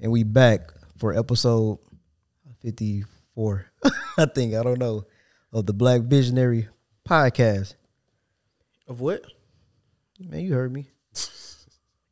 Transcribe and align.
and 0.00 0.10
we 0.10 0.22
back 0.22 0.72
for 0.96 1.16
episode 1.16 1.78
fifty 2.62 3.04
four. 3.34 3.66
I 4.18 4.26
think 4.26 4.54
I 4.54 4.62
don't 4.62 4.78
know 4.78 5.04
of 5.52 5.66
the 5.66 5.72
Black 5.72 6.02
Visionary 6.02 6.68
podcast. 7.08 7.74
Of 8.88 9.00
what? 9.00 9.24
Man, 10.18 10.40
you 10.40 10.54
heard 10.54 10.72
me. 10.72 10.88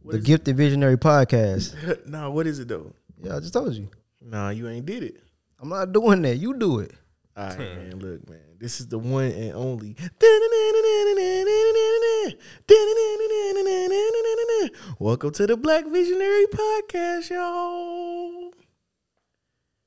The 0.04 0.16
is 0.16 0.24
Gifted 0.24 0.56
Visionary 0.56 0.96
podcast. 0.96 1.74
it? 1.87 2.09
nah, 2.09 2.30
what 2.30 2.46
is 2.46 2.61
it 2.61 2.69
though? 2.69 2.95
Yeah, 3.22 3.37
I 3.37 3.40
just 3.40 3.53
told 3.53 3.74
you. 3.74 3.91
Nah, 4.23 4.51
you 4.51 4.67
ain't 4.67 4.87
did 4.87 5.03
it. 5.03 5.23
I'm 5.61 5.69
not 5.69 5.93
doing 5.93 6.23
that. 6.23 6.37
You 6.37 6.55
do 6.55 6.79
it. 6.79 6.93
All 7.37 7.49
right, 7.49 7.59
man. 7.59 7.99
Look, 7.99 8.27
man. 8.27 8.41
This 8.59 8.81
is 8.81 8.89
the 8.89 8.99
one 8.99 9.27
and 9.27 9.53
only. 9.53 9.97
Welcome 14.98 15.32
to 15.32 15.46
the 15.46 15.56
Black 15.56 15.87
Visionary 15.87 16.46
Podcast, 16.46 17.30
y'all. 17.30 18.52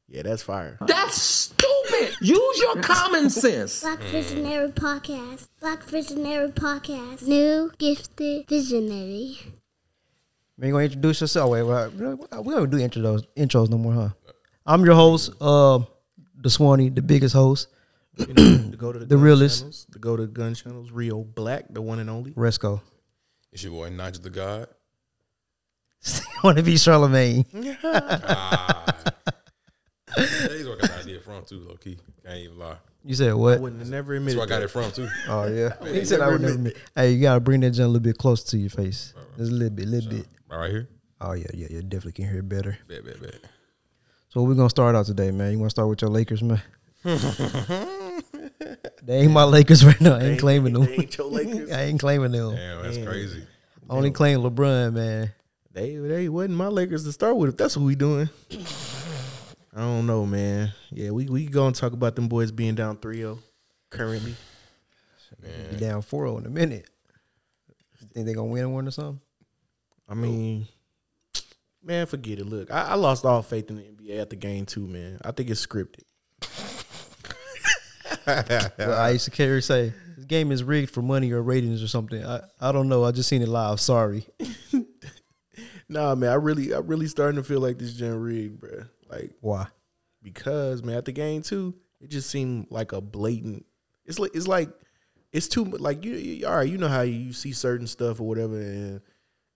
Yeah, 0.08 0.24
that's 0.24 0.44
fire. 0.44 0.78
That's 0.88 1.22
stupid. 1.22 2.16
Use 2.22 2.60
your 2.60 2.82
common 2.82 3.30
sense. 3.30 3.82
Black 3.82 4.00
Visionary 4.00 4.70
Podcast. 4.70 5.48
Black 5.62 5.84
Visionary 5.84 6.50
Podcast. 6.50 7.22
New 7.24 7.72
gifted 7.78 8.48
visionary. 8.48 9.38
Man, 10.58 10.68
you 10.68 10.74
gonna 10.74 10.84
introduce 10.86 11.22
yourself? 11.22 11.50
Wait, 11.52 11.64
wait, 11.64 11.94
we 12.44 12.54
don't 12.54 12.70
do 12.70 12.78
intros, 12.78 13.26
intros 13.38 13.70
no 13.70 13.78
more, 13.78 13.94
huh? 13.94 14.10
I'm 14.66 14.84
your 14.86 14.96
host, 14.96 15.32
uh, 15.42 15.80
the 16.36 16.50
Swanee, 16.50 16.90
the 16.90 17.02
biggest 17.02 17.34
host, 17.34 17.68
You 18.18 18.28
know, 18.28 18.70
to 18.72 18.78
go 18.78 18.92
to 18.92 19.00
the, 19.00 19.06
The 19.06 19.16
gun 19.16 19.24
realest. 19.24 19.60
channels, 19.62 19.88
to 19.94 20.00
go 20.00 20.18
to 20.18 20.28
gun 20.28 20.54
channels, 20.54 20.92
Rio 20.92 21.24
Black, 21.24 21.66
the 21.74 21.82
one 21.82 22.00
and 22.00 22.10
only. 22.10 22.32
Resco. 22.32 22.82
It's 23.52 23.64
your 23.64 23.74
boy 23.74 23.90
Nigel 23.90 24.24
the 24.24 24.30
God. 24.30 24.68
want 26.44 26.58
to 26.58 26.64
be 26.64 26.76
Charlamagne? 26.76 27.46
Ah. 27.84 28.86
That's 30.18 30.42
where 30.66 30.76
I 30.76 30.80
got 30.80 30.90
the 30.90 30.98
idea 31.00 31.20
from 31.22 31.44
too, 31.46 31.60
low 31.68 31.76
key. 31.76 31.98
Can't 32.26 32.38
even 32.38 32.58
lie. 32.60 32.76
You 33.04 33.16
said 33.16 33.34
what? 33.34 33.50
I 33.50 33.52
what? 33.54 33.62
wouldn't 33.62 33.82
have 33.82 33.90
never 33.90 34.14
That's 34.14 34.20
admitted 34.34 34.38
where 34.38 34.46
I 34.46 34.50
got 34.50 34.62
it 34.64 34.68
from 34.70 34.92
too. 34.92 35.08
Oh 35.28 35.48
yeah. 35.48 35.74
He 35.84 36.00
ain't 36.00 36.08
said 36.08 36.22
I 36.22 36.28
would 36.30 36.42
never. 36.42 36.54
admit 36.54 36.74
admit- 36.74 36.88
Hey, 36.96 37.12
you 37.14 37.22
gotta 37.22 37.40
bring 37.40 37.62
that 37.62 37.72
joint 37.72 37.86
a 37.86 37.88
little 37.88 38.00
bit 38.02 38.18
closer 38.18 38.48
to 38.52 38.58
your 38.58 38.70
face. 38.70 39.14
Just 39.38 39.52
a 39.52 39.54
little 39.54 39.70
bit, 39.76 39.88
little 39.88 40.10
bit. 40.10 40.26
Right, 40.50 40.58
right 40.58 40.70
here. 40.72 40.90
Oh 41.20 41.34
yeah, 41.34 41.48
yeah, 41.54 41.68
yeah. 41.70 41.82
Definitely 41.82 42.14
can 42.14 42.26
hear 42.30 42.40
it 42.40 42.50
better. 42.50 42.78
Bet, 42.88 43.06
bet, 43.06 43.22
bet. 43.22 43.36
So 44.30 44.42
we're 44.44 44.56
gonna 44.56 44.70
start 44.70 44.96
out 44.96 45.06
today, 45.06 45.32
man. 45.32 45.52
You 45.52 45.60
want 45.60 45.70
to 45.70 45.76
start 45.76 45.90
with 45.90 46.02
your 46.02 46.10
Lakers, 46.10 46.42
man? 46.42 46.62
they 49.04 49.20
ain't 49.22 49.32
my 49.32 49.44
Lakers 49.44 49.86
right 49.86 50.00
now. 50.02 50.16
I 50.18 50.22
ain't 50.24 50.40
claiming 50.40 50.74
them. 50.74 50.86
They 50.86 50.94
ain't 50.94 51.18
your 51.18 51.28
Lakers. 51.28 51.72
I 51.72 51.84
ain't 51.84 52.00
claiming 52.00 52.32
them. 52.32 52.56
Damn, 52.56 52.82
that's 52.84 52.98
Damn. 52.98 53.06
crazy. 53.06 53.46
Only 53.92 54.12
claim 54.12 54.40
LeBron, 54.40 54.94
man. 54.94 55.34
They 55.74 55.96
they 55.98 56.30
wasn't 56.30 56.56
my 56.56 56.68
Lakers 56.68 57.04
to 57.04 57.12
start 57.12 57.36
with. 57.36 57.50
If 57.50 57.58
that's 57.58 57.76
what 57.76 57.86
we 57.86 57.96
doing, 57.96 58.30
I 59.76 59.80
don't 59.80 60.08
know, 60.08 60.26
man. 60.26 60.72
Yeah, 60.92 61.12
we 61.12 61.26
we 61.26 61.46
gonna 61.46 61.74
talk 61.74 61.92
about 61.92 62.16
them 62.16 62.30
boys 62.30 62.52
being 62.52 62.76
down 62.76 62.98
3-0 62.98 63.38
currently. 63.90 64.36
Be 65.72 65.78
down 65.78 66.02
4-0 66.02 66.40
in 66.40 66.46
a 66.46 66.50
minute. 66.50 66.90
You 68.00 68.08
think 68.14 68.26
they 68.26 68.34
gonna 68.34 68.48
win 68.48 68.72
one 68.72 68.88
or 68.88 68.92
something? 68.92 69.20
I 70.08 70.14
mean, 70.14 70.68
man, 71.84 72.06
forget 72.06 72.40
it. 72.40 72.46
Look, 72.46 72.72
I, 72.72 72.90
I 72.90 72.96
lost 72.96 73.26
all 73.26 73.42
faith 73.42 73.70
in 73.70 73.78
the 73.78 73.84
NBA 73.84 74.20
at 74.20 74.30
the 74.30 74.36
game 74.38 74.66
too, 74.66 74.88
man. 74.88 75.20
I 75.24 75.32
think 75.32 75.50
it's 75.50 75.66
scripted. 75.66 76.04
Well, 78.78 79.00
I 79.00 79.12
used 79.12 79.26
to 79.26 79.32
carry 79.32 79.62
say 79.62 79.94
game 80.32 80.52
is 80.52 80.64
rigged 80.64 80.90
for 80.90 81.04
money 81.04 81.32
or 81.32 81.44
ratings 81.44 81.84
or 81.84 81.88
something. 81.88 82.26
I, 82.26 82.42
I 82.60 82.72
don't 82.72 82.90
know. 82.90 83.04
I 83.04 83.12
just 83.12 83.30
seen 83.30 83.44
it 83.44 83.50
live. 83.50 83.80
Sorry. 83.80 84.26
Nah, 85.92 86.16
man, 86.16 86.30
I 86.30 86.36
really 86.36 86.74
I 86.74 86.80
really 86.80 87.08
starting 87.08 87.36
to 87.36 87.44
feel 87.44 87.60
like 87.60 87.78
this 87.78 87.94
gen 87.94 88.16
rigged, 88.16 88.62
bro. 88.62 88.86
Like 89.10 89.32
Why? 89.42 89.68
because 90.24 90.82
man, 90.84 90.96
at 90.96 91.04
the 91.04 91.12
game 91.12 91.42
too, 91.42 91.76
it 92.00 92.10
just 92.10 92.30
seemed 92.30 92.68
like 92.70 92.94
a 92.94 93.02
blatant. 93.02 93.66
It's 94.06 94.18
like 94.18 94.32
it's 94.34 94.48
like 94.48 94.70
it's 95.34 95.50
too 95.50 95.66
like 95.66 96.06
you, 96.06 96.14
you 96.14 96.48
all 96.48 96.56
right. 96.56 96.70
You 96.70 96.78
know 96.78 96.88
how 96.88 97.02
you 97.02 97.34
see 97.34 97.52
certain 97.52 97.88
stuff 97.88 98.22
or 98.22 98.28
whatever, 98.28 98.58
and 98.58 99.02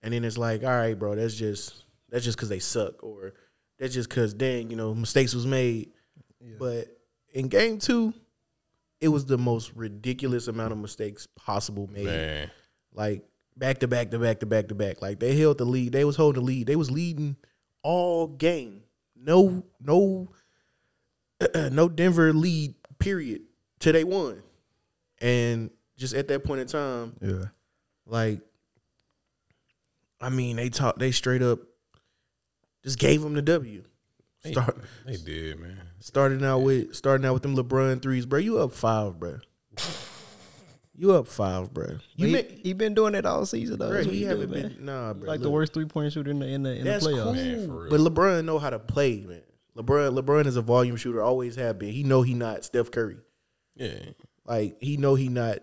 and 0.02 0.12
then 0.12 0.24
it's 0.24 0.36
like, 0.36 0.62
all 0.62 0.68
right, 0.68 0.92
bro, 0.92 1.14
that's 1.14 1.34
just 1.34 1.86
that's 2.10 2.24
just 2.24 2.36
because 2.36 2.50
they 2.50 2.58
suck, 2.58 3.02
or 3.02 3.32
that's 3.78 3.94
just 3.94 4.10
because 4.10 4.34
dang, 4.34 4.68
you 4.68 4.76
know, 4.76 4.94
mistakes 4.94 5.34
was 5.34 5.46
made. 5.46 5.90
But 6.58 6.88
in 7.32 7.48
game 7.48 7.78
two, 7.78 8.12
it 9.00 9.08
was 9.08 9.26
the 9.26 9.38
most 9.38 9.72
ridiculous 9.74 10.48
amount 10.48 10.72
of 10.72 10.78
mistakes 10.78 11.26
possible 11.36 11.88
made. 11.92 12.06
Man. 12.06 12.50
Like 12.94 13.24
back 13.56 13.78
to 13.80 13.88
back 13.88 14.10
to 14.10 14.18
back 14.18 14.40
to 14.40 14.46
back 14.46 14.68
to 14.68 14.74
back. 14.74 15.02
Like 15.02 15.18
they 15.20 15.36
held 15.36 15.58
the 15.58 15.64
lead. 15.64 15.92
They 15.92 16.04
was 16.04 16.16
holding 16.16 16.40
the 16.42 16.46
lead. 16.46 16.66
They 16.66 16.76
was 16.76 16.90
leading 16.90 17.36
all 17.82 18.26
game. 18.26 18.82
No, 19.14 19.64
no, 19.80 20.28
no 21.54 21.88
Denver 21.88 22.32
lead. 22.32 22.74
Period. 22.98 23.42
Till 23.78 23.92
they 23.92 24.04
won, 24.04 24.42
and 25.20 25.70
just 25.98 26.14
at 26.14 26.28
that 26.28 26.44
point 26.44 26.62
in 26.62 26.66
time, 26.66 27.14
Yeah. 27.20 27.44
like, 28.06 28.40
I 30.20 30.30
mean, 30.30 30.56
they 30.56 30.70
talked. 30.70 30.98
They 30.98 31.10
straight 31.10 31.42
up 31.42 31.58
just 32.82 32.98
gave 32.98 33.20
them 33.20 33.34
the 33.34 33.42
W. 33.42 33.82
They, 34.46 34.52
Start, 34.52 34.76
they 35.04 35.16
did, 35.16 35.58
man. 35.58 35.80
starting 35.98 36.44
out 36.44 36.58
with 36.60 36.94
starting 36.94 37.26
out 37.26 37.34
with 37.34 37.42
them 37.42 37.56
LeBron 37.56 38.00
threes, 38.00 38.26
bro. 38.26 38.38
You 38.38 38.58
up 38.60 38.72
five, 38.72 39.18
bro. 39.18 39.38
You 40.98 41.12
up 41.12 41.26
five, 41.26 41.74
bro. 41.74 41.98
You 42.14 42.26
he, 42.28 42.32
make, 42.32 42.50
he 42.62 42.72
been 42.72 42.94
doing 42.94 43.14
it 43.14 43.26
all 43.26 43.44
season 43.44 43.78
though. 43.78 43.90
bro, 43.90 44.02
he 44.02 44.10
he 44.18 44.22
haven't 44.22 44.50
do, 44.50 44.54
man. 44.54 44.68
been 44.76 44.84
nah, 44.86 45.12
bro. 45.12 45.28
like 45.28 45.40
the 45.40 45.50
worst 45.50 45.74
three 45.74 45.84
point 45.84 46.10
shooter 46.12 46.30
in 46.30 46.38
the 46.38 46.46
in 46.46 46.62
the, 46.62 46.74
in 46.74 46.84
the 46.84 46.90
playoffs. 46.90 47.22
cool. 47.22 47.32
Man, 47.34 47.66
for 47.66 47.82
real. 47.82 47.90
But 47.90 48.00
LeBron 48.00 48.44
know 48.46 48.58
how 48.58 48.70
to 48.70 48.78
play, 48.78 49.20
man. 49.20 49.42
LeBron, 49.76 50.18
LeBron 50.18 50.46
is 50.46 50.56
a 50.56 50.62
volume 50.62 50.96
shooter, 50.96 51.22
always 51.22 51.56
have 51.56 51.78
been. 51.78 51.90
He 51.90 52.02
know 52.02 52.22
he 52.22 52.32
not 52.32 52.64
Steph 52.64 52.90
Curry. 52.90 53.18
Yeah. 53.74 53.98
Like 54.46 54.78
he 54.80 54.96
know 54.96 55.14
he 55.16 55.28
not 55.28 55.58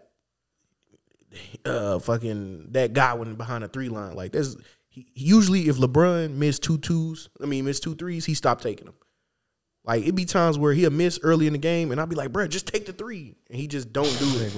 uh 1.65 1.97
fucking 1.97 2.67
that 2.73 2.93
guy 2.93 3.15
when 3.15 3.33
behind 3.33 3.63
the 3.63 3.67
three 3.69 3.89
line. 3.89 4.15
Like 4.15 4.33
there's 4.33 4.55
he, 4.93 5.07
usually 5.15 5.69
if 5.69 5.77
LeBron 5.77 6.35
missed 6.35 6.61
two 6.61 6.77
twos, 6.77 7.27
I 7.41 7.47
mean 7.47 7.65
missed 7.65 7.81
two 7.81 7.95
threes, 7.95 8.25
he 8.25 8.35
stopped 8.35 8.61
taking 8.61 8.85
them. 8.85 8.93
Like 9.83 10.03
it'd 10.03 10.13
be 10.13 10.25
times 10.25 10.59
where 10.59 10.71
he'll 10.71 10.91
miss 10.91 11.19
early 11.23 11.47
in 11.47 11.53
the 11.53 11.59
game, 11.59 11.91
and 11.91 11.99
I'd 11.99 12.09
be 12.09 12.15
like, 12.15 12.31
bro, 12.31 12.47
just 12.47 12.67
take 12.67 12.85
the 12.85 12.93
three, 12.93 13.35
and 13.49 13.59
he 13.59 13.67
just 13.67 13.91
don't 13.91 14.19
do 14.19 14.39
it. 14.39 14.53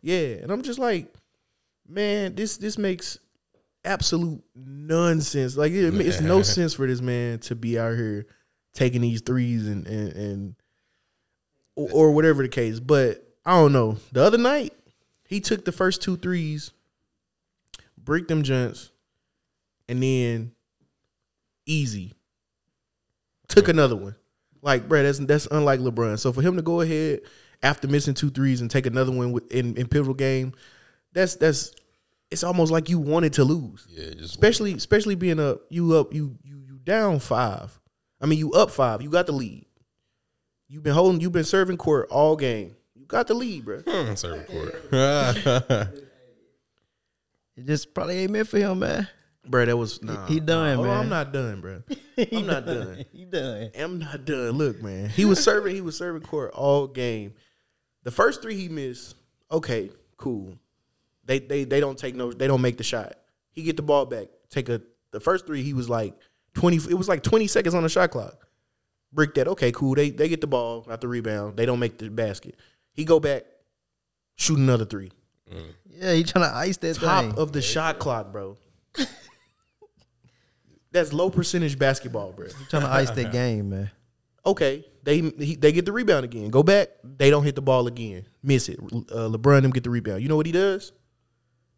yeah, 0.00 0.42
and 0.42 0.52
I'm 0.52 0.62
just 0.62 0.78
like, 0.78 1.12
man, 1.88 2.36
this 2.36 2.56
this 2.56 2.78
makes 2.78 3.18
absolute 3.84 4.40
nonsense. 4.54 5.56
Like 5.56 5.72
it, 5.72 5.92
it's 6.00 6.20
no 6.20 6.42
sense 6.42 6.74
for 6.74 6.86
this 6.86 7.00
man 7.00 7.40
to 7.40 7.56
be 7.56 7.76
out 7.76 7.96
here 7.96 8.26
taking 8.72 9.00
these 9.00 9.22
threes 9.22 9.66
and 9.66 9.88
and, 9.88 10.12
and 10.12 10.54
or, 11.74 11.88
or 11.90 12.12
whatever 12.12 12.44
the 12.44 12.48
case. 12.48 12.78
But 12.78 13.26
I 13.44 13.54
don't 13.54 13.72
know. 13.72 13.96
The 14.12 14.22
other 14.22 14.38
night, 14.38 14.72
he 15.26 15.40
took 15.40 15.64
the 15.64 15.72
first 15.72 16.00
two 16.00 16.16
threes, 16.16 16.70
bricked 17.98 18.28
them 18.28 18.44
junts, 18.44 18.89
and 19.90 20.00
then 20.00 20.52
easy 21.66 22.14
took 23.48 23.68
another 23.68 23.96
one. 23.96 24.14
Like, 24.62 24.88
bro, 24.88 25.02
that's 25.02 25.18
that's 25.18 25.46
unlike 25.50 25.80
LeBron. 25.80 26.18
So 26.18 26.32
for 26.32 26.42
him 26.42 26.56
to 26.56 26.62
go 26.62 26.80
ahead 26.80 27.20
after 27.62 27.88
missing 27.88 28.14
two 28.14 28.30
threes 28.30 28.60
and 28.60 28.70
take 28.70 28.86
another 28.86 29.10
one 29.10 29.32
with, 29.32 29.50
in 29.50 29.76
in 29.76 29.88
pivotal 29.88 30.14
game, 30.14 30.54
that's 31.12 31.34
that's 31.34 31.74
it's 32.30 32.44
almost 32.44 32.70
like 32.70 32.88
you 32.88 33.00
wanted 33.00 33.32
to 33.34 33.44
lose 33.44 33.88
Yeah, 33.90 34.10
just 34.10 34.34
especially 34.34 34.74
especially 34.74 35.16
being 35.16 35.40
up 35.40 35.62
you 35.70 35.96
up 35.96 36.14
you 36.14 36.38
you 36.44 36.62
you 36.66 36.78
down 36.84 37.18
five. 37.18 37.78
I 38.20 38.26
mean 38.26 38.38
you 38.38 38.52
up 38.52 38.70
five. 38.70 39.02
You 39.02 39.10
got 39.10 39.26
the 39.26 39.32
lead. 39.32 39.66
You've 40.68 40.84
been 40.84 40.94
holding. 40.94 41.20
You've 41.20 41.32
been 41.32 41.42
serving 41.42 41.78
court 41.78 42.08
all 42.10 42.36
game. 42.36 42.76
You 42.94 43.06
got 43.06 43.26
the 43.26 43.34
lead, 43.34 43.64
bro. 43.64 43.80
Hmm, 43.84 44.14
serve 44.14 44.46
court. 44.46 45.90
It 47.56 47.66
just 47.66 47.92
probably 47.92 48.20
ain't 48.20 48.32
meant 48.32 48.48
for 48.48 48.56
him, 48.58 48.78
man. 48.78 49.06
Bro, 49.46 49.66
that 49.66 49.76
was 49.76 50.02
nah, 50.02 50.26
he 50.26 50.38
done, 50.38 50.82
nah. 50.82 50.88
Oh. 50.88 50.90
I'm 51.00 51.08
not 51.08 51.32
done, 51.32 51.60
bro. 51.60 51.82
I'm 52.32 52.46
not 52.46 52.66
done. 52.66 53.04
he 53.12 53.24
done. 53.24 53.70
I'm 53.78 53.98
not 53.98 54.24
done. 54.24 54.50
Look, 54.50 54.82
man. 54.82 55.08
He 55.08 55.24
was 55.24 55.42
serving. 55.42 55.74
He 55.74 55.80
was 55.80 55.96
serving 55.96 56.22
court 56.22 56.52
all 56.54 56.86
game. 56.86 57.34
The 58.02 58.10
first 58.10 58.42
three 58.42 58.56
he 58.56 58.68
missed. 58.68 59.14
Okay, 59.50 59.90
cool. 60.16 60.54
They 61.24 61.38
they 61.38 61.64
they 61.64 61.80
don't 61.80 61.98
take 61.98 62.14
no. 62.14 62.32
They 62.32 62.46
don't 62.46 62.60
make 62.60 62.76
the 62.76 62.84
shot. 62.84 63.14
He 63.52 63.62
get 63.62 63.76
the 63.76 63.82
ball 63.82 64.06
back. 64.06 64.28
Take 64.50 64.68
a. 64.68 64.82
The 65.12 65.20
first 65.20 65.46
three 65.46 65.62
he 65.62 65.72
was 65.72 65.88
like 65.88 66.14
twenty. 66.54 66.76
It 66.76 66.94
was 66.94 67.08
like 67.08 67.22
twenty 67.22 67.46
seconds 67.46 67.74
on 67.74 67.82
the 67.82 67.88
shot 67.88 68.10
clock. 68.10 68.46
Brick 69.12 69.34
that. 69.34 69.48
Okay, 69.48 69.72
cool. 69.72 69.94
They 69.94 70.10
they 70.10 70.28
get 70.28 70.40
the 70.40 70.46
ball, 70.46 70.84
not 70.86 71.00
the 71.00 71.08
rebound. 71.08 71.56
They 71.56 71.66
don't 71.66 71.78
make 71.78 71.98
the 71.98 72.10
basket. 72.10 72.56
He 72.92 73.04
go 73.04 73.18
back, 73.18 73.44
shoot 74.36 74.58
another 74.58 74.84
three. 74.84 75.10
Mm. 75.50 75.74
Yeah, 75.88 76.12
he 76.12 76.24
trying 76.24 76.48
to 76.48 76.54
ice 76.54 76.76
that 76.78 76.96
Top 76.96 77.24
thing. 77.24 77.38
of 77.38 77.52
the 77.52 77.62
shot 77.62 77.98
clock, 77.98 78.32
bro. 78.32 78.56
That's 80.92 81.12
low 81.12 81.30
percentage 81.30 81.78
basketball, 81.78 82.32
bro. 82.32 82.48
trying 82.68 82.82
to 82.82 82.88
ice 82.88 83.10
that 83.10 83.32
game, 83.32 83.70
man. 83.70 83.90
okay, 84.44 84.84
they 85.04 85.18
he, 85.18 85.56
they 85.56 85.72
get 85.72 85.84
the 85.86 85.92
rebound 85.92 86.24
again. 86.24 86.50
Go 86.50 86.62
back, 86.62 86.88
they 87.04 87.30
don't 87.30 87.44
hit 87.44 87.54
the 87.54 87.62
ball 87.62 87.86
again. 87.86 88.26
Miss 88.42 88.68
it. 88.68 88.78
Uh, 88.80 89.28
LeBron 89.28 89.62
them 89.62 89.70
get 89.70 89.84
the 89.84 89.90
rebound. 89.90 90.22
You 90.22 90.28
know 90.28 90.36
what 90.36 90.46
he 90.46 90.52
does? 90.52 90.92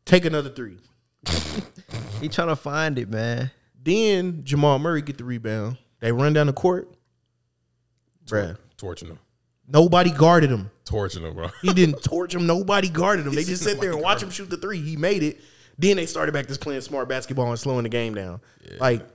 Take 0.05 0.25
another 0.25 0.51
three. 0.51 0.79
He 2.21 2.29
trying 2.29 2.49
to 2.49 2.57
find 2.57 3.01
it, 3.01 3.11
man. 3.11 3.51
Then 3.83 4.45
Jamal 4.45 4.79
Murray 4.79 5.03
get 5.03 5.19
the 5.19 5.25
rebound. 5.25 5.77
They 5.99 6.13
run 6.13 6.33
down 6.33 6.47
the 6.47 6.53
court, 6.53 6.89
bruh. 8.27 8.57
Torching 8.77 9.09
them. 9.09 9.19
Nobody 9.67 10.11
guarded 10.11 10.51
him. 10.51 10.71
Torching 10.85 11.25
them, 11.25 11.35
bro. 11.35 11.49
He 11.63 11.73
didn't 11.73 12.03
torch 12.05 12.33
him. 12.33 12.47
Nobody 12.47 12.89
guarded 12.89 13.27
him. 13.27 13.35
They 13.35 13.43
just 13.53 13.65
sat 13.65 13.81
there 13.81 13.91
and 13.93 14.01
watch 14.01 14.23
him 14.23 14.31
shoot 14.31 14.51
the 14.51 14.57
three. 14.57 14.81
He 14.81 14.97
made 14.97 15.23
it. 15.25 15.41
Then 15.83 15.97
they 15.97 16.07
started 16.07 16.33
back 16.33 16.47
to 16.47 16.59
playing 16.59 16.81
smart 16.81 17.09
basketball 17.09 17.49
and 17.51 17.59
slowing 17.59 17.83
the 17.83 17.89
game 17.89 18.15
down. 18.15 18.41
Like, 18.79 19.07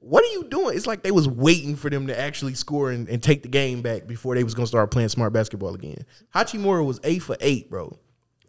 what 0.00 0.24
are 0.24 0.28
you 0.32 0.44
doing? 0.44 0.76
It's 0.76 0.86
like 0.86 1.02
they 1.02 1.10
was 1.10 1.28
waiting 1.28 1.76
for 1.76 1.90
them 1.90 2.06
to 2.06 2.18
actually 2.18 2.54
score 2.54 2.90
and, 2.90 3.06
and 3.08 3.22
take 3.22 3.42
the 3.42 3.48
game 3.48 3.82
back 3.82 4.06
before 4.06 4.34
they 4.34 4.42
was 4.42 4.54
gonna 4.54 4.66
start 4.66 4.90
playing 4.90 5.10
smart 5.10 5.32
basketball 5.34 5.74
again. 5.74 6.06
Hachimura 6.34 6.84
was 6.84 6.98
eight 7.04 7.22
for 7.22 7.36
eight, 7.40 7.70
bro. 7.70 7.98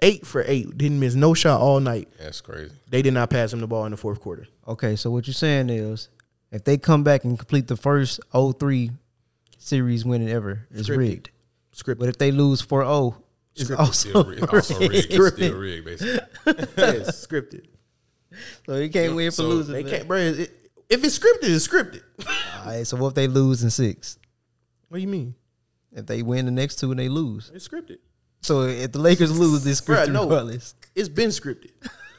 Eight 0.02 0.26
for 0.26 0.44
eight. 0.48 0.78
Didn't 0.78 1.00
miss 1.00 1.14
no 1.14 1.34
shot 1.34 1.60
all 1.60 1.80
night. 1.82 2.08
That's 2.18 2.40
crazy. 2.42 2.74
They 2.90 3.02
did 3.02 3.14
not 3.14 3.30
pass 3.30 3.52
him 3.54 3.60
the 3.60 3.68
ball 3.68 3.84
in 3.86 3.92
the 3.92 3.98
fourth 3.98 4.22
quarter. 4.22 4.48
Okay, 4.68 4.96
so 4.96 5.12
what 5.12 5.28
you're 5.28 5.34
saying 5.34 5.70
is, 5.70 6.08
if 6.52 6.64
they 6.64 6.78
come 6.78 7.04
back 7.04 7.24
and 7.26 7.38
complete 7.38 7.68
the 7.68 7.76
first 7.78 8.20
0-3 8.34 8.92
series 9.58 10.04
winning 10.06 10.30
ever, 10.30 10.68
it's 10.72 10.90
Scripted. 10.90 10.98
rigged. 10.98 11.30
Script. 11.74 12.00
But 12.00 12.10
if 12.10 12.18
they 12.18 12.32
lose 12.32 12.62
4-0, 12.62 13.21
it's 13.56 13.70
Scripted. 13.70 13.80
also, 13.80 14.10
Still 14.10 14.24
rigged. 14.30 14.54
Also 14.54 14.80
rigged. 14.80 14.94
It's 14.94 15.18
rigged. 15.18 15.36
still 15.38 15.58
rigged, 15.58 15.86
basically. 15.86 16.20
yes, 16.78 17.26
scripted. 17.28 17.66
So 18.66 18.78
you 18.78 18.90
can't 18.90 19.16
win 19.16 19.30
for 19.32 19.36
So 19.36 19.48
losing. 19.48 19.74
They 19.74 19.84
man. 19.84 19.92
can't, 19.92 20.08
bro. 20.08 20.18
It, 20.18 20.52
if 20.90 21.04
it's 21.04 21.18
scripted, 21.20 21.44
it's 21.56 21.68
scripted. 21.68 22.02
All 22.60 22.66
right, 22.66 22.86
so 22.88 22.98
what 22.98 23.10
if 23.10 23.14
they 23.16 23.28
lose 23.28 23.64
in 23.64 23.70
six? 23.70 24.18
What 24.90 24.98
do 24.98 25.02
you 25.02 25.08
mean? 25.08 25.36
If 25.94 26.06
they 26.06 26.22
win 26.22 26.46
the 26.46 26.52
next 26.52 26.78
two 26.80 26.92
and 26.92 27.00
they 27.00 27.10
lose, 27.10 27.52
It's 27.54 27.68
scripted. 27.68 27.98
so 28.42 28.62
if 28.64 28.92
the 28.94 29.00
Lakers 29.00 29.38
lose, 29.38 29.66
it's 29.66 29.82
Bruh, 29.82 30.06
scripted 30.06 30.12
no. 30.14 30.24
regardless. 30.24 30.74
it's 30.96 31.10
been 31.10 31.30
scripted. 31.30 31.72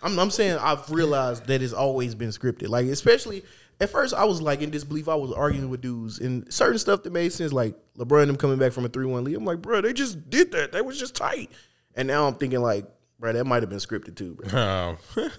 I'm, 0.02 0.18
I'm 0.18 0.30
saying 0.30 0.58
I've 0.60 0.90
realized 0.90 1.46
that 1.46 1.62
it's 1.62 1.72
always 1.72 2.14
been 2.14 2.30
scripted. 2.30 2.68
Like 2.68 2.86
especially 2.86 3.44
at 3.82 3.90
first, 3.90 4.14
I 4.14 4.24
was 4.24 4.40
like 4.40 4.62
in 4.62 4.70
disbelief. 4.70 5.08
I 5.08 5.14
was 5.14 5.32
arguing 5.32 5.68
with 5.68 5.80
dudes 5.80 6.18
and 6.20 6.50
certain 6.52 6.78
stuff 6.78 7.02
that 7.02 7.12
made 7.12 7.32
sense, 7.32 7.52
like 7.52 7.74
LeBron 7.98 8.26
them 8.28 8.36
coming 8.36 8.58
back 8.58 8.72
from 8.72 8.84
a 8.84 8.88
three 8.88 9.06
one 9.06 9.24
lead. 9.24 9.36
I'm 9.36 9.44
like, 9.44 9.60
bro, 9.60 9.80
they 9.80 9.92
just 9.92 10.30
did 10.30 10.52
that. 10.52 10.72
That 10.72 10.84
was 10.86 10.98
just 10.98 11.14
tight. 11.16 11.50
And 11.94 12.08
now 12.08 12.26
I'm 12.26 12.34
thinking 12.34 12.60
like, 12.62 12.86
bro, 13.18 13.32
that 13.32 13.44
might 13.44 13.62
have 13.62 13.70
been 13.70 13.78
scripted 13.78 14.16
too, 14.16 14.34
bro. 14.34 14.58
Um, 14.58 14.98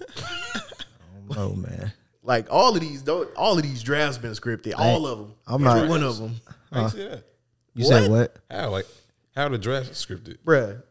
Oh 1.36 1.54
man, 1.54 1.92
Like 2.22 2.46
all 2.50 2.74
of 2.74 2.80
these, 2.80 3.02
don't 3.02 3.34
all 3.36 3.56
of 3.56 3.62
these 3.62 3.82
drafts 3.82 4.18
been 4.18 4.32
scripted. 4.32 4.74
All 4.76 5.06
of 5.06 5.18
them. 5.18 5.34
I'm 5.46 5.66
Every 5.66 5.80
not- 5.80 5.88
one 5.88 6.02
of 6.02 6.18
them, 6.18 6.40
how 6.72 6.82
you 6.84 6.88
see 6.90 7.08
that? 7.08 7.24
you 7.74 7.84
said 7.84 8.10
what? 8.10 8.36
How 8.50 8.70
like 8.70 8.86
how 9.34 9.48
the 9.48 9.58
draft 9.58 9.90
is 9.90 9.96
scripted? 10.04 10.36
bruh, 10.44 10.82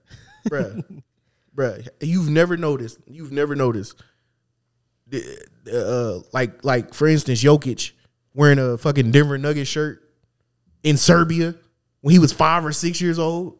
bruh, 0.49 0.83
bruh. 1.55 1.87
You've 2.01 2.29
never 2.29 2.57
noticed. 2.57 2.97
You've 3.07 3.31
never 3.31 3.55
noticed. 3.55 4.01
The, 5.13 5.45
the, 5.65 5.87
uh, 5.87 6.21
like, 6.33 6.63
like 6.65 6.93
for 6.93 7.07
instance, 7.07 7.43
Jokic 7.43 7.91
wearing 8.33 8.57
a 8.59 8.77
fucking 8.77 9.11
Denver 9.11 9.37
Nuggets 9.37 9.69
shirt 9.69 10.01
in 10.81 10.97
Serbia 10.97 11.55
when 12.01 12.11
he 12.13 12.19
was 12.19 12.33
five 12.33 12.65
or 12.65 12.71
six 12.71 12.99
years 12.99 13.19
old. 13.19 13.57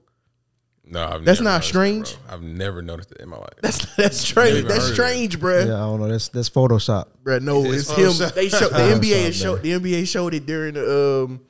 No, 0.86 1.06
I've 1.06 1.24
That's 1.24 1.40
never 1.40 1.44
not 1.44 1.52
noticed 1.52 1.68
that, 1.68 1.70
strange. 1.70 2.18
bro. 2.26 2.34
I've 2.34 2.42
never 2.44 2.82
noticed 2.82 3.12
it 3.14 3.22
in 3.22 3.30
my 3.30 3.38
life. 3.38 3.54
That's 3.62 3.96
that's 3.96 4.18
strange. 4.18 4.68
That's 4.68 4.92
strange, 4.92 5.40
bruh. 5.40 5.66
Yeah, 5.68 5.76
I 5.76 5.80
don't 5.86 6.02
know. 6.02 6.08
That's 6.10 6.28
that's 6.28 6.50
Photoshop. 6.50 7.06
Bruh, 7.24 7.42
no, 7.42 7.64
It's 7.66 7.90
it's 7.90 8.20
him. 8.20 8.30
They 8.36 8.50
showed 8.50 8.72
the 8.72 8.78
NBA 9.00 9.24
man. 9.24 9.32
showed 9.32 9.62
the 9.64 9.72
NBA 9.72 10.08
showed 10.08 10.34
it 10.34 10.46
during 10.46 10.74
the 10.74 11.24
um 11.24 11.42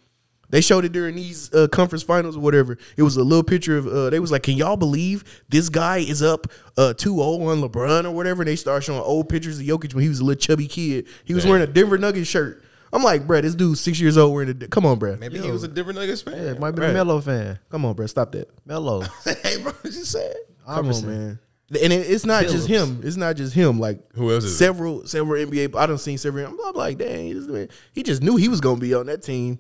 they 0.53 0.61
showed 0.61 0.85
it 0.85 0.91
during 0.91 1.15
these 1.15 1.51
uh, 1.51 1.67
conference 1.67 2.03
finals 2.03 2.37
or 2.37 2.39
whatever. 2.41 2.77
It 2.95 3.01
was 3.01 3.17
a 3.17 3.23
little 3.23 3.43
picture 3.43 3.75
of 3.75 3.87
uh, 3.87 4.11
they 4.11 4.19
was 4.19 4.31
like, 4.31 4.43
"Can 4.43 4.55
y'all 4.55 4.77
believe 4.77 5.23
this 5.49 5.67
guy 5.67 5.97
is 5.97 6.21
up 6.21 6.45
uh 6.77 6.93
2-0 6.95 7.47
on 7.47 7.67
LeBron 7.67 8.05
or 8.05 8.11
whatever?" 8.11 8.43
And 8.43 8.47
they 8.47 8.55
started 8.55 8.83
showing 8.85 9.01
old 9.01 9.29
pictures 9.29 9.59
of 9.59 9.65
Jokic 9.65 9.95
when 9.95 10.03
he 10.03 10.09
was 10.09 10.19
a 10.19 10.23
little 10.23 10.39
chubby 10.39 10.67
kid. 10.67 11.07
He 11.25 11.33
was 11.33 11.43
Man. 11.43 11.53
wearing 11.53 11.67
a 11.67 11.73
Denver 11.73 11.97
Nuggets 11.97 12.29
shirt. 12.29 12.63
I'm 12.93 13.01
like, 13.01 13.25
bruh, 13.25 13.41
this 13.41 13.55
dude's 13.55 13.81
6 13.81 13.99
years 13.99 14.15
old 14.15 14.31
wearing 14.35 14.49
a 14.49 14.67
Come 14.67 14.85
on, 14.85 14.99
bruh. 14.99 15.17
Maybe 15.17 15.39
he 15.39 15.49
was 15.49 15.63
a 15.63 15.67
different 15.67 15.97
Nuggets 15.97 16.21
fan. 16.21 16.45
Yeah, 16.45 16.53
might 16.53 16.75
be 16.75 16.85
a 16.85 16.93
Melo 16.93 17.19
fan. 17.19 17.57
Come 17.71 17.85
on, 17.85 17.95
bruh. 17.95 18.07
Stop 18.07 18.33
that. 18.33 18.47
Melo. 18.67 19.01
hey, 19.41 19.57
bro, 19.57 19.71
what 19.71 19.85
you 19.85 20.05
said? 20.05 20.35
Come 20.67 20.85
Iverson. 20.85 21.09
on, 21.09 21.17
man. 21.17 21.39
And 21.81 21.91
it, 21.91 22.11
it's 22.11 22.27
not 22.27 22.43
just 22.43 22.67
him. 22.67 23.01
It's 23.03 23.17
not 23.17 23.37
just 23.37 23.55
him. 23.55 23.79
Like 23.79 23.99
Who 24.13 24.31
else 24.31 24.43
is 24.43 24.53
it? 24.53 24.57
several 24.57 25.07
several 25.07 25.43
NBA. 25.43 25.75
I 25.75 25.87
don't 25.87 25.97
seen 25.97 26.19
several. 26.19 26.45
I'm 26.45 26.75
like, 26.75 26.99
dang, 26.99 27.33
this 27.33 27.47
man, 27.47 27.69
he 27.93 28.03
just 28.03 28.21
knew 28.21 28.35
he 28.35 28.47
was 28.47 28.61
gonna 28.61 28.79
be 28.79 28.93
on 28.93 29.07
that 29.07 29.23
team. 29.23 29.57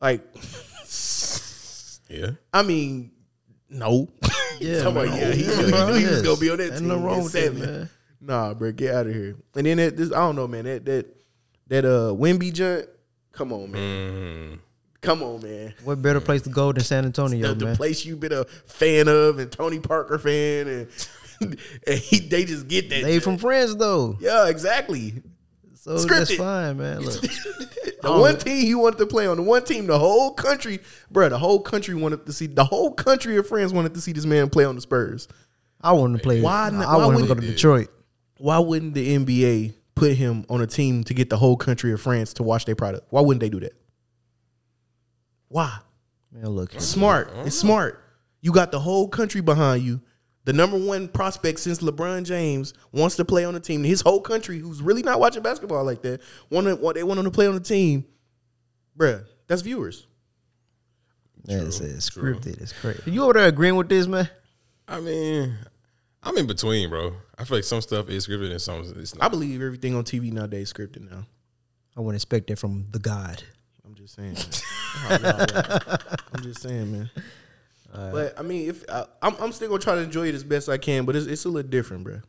Like, 0.00 0.22
Yeah. 2.08 2.30
I 2.52 2.62
mean, 2.62 3.12
no. 3.68 4.08
Yeah, 4.60 4.82
Talking 4.82 4.92
about, 4.98 5.08
man. 5.08 5.16
yeah, 5.18 5.32
he, 5.32 5.42
knew, 5.46 5.64
he 5.64 5.70
Bro, 5.70 5.86
knew 5.86 5.94
he 5.94 6.04
was 6.04 6.12
yes. 6.12 6.22
gonna 6.22 6.38
be 6.40 6.50
on 6.50 6.58
that 6.58 6.64
Ain't 6.64 6.78
team. 6.80 6.88
nothing 6.88 7.02
wrong 7.02 7.18
at 7.20 7.22
with 7.24 7.32
that, 7.32 7.42
seven. 7.44 7.60
man. 7.60 7.90
Nah, 8.20 8.52
bro, 8.52 8.72
get 8.72 8.94
out 8.94 9.06
of 9.06 9.14
here. 9.14 9.36
And 9.56 9.64
then 9.66 9.78
that, 9.78 9.96
this, 9.96 10.12
I 10.12 10.16
don't 10.16 10.36
know, 10.36 10.46
man. 10.46 10.64
That 10.66 10.84
that 10.84 11.06
that 11.68 11.84
uh 11.86 12.12
Wemby 12.14 12.52
junk. 12.52 12.84
Come 13.32 13.54
on, 13.54 13.70
man. 13.70 13.80
Mm. 13.80 14.58
Come 15.00 15.22
on, 15.22 15.40
man. 15.42 15.72
What 15.82 16.02
better 16.02 16.20
place 16.20 16.42
to 16.42 16.50
go 16.50 16.72
than 16.72 16.84
San 16.84 17.06
Antonio, 17.06 17.48
the, 17.48 17.54
the 17.54 17.64
man? 17.64 17.76
place 17.76 18.04
you've 18.04 18.20
been 18.20 18.34
a 18.34 18.44
fan 18.44 19.08
of 19.08 19.38
and 19.38 19.50
Tony 19.50 19.78
Parker 19.78 20.18
fan 20.18 20.68
and 20.68 20.88
and 21.86 21.98
he, 21.98 22.18
they 22.18 22.44
just 22.44 22.68
get 22.68 22.90
that. 22.90 23.02
They 23.02 23.12
junk. 23.12 23.22
from 23.24 23.38
France 23.38 23.74
though, 23.76 24.18
yeah, 24.20 24.48
exactly. 24.48 25.22
so 25.74 25.96
that's 25.96 26.30
Scripted. 26.32 26.36
fine, 26.36 26.76
man. 26.76 27.00
Look, 27.00 27.24
The 28.02 28.10
um, 28.12 28.20
one 28.20 28.38
team 28.38 28.64
he 28.66 28.74
wanted 28.74 28.98
to 28.98 29.06
play 29.06 29.26
on, 29.26 29.36
the 29.36 29.42
one 29.42 29.64
team, 29.64 29.86
the 29.86 29.98
whole 29.98 30.32
country, 30.32 30.80
bro, 31.10 31.28
the 31.28 31.38
whole 31.38 31.60
country 31.60 31.94
wanted 31.94 32.26
to 32.26 32.32
see, 32.32 32.46
the 32.46 32.64
whole 32.64 32.92
country 32.92 33.36
of 33.36 33.46
France 33.46 33.72
wanted 33.72 33.94
to 33.94 34.00
see 34.00 34.12
this 34.12 34.24
man 34.26 34.48
play 34.50 34.64
on 34.64 34.74
the 34.74 34.80
Spurs. 34.80 35.28
I 35.80 35.92
wanted 35.92 36.18
to 36.18 36.22
play. 36.22 36.40
Why 36.40 36.66
I 36.66 36.70
not- 36.70 36.86
why 36.86 37.06
want 37.06 37.16
him 37.20 37.22
to 37.28 37.34
go 37.34 37.40
to? 37.40 37.46
Detroit. 37.46 37.88
Why 38.38 38.58
wouldn't 38.58 38.94
the 38.94 39.16
NBA 39.16 39.74
put 39.94 40.14
him 40.14 40.44
on 40.48 40.60
a 40.62 40.66
team 40.66 41.04
to 41.04 41.14
get 41.14 41.28
the 41.30 41.36
whole 41.36 41.56
country 41.56 41.92
of 41.92 42.00
France 42.00 42.32
to 42.34 42.42
watch 42.42 42.64
their 42.64 42.74
product? 42.76 43.06
Why 43.10 43.20
wouldn't 43.20 43.40
they 43.40 43.48
do 43.50 43.60
that? 43.60 43.72
Why? 45.48 45.78
Man, 46.32 46.46
look, 46.48 46.72
here. 46.72 46.80
Smart. 46.80 47.32
It's 47.44 47.56
smart. 47.56 48.02
You 48.40 48.52
got 48.52 48.72
the 48.72 48.80
whole 48.80 49.08
country 49.08 49.40
behind 49.40 49.82
you. 49.82 50.00
The 50.50 50.56
number 50.56 50.76
one 50.76 51.06
prospect 51.06 51.60
since 51.60 51.78
LeBron 51.78 52.24
James 52.24 52.74
wants 52.90 53.14
to 53.14 53.24
play 53.24 53.44
on 53.44 53.54
the 53.54 53.60
team. 53.60 53.84
His 53.84 54.00
whole 54.00 54.20
country, 54.20 54.58
who's 54.58 54.82
really 54.82 55.04
not 55.04 55.20
watching 55.20 55.44
basketball 55.44 55.84
like 55.84 56.02
that, 56.02 56.20
want 56.50 56.80
what 56.80 56.96
they 56.96 57.04
want 57.04 57.20
him 57.20 57.24
to 57.26 57.30
play 57.30 57.46
on 57.46 57.54
the 57.54 57.60
team. 57.60 58.04
Bruh, 58.98 59.24
that's 59.46 59.62
viewers. 59.62 60.08
man, 61.46 61.68
it's, 61.68 61.78
it's 61.78 62.08
true. 62.08 62.34
scripted. 62.34 62.60
It's 62.60 62.72
crazy. 62.72 63.12
You 63.12 63.22
over 63.22 63.34
there 63.34 63.46
agreeing 63.46 63.76
with 63.76 63.88
this, 63.88 64.08
man? 64.08 64.28
I 64.88 64.98
mean, 64.98 65.56
I'm 66.20 66.36
in 66.36 66.48
between, 66.48 66.90
bro. 66.90 67.14
I 67.38 67.44
feel 67.44 67.58
like 67.58 67.64
some 67.64 67.80
stuff 67.80 68.08
is 68.08 68.26
scripted 68.26 68.50
and 68.50 68.60
some 68.60 68.92
it's 68.96 69.14
I 69.20 69.28
believe 69.28 69.62
everything 69.62 69.94
on 69.94 70.02
TV 70.02 70.32
nowadays 70.32 70.62
is 70.62 70.72
scripted 70.72 71.08
now. 71.08 71.26
I 71.96 72.00
wouldn't 72.00 72.16
expect 72.16 72.48
that 72.48 72.58
from 72.58 72.88
the 72.90 72.98
God. 72.98 73.40
I'm 73.86 73.94
just 73.94 74.16
saying. 74.16 74.34
man. 75.08 75.22
No, 75.22 75.46
bro. 75.46 75.96
I'm 76.34 76.42
just 76.42 76.60
saying, 76.60 76.90
man. 76.90 77.10
But 77.92 78.38
I 78.38 78.42
mean, 78.42 78.68
if 78.70 78.84
I, 78.88 79.04
I'm, 79.22 79.34
I'm 79.40 79.52
still 79.52 79.68
gonna 79.68 79.80
try 79.80 79.94
to 79.96 80.00
enjoy 80.02 80.28
it 80.28 80.34
as 80.34 80.44
best 80.44 80.68
I 80.68 80.78
can, 80.78 81.04
but 81.04 81.16
it's, 81.16 81.26
it's 81.26 81.44
a 81.44 81.48
little 81.48 81.68
different, 81.70 82.04
bro. 82.04 82.20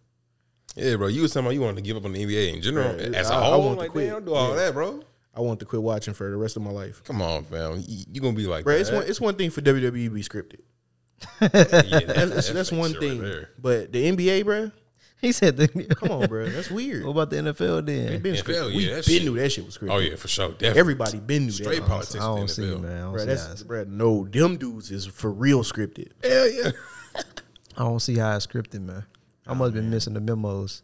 Yeah, 0.76 0.96
bro. 0.96 1.08
You 1.08 1.22
was 1.22 1.32
talking 1.34 1.46
about 1.48 1.54
you 1.56 1.62
wanted 1.62 1.76
to 1.78 1.82
give 1.82 1.98
up 1.98 2.06
on 2.06 2.14
the 2.14 2.26
NBA 2.26 2.54
in 2.56 2.62
general 2.62 2.96
Yeah, 3.00 3.18
as 3.18 3.30
a 3.30 3.34
I- 3.34 3.38
I 3.38 3.44
whole. 3.44 3.54
I 3.54 3.66
want 3.66 3.80
to 3.82 3.88
quit. 3.90 4.06
damn, 4.06 4.14
don't 4.16 4.26
do 4.26 4.34
all 4.34 4.50
Yeah. 4.52 4.56
that, 4.66 4.74
bro. 4.74 5.04
I 5.36 5.42
want 5.42 5.60
to 5.62 5.66
quit 5.66 5.82
watching 5.82 6.14
for 6.14 6.30
the 6.30 6.36
rest 6.38 6.56
of 6.58 6.62
my 6.64 6.72
life, 6.72 7.02
Come 7.06 7.22
on, 7.22 7.44
fam. 7.46 7.84
You, 7.88 8.06
you 8.12 8.22
gonna 8.22 8.36
be 8.36 8.48
like, 8.48 8.64
bro. 8.66 8.74
that. 8.74 8.82
It's 8.82 8.92
one, 8.92 9.04
it's 9.08 9.22
one 9.22 9.36
thing 9.36 9.50
for 9.50 9.62
WWE 9.62 10.06
to 10.06 10.10
be 10.10 10.22
scripted. 10.22 10.60
yeah, 11.42 11.48
that- 11.50 12.08
That's, 12.08 12.30
that's, 12.32 12.50
that's 12.50 12.72
one 12.72 12.92
right 12.94 13.00
thing. 13.00 13.22
there. 13.22 13.50
but 13.60 13.92
the 13.92 14.12
NBA, 14.12 14.44
bro, 14.46 14.72
He 15.22 15.32
said, 15.32 15.56
the, 15.58 15.68
come 15.96 16.10
on, 16.12 16.28
bro, 16.28 16.50
that's 16.50 16.72
weird. 16.72 17.04
What 17.06 17.12
about 17.12 17.30
the 17.30 17.36
NFL 17.38 17.86
They 17.86 18.08
then? 18.08 18.22
been 18.24 18.34
NFL, 18.36 18.44
scripted. 18.44 18.72
yeah, 18.72 18.76
we 18.76 18.86
been 18.88 19.04
shit- 19.04 19.24
knew 19.24 19.36
that 19.38 19.52
shit 19.52 19.66
was 19.66 19.78
scripted. 19.78 19.92
Oh 19.94 19.98
yeah, 20.00 20.16
for 20.16 20.28
sure. 20.28 20.50
Definitely. 20.54 20.80
everybody 20.80 21.20
been 21.20 21.44
knew 21.46 21.52
straight 21.52 21.80
that. 21.82 21.86
I 21.86 21.88
politics 21.88 22.24
don't 22.24 22.40
in 22.42 22.48
see, 22.48 22.66
the 22.66 22.76
NFL. 22.78 22.82
man. 22.82 22.98
I 22.98 23.02
don't 23.02 23.12
Bro, 23.12 23.20
see 23.22 23.26
that's 23.28 23.62
how 23.62 23.68
bro. 23.68 23.84
No, 23.88 24.26
them 24.28 24.58
dudes 24.58 24.90
is 24.92 25.06
for 25.06 25.32
real 25.32 25.62
scripted. 25.64 26.10
Hell 26.24 26.50
yeah. 26.50 26.72
I 27.78 27.84
don't 27.84 28.00
see 28.00 28.18
how 28.18 28.36
it's 28.36 28.48
scripted, 28.48 28.82
man. 28.82 29.06
I 29.46 29.54
must 29.54 29.74
have 29.74 29.74
been 29.76 29.90
missing 29.90 30.14
the 30.16 30.22
memos. 30.22 30.82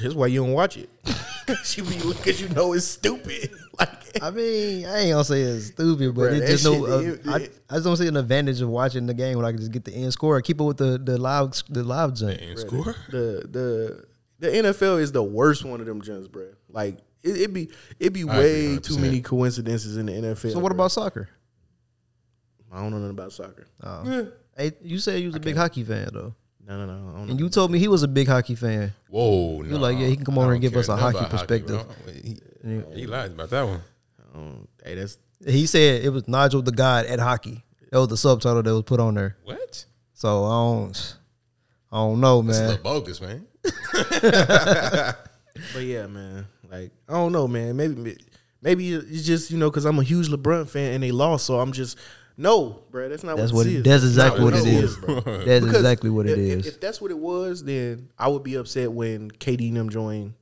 That's 0.00 0.14
why 0.14 0.28
you 0.28 0.40
don't 0.40 0.52
watch 0.52 0.76
it. 0.76 0.88
Cause 1.46 1.76
you 1.76 1.84
be 1.84 1.96
because 1.96 2.40
you 2.40 2.48
know 2.50 2.72
it's 2.72 2.86
stupid. 2.86 3.50
Like 3.78 4.22
I 4.22 4.30
mean, 4.30 4.84
I 4.84 4.98
ain't 4.98 5.12
gonna 5.12 5.24
say 5.24 5.40
it's 5.40 5.68
stupid, 5.68 6.14
but 6.14 6.32
Bruh, 6.32 6.42
it 6.42 6.46
just 6.46 6.64
no. 6.64 6.86
Uh, 6.86 6.98
it- 6.98 7.26
I, 7.26 7.36
I 7.70 7.74
just 7.76 7.84
don't 7.84 7.96
see 7.96 8.06
an 8.06 8.18
advantage 8.18 8.60
of 8.60 8.68
watching 8.68 9.06
the 9.06 9.14
game 9.14 9.38
when 9.38 9.46
I 9.46 9.50
can 9.50 9.58
just 9.58 9.72
get 9.72 9.86
the 9.86 9.94
end 9.94 10.12
score, 10.12 10.38
keep 10.42 10.60
it 10.60 10.62
with 10.62 10.76
the 10.76 10.98
the 10.98 11.16
live 11.16 11.54
the 11.70 11.82
live 11.82 12.12
jump. 12.12 12.38
And 12.38 12.58
score. 12.58 12.94
the 13.10 13.48
the 13.50 14.04
the 14.40 14.48
NFL 14.48 15.00
is 15.00 15.10
the 15.10 15.22
worst 15.22 15.64
one 15.64 15.80
of 15.80 15.86
them 15.86 16.02
jumps, 16.02 16.28
bro. 16.28 16.48
Like 16.68 16.98
it, 17.22 17.40
it 17.40 17.54
be 17.54 17.70
it 17.98 18.12
be 18.12 18.24
way 18.24 18.76
too 18.76 18.98
many 18.98 19.22
coincidences 19.22 19.96
in 19.96 20.04
the 20.04 20.12
NFL. 20.12 20.52
So 20.52 20.58
what 20.58 20.70
bruh. 20.70 20.74
about 20.74 20.92
soccer? 20.92 21.30
I 22.70 22.82
don't 22.82 22.90
know 22.90 22.98
nothing 22.98 23.10
about 23.10 23.32
soccer. 23.32 23.66
Oh. 23.82 24.28
Hey, 24.56 24.72
you 24.82 24.98
said 24.98 25.20
you 25.20 25.28
was 25.28 25.36
a 25.36 25.40
big 25.40 25.56
hockey 25.56 25.82
fan 25.82 26.10
though, 26.12 26.34
No, 26.66 26.78
no, 26.78 26.86
no. 26.86 26.92
I 26.92 27.12
don't 27.12 27.20
and 27.22 27.28
know. 27.30 27.44
you 27.44 27.48
told 27.48 27.70
me 27.70 27.78
he 27.78 27.88
was 27.88 28.02
a 28.02 28.08
big 28.08 28.28
hockey 28.28 28.54
fan. 28.54 28.92
Whoa, 29.08 29.62
no. 29.62 29.68
You're 29.68 29.78
like, 29.78 29.98
yeah, 29.98 30.06
he 30.06 30.16
can 30.16 30.24
come 30.24 30.38
over 30.38 30.52
and 30.52 30.60
give 30.60 30.76
us 30.76 30.88
a 30.88 30.96
hockey 30.96 31.24
perspective. 31.28 31.84
bro. 31.84 32.12
He, 32.12 32.38
he 32.94 33.06
lied 33.06 33.32
about 33.32 33.50
that 33.50 33.66
one. 33.66 33.82
Um, 34.34 34.68
hey, 34.84 34.94
that's 34.94 35.18
He 35.44 35.66
said 35.66 36.04
it 36.04 36.10
was 36.10 36.26
Nigel 36.28 36.62
the 36.62 36.72
God 36.72 37.06
at 37.06 37.18
hockey. 37.18 37.64
That 37.90 37.98
was 37.98 38.08
the 38.08 38.16
subtitle 38.16 38.62
that 38.62 38.72
was 38.72 38.84
put 38.84 39.00
on 39.00 39.14
there. 39.14 39.36
What? 39.44 39.84
So 40.14 40.44
I 40.44 40.50
don't, 40.50 41.16
I 41.90 41.96
don't 41.96 42.20
know, 42.20 42.42
That's 42.42 42.58
a 42.58 42.60
man. 42.60 42.68
little 42.70 42.84
bogus, 42.84 43.20
man. 43.20 43.46
but 45.74 45.82
yeah, 45.82 46.06
man. 46.06 46.46
Like 46.70 46.90
I 47.08 47.12
don't 47.12 47.32
know, 47.32 47.46
man. 47.48 47.76
Maybe 47.76 48.16
Maybe 48.62 48.92
it's 48.94 49.26
just 49.26 49.50
you 49.50 49.58
know 49.58 49.68
because 49.70 49.84
I'm 49.84 49.98
a 49.98 50.04
huge 50.04 50.28
LeBron 50.28 50.68
fan 50.68 50.94
and 50.94 51.02
they 51.02 51.10
lost, 51.10 51.46
so 51.46 51.58
I'm 51.58 51.72
just 51.72 51.98
no, 52.36 52.82
bro. 52.90 53.08
That's 53.08 53.22
not 53.24 53.36
That's 53.36 53.52
what, 53.52 53.58
what 53.58 53.64
this 53.66 53.74
it- 53.74 53.76
is. 53.78 53.82
that's 53.84 54.04
exactly 54.04 54.40
not 54.40 54.44
what 54.44 54.54
it 54.54 54.66
is. 54.66 54.90
is. 54.92 54.96
bro. 54.96 55.14
That's 55.20 55.64
Because 55.64 55.76
exactly 55.76 56.10
what 56.10 56.26
it 56.26 56.32
if, 56.32 56.38
is. 56.38 56.66
If, 56.66 56.74
if 56.74 56.80
that's 56.80 57.00
what 57.00 57.10
it 57.10 57.18
was, 57.18 57.62
then 57.64 58.08
I 58.18 58.28
would 58.28 58.42
be 58.42 58.54
upset 58.56 58.90
when 58.92 59.30
KD 59.30 59.68
and 59.68 59.76
them 59.76 59.90
joined 59.90 60.34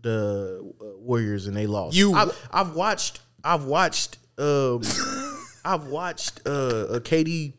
the 0.00 0.72
uh, 0.80 0.84
Warriors 0.98 1.46
and 1.46 1.56
they 1.56 1.66
lost. 1.66 1.96
You- 1.96 2.14
I've, 2.14 2.48
I've 2.52 2.74
watched. 2.74 3.20
I've 3.42 3.64
watched. 3.64 4.18
Um, 4.38 4.82
I've 5.64 5.86
watched 5.86 6.40
uh, 6.46 6.86
a 6.90 7.00
KD. 7.00 7.54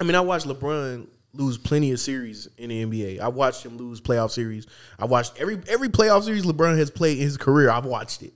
I 0.00 0.04
mean, 0.04 0.14
I 0.14 0.20
watched 0.20 0.46
LeBron 0.46 1.06
lose 1.32 1.56
plenty 1.58 1.92
of 1.92 2.00
series 2.00 2.48
in 2.58 2.68
the 2.70 2.84
NBA. 2.84 3.20
I 3.20 3.28
watched 3.28 3.64
him 3.64 3.76
lose 3.78 4.00
playoff 4.00 4.30
series. 4.30 4.66
I 4.98 5.04
watched 5.06 5.38
every 5.38 5.60
every 5.68 5.88
playoff 5.88 6.24
series 6.24 6.44
LeBron 6.44 6.76
has 6.78 6.90
played 6.90 7.16
in 7.18 7.22
his 7.24 7.36
career. 7.38 7.70
I've 7.70 7.86
watched 7.86 8.22
it 8.22 8.34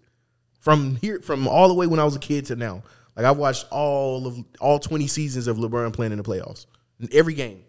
from 0.61 0.97
here 0.97 1.21
from 1.21 1.47
all 1.49 1.69
the 1.69 1.75
way 1.75 1.87
when 1.87 2.01
I 2.01 2.05
was 2.05 2.17
a 2.17 2.19
kid 2.21 2.47
to 2.47 2.57
now. 2.57 2.83
Like 3.17 3.27
I've 3.27 3.37
watched 3.37 3.67
all 3.71 4.27
of 4.27 4.39
all 4.61 4.79
twenty 4.79 5.07
seasons 5.07 5.47
of 5.47 5.57
LeBron 5.57 5.93
playing 5.93 6.13
in 6.13 6.19
the 6.19 6.25
playoffs. 6.25 6.67
In 7.01 7.09
every 7.13 7.35
game. 7.35 7.65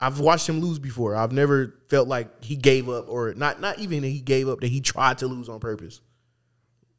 I've 0.00 0.20
watched 0.20 0.48
him 0.48 0.60
lose 0.60 0.78
before. 0.78 1.16
I've 1.16 1.32
never 1.32 1.74
felt 1.88 2.06
like 2.06 2.44
he 2.44 2.54
gave 2.54 2.88
up 2.88 3.08
or 3.08 3.34
not 3.34 3.60
not 3.60 3.78
even 3.80 4.02
that 4.02 4.08
he 4.08 4.20
gave 4.20 4.48
up 4.48 4.60
that 4.60 4.68
he 4.68 4.80
tried 4.80 5.18
to 5.18 5.26
lose 5.26 5.48
on 5.48 5.58
purpose. 5.60 6.00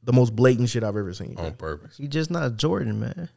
The 0.04 0.14
most 0.14 0.36
blatant 0.36 0.70
shit 0.70 0.84
I've 0.84 0.98
ever 0.98 1.14
seen. 1.14 1.36
on 1.38 1.54
purpose. 1.54 1.98
He 1.98 2.08
just 2.08 2.30
not 2.32 2.58
Jordan, 2.58 3.00
man. 3.00 3.30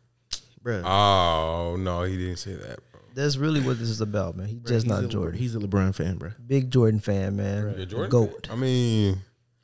Bruh. 0.65 0.83
Oh 0.85 1.77
no, 1.77 2.03
he 2.03 2.17
didn't 2.17 2.37
say 2.39 2.55
that, 2.55 2.79
bro. 2.91 3.01
That's 3.15 3.37
really 3.37 3.61
what 3.61 3.79
this 3.79 3.89
is 3.89 4.01
about, 4.01 4.37
man. 4.37 4.47
He 4.49 4.55
just 4.57 4.73
He's 4.73 4.87
not 4.87 5.05
a- 5.05 5.09
Jordan. 5.09 5.39
He's 5.39 5.55
a 5.55 5.59
LeBron 5.59 5.95
fan, 5.95 6.17
bro. 6.19 6.31
Big 6.47 6.71
Jordan 6.71 7.01
fan, 7.01 7.37
man. 7.37 7.75
Yeah, 7.79 7.85
Jordan. 7.85 8.11
Goat. 8.11 8.49
I 8.51 8.57
mean, 8.57 9.19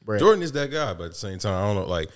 Bruh. 0.04 0.18
Jordan 0.18 0.42
is 0.42 0.52
that 0.52 0.70
guy, 0.70 0.92
but 0.94 1.04
at 1.04 1.10
the 1.10 1.16
same 1.16 1.38
time, 1.38 1.54
I 1.54 1.66
don't 1.66 1.76
know. 1.76 1.88
Like, 1.90 2.10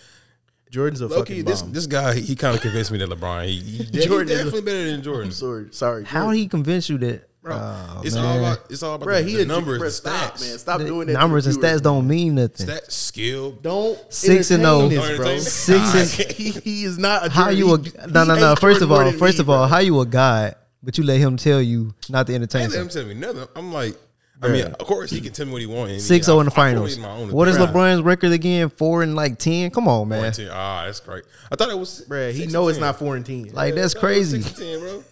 Jordan's 0.72 1.00
a 1.02 1.06
Loki, 1.06 1.20
fucking 1.20 1.44
this 1.44 1.62
bomb. 1.62 1.72
this 1.72 1.86
guy, 1.86 2.14
he, 2.14 2.20
he 2.22 2.34
kind 2.36 2.56
of 2.56 2.62
convinced 2.62 2.90
me 2.90 2.98
that 2.98 3.08
LeBron, 3.10 3.44
he, 3.46 3.56
he, 3.60 3.84
he 4.00 4.06
Jordan 4.06 4.30
is- 4.32 4.38
definitely 4.38 4.62
better 4.62 4.90
than 4.90 5.02
Jordan. 5.02 5.30
sorry, 5.30 5.68
sorry. 5.70 6.04
How 6.04 6.30
he 6.30 6.48
convinced 6.48 6.88
you 6.88 6.96
that? 6.98 7.28
Bro, 7.42 7.56
Oh, 7.56 8.02
it's 8.04 8.14
man. 8.14 8.24
all 8.24 8.38
about 8.38 8.58
it's 8.70 8.82
all 8.84 8.94
about 8.94 9.04
Bro, 9.04 9.16
the, 9.22 9.28
he 9.28 9.34
the 9.36 9.42
a 9.42 9.46
numbers, 9.46 9.80
bruh, 9.82 9.84
the 9.86 9.90
stop, 9.90 10.34
stats, 10.34 10.48
man. 10.48 10.58
Stop 10.58 10.78
The 10.78 10.84
doing 10.86 11.06
that. 11.08 11.14
to 11.14 11.18
numbers 11.18 11.44
the 11.44 11.50
and 11.50 11.60
viewers, 11.60 11.80
stats 11.80 11.82
don't 11.82 12.06
mean 12.08 12.34
nothing. 12.36 12.66
stats, 12.68 12.90
skill. 12.92 13.50
Don't 13.50 13.98
Six 14.12 14.50
and 14.52 14.62
entertain 14.64 14.84
oh. 14.84 14.88
this, 14.88 15.16
bro. 15.16 15.26
Don't 15.26 15.40
Six 15.40 16.18
and 16.20 16.30
he, 16.36 16.50
he 16.52 16.84
is 16.84 16.98
not 16.98 17.26
a 17.26 17.30
how 17.30 17.50
Jordan. 17.52 17.58
you 17.58 17.74
a 17.74 17.78
He- 17.78 17.90
no 18.12 18.22
he 18.22 18.28
no 18.28 18.34
no? 18.36 18.50
ain't 18.50 18.58
First 18.60 18.80
of 18.82 18.88
more 18.90 18.98
all, 19.02 19.10
than 19.10 19.18
first 19.18 19.38
me, 19.38 19.42
of 19.42 19.50
all, 19.50 19.62
bro. 19.64 19.66
how 19.66 19.78
you 19.80 20.00
a 20.00 20.06
guy, 20.06 20.54
but 20.84 20.96
you 20.98 21.02
let 21.04 21.18
him 21.18 21.36
tell 21.36 21.60
you 21.60 21.92
not 22.08 22.28
to 22.28 22.34
entertain? 22.36 22.62
Ain't 22.62 22.72
let 22.72 22.80
him 22.80 22.90
something? 22.90 23.20
tell 23.20 23.30
me 23.32 23.34
nothing. 23.40 23.48
I'm 23.56 23.72
like, 23.72 23.96
I 24.42 24.48
mean, 24.48 24.64
of 24.66 24.78
course 24.86 25.10
he 25.10 25.20
can 25.20 25.32
tell 25.32 25.46
me 25.46 25.52
what 25.52 25.60
he 25.60 25.66
wants. 25.66 26.04
Six 26.04 26.26
zero 26.26 26.40
in 26.40 26.46
the 26.46 26.50
finals. 26.50 26.98
What 26.98 27.48
is 27.48 27.56
LeBron's 27.58 28.02
record 28.02 28.32
again? 28.32 28.68
Four 28.70 29.02
and 29.02 29.14
like 29.14 29.38
ten. 29.38 29.70
Come 29.70 29.88
on, 29.88 30.08
man. 30.08 30.32
Ah, 30.50 30.82
that's 30.86 31.00
great. 31.00 31.24
I 31.50 31.56
thought 31.56 31.70
it 31.70 31.78
was, 31.78 32.04
Bruh, 32.08 32.32
he 32.32 32.46
know 32.46 32.68
it's 32.68 32.78
10. 32.78 32.86
not 32.86 32.98
four 32.98 33.16
and 33.16 33.24
ten. 33.24 33.50
Like 33.52 33.74
that's 33.74 33.94
I 33.94 34.00
thought 34.00 34.10
it 34.12 34.18
was 34.18 34.30
crazy. 34.32 34.42
six 34.42 34.58
10, 34.58 34.80
bro. 34.80 35.04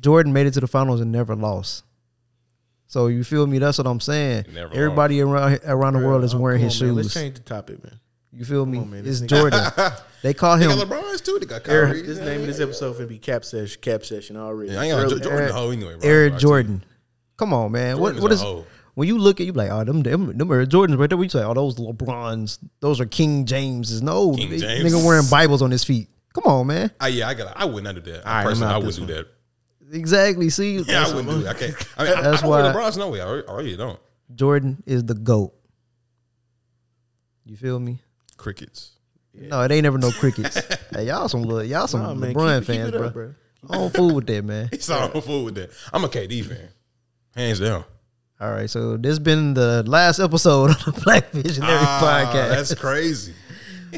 Jordan 0.00 0.32
made 0.32 0.46
it 0.46 0.52
to 0.54 0.60
the 0.60 0.66
finals 0.68 1.00
and 1.00 1.10
never 1.10 1.34
lost. 1.34 1.84
So 2.86 3.08
you 3.08 3.22
feel 3.24 3.46
me? 3.46 3.58
That's 3.58 3.76
what 3.78 3.86
I'm 3.86 4.00
saying. 4.00 4.46
Never 4.54 4.74
Everybody 4.74 5.20
around 5.20 5.58
around 5.66 5.92
the 5.94 5.98
world 6.06 6.24
is 6.24 6.34
Oh, 6.34 6.38
wearing 6.38 6.60
come 6.60 6.64
his 6.70 6.80
on, 6.80 6.88
man. 6.88 6.96
Let's 6.96 7.08
shoes. 7.08 7.14
change 7.22 7.34
the 7.34 7.40
topic, 7.42 7.82
man. 7.84 8.00
You 8.32 8.44
feel 8.44 8.64
me? 8.64 8.78
on, 8.78 8.90
man. 8.90 9.00
It's 9.06 9.20
This 9.20 9.28
Jordan. 9.28 9.60
they 10.22 10.32
call 10.34 10.56
They 10.56 10.64
him 10.64 10.78
got 10.78 10.86
LeBron's 10.88 11.20
too. 11.20 11.38
They 11.40 11.46
got 11.46 11.68
Eric- 11.68 11.88
Kyrie. 11.88 12.02
This 12.02 12.18
name 12.18 12.40
of 12.42 12.46
this 12.46 12.60
episode 12.60 12.96
finna 12.96 13.08
be 13.08 13.18
cap 13.18 13.44
session, 13.44 13.80
cap 13.80 14.04
session 14.04 14.36
already. 14.36 14.72
Yeah, 14.72 14.80
I 14.80 14.84
ain't 14.84 14.92
got 14.94 15.04
Early- 15.12 15.20
Jordan 15.20 15.48
a 15.48 15.52
hoe 15.52 15.70
anyway. 15.70 15.96
Bro. 15.98 16.08
Eric 16.08 16.28
I 16.28 16.30
tell. 16.34 16.40
Jordan. 16.40 16.84
Come 17.38 17.54
on, 17.54 17.72
man. 17.72 17.98
What 17.98 18.16
Jordan's 18.16 18.22
what 18.22 18.30
a 18.30 18.34
is 18.34 18.40
hoe. 18.42 18.66
when 18.94 19.08
you 19.08 19.16
look 19.18 19.40
at 19.40 19.46
you 19.46 19.52
be 19.52 19.58
like, 19.58 19.70
oh, 19.70 19.84
them 19.84 20.02
them, 20.02 20.36
them 20.36 20.52
are 20.52 20.66
Jordans 20.66 20.98
right 20.98 21.08
there. 21.08 21.16
We 21.16 21.28
say, 21.28 21.42
oh, 21.42 21.54
those 21.54 21.76
LeBrons, 21.76 22.58
those 22.80 23.00
are 23.00 23.06
King 23.06 23.46
Jameses. 23.46 24.02
No, 24.02 24.34
King 24.34 24.50
they- 24.50 24.58
James. 24.58 24.92
nigga 24.92 25.04
wearing 25.06 25.26
Bibles 25.30 25.62
on 25.62 25.70
his 25.70 25.84
feet. 25.84 26.08
Come 26.34 26.44
on, 26.44 26.66
man. 26.66 26.90
Ah, 27.00 27.06
yeah, 27.06 27.28
I 27.28 27.34
got. 27.34 27.56
I 27.56 27.64
would 27.64 27.82
not 27.84 27.94
do 27.94 28.00
that. 28.02 28.26
All 28.26 28.32
right, 28.32 28.40
I'm 28.40 28.46
Personally, 28.46 28.68
out 28.72 28.74
I 28.74 28.78
wouldn't 28.84 29.06
do 29.08 29.14
one. 29.14 29.24
that. 29.24 29.96
Exactly. 29.96 30.50
See, 30.50 30.74
Yeah, 30.76 30.80
I 30.80 30.84
That's- 30.84 31.14
wouldn't 31.14 31.30
do 31.34 31.42
that. 31.44 31.56
I 31.56 31.58
can't. 31.58 31.74
I 31.96 32.04
mean, 32.04 32.12
I, 32.12 32.22
That's 32.22 32.38
I 32.38 32.40
don't 32.42 32.50
wear 32.50 32.62
why- 32.64 32.72
LeBron's 32.80 32.96
no 32.98 33.08
way. 33.08 33.20
I 33.20 33.30
really, 33.30 33.48
I 33.48 33.52
really 33.54 33.76
don't. 33.76 33.98
Jordan 34.34 34.82
is 34.86 35.04
the 35.04 35.14
goat. 35.14 35.54
You 37.46 37.56
feel 37.56 37.78
me? 37.80 38.00
Crickets. 38.36 38.92
No, 39.34 39.60
it 39.62 39.70
ain't 39.70 39.84
never 39.84 39.98
no 39.98 40.10
crickets. 40.10 40.60
hey, 40.92 41.06
y'all 41.06 41.28
some 41.28 41.42
little, 41.42 41.64
y'all 41.64 41.86
some 41.86 42.02
Nah, 42.02 42.14
man, 42.14 42.34
LeBron 42.34 42.58
keep- 42.58 42.66
keep 42.66 42.76
fans, 42.76 42.88
it 42.88 42.98
bro. 42.98 43.06
up, 43.06 43.12
bro. 43.14 43.34
I 43.70 43.74
don't 43.76 43.94
fool 43.94 44.14
with 44.14 44.26
that, 44.26 44.44
man. 44.44 44.68
He's 44.72 44.90
all 44.90 45.08
fool 45.20 45.44
with 45.44 45.54
that. 45.56 45.70
I'm 45.92 46.04
a 46.04 46.08
KD 46.08 46.44
fan, 46.44 46.68
hands 47.38 47.60
down. 47.60 47.84
All 48.40 48.50
right, 48.50 48.68
so 48.70 48.96
this 48.96 49.10
has 49.10 49.18
been 49.18 49.54
the 49.54 49.82
last 49.86 50.18
episode 50.20 50.70
of 50.70 50.84
the 50.84 51.00
Black 51.04 51.30
Visionary 51.30 51.72
Ah, 51.74 52.30
podcast. 52.32 52.48
That's 52.50 52.74
crazy. 52.74 53.34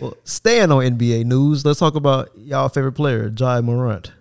Well, 0.00 0.16
staying 0.23 0.70
on 0.70 0.85
NBA 0.85 1.25
news, 1.25 1.64
let's 1.64 1.80
talk 1.80 1.97
about 1.97 2.30
y'all 2.37 2.68
favorite 2.68 2.92
player, 2.92 3.28
Ja 3.37 3.61
Morant. 3.61 4.12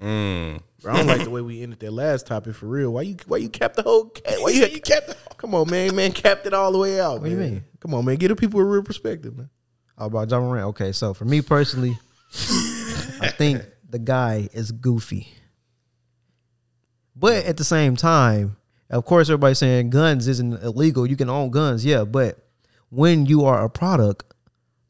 Mm. 0.00 0.62
Bro, 0.80 0.90
I 0.90 0.96
don't 0.96 1.06
like 1.06 1.24
the 1.24 1.28
way 1.30 1.42
we 1.42 1.62
ended 1.62 1.80
that 1.80 1.92
last 1.92 2.26
topic 2.26 2.54
for 2.54 2.64
real. 2.64 2.94
Why 2.94 3.02
you 3.02 3.16
why 3.26 3.36
you 3.36 3.50
capped 3.50 3.76
the 3.76 3.82
whole 3.82 4.06
cap? 4.06 4.36
Why 4.38 4.52
you, 4.52 4.66
kept 4.80 5.08
the 5.08 5.16
Come 5.36 5.54
on, 5.54 5.68
man, 5.68 5.94
man, 5.94 6.12
capped 6.12 6.46
it 6.46 6.54
all 6.54 6.72
the 6.72 6.78
way 6.78 6.98
out. 6.98 7.20
What 7.20 7.24
do 7.24 7.30
you 7.30 7.36
mean? 7.36 7.62
Come 7.80 7.92
on, 7.92 8.06
man, 8.06 8.16
give 8.16 8.30
the 8.30 8.36
people 8.36 8.58
a 8.58 8.64
real 8.64 8.82
perspective, 8.82 9.36
man. 9.36 9.50
How 9.98 10.06
about 10.06 10.30
Ja 10.30 10.40
Morant? 10.40 10.68
Okay, 10.68 10.92
so 10.92 11.12
for 11.12 11.26
me 11.26 11.42
personally, 11.42 11.98
I 13.20 13.30
think 13.36 13.62
the 13.90 13.98
guy 13.98 14.48
is 14.54 14.72
goofy. 14.72 15.28
But 17.14 17.44
at 17.44 17.56
the 17.56 17.64
same 17.64 17.96
time, 17.96 18.56
of 18.90 19.04
course, 19.04 19.28
everybody's 19.28 19.58
saying 19.58 19.90
guns 19.90 20.28
isn't 20.28 20.62
illegal. 20.62 21.06
You 21.06 21.16
can 21.16 21.28
own 21.30 21.50
guns, 21.50 21.84
yeah. 21.84 22.04
But 22.04 22.38
when 22.90 23.26
you 23.26 23.44
are 23.44 23.64
a 23.64 23.70
product 23.70 24.24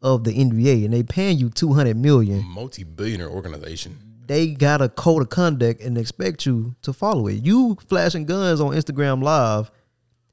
of 0.02 0.24
the 0.24 0.32
NBA 0.32 0.84
and 0.84 0.92
they 0.92 1.02
paying 1.02 1.38
you 1.38 1.48
two 1.50 1.72
hundred 1.74 1.96
million, 1.96 2.44
multi-billionaire 2.44 3.28
organization. 3.30 3.98
they 4.26 4.48
got 4.48 4.80
a 4.82 4.88
code 4.88 5.22
of 5.22 5.28
conduct 5.28 5.80
and 5.82 5.96
expect 5.98 6.44
you 6.46 6.74
to 6.82 6.92
follow 6.92 7.26
it. 7.28 7.44
You 7.44 7.76
flashing 7.86 8.24
guns 8.24 8.60
on 8.60 8.72
Instagram 8.74 9.22
Live 9.22 9.70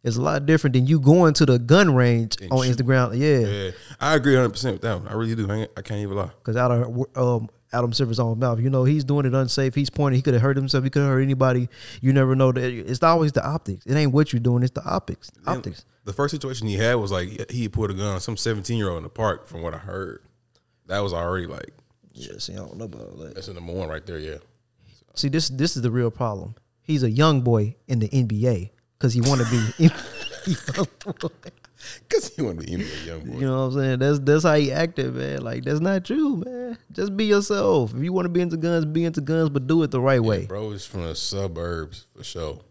is 0.02 0.16
a 0.18 0.22
lot 0.22 0.46
different 0.46 0.74
than 0.76 0.88
you 0.88 1.00
going 1.00 1.34
to 1.36 1.46
the 1.46 1.60
gun 1.60 1.94
range 1.94 2.38
And 2.42 2.52
on 2.52 2.64
shoot. 2.66 2.78
Instagram. 2.78 3.16
Yeah, 3.20 3.48
Yeah, 3.48 3.72
I 4.00 4.16
agree 4.16 4.34
100 4.34 4.50
percent 4.50 4.74
with 4.76 4.82
that 4.84 4.98
one. 5.00 5.08
I 5.08 5.14
really 5.14 5.36
do. 5.36 5.52
I, 5.52 5.68
I 5.78 5.82
can't 5.82 6.00
even 6.00 6.16
lie. 6.16 6.32
because 6.40 6.56
out 6.56 6.72
of 6.72 7.06
um, 7.16 7.50
Adam 7.72 7.94
Silver's 7.94 8.20
own 8.20 8.40
mouth, 8.40 8.60
you 8.60 8.70
know, 8.70 8.84
he's 8.84 9.04
doing 9.04 9.26
it 9.26 9.34
unsafe. 9.34 9.76
He's 9.76 9.90
pointing. 9.90 10.18
He 10.18 10.22
could 10.22 10.34
have 10.34 10.42
hurt 10.42 10.58
himself. 10.58 10.84
He 10.84 10.90
could 10.90 11.02
have 11.04 11.12
hurt 11.12 11.22
anybody. 11.22 11.70
You 12.02 12.14
never 12.14 12.36
know. 12.36 12.52
That 12.52 12.64
it's 12.64 13.04
always 13.04 13.32
the 13.32 13.46
optics. 13.46 13.86
It 13.86 13.96
ain't 13.96 14.12
what 14.12 14.34
you're 14.34 14.40
doing. 14.40 14.64
It's 14.64 14.72
the 14.72 14.84
optics. 14.84 15.30
Optics. 15.46 15.86
The 16.06 16.14
first 16.14 16.32
situation 16.34 16.68
he 16.68 16.76
had 16.76 16.96
was 16.96 17.12
like 17.12 17.52
he 17.52 17.70
put 17.70 17.92
a 17.92 17.94
gun 17.94 18.08
on 18.16 18.20
some 18.22 18.38
17 18.38 18.78
year 18.78 18.90
old 18.90 18.98
in 18.98 19.04
the 19.04 19.10
park. 19.10 19.46
From 19.46 19.62
what 19.62 19.74
I 19.76 19.78
heard, 19.78 20.24
that 20.88 21.00
was 21.00 21.14
already 21.14 21.46
like 21.46 21.72
Yeah, 22.14 22.34
see, 22.40 22.54
I 22.54 22.58
don't 22.58 22.78
know 22.78 22.86
about 22.86 23.18
that. 23.20 23.36
that's 23.36 23.48
in 23.48 23.56
the 23.56 23.62
one 23.62 23.88
right 23.90 24.06
there. 24.06 24.18
Yeah, 24.18 24.38
See, 25.14 25.30
this 25.30 25.50
this 25.50 25.76
is 25.76 25.84
the 25.84 25.92
real 25.92 26.10
problem. 26.10 26.56
He's 26.82 27.04
a 27.04 27.12
young 27.12 27.42
boy 27.42 27.76
in 27.88 28.00
the 28.00 28.10
NBA 28.10 28.72
because 28.98 29.14
he 29.14 29.22
want 29.22 29.42
to 29.42 29.72
be. 29.78 29.90
because 32.08 32.36
he 32.36 32.42
want 32.42 32.60
to 32.60 32.66
be 32.66 32.74
NBA 32.74 33.06
YoungBoy. 33.06 33.40
You 33.40 33.48
know 33.48 33.68
what 33.68 33.74
I'm 33.76 33.82
saying? 33.82 34.00
That's 34.00 34.20
that's 34.20 34.44
how 34.44 34.56
he 34.56 34.72
acted, 34.72 35.14
man. 35.16 35.42
Like 35.42 35.64
that's 35.64 35.80
not 35.80 36.06
true, 36.06 36.38
man. 36.38 36.78
Just 36.92 37.16
be 37.16 37.26
yourself. 37.26 37.94
If 37.94 38.04
you 38.04 38.14
want 38.14 38.26
to 38.26 38.30
be 38.30 38.42
into 38.42 38.58
guns, 38.58 38.86
be 38.86 39.06
into 39.06 39.22
guns, 39.22 39.50
but 39.50 39.68
do 39.68 39.84
it 39.84 39.92
the 39.92 40.02
right 40.02 40.22
way. 40.22 40.46
Bro 40.46 40.72
is 40.72 40.86
from 40.86 41.04
the 41.04 41.16
suburbs 41.16 42.06
for 42.16 42.24
sure. 42.24 42.62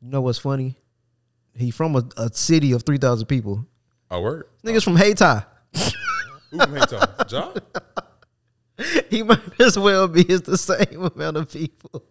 You 0.00 0.10
know 0.10 0.20
what's 0.20 0.38
funny? 0.38 0.76
He 1.54 1.70
from 1.70 1.96
a, 1.96 2.04
a 2.16 2.32
city 2.32 2.72
of 2.72 2.82
three 2.82 2.98
thousand 2.98 3.26
people. 3.26 3.66
I 4.10 4.18
word. 4.18 4.48
Niggas 4.64 4.76
oh. 4.76 4.80
from 4.80 4.96
Hayti. 4.96 5.44
Who 6.50 6.58
from 6.58 6.74
Haytown? 6.74 7.28
John. 7.28 7.54
he 9.10 9.22
might 9.22 9.60
as 9.60 9.78
well 9.78 10.06
be 10.08 10.22
it's 10.22 10.46
the 10.46 10.58
same 10.58 11.02
amount 11.02 11.36
of 11.36 11.50
people. 11.50 12.04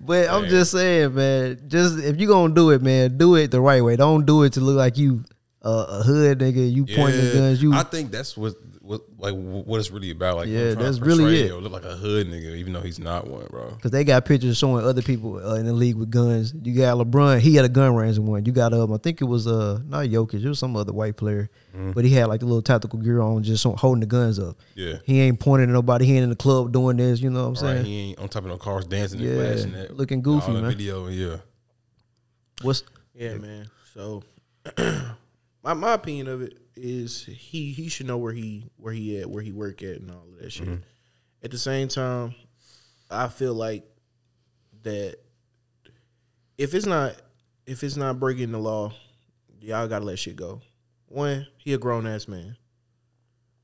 But 0.00 0.30
I'm 0.30 0.48
just 0.48 0.72
saying, 0.72 1.14
man. 1.14 1.60
Just 1.68 1.98
if 1.98 2.18
you 2.18 2.26
gonna 2.26 2.54
do 2.54 2.70
it, 2.70 2.80
man, 2.80 3.18
do 3.18 3.34
it 3.36 3.50
the 3.50 3.60
right 3.60 3.84
way. 3.84 3.96
Don't 3.96 4.24
do 4.24 4.42
it 4.44 4.54
to 4.54 4.60
look 4.60 4.76
like 4.76 4.96
you 4.96 5.24
uh, 5.62 5.86
a 5.88 6.02
hood 6.02 6.38
nigga. 6.38 6.72
You 6.72 6.86
pointing 6.86 7.26
Yeah, 7.26 7.32
guns. 7.34 7.62
You 7.62 7.74
I 7.74 7.82
think 7.82 8.10
that's 8.10 8.36
what 8.36 8.54
what 8.90 9.02
like 9.18 9.34
what 9.34 9.78
it's 9.78 9.90
really 9.92 10.10
about. 10.10 10.36
Like 10.38 10.48
Yeah, 10.48 10.70
him 10.70 10.74
trying 10.74 10.76
to 10.78 10.84
that's 10.84 10.98
really 10.98 11.40
it. 11.42 11.52
or 11.52 11.60
Look 11.60 11.72
like 11.72 11.84
a 11.84 11.94
hood 11.96 12.26
nigga, 12.26 12.56
even 12.56 12.72
though 12.72 12.80
he's 12.80 12.98
not 12.98 13.28
one, 13.28 13.46
bro. 13.48 13.70
Cause 13.80 13.92
they 13.92 14.02
got 14.02 14.24
pictures 14.24 14.58
showing 14.58 14.84
other 14.84 15.00
people 15.00 15.36
uh, 15.36 15.54
in 15.54 15.66
the 15.66 15.72
league 15.72 15.94
with 15.94 16.10
guns. 16.10 16.52
You 16.60 16.74
got 16.76 16.96
LeBron, 16.98 17.38
he 17.38 17.54
had 17.54 17.64
a 17.64 17.68
gun 17.68 17.94
range 17.94 18.16
in 18.18 18.26
one. 18.26 18.44
You 18.44 18.50
got 18.52 18.72
um, 18.74 18.92
I 18.92 18.96
think 18.98 19.20
it 19.20 19.26
was 19.26 19.46
uh 19.46 19.78
not 19.86 20.06
Jokic, 20.06 20.42
it 20.44 20.48
was 20.48 20.58
some 20.58 20.74
other 20.76 20.92
white 20.92 21.16
player, 21.16 21.48
but 21.94 22.04
he 22.04 22.12
had 22.12 22.26
like 22.26 22.40
the 22.40 22.46
little 22.46 22.62
tactical 22.62 22.98
gear 22.98 23.20
on, 23.20 23.44
just 23.44 23.62
holding 23.64 24.00
the 24.00 24.06
guns 24.06 24.40
up. 24.40 24.56
Yeah. 24.74 24.96
He 25.04 25.20
ain't 25.20 25.38
pointing 25.38 25.68
at 25.68 25.72
nobody. 25.72 26.06
He 26.06 26.14
ain't 26.16 26.24
in 26.24 26.30
the 26.30 26.36
club 26.36 26.72
doing 26.72 26.96
this. 26.96 27.20
You 27.20 27.30
know 27.30 27.48
what 27.48 27.60
I'm 27.60 27.66
Right, 27.66 27.74
saying? 27.76 27.84
he 27.84 28.00
ain't 28.10 28.18
on 28.18 28.28
top 28.28 28.42
of 28.42 28.48
no 28.50 28.58
cars 28.58 28.86
dancing 28.86 29.20
Yeah, 29.20 29.30
and 29.30 29.38
flashing 29.54 29.72
that, 29.72 29.96
looking 29.96 30.20
goofy, 30.20 30.48
all 30.48 30.54
that 30.54 30.62
man. 30.62 30.70
Video, 30.70 31.06
yeah. 31.06 31.36
What's 32.62 32.82
Yeah, 33.14 33.36
man. 33.36 33.66
So 33.94 34.24
my 35.62 35.74
my 35.74 35.94
opinion 35.94 36.26
of 36.28 36.42
it 36.42 36.58
is 36.80 37.24
he 37.24 37.72
he 37.72 37.88
should 37.88 38.06
know 38.06 38.18
where 38.18 38.32
he 38.32 38.70
where 38.76 38.92
he 38.92 39.18
at, 39.20 39.30
where 39.30 39.42
he 39.42 39.52
work 39.52 39.82
at 39.82 39.96
and 39.96 40.10
all 40.10 40.26
of 40.32 40.40
that 40.40 40.50
shit. 40.50 40.66
Mm-hmm. 40.66 40.82
At 41.42 41.50
the 41.50 41.58
same 41.58 41.88
time, 41.88 42.34
I 43.10 43.28
feel 43.28 43.54
like 43.54 43.84
that 44.82 45.16
if 46.58 46.74
it's 46.74 46.86
not 46.86 47.16
if 47.66 47.82
it's 47.84 47.96
not 47.96 48.18
breaking 48.18 48.52
the 48.52 48.58
law, 48.58 48.92
y'all 49.60 49.88
gotta 49.88 50.04
let 50.04 50.18
shit 50.18 50.36
go. 50.36 50.60
One, 51.06 51.46
he 51.58 51.72
a 51.72 51.78
grown 51.78 52.06
ass 52.06 52.28
man. 52.28 52.56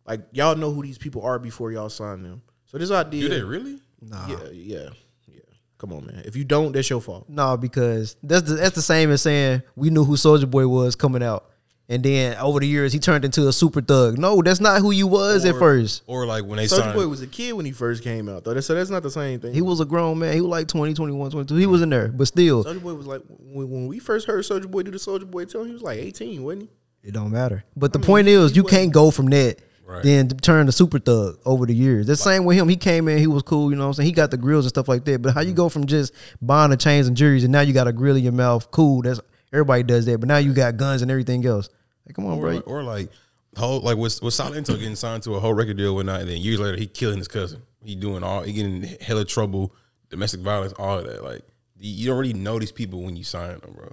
Like 0.06 0.20
y'all 0.32 0.56
know 0.56 0.72
who 0.72 0.82
these 0.82 0.98
people 0.98 1.22
are 1.22 1.38
before 1.38 1.72
y'all 1.72 1.88
sign 1.88 2.22
them. 2.22 2.42
So 2.66 2.78
this 2.78 2.90
idea, 2.90 3.22
Do 3.22 3.28
they 3.28 3.42
really? 3.42 3.80
Nah. 4.00 4.26
yeah, 4.28 4.48
yeah, 4.52 4.88
yeah. 5.26 5.40
Come 5.78 5.92
on, 5.92 6.06
man. 6.06 6.22
If 6.24 6.36
you 6.36 6.44
don't, 6.44 6.72
that's 6.72 6.88
your 6.88 7.00
fault. 7.00 7.28
No, 7.28 7.56
because 7.56 8.16
that's 8.22 8.48
the, 8.48 8.54
that's 8.54 8.74
the 8.74 8.82
same 8.82 9.10
as 9.10 9.22
saying 9.22 9.62
we 9.74 9.90
knew 9.90 10.04
who 10.04 10.14
Soulja 10.14 10.50
Boy 10.50 10.66
was 10.66 10.96
coming 10.96 11.22
out, 11.22 11.50
and 11.88 12.02
then 12.02 12.36
over 12.38 12.60
the 12.60 12.66
years 12.66 12.92
he 12.92 12.98
turned 12.98 13.24
into 13.24 13.46
a 13.48 13.52
super 13.52 13.80
thug. 13.80 14.18
No, 14.18 14.42
that's 14.42 14.60
not 14.60 14.80
who 14.80 14.90
you 14.90 15.06
was 15.06 15.44
at 15.44 15.56
first. 15.56 16.02
Or 16.06 16.26
like 16.26 16.44
when 16.44 16.56
they 16.56 16.66
Soldier 16.66 16.84
signed. 16.84 16.96
Boy 16.96 17.08
was 17.08 17.22
a 17.22 17.26
kid 17.26 17.52
when 17.52 17.64
he 17.64 17.72
first 17.72 18.02
came 18.02 18.28
out, 18.28 18.44
though. 18.44 18.50
That's- 18.50 18.66
So 18.66 18.74
that's 18.74 18.90
not 18.90 19.02
the 19.02 19.10
same 19.10 19.40
thing. 19.40 19.54
He 19.54 19.62
was 19.62 19.80
a 19.80 19.84
grown 19.84 20.18
man. 20.18 20.34
He 20.34 20.40
was 20.40 20.50
like 20.50 20.68
20, 20.68 20.94
21, 20.94 21.30
22. 21.30 21.54
He 21.56 21.66
was 21.66 21.82
in 21.82 21.90
there, 21.90 22.08
but 22.08 22.26
still, 22.26 22.64
Soulja 22.64 22.82
Boy 22.82 22.94
was 22.94 23.06
like 23.06 23.22
when, 23.28 23.70
when 23.70 23.86
we 23.86 23.98
first 23.98 24.26
heard 24.26 24.44
Soulja 24.44 24.70
Boy 24.70 24.82
do 24.82 24.90
the 24.90 24.98
Soulja 24.98 25.30
Boy 25.30 25.44
tell, 25.44 25.64
he 25.64 25.72
was 25.72 25.82
like 25.82 25.98
eighteen, 25.98 26.42
wasn't 26.42 26.62
he? 26.62 26.70
it 27.06 27.14
don't 27.14 27.30
matter. 27.30 27.64
But 27.76 27.92
the 27.92 28.00
point 28.00 28.26
is, 28.26 28.56
you 28.56 28.64
can't 28.64 28.92
go 28.92 29.10
from 29.10 29.26
that. 29.26 29.58
Right. 29.86 30.02
Then 30.02 30.26
to 30.26 30.34
turn 30.34 30.66
to 30.66 30.72
super 30.72 30.98
thug 30.98 31.38
over 31.44 31.64
the 31.64 31.74
years. 31.74 32.08
The 32.08 32.16
same 32.16 32.44
with 32.44 32.56
him. 32.56 32.68
He 32.68 32.74
came 32.74 33.06
in, 33.06 33.18
he 33.18 33.28
was 33.28 33.44
cool, 33.44 33.70
you 33.70 33.76
know 33.76 33.84
what 33.84 33.90
I'm 33.90 33.94
saying? 33.94 34.06
He 34.06 34.12
got 34.12 34.32
the 34.32 34.36
grills 34.36 34.64
and 34.64 34.70
stuff 34.70 34.88
like 34.88 35.04
that. 35.04 35.22
But 35.22 35.32
how 35.32 35.42
you 35.42 35.52
mm. 35.52 35.56
go 35.56 35.68
from 35.68 35.86
just 35.86 36.12
buying 36.42 36.72
the 36.72 36.76
chains 36.76 37.06
and 37.06 37.16
juries 37.16 37.44
and 37.44 37.52
now 37.52 37.60
you 37.60 37.72
got 37.72 37.86
a 37.86 37.92
grill 37.92 38.16
in 38.16 38.24
your 38.24 38.32
mouth? 38.32 38.68
Cool. 38.72 39.02
That's 39.02 39.20
everybody 39.52 39.84
does 39.84 40.04
that. 40.06 40.18
But 40.18 40.26
now 40.26 40.38
you 40.38 40.52
got 40.52 40.76
guns 40.76 41.02
and 41.02 41.10
everything 41.10 41.46
else. 41.46 41.68
Like, 42.06 42.14
come 42.14 42.26
on, 42.26 42.38
or, 42.38 42.40
bro. 42.40 42.54
like, 42.54 42.66
or 42.68 42.82
like 42.82 43.10
whole 43.56 43.80
like 43.80 43.96
was 43.96 44.20
with 44.22 44.34
Silento 44.34 44.78
getting 44.78 44.96
signed 44.96 45.22
to 45.24 45.34
a 45.34 45.40
whole 45.40 45.54
record 45.54 45.76
deal 45.76 45.88
and 45.88 45.96
whatnot, 45.96 46.20
and 46.20 46.30
then 46.30 46.38
years 46.40 46.60
later 46.60 46.76
he 46.76 46.86
killing 46.86 47.18
his 47.18 47.28
cousin. 47.28 47.62
He 47.84 47.94
doing 47.96 48.22
all 48.22 48.42
he 48.42 48.52
getting 48.52 48.82
hella 49.00 49.24
trouble, 49.24 49.74
domestic 50.10 50.40
violence, 50.40 50.72
all 50.78 50.98
of 50.98 51.06
that. 51.06 51.22
Like 51.24 51.42
you- 51.78 51.92
you 51.92 52.06
don't 52.06 52.18
really 52.18 52.32
know 52.32 52.58
these 52.58 52.72
people 52.72 53.02
when 53.02 53.16
you 53.16 53.24
sign 53.24 53.58
them, 53.58 53.72
bro. 53.74 53.92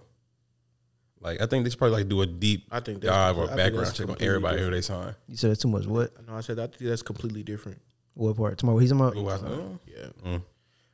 Like 1.22 1.42
I 1.42 1.46
think 1.46 1.64
they 1.64 1.70
should 1.70 1.80
probably 1.80 1.98
like 2.00 2.10
do 2.10 2.22
a 2.22 2.26
deep 2.26 2.68
I 2.72 2.80
think 2.82 3.00
dive 3.02 3.38
or 3.38 3.46
think 3.48 3.58
background 3.58 3.88
check 3.88 4.02
on 4.02 4.08
completely 4.08 4.28
everybody 4.28 4.62
who 4.62 4.70
they 4.72 4.82
sign. 4.82 5.16
You 5.28 5.38
said 5.38 5.52
that's 5.52 5.62
too 5.62 5.70
much. 5.70 5.86
What? 5.86 6.12
No, 6.28 6.36
I 6.36 6.42
said 6.42 6.60
I 6.60 6.68
think 6.68 6.80
that's 6.80 7.02
completely 7.02 7.44
different. 7.44 7.80
What 8.16 8.36
part? 8.36 8.58
Tomorrow 8.58 8.78
he's 8.80 8.92
about. 8.92 9.14
Who 9.14 9.28
I 9.30 9.36
oh, 9.36 9.80
Yeah. 9.88 10.08
Mm. 10.26 10.42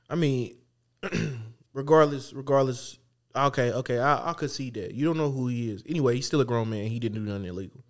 I 0.10 0.16
mean, 0.16 0.56
regardless, 1.74 2.34
regardless. 2.34 2.98
Okay, 3.36 3.72
okay, 3.72 4.00
I, 4.00 4.32
I 4.32 4.34
could 4.34 4.50
see 4.52 4.70
that. 4.72 4.94
You 4.94 5.06
don't 5.06 5.18
know 5.18 5.30
who 5.32 5.48
he 5.48 5.70
is. 5.72 5.84
Anyway, 5.88 6.16
he's 6.16 6.26
still 6.26 6.42
a 6.42 6.46
grown 6.46 6.70
man. 6.70 6.88
He 6.88 7.00
didn't 7.00 7.24
do 7.24 7.32
nothing 7.32 7.46
illegal. 7.46 7.84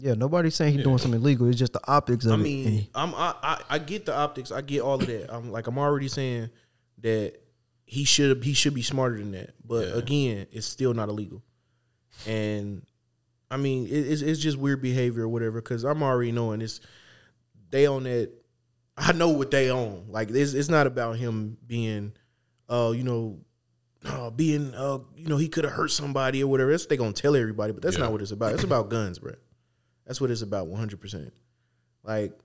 Yeah, 0.00 0.14
nobody's 0.14 0.54
saying 0.54 0.74
he's 0.74 0.84
doing 0.84 0.98
something 0.98 1.20
illegal. 1.20 1.48
It's 1.48 1.58
just 1.58 1.72
the 1.72 1.80
optics 1.88 2.24
of 2.24 2.32
I 2.32 2.34
it. 2.36 2.38
mean, 2.38 2.86
I'm 2.94 3.14
I, 3.14 3.34
I 3.42 3.62
I 3.70 3.78
get 3.78 4.06
the 4.06 4.14
optics. 4.16 4.52
I 4.52 4.60
get 4.60 4.80
all 4.80 4.94
of 5.00 5.06
that. 5.06 5.32
I'm 5.32 5.50
like 5.50 5.66
I'm 5.66 5.78
already 5.78 6.06
saying 6.08 6.50
that 6.98 7.34
he 7.84 8.04
should 8.04 8.42
he 8.44 8.52
should 8.54 8.74
be 8.74 8.82
smarter 8.82 9.18
than 9.18 9.32
that. 9.32 9.54
But 9.64 9.88
Yeah. 9.88 9.94
again, 9.94 10.46
it's 10.52 10.66
still 10.66 10.94
not 10.94 11.08
illegal. 11.08 11.42
And 12.26 12.82
I 13.50 13.56
mean, 13.56 13.86
it, 13.86 13.90
it's 13.90 14.22
it's 14.22 14.38
just 14.40 14.56
weird 14.56 14.82
behavior 14.82 15.24
or 15.24 15.28
whatever. 15.28 15.60
Because 15.60 15.84
I'm 15.84 16.02
already 16.02 16.30
knowing 16.32 16.60
it's 16.60 16.80
they 17.70 17.88
own 17.88 18.04
that. 18.04 18.30
I 18.96 19.12
know 19.12 19.30
what 19.30 19.50
they 19.50 19.70
own. 19.70 20.06
Like 20.10 20.30
it's 20.30 20.54
it's 20.54 20.68
not 20.68 20.86
about 20.86 21.16
him 21.16 21.56
being, 21.66 22.12
uh, 22.68 22.92
you 22.94 23.02
know. 23.04 23.38
Uh, 24.04 24.30
being, 24.30 24.72
uh, 24.74 24.98
you 25.16 25.26
know, 25.26 25.36
he 25.36 25.48
could 25.48 25.64
have 25.64 25.72
hurt 25.72 25.88
somebody 25.90 26.42
or 26.42 26.46
whatever. 26.46 26.70
That's 26.70 26.84
what 26.84 26.90
they 26.90 26.96
gonna 26.96 27.12
tell 27.12 27.34
everybody, 27.34 27.72
but 27.72 27.82
that's 27.82 27.96
Yeah. 27.96 28.04
not 28.04 28.12
what 28.12 28.22
it's 28.22 28.30
about. 28.30 28.54
It's 28.54 28.62
about 28.64 28.90
guns, 28.90 29.18
bro. 29.18 29.32
That's 30.06 30.20
what 30.20 30.30
it's 30.30 30.42
about, 30.42 30.68
one 30.68 30.78
hundred 30.78 31.00
percent. 31.00 31.32
Like, 32.04 32.38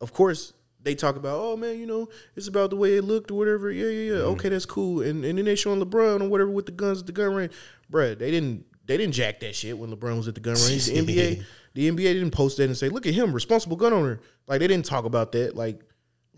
of 0.00 0.12
course, 0.12 0.52
they 0.82 0.94
talk 0.96 1.16
about, 1.16 1.38
oh 1.40 1.56
man, 1.56 1.78
you 1.78 1.86
know, 1.86 2.08
it's 2.36 2.48
about 2.48 2.70
the 2.70 2.76
way 2.76 2.96
it 2.96 3.02
looked 3.02 3.30
or 3.30 3.34
whatever. 3.34 3.70
Yeah, 3.70 3.86
yeah, 3.86 4.12
yeah. 4.14 4.22
Okay, 4.22 4.48
that's 4.48 4.66
cool. 4.66 5.02
And 5.02 5.24
and 5.24 5.38
then 5.38 5.44
they 5.44 5.54
showing 5.54 5.80
LeBron 5.80 6.20
or 6.20 6.28
whatever 6.28 6.50
with 6.50 6.66
the 6.66 6.72
guns 6.72 7.00
at 7.00 7.06
the 7.06 7.12
gun 7.12 7.32
range. 7.34 7.52
bro. 7.88 8.14
they 8.14 8.30
didn't 8.30 8.64
they 8.86 8.96
didn't 8.96 9.14
jack 9.14 9.38
that 9.40 9.54
shit 9.54 9.78
when 9.78 9.94
LeBron 9.94 10.16
was 10.16 10.26
at 10.28 10.34
the 10.34 10.40
gun 10.40 10.54
range. 10.68 10.86
The 10.86 10.96
NBA, 10.98 11.44
the 11.74 11.90
NBA 11.90 11.96
didn't 12.14 12.32
post 12.32 12.56
that 12.56 12.64
and 12.64 12.76
say, 12.76 12.88
look 12.88 13.06
at 13.06 13.14
him, 13.14 13.32
responsible 13.32 13.76
gun 13.76 13.92
owner. 13.92 14.20
Like 14.48 14.58
they 14.58 14.66
didn't 14.66 14.86
talk 14.86 15.04
about 15.04 15.30
that. 15.32 15.54
Like, 15.54 15.80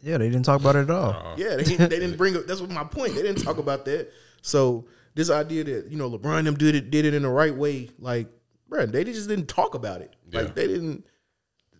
yeah, 0.03 0.19
they 0.19 0.29
didn't 0.29 0.45
talk 0.45 0.61
about 0.61 0.77
it 0.77 0.81
at 0.81 0.91
all. 0.91 1.11
Uh-uh. 1.13 1.35
yeah, 1.39 1.57
they, 1.57 1.63
they 1.77 1.89
didn't 1.89 2.17
bring 2.17 2.37
up. 2.37 2.47
That's 2.47 2.61
what 2.61 2.71
my 2.71 2.85
point. 2.85 3.15
They 3.15 3.23
didn't 3.23 3.43
talk 3.43 3.57
about 3.59 3.85
that. 3.87 4.11
So 4.43 4.87
this 5.15 5.31
idea 5.31 5.65
that 5.65 5.91
you 5.91 5.97
know 5.97 6.11
LeBron 6.11 6.45
them 6.45 6.55
did 6.55 6.75
it 6.75 6.91
did 6.91 7.05
it 7.05 7.15
in 7.15 7.23
the 7.23 7.29
right 7.29 7.55
way, 7.55 7.91
like, 7.99 8.29
bruh, 8.71 8.91
they 8.91 9.05
just 9.05 9.29
didn't 9.29 9.49
talk 9.49 9.75
about 9.75 10.01
it. 10.01 10.15
Yeah. 10.31 10.43
Like 10.43 10.55
they 10.55 10.67
didn't. 10.67 11.07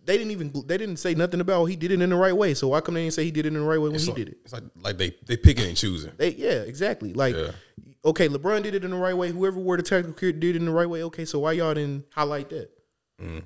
They 0.03 0.17
didn't 0.17 0.31
even 0.31 0.51
they 0.65 0.79
didn't 0.79 0.97
say 0.97 1.13
nothing 1.13 1.41
about 1.41 1.65
he 1.65 1.75
did 1.75 1.91
it 1.91 2.01
in 2.01 2.09
the 2.09 2.15
right 2.15 2.35
way. 2.35 2.55
So 2.55 2.69
why 2.69 2.81
come 2.81 2.95
they 2.95 3.03
didn't 3.03 3.13
say 3.13 3.23
he 3.23 3.29
did 3.29 3.45
it 3.45 3.49
in 3.49 3.53
the 3.53 3.61
right 3.61 3.79
way 3.79 3.87
when 3.87 3.95
It's 3.95 4.05
he 4.05 4.09
like, 4.09 4.17
did 4.17 4.29
it? 4.29 4.37
It's 4.43 4.51
like 4.51 4.63
like 4.81 4.97
they 4.97 5.15
they 5.27 5.37
picking 5.37 5.65
and 5.67 5.77
choosing. 5.77 6.11
They 6.17 6.29
yeah, 6.33 6.63
exactly. 6.63 7.13
Like 7.13 7.35
Yeah. 7.35 7.51
okay, 8.03 8.27
LeBron 8.27 8.63
did 8.63 8.73
it 8.73 8.83
in 8.83 8.89
the 8.89 8.97
right 8.97 9.15
way. 9.15 9.29
Whoever 9.29 9.59
wore 9.59 9.77
the 9.77 9.83
tactical 9.83 10.13
gear 10.19 10.31
did 10.31 10.55
it 10.55 10.59
in 10.59 10.65
the 10.65 10.71
right 10.71 10.89
way. 10.89 11.03
Okay, 11.03 11.23
so 11.23 11.37
why 11.37 11.51
y'all 11.51 11.75
didn't 11.75 12.05
highlight 12.13 12.49
that? 12.49 12.71
Mm. 13.21 13.43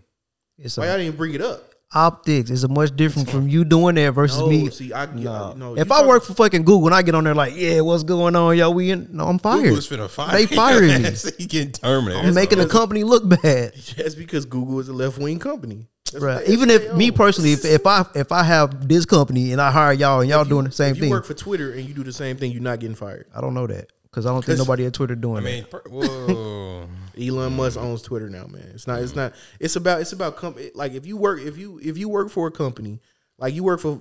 It's 0.57 0.77
Why 0.77 0.85
a, 0.85 0.89
y'all 0.91 0.97
didn't 0.99 1.17
bring 1.17 1.33
it 1.33 1.41
up? 1.41 1.74
Optics 1.93 2.49
is 2.49 2.67
much 2.67 2.95
different 2.95 3.29
from 3.29 3.47
you 3.47 3.63
doing 3.63 3.95
that 3.95 4.11
versus 4.11 4.39
No, 4.39 4.47
me. 4.47 4.69
see, 4.69 4.91
I 4.91 5.05
get 5.05 5.15
Nah. 5.15 5.53
no. 5.53 5.77
if 5.77 5.91
I 5.91 6.05
work 6.05 6.23
for 6.23 6.33
fucking 6.33 6.63
Google 6.63 6.87
and 6.87 6.95
I 6.95 7.01
get 7.01 7.15
on 7.15 7.23
there 7.23 7.35
like, 7.35 7.53
yeah, 7.55 7.81
what's 7.81 8.03
going 8.03 8.35
on, 8.35 8.57
yo? 8.57 8.69
We 8.71 8.91
in? 8.91 9.07
No, 9.11 9.25
I'm 9.25 9.39
fired. 9.39 9.63
Google's 9.63 9.87
finna 9.89 10.09
fire. 10.09 10.31
They 10.31 10.45
firing 10.47 11.01
me. 11.03 11.09
he 11.37 11.45
getting 11.45 11.71
terminated. 11.71 12.25
I'm 12.27 12.33
making 12.33 12.57
the 12.59 12.67
company 12.67 13.03
look 13.03 13.27
bad. 13.27 13.73
that's 13.97 14.15
because 14.15 14.45
Google 14.45 14.79
is 14.79 14.89
a 14.89 14.93
left 14.93 15.17
wing 15.17 15.39
company. 15.39 15.87
That's 16.11 16.23
Bruh, 16.23 16.35
what 16.35 16.45
they- 16.47 16.53
Even 16.53 16.69
if 16.69 16.93
me 16.95 17.11
personally, 17.11 17.53
if, 17.53 17.63
if 17.65 17.85
I 17.87 18.05
if 18.13 18.31
I 18.31 18.43
have 18.43 18.87
this 18.87 19.05
company 19.05 19.51
and 19.53 19.61
I 19.61 19.71
hire 19.71 19.93
y'all 19.93 20.19
and 20.21 20.29
y'all 20.29 20.41
If 20.41 20.47
you- 20.47 20.53
doing 20.53 20.65
the 20.65 20.71
same 20.71 20.93
thing. 20.93 20.95
if 20.95 20.97
you 20.97 21.01
thing, 21.03 21.11
work 21.11 21.25
for 21.25 21.33
Twitter 21.33 21.71
and 21.71 21.87
you 21.87 21.93
do 21.93 22.03
the 22.03 22.13
same 22.13 22.35
thing, 22.37 22.51
you're 22.51 22.61
not 22.61 22.79
getting 22.79 22.95
fired. 22.95 23.27
I 23.35 23.41
don't 23.41 23.53
know 23.53 23.67
that 23.67 23.91
because 24.03 24.25
I 24.25 24.29
don't 24.29 24.43
think 24.45 24.57
'Cause- 24.57 24.67
nobody 24.67 24.85
at 24.85 24.93
Twitter 24.93 25.15
doing 25.15 25.37
I 25.37 25.41
mean, 25.41 25.61
that. 25.63 25.71
per, 25.71 25.81
whoa. 25.89 26.87
Elon 27.19 27.55
Musk 27.55 27.77
owns 27.79 28.01
Twitter 28.01 28.29
now, 28.29 28.45
man. 28.47 28.71
It's 28.73 28.87
not. 28.87 29.01
It's 29.01 29.15
not. 29.15 29.33
It's 29.59 29.75
about. 29.75 30.01
It's 30.01 30.13
about 30.13 30.37
company. 30.37 30.71
Like 30.75 30.93
if 30.93 31.05
you 31.05 31.17
work, 31.17 31.41
if 31.41 31.57
you 31.57 31.79
if 31.83 31.97
you 31.97 32.09
work 32.09 32.29
for 32.29 32.47
a 32.47 32.51
company, 32.51 32.99
like 33.37 33.53
you 33.53 33.63
work 33.63 33.79
for 33.79 33.95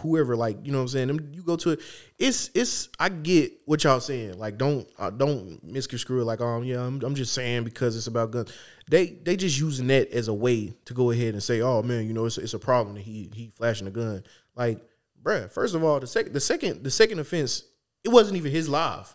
whoever, 0.00 0.36
like 0.36 0.58
you 0.64 0.72
know 0.72 0.78
what 0.78 0.82
I'm 0.82 0.88
saying. 0.88 1.08
them- 1.08 1.30
You 1.32 1.42
go 1.42 1.56
to 1.56 1.70
it. 1.70 1.80
It's 2.18 2.50
it's. 2.54 2.88
I 2.98 3.08
get 3.08 3.52
what 3.64 3.82
y'all 3.84 4.00
saying. 4.00 4.38
Like 4.38 4.58
don't 4.58 4.88
uh, 4.98 5.10
don't 5.10 5.62
misconstrue 5.62 6.20
it. 6.22 6.24
Like 6.24 6.40
um 6.40 6.64
yeah, 6.64 6.80
I'm, 6.84 7.02
I'm 7.02 7.14
just 7.14 7.32
saying 7.34 7.64
because 7.64 7.96
it's 7.96 8.06
about 8.06 8.30
guns. 8.30 8.52
They 8.90 9.06
they 9.06 9.36
just 9.36 9.58
using 9.58 9.88
that 9.88 10.10
as 10.10 10.28
a 10.28 10.34
way 10.34 10.74
to 10.86 10.94
go 10.94 11.10
ahead 11.10 11.34
and 11.34 11.42
say, 11.42 11.60
oh 11.60 11.82
man, 11.82 12.06
you 12.06 12.12
know 12.12 12.24
it's 12.26 12.38
it's 12.38 12.54
a 12.54 12.58
problem 12.58 12.94
that 12.96 13.02
he 13.02 13.30
he 13.34 13.48
flashing 13.56 13.86
a 13.86 13.90
gun. 13.90 14.24
Like, 14.54 14.80
bruh, 15.22 15.50
First 15.52 15.74
of 15.74 15.84
all, 15.84 16.00
the 16.00 16.06
second 16.06 16.32
the 16.32 16.40
second 16.40 16.82
the 16.84 16.90
second 16.90 17.18
offense, 17.18 17.64
it 18.04 18.08
wasn't 18.08 18.36
even 18.36 18.52
his 18.52 18.68
live. 18.68 19.14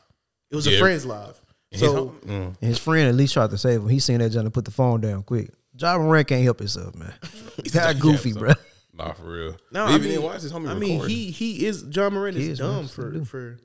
It 0.50 0.56
was 0.56 0.68
a 0.68 0.72
friend's 0.80 1.06
live. 1.06 1.42
His 1.72 1.80
So. 1.82 1.94
home- 1.96 2.20
mm. 2.26 2.46
And 2.48 2.56
his 2.60 2.78
friend 2.78 3.08
at 3.10 3.16
least 3.16 3.34
tried 3.34 3.50
to 3.52 3.58
save 3.58 3.82
him. 3.82 3.90
He 3.90 4.00
seen 4.00 4.20
that 4.20 4.30
John 4.32 4.46
and 4.46 4.54
put 4.54 4.66
the 4.66 4.72
phone 4.72 5.02
down 5.02 5.24
quick. 5.24 5.52
Ja 5.78 5.98
Morant 5.98 6.28
can't 6.28 6.44
help 6.44 6.60
himself, 6.60 6.94
man. 6.96 7.14
He's 7.64 7.72
got 7.74 7.98
goofy, 8.00 8.34
bro. 8.34 8.52
Nah, 8.94 9.14
for 9.14 9.24
real. 9.24 9.56
No, 9.72 9.88
They 9.88 9.94
I 9.94 9.98
mean, 9.98 10.22
watch 10.22 10.42
his 10.42 10.52
homie 10.52 10.70
I 10.70 10.74
mean, 10.74 10.94
recording. 11.00 11.16
he 11.16 11.32
he 11.32 11.66
is 11.66 11.86
Ja 11.92 12.10
Morant 12.10 12.36
is, 12.38 12.48
is, 12.50 12.60
dumb 12.60 12.88
for 12.88 13.12
he 13.14 13.24
for 13.24 13.58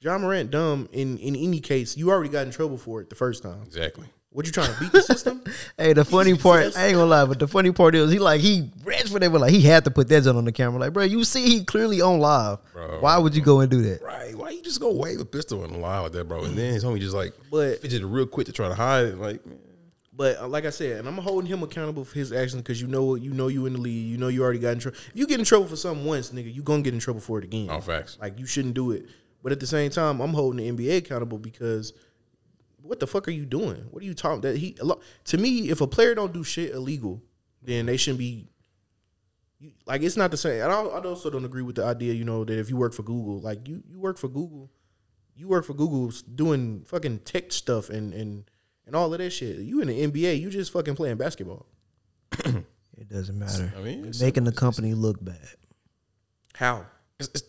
Ja 0.00 0.18
Morant 0.18 0.50
dumb 0.50 0.88
in 0.92 1.16
in 1.18 1.34
any 1.34 1.60
case. 1.60 1.96
You 1.96 2.10
already 2.10 2.28
got 2.28 2.44
in 2.46 2.52
trouble 2.52 2.76
for 2.76 3.00
it 3.00 3.08
the 3.08 3.16
first 3.16 3.42
time. 3.42 3.62
exactly. 3.64 4.06
What 4.36 4.44
you 4.44 4.52
trying 4.52 4.70
to 4.74 4.78
beat 4.78 4.92
the 4.92 5.00
system? 5.00 5.42
Hey, 5.78 5.94
the 5.94 6.04
funny 6.04 6.32
Jesus. 6.32 6.42
part, 6.42 6.76
I 6.76 6.86
ain't 6.88 6.94
gonna 6.96 7.06
lie, 7.06 7.24
but 7.24 7.38
the 7.38 7.48
funny 7.48 7.72
part 7.72 7.94
is 7.94 8.12
he 8.12 8.18
like 8.18 8.42
he 8.42 8.70
ran 8.84 9.06
for 9.06 9.18
that, 9.18 9.30
but 9.32 9.40
like 9.40 9.50
he 9.52 9.62
had 9.62 9.84
to 9.84 9.90
put 9.90 10.08
that 10.08 10.24
John 10.24 10.36
on 10.36 10.44
the 10.44 10.52
camera. 10.52 10.78
Like, 10.78 10.92
bro, 10.92 11.04
you 11.04 11.24
see 11.24 11.46
he 11.46 11.64
clearly 11.64 12.02
on 12.02 12.18
live. 12.18 12.58
Bro. 12.74 12.98
Why 13.00 13.16
would 13.16 13.34
you 13.34 13.40
go 13.40 13.60
and 13.60 13.70
do 13.70 13.80
that? 13.82 14.02
Right? 14.02 14.34
Why 14.36 14.50
you 14.50 14.60
just 14.62 14.78
go 14.78 14.92
wave 14.92 15.20
a 15.20 15.24
pistol 15.24 15.64
in 15.64 15.72
the 15.72 15.78
line 15.78 16.02
with 16.02 16.12
that, 16.12 16.28
bro? 16.28 16.44
And 16.44 16.54
then 16.56 16.74
his 16.74 16.84
homie 16.84 17.00
just 17.00 17.14
like 17.14 17.32
But- 17.50 17.80
fidgeted 17.80 18.04
real 18.04 18.26
quick 18.26 18.46
to 18.46 18.52
try 18.52 18.68
to 18.68 18.74
hide 18.74 19.06
it. 19.06 19.18
Like, 19.18 19.44
man, 19.46 19.58
But 20.12 20.38
uh, 20.38 20.48
like 20.48 20.66
I 20.66 20.70
said, 20.70 20.98
and 20.98 21.08
I'm 21.08 21.16
holding 21.16 21.48
him 21.48 21.62
accountable 21.62 22.04
for 22.04 22.14
his 22.18 22.30
actions 22.32 22.62
because 22.62 22.78
you 22.80 22.88
know 22.88 23.14
you 23.14 23.32
know 23.32 23.48
you 23.48 23.64
in 23.64 23.72
the 23.72 23.80
league. 23.80 24.06
You 24.06 24.18
know 24.18 24.28
you 24.28 24.42
already 24.42 24.58
got 24.58 24.72
in 24.72 24.80
trouble. 24.80 24.98
If 25.08 25.12
you 25.14 25.26
get 25.26 25.38
in 25.38 25.46
trouble 25.46 25.66
for 25.66 25.76
something 25.76 26.04
once, 26.04 26.30
nigga, 26.30 26.52
you 26.54 26.62
gonna 26.62 26.82
get 26.82 26.92
in 26.92 27.00
trouble 27.00 27.20
for 27.22 27.38
it 27.38 27.44
again. 27.44 27.70
all 27.70 27.80
facts. 27.80 28.18
Like 28.20 28.38
you 28.38 28.44
shouldn't 28.44 28.74
do 28.74 28.90
it. 28.90 29.06
But 29.42 29.52
at 29.52 29.60
the 29.60 29.66
same 29.66 29.90
time, 29.90 30.20
I'm 30.20 30.34
holding 30.34 30.76
the 30.76 30.84
NBA 30.84 30.98
accountable 30.98 31.38
because 31.38 31.92
what 32.86 33.00
the 33.00 33.06
fuck 33.06 33.28
are 33.28 33.32
you 33.32 33.44
doing? 33.44 33.86
What 33.90 34.02
are 34.02 34.06
you 34.06 34.14
talking 34.14 34.40
that 34.42 34.56
he 34.56 34.76
a 34.80 34.94
to 35.24 35.38
me, 35.38 35.70
if 35.70 35.80
a 35.80 35.86
player 35.86 36.14
don't 36.14 36.32
do 36.32 36.44
shit 36.44 36.72
illegal, 36.72 37.22
then 37.62 37.86
they 37.86 37.96
shouldn't 37.96 38.18
be 38.18 38.48
you- 39.58 39.72
like 39.86 40.02
it's 40.02 40.16
not 40.16 40.30
the 40.30 40.36
same. 40.36 40.62
And 40.62 40.72
I, 40.72 40.82
I 40.82 41.00
also 41.00 41.30
don't 41.30 41.44
agree 41.44 41.62
with 41.62 41.76
the 41.76 41.84
idea, 41.84 42.12
you 42.14 42.24
know, 42.24 42.44
that 42.44 42.58
if 42.58 42.70
you 42.70 42.76
work 42.76 42.94
for 42.94 43.02
Google, 43.02 43.40
like 43.40 43.66
you 43.68 43.82
you 43.88 43.98
work 43.98 44.18
for 44.18 44.28
Google, 44.28 44.70
you 45.34 45.48
work 45.48 45.64
for 45.64 45.74
Google 45.74 46.12
doing 46.34 46.84
fucking 46.86 47.20
tech 47.20 47.52
stuff 47.52 47.90
and 47.90 48.12
and 48.14 48.50
and 48.86 48.94
all 48.94 49.12
of 49.12 49.18
that 49.18 49.30
shit. 49.30 49.56
You 49.58 49.80
in 49.80 49.88
the 49.88 50.06
NBA, 50.06 50.40
you 50.40 50.50
just 50.50 50.72
fucking 50.72 50.94
playing 50.96 51.16
basketball. 51.16 51.66
It 52.98 53.08
doesn't 53.10 53.38
matter. 53.38 53.72
I 53.76 53.82
mean, 53.82 54.10
Making 54.20 54.44
the 54.44 54.52
company 54.52 54.94
look 54.94 55.22
bad. 55.22 55.56
How? 56.54 56.86
It's, 57.20 57.28
it's, 57.34 57.42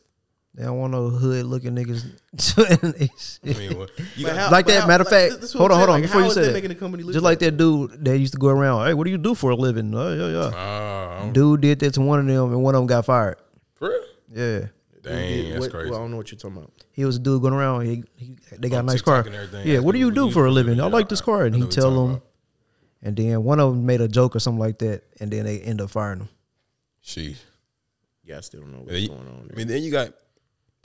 They 0.58 0.64
don't 0.64 0.78
want 0.80 0.92
no 0.92 1.10
hood 1.10 1.46
looking 1.46 1.76
niggas. 1.76 2.04
I 2.58 3.60
mean, 3.60 3.78
what, 3.78 3.92
you 4.16 4.26
But 4.26 4.36
how- 4.36 4.50
like 4.52 4.66
but 4.66 4.74
that. 4.74 4.82
how- 4.82 4.88
matter 4.88 5.04
of 5.04 5.12
like, 5.12 5.30
fact, 5.30 5.42
this 5.42 5.50
is 5.52 5.56
what 5.56 5.70
hold 5.70 5.72
I'm 5.72 5.74
on, 5.74 5.80
hold 5.80 5.88
saying, 5.88 5.94
on. 5.94 6.02
like, 6.02 6.02
Before 6.02 6.20
how 6.22 6.26
you 6.26 6.30
is 6.30 6.34
say 6.34 6.42
that 6.42 6.48
that, 6.48 6.54
making 6.56 6.70
the 6.70 6.76
company 6.76 7.04
look 7.04 7.14
just 7.14 7.22
bad? 7.24 7.30
like 7.30 7.40
that 7.40 7.58
dude 7.58 8.04
that 8.06 8.18
used 8.18 8.34
to 8.34 8.40
go 8.40 8.48
around. 8.48 8.88
Hey, 8.88 8.94
what 8.96 9.04
do 9.04 9.12
you 9.12 9.20
do 9.20 9.36
for 9.36 9.52
a 9.52 9.56
living? 9.56 9.94
Oh, 9.94 10.14
yeah, 10.16 10.42
yeah. 10.50 10.52
ah, 10.56 11.30
Dude 11.32 11.62
did 11.62 11.80
that 11.82 11.94
to 11.94 12.02
one 12.02 12.20
of 12.20 12.26
them, 12.26 12.52
and 12.54 12.64
one 12.64 12.74
of 12.74 12.80
them 12.82 12.88
got 12.88 13.06
fired. 13.06 13.38
for 13.76 13.90
real? 13.90 14.04
Yeah, 14.34 14.68
Dang, 15.04 15.50
that's 15.52 15.60
What- 15.60 15.72
crazy. 15.72 15.92
Well, 15.92 16.00
I 16.00 16.02
don't 16.02 16.10
know 16.12 16.18
what 16.18 16.32
you're 16.32 16.40
talking 16.40 16.58
about. 16.58 16.72
he 16.92 17.06
was 17.06 17.18
a 17.18 17.20
dude 17.20 17.40
going 17.44 17.54
around. 17.54 17.86
He, 17.86 18.04
he 18.16 18.36
they 18.58 18.68
got 18.70 18.80
On 18.80 18.84
a 18.86 18.88
nice 18.88 18.96
TikTok 18.96 19.26
car. 19.26 19.28
and 19.28 19.36
everything, 19.36 19.68
Yeah, 19.68 19.78
what 19.80 19.92
do 19.94 19.98
asking 19.98 20.00
you 20.00 20.06
what 20.08 20.16
do 20.16 20.22
you 20.22 20.26
for 20.26 20.28
a 20.28 20.30
do 20.30 20.34
for 20.34 20.46
a 20.48 20.52
living? 20.52 20.82
I 20.82 20.88
like 20.88 21.08
this 21.08 21.22
car, 21.22 21.46
and 21.46 21.54
I 21.54 21.58
he 21.60 21.64
what 21.64 21.76
you're 21.76 21.82
tell 21.84 21.92
talking 21.92 22.06
him, 22.06 22.12
about. 22.16 22.24
and 23.04 23.16
then 23.16 23.44
one 23.44 23.60
of 23.60 23.74
them 23.76 23.86
made 23.86 24.02
a 24.02 24.08
joke 24.08 24.36
or 24.36 24.40
something 24.40 24.60
like 24.60 24.80
that, 24.80 25.04
and 25.20 25.30
then 25.32 25.46
they 25.46 25.60
end 25.60 25.82
up 25.82 25.92
firing 25.92 26.22
him. 26.22 26.30
Sheesh. 27.06 27.38
Yeah, 28.26 28.38
I 28.38 28.42
still 28.42 28.62
don't 28.62 28.72
know 28.72 28.78
And 28.80 28.86
what's 28.88 28.94
then 28.94 29.02
you- 29.04 29.08
going 29.10 29.28
on. 29.28 29.50
I 29.54 29.56
mean, 29.56 29.68
then 29.68 29.84
you 29.84 29.92
got 29.92 30.14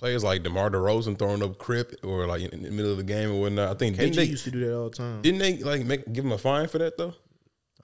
players 0.02 0.24
like 0.24 0.42
DeMar 0.42 0.68
DeRozan 0.70 1.16
throwing 1.16 1.42
up 1.44 1.58
crip 1.58 1.94
or 2.02 2.26
like 2.26 2.42
in 2.52 2.62
the 2.62 2.70
middle 2.72 2.90
of 2.90 2.96
the 2.96 3.04
game 3.04 3.30
or 3.30 3.40
whatnot. 3.40 3.70
I 3.70 3.74
think 3.74 3.96
didn't 3.96 4.14
KG 4.14 4.16
they 4.16 4.24
used 4.24 4.44
to 4.44 4.50
do 4.50 4.60
that 4.66 4.76
all 4.76 4.90
the 4.90 4.96
time. 4.96 5.22
didn't 5.22 5.38
they 5.38 5.58
like 5.58 5.84
make 5.86 6.12
give 6.12 6.24
him 6.24 6.32
a 6.32 6.38
fine 6.38 6.66
for 6.66 6.78
that 6.78 6.98
though? 6.98 7.14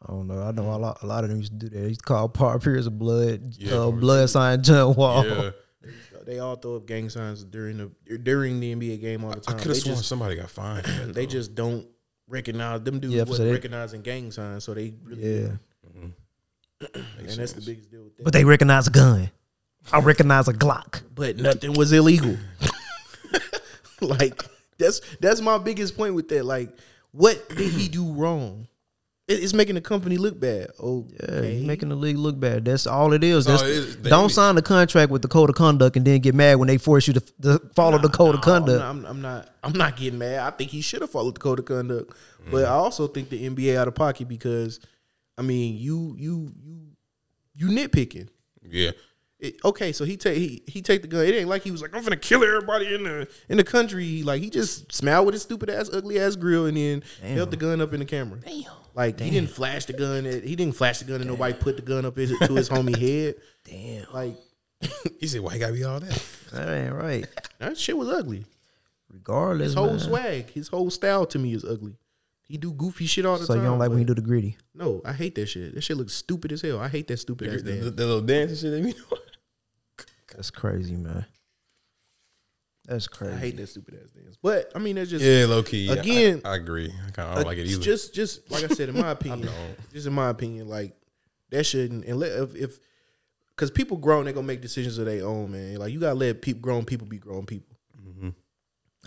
I 0.02 0.12
don't 0.12 0.26
know. 0.26 0.42
I 0.42 0.50
know 0.50 0.64
a 0.64 0.76
lot. 0.76 1.02
A 1.02 1.06
lot 1.06 1.22
of 1.24 1.30
them 1.30 1.38
used 1.38 1.52
to 1.52 1.58
do 1.58 1.68
that. 1.68 1.80
They 1.80 1.88
used 1.88 2.00
to 2.00 2.04
call 2.06 2.28
Paul 2.28 2.58
Pierce 2.58 2.86
a 2.86 2.90
blood, 2.90 3.54
Yeah, 3.56 3.72
uh, 3.74 3.76
Paul 3.84 3.92
blood 3.92 4.30
sign 4.30 4.62
John 4.62 4.94
Wall. 4.94 5.24
Yeah, 5.26 5.50
They 6.26 6.40
all 6.40 6.56
throw 6.56 6.76
up 6.76 6.86
gang 6.86 7.08
signs 7.08 7.42
during 7.44 7.78
the 7.78 8.18
during 8.18 8.60
the 8.60 8.74
NBA 8.74 9.00
game 9.00 9.24
all 9.24 9.30
the 9.30 9.36
time. 9.40 9.44
I 9.46 9.52
time. 9.52 9.58
could 9.60 9.68
have 9.68 9.76
sworn 9.78 9.96
just 9.96 10.08
somebody 10.08 10.36
got 10.36 10.50
fined. 10.50 10.84
that, 10.84 11.14
they 11.14 11.24
though. 11.24 11.30
just 11.30 11.54
don't 11.54 11.86
recognize 12.28 12.82
them 12.82 12.98
dudes 13.00 13.14
Yeah, 13.14 13.20
wasn't 13.22 13.36
so 13.38 13.44
they- 13.44 13.52
recognizing 13.52 14.02
gang 14.02 14.30
signs, 14.32 14.64
so 14.64 14.74
they 14.74 14.92
really 15.04 15.22
Yeah, 15.44 15.48
and 16.94 17.04
Makes 17.18 17.36
that's 17.36 17.52
the 17.54 17.62
biggest 17.62 17.90
deal 17.90 18.02
with 18.04 18.16
that. 18.18 18.24
but 18.24 18.32
they 18.34 18.44
recognize 18.44 18.86
a 18.86 18.90
gun. 18.90 19.30
I 19.92 20.00
recognize 20.00 20.48
a 20.48 20.52
Glock. 20.52 21.02
but 21.14 21.36
nothing 21.36 21.72
was 21.74 21.92
illegal. 21.92 22.36
like 24.00 24.42
that's 24.78 25.00
that's 25.20 25.40
my 25.40 25.58
biggest 25.58 25.96
point 25.96 26.14
with 26.14 26.28
that. 26.28 26.44
Like, 26.44 26.70
what 27.12 27.48
did 27.48 27.70
he 27.72 27.88
do 27.88 28.12
wrong? 28.12 28.68
It- 29.26 29.42
It's 29.42 29.52
making 29.52 29.74
the 29.74 29.80
company 29.82 30.16
look 30.16 30.38
bad. 30.40 30.68
Oh, 30.82 31.06
Yeah, 31.28 31.42
you 31.42 31.66
making 31.66 31.88
the 31.90 31.96
league 31.96 32.16
look 32.16 32.38
bad. 32.40 32.64
That's 32.64 32.86
all 32.86 33.12
it 33.12 33.22
is. 33.22 33.44
That's 33.44 33.60
That's, 33.62 33.96
all. 33.96 34.02
They- 34.02 34.10
don't 34.10 34.30
sign 34.30 34.54
the 34.54 34.62
contract 34.62 35.10
with 35.10 35.20
the 35.22 35.28
code 35.28 35.50
of 35.50 35.56
conduct 35.56 35.96
and 35.96 36.06
then 36.06 36.20
get 36.20 36.34
mad 36.34 36.54
when 36.56 36.68
they 36.68 36.78
force 36.78 37.06
you 37.08 37.14
to, 37.14 37.20
to 37.42 37.58
follow 37.74 37.98
the 37.98 38.08
code 38.08 38.36
of 38.36 38.40
conduct. 38.40 38.82
I'm, 38.82 39.04
I'm 39.04 39.20
not. 39.20 39.48
I'm 39.62 39.72
not 39.72 39.96
getting 39.96 40.18
mad. 40.18 40.38
I 40.40 40.50
think 40.56 40.70
he 40.70 40.80
should 40.80 41.00
have 41.02 41.10
followed 41.10 41.34
the 41.34 41.40
code 41.40 41.58
of 41.58 41.64
conduct, 41.66 42.14
but 42.50 42.64
I 42.64 42.70
also 42.70 43.06
think 43.08 43.28
the 43.28 43.48
NBA 43.50 43.76
out 43.76 43.88
of 43.88 43.94
pocket 43.94 44.28
because, 44.28 44.80
I 45.36 45.42
mean, 45.42 45.76
you 45.76 46.14
you 46.16 46.52
you 46.64 46.86
you 47.54 47.66
nitpicking. 47.68 48.28
yeah. 48.62 48.92
It, 49.40 49.56
okay, 49.64 49.92
so 49.92 50.04
he 50.04 50.16
take 50.16 50.36
he 50.36 50.62
he 50.66 50.82
take 50.82 51.02
the 51.02 51.06
gun. 51.08 51.24
It 51.24 51.32
ain't 51.34 51.48
like 51.48 51.62
he 51.62 51.70
was 51.70 51.80
like 51.80 51.94
I'm 51.94 52.02
gonna 52.02 52.16
kill 52.16 52.42
everybody 52.42 52.92
in 52.92 53.04
the 53.04 53.28
in 53.48 53.56
the 53.56 53.62
country. 53.64 54.22
Like 54.24 54.42
he 54.42 54.50
just 54.50 54.92
smiled 54.92 55.26
with 55.26 55.34
his 55.34 55.42
stupid 55.42 55.70
ass, 55.70 55.88
ugly 55.92 56.18
ass 56.18 56.34
grill, 56.34 56.66
and 56.66 56.76
then 56.76 57.02
held 57.22 57.52
the 57.52 57.56
gun 57.56 57.80
up 57.80 57.92
in 57.92 58.00
the 58.00 58.04
camera. 58.06 58.40
Damn. 58.44 58.64
Like 58.94 59.20
he 59.20 59.30
didn't 59.30 59.50
flash 59.50 59.84
the 59.84 59.92
gun. 59.92 60.26
At, 60.26 60.42
he 60.42 60.56
didn't 60.56 60.74
flash 60.74 60.98
the 60.98 61.04
gun, 61.04 61.20
and 61.20 61.30
nobody 61.30 61.54
put 61.54 61.76
the 61.76 61.82
gun 61.82 62.04
up 62.04 62.16
his, 62.16 62.36
to 62.36 62.54
his 62.54 62.68
homie 62.68 62.98
head. 62.98 63.36
Damn, 63.64 64.06
Like 64.12 64.34
He 65.20 65.28
said, 65.28 65.40
"Why 65.40 65.54
you 65.54 65.60
gotta 65.60 65.72
be 65.72 65.84
all 65.84 66.00
that?" 66.00 66.22
that 66.52 66.68
ain't 66.68 66.94
right. 66.94 67.24
that 67.60 67.78
shit 67.78 67.96
was 67.96 68.08
ugly. 68.08 68.44
Regardless, 69.08 69.66
His 69.68 69.74
whole 69.74 69.86
man. 69.90 69.98
swag, 70.00 70.50
his 70.50 70.68
whole 70.68 70.90
style 70.90 71.26
to 71.26 71.38
me 71.38 71.54
is 71.54 71.64
ugly. 71.64 71.96
He 72.42 72.56
do 72.56 72.72
goofy 72.72 73.06
shit 73.06 73.24
all 73.24 73.38
the 73.38 73.44
So 73.46 73.54
time. 73.54 73.60
So 73.60 73.64
you 73.64 73.70
don't 73.70 73.78
like 73.78 73.88
when 73.90 73.98
but- 73.98 74.00
you 74.00 74.06
do 74.06 74.14
the 74.14 74.20
gritty? 74.22 74.56
No, 74.74 75.00
I 75.04 75.12
hate 75.12 75.34
that 75.36 75.46
shit. 75.46 75.74
That 75.74 75.82
shit 75.82 75.96
looks 75.96 76.14
stupid 76.14 76.50
as 76.52 76.62
hell. 76.62 76.80
I 76.80 76.88
hate 76.88 77.06
that 77.08 77.18
stupid 77.18 77.50
The, 77.50 77.54
ass 77.54 77.62
the, 77.62 77.72
dance. 77.72 77.84
the 77.96 78.06
little 78.06 78.20
dance 78.20 78.50
and 78.50 78.58
shit. 78.60 78.70
that 78.72 78.82
be 78.84 78.92
doing. 78.92 79.22
That's 80.38 80.52
crazy, 80.52 80.94
man. 80.94 81.26
That's 82.84 83.08
crazy. 83.08 83.34
I 83.34 83.38
hate 83.38 83.56
that 83.56 83.66
stupid 83.66 83.94
ass 84.00 84.10
dance. 84.12 84.36
But 84.40 84.70
I 84.72 84.78
mean, 84.78 84.94
that's 84.94 85.10
just 85.10 85.24
Yeah, 85.24 85.46
low 85.46 85.64
key. 85.64 85.88
Again- 85.90 86.42
I, 86.44 86.50
I 86.50 86.56
agree. 86.56 86.92
I 87.06 87.10
kind 87.10 87.28
of 87.28 87.34
don't 87.34 87.46
like 87.46 87.58
it 87.58 87.66
either. 87.66 87.82
Just, 87.82 88.14
just 88.14 88.48
like 88.52 88.62
I 88.62 88.68
said, 88.68 88.88
in 88.88 88.96
my 88.96 89.10
opinion, 89.18 89.42
don't. 89.48 89.92
just 89.92 90.06
in 90.06 90.12
my 90.12 90.28
opinion, 90.28 90.68
like 90.68 90.94
that 91.50 91.64
shouldn't. 91.64 92.04
And 92.04 92.20
let, 92.20 92.30
if, 92.30 92.54
if 92.54 92.78
because 93.50 93.72
people 93.72 93.96
grown, 93.96 94.26
they 94.26 94.32
gonna 94.32 94.46
make 94.46 94.60
decisions 94.60 94.96
of 94.98 95.06
their 95.06 95.26
own, 95.26 95.50
man. 95.50 95.74
Like 95.78 95.92
you 95.92 95.98
gotta 95.98 96.14
let 96.14 96.40
people, 96.40 96.60
grown 96.62 96.84
people, 96.84 97.08
be 97.08 97.18
grown 97.18 97.44
people. 97.46 97.76
Mm-hmm. 98.00 98.28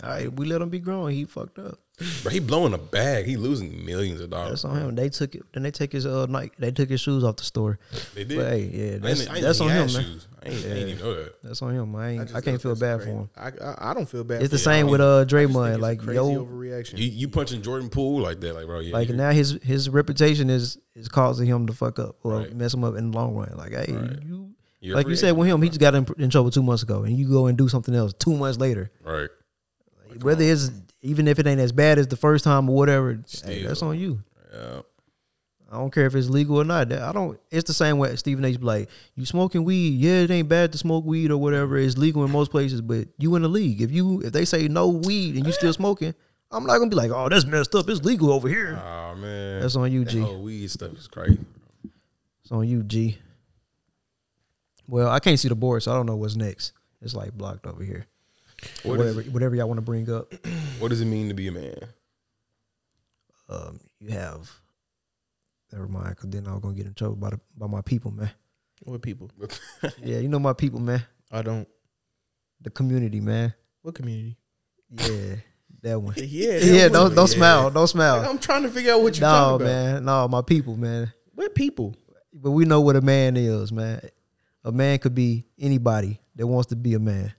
All 0.02 0.10
right, 0.10 0.30
we 0.30 0.44
let 0.44 0.60
him 0.60 0.68
be 0.68 0.78
grown. 0.78 1.10
He 1.10 1.24
fucked 1.24 1.58
up. 1.58 1.80
Bro, 2.22 2.32
he 2.32 2.40
blowing 2.40 2.72
a 2.72 2.78
bag. 2.78 3.26
He 3.26 3.36
losing 3.36 3.84
millions 3.84 4.20
of 4.20 4.30
dollars. 4.30 4.62
That's 4.62 4.64
on 4.64 4.76
him. 4.78 4.94
They 4.96 5.08
took 5.08 5.34
it. 5.34 5.42
Then 5.52 5.62
they 5.62 5.70
take 5.70 5.92
his 5.92 6.04
uh 6.06 6.26
Nike. 6.26 6.52
They 6.58 6.70
took 6.72 6.88
his 6.88 7.00
shoes 7.00 7.22
off 7.22 7.36
the 7.36 7.44
store. 7.44 7.78
They 8.14 8.24
did. 8.24 8.38
But 8.38 8.46
hey, 8.48 8.62
yeah, 8.72 8.94
I 8.94 8.98
that's, 8.98 9.20
ain't- 9.20 9.30
I 9.30 9.34
ain't 9.36 9.42
that's 9.44 9.60
on 9.60 9.68
him, 9.68 9.76
had 9.88 9.92
man. 9.92 10.04
shoes. 10.04 10.26
I 10.42 10.48
ain't, 10.48 10.64
I 10.64 10.68
ain't 10.70 10.88
even 10.88 10.98
know 11.04 11.14
that. 11.14 11.42
That's 11.44 11.62
on 11.62 11.74
him. 11.74 11.94
I 11.94 12.08
ain't. 12.08 12.20
I, 12.22 12.24
just 12.24 12.44
can't 12.44 12.60
feel 12.62 12.74
bad 12.74 12.96
crazy. 13.00 13.12
for 13.12 13.16
him. 13.18 13.30
I, 13.36 13.48
I, 13.64 13.90
I 13.90 13.94
don't 13.94 14.08
feel 14.08 14.24
bad. 14.24 14.42
It's 14.42 14.50
the 14.50 14.58
same 14.58 14.86
with 14.88 15.00
uh 15.00 15.18
I 15.20 15.24
just 15.24 15.30
think 15.34 15.50
Draymond. 15.52 15.72
it's 15.74 15.80
Like 15.82 15.98
crazy 16.00 16.14
yo, 16.16 16.44
overreaction. 16.44 16.98
You 16.98 17.04
you 17.08 17.28
punching 17.28 17.62
Jordan 17.62 17.88
Poole 17.90 18.20
like 18.20 18.40
that, 18.40 18.54
like 18.54 18.66
bro. 18.66 18.80
Yeah, 18.80 18.94
like 18.94 19.10
now 19.10 19.30
his 19.30 19.60
his 19.62 19.88
reputation 19.88 20.50
is 20.50 20.78
is 20.96 21.08
causing 21.08 21.46
him 21.46 21.66
to 21.68 21.72
fuck 21.74 21.98
up 21.98 22.16
or 22.24 22.38
Right. 22.38 22.56
mess 22.56 22.74
him 22.74 22.82
up 22.84 22.96
in 22.96 23.10
the 23.12 23.16
long 23.16 23.34
run. 23.36 23.52
Like 23.56 23.72
hey, 23.72 23.92
Right. 23.92 24.18
you 24.26 24.50
You're 24.80 24.96
like 24.96 25.06
you 25.06 25.14
said 25.14 25.36
with 25.36 25.46
him, 25.46 25.62
he 25.62 25.68
just 25.68 25.78
got 25.80 25.94
in, 25.94 26.06
in 26.18 26.30
trouble 26.30 26.50
two 26.50 26.62
months 26.64 26.82
ago, 26.82 27.04
and 27.04 27.16
you 27.16 27.28
go 27.28 27.46
and 27.46 27.56
do 27.56 27.68
something 27.68 27.94
else 27.94 28.12
two 28.18 28.34
months 28.34 28.58
later. 28.58 28.90
right. 29.04 29.28
Whether 30.20 30.44
it's 30.44 30.70
even 31.02 31.28
if 31.28 31.38
it 31.38 31.46
ain't 31.46 31.60
as 31.60 31.72
bad 31.72 31.98
as 31.98 32.06
the 32.08 32.16
first 32.16 32.44
time 32.44 32.68
or 32.70 32.76
whatever, 32.76 33.20
hey, 33.44 33.64
that's 33.64 33.82
on 33.82 33.98
you. 33.98 34.22
Yeah. 34.52 34.80
I 35.70 35.76
don't 35.76 35.90
care 35.90 36.04
if 36.04 36.14
it's 36.14 36.28
legal 36.28 36.58
or 36.60 36.64
not. 36.64 36.92
I 36.92 37.12
don't. 37.12 37.40
It's 37.50 37.66
the 37.66 37.72
same 37.72 37.96
way 37.96 38.14
Stephen 38.16 38.44
H. 38.44 38.60
be 38.60 38.66
like, 38.66 38.90
you 39.14 39.24
smoking 39.24 39.64
weed? 39.64 39.94
Yeah, 39.94 40.20
it 40.20 40.30
ain't 40.30 40.48
bad 40.48 40.70
to 40.72 40.78
smoke 40.78 41.04
weed 41.06 41.30
or 41.30 41.38
whatever. 41.38 41.78
It's 41.78 41.96
legal 41.96 42.22
in 42.26 42.30
most 42.30 42.50
places, 42.50 42.82
but 42.82 43.08
you 43.16 43.34
in 43.36 43.42
the 43.42 43.48
league. 43.48 43.80
If 43.80 43.90
you 43.90 44.20
if 44.20 44.32
they 44.32 44.44
say 44.44 44.68
no 44.68 44.88
weed 44.88 45.34
and 45.36 45.46
you 45.46 45.52
still 45.52 45.72
smoking, 45.72 46.14
I'm 46.50 46.66
not 46.66 46.76
gonna 46.76 46.90
be 46.90 46.96
like, 46.96 47.10
oh, 47.10 47.30
that's 47.30 47.46
messed 47.46 47.74
up. 47.74 47.88
It's 47.88 48.04
legal 48.04 48.30
over 48.32 48.48
here. 48.50 48.78
Oh 48.84 49.14
man, 49.14 49.62
That's 49.62 49.74
on 49.74 49.90
you, 49.90 50.04
That 50.04 50.10
G. 50.10 50.18
whole 50.20 50.42
weed 50.42 50.70
stuff 50.70 50.92
is 50.92 51.08
crazy. 51.08 51.38
It's 52.42 52.52
on 52.52 52.68
you, 52.68 52.82
G. 52.82 53.16
Well, 54.86 55.08
I 55.08 55.20
can't 55.20 55.38
see 55.40 55.48
the 55.48 55.54
board, 55.54 55.82
so 55.82 55.92
I 55.92 55.94
don't 55.94 56.04
know 56.06 56.16
what's 56.16 56.36
next. 56.36 56.72
It's 57.00 57.14
like 57.14 57.32
blocked 57.32 57.66
over 57.66 57.82
here. 57.82 58.06
What, 58.82 59.00
is- 59.00 59.16
whatever, 59.16 59.30
whatever 59.30 59.56
y'all 59.56 59.68
want 59.68 59.78
to 59.78 59.82
bring 59.82 60.10
up. 60.10 60.32
what 60.78 60.88
does 60.88 61.00
it 61.00 61.06
mean 61.06 61.28
to 61.28 61.34
be 61.34 61.48
a 61.48 61.52
man? 61.52 61.76
Um, 63.48 63.80
you 64.00 64.10
have. 64.10 64.50
Never 65.72 65.88
mind, 65.88 66.10
because 66.10 66.30
then 66.30 66.46
I'm 66.46 66.60
gonna 66.60 66.74
get 66.74 66.86
in 66.86 66.94
trouble 66.94 67.16
by 67.16 67.30
the, 67.30 67.40
by 67.56 67.66
my 67.66 67.80
people, 67.80 68.10
man. 68.10 68.30
What 68.84 69.00
people? 69.02 69.30
Yeah, 70.02 70.18
you 70.18 70.28
know 70.28 70.38
my 70.38 70.52
people, 70.52 70.80
man. 70.80 71.02
I 71.30 71.42
don't. 71.42 71.66
The 72.60 72.70
community, 72.70 73.20
man. 73.20 73.54
What 73.80 73.94
community? 73.94 74.36
Yeah, 74.90 75.36
that 75.82 75.98
one. 76.00 76.14
Yeah, 76.16 76.52
yeah, 76.58 76.82
that 76.84 76.92
don't 76.92 77.14
don't 77.14 77.28
Yeah. 77.30 77.36
smile, 77.36 77.70
don't 77.70 77.86
smile. 77.88 78.28
I'm 78.28 78.38
trying 78.38 78.62
to 78.64 78.68
figure 78.68 78.92
out 78.92 79.02
what 79.02 79.16
you're 79.16 79.26
No, 79.26 79.32
talking 79.32 79.54
about. 79.66 79.72
man, 79.72 80.04
no, 80.04 80.28
my 80.28 80.42
people, 80.42 80.76
man. 80.76 81.12
What 81.34 81.54
people? 81.54 81.96
But 82.34 82.50
we 82.50 82.64
know 82.66 82.80
what 82.82 82.96
a 82.96 83.00
man 83.00 83.36
is, 83.36 83.72
man. 83.72 84.00
A 84.64 84.70
man 84.72 84.98
could 84.98 85.14
be 85.14 85.46
anybody 85.58 86.20
that 86.36 86.46
wants 86.46 86.68
to 86.68 86.76
be 86.76 86.94
a 86.94 86.98
man. 86.98 87.32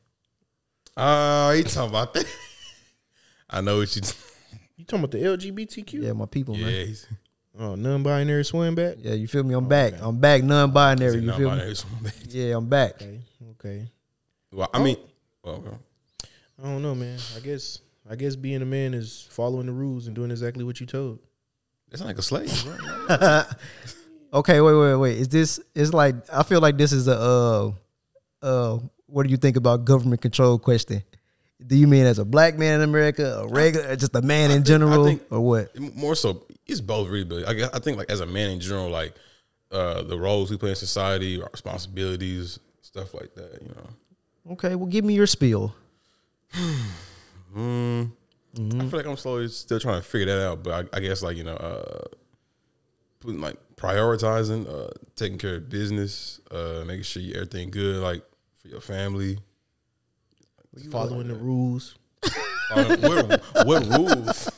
Oh, 0.95 1.51
you 1.51 1.63
talking 1.63 1.89
about 1.89 2.13
that. 2.13 2.25
I 3.49 3.61
know 3.61 3.77
what 3.77 3.95
you. 3.95 4.01
You 4.75 4.85
talking 4.85 5.03
about 5.05 5.11
the 5.11 5.19
LGBTQ? 5.19 6.01
Yeah, 6.03 6.13
my 6.13 6.25
people, 6.25 6.57
Yeah, 6.57 6.65
man. 6.65 6.87
he's, 6.87 7.07
Oh, 7.57 7.75
non-binary 7.75 8.43
swim 8.43 8.73
back. 8.73 8.95
Yeah, 8.97 9.13
you 9.13 9.27
feel 9.27 9.43
me? 9.43 9.53
I'm 9.53 9.67
back. 9.67 9.93
I'm 10.01 10.17
back. 10.19 10.41
Non-binary. 10.43 11.17
You 11.17 11.21
not 11.21 11.37
feel 11.37 11.51
about 11.53 11.65
me? 11.65 11.71
it. 11.71 11.85
Yeah, 12.29 12.57
I'm 12.57 12.67
back. 12.67 12.95
Okay. 12.95 13.19
Okay. 13.51 13.87
Well, 14.51 14.67
I 14.73 14.81
mean, 14.83 14.97
well, 15.43 15.61
well, 15.61 15.79
I 16.61 16.63
don't 16.67 16.81
know, 16.81 16.95
man. 16.95 17.19
I 17.37 17.39
guess 17.41 17.79
I 18.09 18.15
guess 18.15 18.35
being 18.35 18.63
a 18.63 18.65
man 18.65 18.95
is 18.95 19.27
following 19.29 19.67
the 19.67 19.71
rules 19.71 20.07
and 20.07 20.15
doing 20.15 20.31
exactly 20.31 20.63
what 20.63 20.79
you 20.79 20.87
told. 20.87 21.19
it's 21.91 22.01
like 22.03 22.17
a 22.17 22.21
slave. 22.23 22.51
Right? 23.09 23.45
Okay, 24.33 24.59
wait, 24.59 24.73
wait, 24.73 24.95
wait. 24.95 25.17
Is 25.19 25.29
this? 25.29 25.59
It's 25.75 25.93
like 25.93 26.15
I 26.33 26.41
feel 26.41 26.59
like 26.61 26.77
this 26.77 26.91
is 26.91 27.07
a 27.07 27.15
uh, 27.19 27.71
uh. 28.41 28.79
What 29.13 29.27
do 29.27 29.29
you 29.29 29.37
think 29.37 29.57
about 29.57 29.85
government 29.85 30.21
control 30.23 30.57
question? 30.57 31.03
Do 31.65 31.75
you 31.75 31.85
mean 31.85 32.05
as 32.07 32.17
a 32.17 32.25
black 32.25 32.57
man 32.57 32.81
in 32.81 32.89
America, 32.89 33.41
a 33.43 33.47
regular, 33.47 33.95
just 33.95 34.15
a 34.15 34.23
man 34.23 34.49
in 34.49 34.57
think- 34.57 34.65
general, 34.65 35.05
think- 35.05 35.21
or 35.29 35.39
what? 35.39 35.79
More 35.79 36.15
so, 36.15 36.47
it's 36.65 36.81
both 36.81 37.07
really. 37.09 37.23
But 37.23 37.47
I, 37.47 37.53
guess, 37.53 37.69
I 37.75 37.79
think 37.79 37.99
like 37.99 38.09
as 38.09 38.21
a 38.21 38.25
man 38.25 38.49
in 38.49 38.59
general, 38.59 38.89
like 38.89 39.13
uh, 39.71 40.01
the 40.01 40.17
roles 40.17 40.49
we 40.49 40.57
play 40.57 40.71
in 40.71 40.75
society, 40.75 41.39
our 41.39 41.49
responsibilities, 41.53 42.57
stuff 42.81 43.13
like 43.13 43.35
that. 43.35 43.61
You 43.61 43.67
know. 43.75 44.53
Okay, 44.53 44.73
well, 44.73 44.87
give 44.87 45.05
me 45.05 45.13
your 45.13 45.27
spiel. 45.27 45.75
Mm, 47.55 48.09
I 48.57 48.79
feel 48.87 48.97
like 48.97 49.05
I'm 49.05 49.15
slowly 49.15 49.47
still 49.47 49.79
trying 49.79 50.01
to 50.01 50.07
figure 50.07 50.25
that 50.25 50.47
out, 50.47 50.63
but 50.63 50.89
I, 50.91 50.97
I 50.97 50.99
guess 51.01 51.21
like 51.21 51.37
you 51.37 51.43
know, 51.43 51.53
uh, 51.53 52.05
putting 53.19 53.41
like 53.41 53.57
prioritizing, 53.75 54.67
uh, 54.67 54.89
taking 55.15 55.37
care 55.37 55.57
of 55.57 55.69
business, 55.69 56.41
uh, 56.49 56.83
making 56.87 57.03
sure 57.03 57.21
you, 57.21 57.35
everything 57.35 57.69
good, 57.69 58.01
like 58.01 58.23
for 58.63 58.69
your 58.69 58.81
family. 58.81 59.37
Following 60.89 61.27
the 61.27 61.35
rules. 61.35 61.95
Uh, 62.71 62.95
what, 62.97 63.43
what 63.67 63.85
rules? 63.99 64.49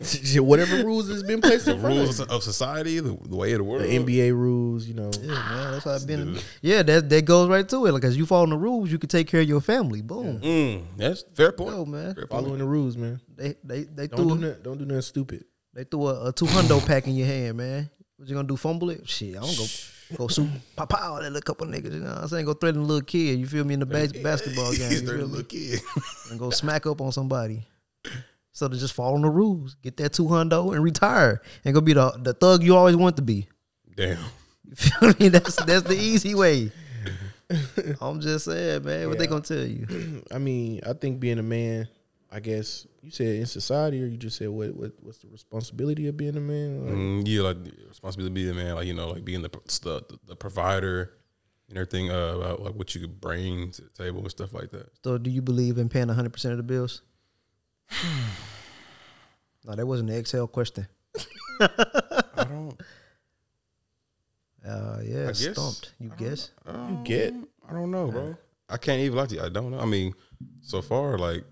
Whatever 0.40 0.84
rules 0.84 1.08
has 1.08 1.22
been 1.22 1.40
placed 1.40 1.66
The 1.66 1.74
in 1.74 1.80
front 1.80 1.96
rules 1.96 2.18
of 2.18 2.28
of 2.30 2.42
society, 2.42 2.98
the, 2.98 3.16
the 3.22 3.36
way 3.36 3.52
of 3.52 3.58
the 3.58 3.64
world. 3.64 3.82
The 3.82 3.98
NBA 3.98 4.32
rules, 4.32 4.86
you 4.86 4.94
know. 4.94 5.10
Yeah, 5.20 5.34
man, 5.34 5.72
that's 5.72 5.84
how 5.84 5.92
I've 5.92 6.06
been. 6.06 6.32
Dude. 6.34 6.42
Yeah, 6.62 6.82
that 6.82 7.08
that 7.10 7.24
goes 7.26 7.48
right 7.48 7.68
to 7.68 7.86
it. 7.86 7.92
Like, 7.92 8.02
as 8.04 8.16
you 8.16 8.24
follow 8.26 8.46
the 8.46 8.56
rules, 8.56 8.90
you 8.90 8.98
can 8.98 9.08
take 9.10 9.28
care 9.28 9.42
of 9.42 9.48
your 9.48 9.60
family. 9.60 10.00
Boom. 10.02 10.40
Mm, 10.40 10.84
that's 10.96 11.22
fair 11.34 11.52
point. 11.52 11.76
Yo, 11.76 11.84
man. 11.84 12.14
Fair 12.14 12.26
point. 12.26 12.30
Following 12.30 12.58
the 12.58 12.64
rules, 12.64 12.96
man. 12.96 13.20
They 13.36 13.54
they 13.62 13.84
they 13.84 14.08
Don't 14.08 14.16
do 14.16 14.24
threw 14.24 14.32
a, 14.32 14.48
nothing. 14.48 14.62
Don't 14.62 14.78
do 14.78 14.84
nothing 14.86 15.02
stupid. 15.02 15.44
they 15.74 15.84
threw 15.84 16.08
a, 16.08 16.28
a 16.28 16.32
two 16.32 16.46
hundo 16.46 16.84
pack 16.84 17.06
in 17.06 17.14
your 17.14 17.26
hand, 17.28 17.58
man. 17.58 17.90
What 18.16 18.28
you 18.28 18.34
gonna 18.34 18.48
do? 18.48 18.56
Fumble 18.56 18.90
it? 18.90 19.06
Shit, 19.08 19.36
I 19.36 19.40
don't 19.40 19.56
go 19.56 19.66
go 20.16 20.28
shoot 20.28 20.48
pow 20.76 20.86
pow 20.86 21.14
that 21.20 21.24
little 21.24 21.40
couple 21.42 21.66
niggas. 21.66 21.92
You 21.92 22.00
know, 22.00 22.10
what 22.10 22.18
I'm 22.22 22.28
saying 22.28 22.46
go 22.46 22.54
threaten 22.54 22.80
a 22.80 22.84
little 22.84 23.02
kid. 23.02 23.38
You 23.38 23.46
feel 23.46 23.64
me 23.64 23.74
in 23.74 23.80
the 23.80 23.86
bas- 23.86 24.12
basketball 24.22 24.72
game? 24.72 24.90
He's 24.90 25.02
thirty 25.02 25.18
feel 25.18 25.26
little 25.26 25.44
kid. 25.44 25.80
And 26.30 26.38
go 26.38 26.50
smack 26.50 26.86
up 26.86 27.00
on 27.00 27.12
somebody. 27.12 27.66
So 28.52 28.68
to 28.68 28.76
just 28.76 28.94
follow 28.94 29.20
the 29.20 29.30
rules, 29.30 29.76
get 29.82 29.96
that 29.98 30.12
two 30.12 30.24
hundo 30.24 30.74
and 30.74 30.82
retire, 30.82 31.40
and 31.64 31.74
go 31.74 31.80
be 31.80 31.92
the 31.92 32.10
the 32.22 32.34
thug 32.34 32.62
you 32.62 32.76
always 32.76 32.96
want 32.96 33.16
to 33.16 33.22
be. 33.22 33.48
Damn. 33.94 34.18
You 34.64 34.76
feel 34.76 35.14
me? 35.18 35.28
That's 35.28 35.56
that's 35.64 35.82
the 35.82 35.96
easy 35.96 36.34
way. 36.34 36.72
I'm 38.00 38.20
just 38.20 38.44
saying, 38.44 38.84
man. 38.84 39.08
What 39.08 39.18
they 39.18 39.26
gonna 39.26 39.40
tell 39.40 39.58
you? 39.58 40.22
I 40.32 40.38
mean, 40.38 40.80
I 40.86 40.92
think 40.92 41.20
being 41.20 41.38
a 41.38 41.42
man, 41.42 41.88
I 42.32 42.38
guess 42.40 42.86
you 43.02 43.10
said 43.10 43.36
in 43.36 43.46
society, 43.46 44.02
or 44.02 44.06
you 44.06 44.16
just 44.16 44.36
said 44.38 44.48
what, 44.50 44.74
what 44.76 44.92
what's 45.00 45.18
the 45.18 45.28
responsibility 45.28 46.06
of 46.06 46.16
being 46.16 46.36
a 46.36 46.40
man? 46.40 46.86
Like, 46.86 46.94
Mm, 46.94 47.22
yeah, 47.26 47.42
like 47.42 47.64
the 47.64 47.72
responsibility 47.88 48.30
to 48.30 48.34
be 48.34 48.44
the 48.46 48.54
man, 48.54 48.74
like 48.76 48.86
you 48.86 48.94
know, 48.94 49.08
like 49.10 49.24
being 49.24 49.42
the 49.42 49.48
the, 49.48 50.18
the 50.26 50.36
provider 50.36 51.12
and 51.68 51.76
everything, 51.76 52.10
uh, 52.10 52.34
about 52.36 52.62
like 52.62 52.74
what 52.74 52.94
you 52.94 53.00
could 53.00 53.20
bring 53.20 53.72
to 53.72 53.82
the 53.82 53.88
table 53.88 54.20
and 54.20 54.30
stuff 54.30 54.52
like 54.52 54.70
that. 54.70 54.90
So, 55.02 55.18
do 55.18 55.28
you 55.30 55.42
believe 55.42 55.76
in 55.78 55.88
paying 55.88 56.06
100 56.06 56.32
percent 56.32 56.52
of 56.52 56.58
the 56.58 56.62
bills? 56.62 57.02
no, 59.64 59.74
that 59.74 59.86
wasn't 59.86 60.10
the 60.10 60.16
Excel 60.16 60.46
question. 60.46 60.86
I 61.60 62.44
don't. 62.48 62.80
Uh, 64.62 64.98
yeah, 65.02 65.22
I 65.22 65.26
guess. 65.28 65.52
stumped. 65.52 65.94
You 65.98 66.12
guess? 66.18 66.50
Um, 66.66 67.02
get? 67.02 67.32
I 67.66 67.72
don't 67.72 67.90
know, 67.90 68.08
bro. 68.10 68.36
I 68.68 68.76
can't 68.76 69.00
even 69.00 69.16
lie 69.16 69.24
to 69.24 69.34
you. 69.36 69.40
I 69.40 69.48
don't 69.48 69.70
know. 69.70 69.80
I 69.80 69.86
mean, 69.86 70.12
so 70.60 70.82
far, 70.82 71.16
like 71.16 71.44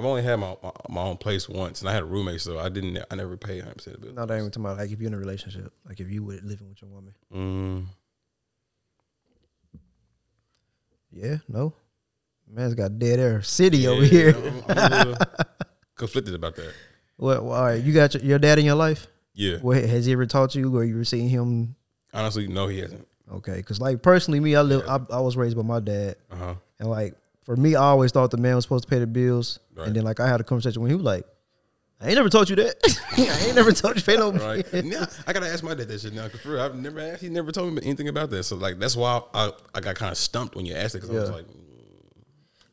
I've 0.00 0.06
only 0.06 0.22
had 0.22 0.36
my 0.36 0.56
my, 0.62 0.70
my 0.88 1.00
own 1.02 1.18
place 1.18 1.46
once, 1.46 1.80
and 1.82 1.90
I 1.90 1.92
had 1.92 2.02
a 2.02 2.06
roommate, 2.06 2.40
so 2.40 2.58
I 2.58 2.70
didn't. 2.70 2.98
I 3.10 3.14
never 3.16 3.36
paid 3.36 3.58
100 3.58 3.74
percent 3.76 3.96
of 3.96 4.02
bill. 4.02 4.12
No, 4.14 4.24
that 4.24 4.34
ain't 4.34 4.52
talking 4.52 4.64
about 4.64 4.78
like 4.78 4.90
if 4.90 4.98
you're 4.98 5.08
in 5.08 5.14
a 5.14 5.18
relationship, 5.18 5.72
like 5.86 6.00
if 6.00 6.10
you 6.10 6.24
were 6.24 6.38
living 6.42 6.68
with 6.70 6.80
your 6.80 6.90
woman. 6.90 7.14
Mm, 7.34 7.84
Yeah, 11.12 11.36
no. 11.48 11.74
Man's 12.48 12.74
got 12.74 12.98
dead 12.98 13.18
air 13.20 13.42
city 13.42 13.78
yeah, 13.78 13.88
over 13.90 14.02
here. 14.04 14.34
I'm, 14.68 14.78
I'm 14.78 15.16
conflicted 15.96 16.34
about 16.34 16.56
that. 16.56 16.72
Well, 17.18 17.44
well, 17.44 17.52
all 17.54 17.64
right, 17.64 17.82
you 17.82 17.92
got 17.92 18.14
your, 18.14 18.22
your 18.22 18.38
dad 18.38 18.58
in 18.58 18.64
your 18.64 18.74
life. 18.74 19.06
Yeah, 19.34 19.58
What 19.58 19.76
has 19.84 20.06
he 20.06 20.12
ever 20.12 20.26
taught 20.26 20.54
you, 20.54 20.74
or 20.76 20.84
you 20.84 20.94
ever 20.94 21.04
seen 21.04 21.28
him? 21.28 21.76
honestly, 22.12 22.48
no, 22.48 22.66
he 22.66 22.78
hasn't. 22.80 23.06
Okay, 23.32 23.56
because 23.56 23.80
like 23.80 24.02
personally, 24.02 24.40
me, 24.40 24.56
I 24.56 24.62
live. 24.62 24.82
I, 24.88 24.98
I 25.14 25.20
was 25.20 25.36
raised 25.36 25.56
by 25.56 25.62
my 25.62 25.78
dad, 25.80 26.16
Uh 26.30 26.36
huh. 26.36 26.54
and 26.80 26.90
like 26.90 27.14
for 27.44 27.56
me, 27.56 27.74
I 27.74 27.82
always 27.82 28.12
thought 28.12 28.30
the 28.30 28.36
man 28.36 28.54
was 28.56 28.64
supposed 28.64 28.84
to 28.84 28.90
pay 28.90 28.98
the 28.98 29.06
bills. 29.06 29.58
Right. 29.74 29.86
And 29.86 29.96
then 29.96 30.04
like 30.04 30.20
I 30.20 30.28
had 30.28 30.40
a 30.40 30.44
conversation 30.44 30.80
when 30.82 30.90
he 30.90 30.94
was 30.94 31.04
like, 31.04 31.24
"I 32.00 32.06
ain't 32.08 32.16
never 32.16 32.28
told 32.28 32.48
you 32.50 32.56
that. 32.56 32.74
I 33.16 33.46
ain't 33.46 33.54
never 33.56 33.72
told 33.72 33.94
you 33.96 34.00
to 34.00 34.06
pay 34.06 34.16
no 34.16 34.32
Right. 34.32 34.70
bills." 34.70 34.84
yeah, 34.84 35.06
I 35.26 35.32
gotta 35.32 35.48
ask 35.48 35.62
my 35.64 35.74
dad 35.74 35.88
that 35.88 36.00
shit 36.00 36.12
now. 36.12 36.28
For 36.28 36.50
real, 36.50 36.60
I've 36.60 36.74
never 36.76 37.00
asked. 37.00 37.22
He 37.22 37.28
never 37.28 37.50
told 37.52 37.72
me 37.72 37.80
anything 37.82 38.08
about 38.08 38.30
that. 38.30 38.44
So 38.44 38.56
like, 38.56 38.78
that's 38.78 38.96
why 38.96 39.20
I 39.34 39.52
I 39.74 39.80
got 39.80 39.94
kind 39.96 40.12
of 40.12 40.18
stumped 40.18 40.54
when 40.56 40.66
you 40.66 40.74
asked 40.74 40.94
it. 40.94 41.00
Cause 41.00 41.10
I 41.10 41.14
was 41.14 41.30
like, 41.30 41.46
mm, 41.46 41.54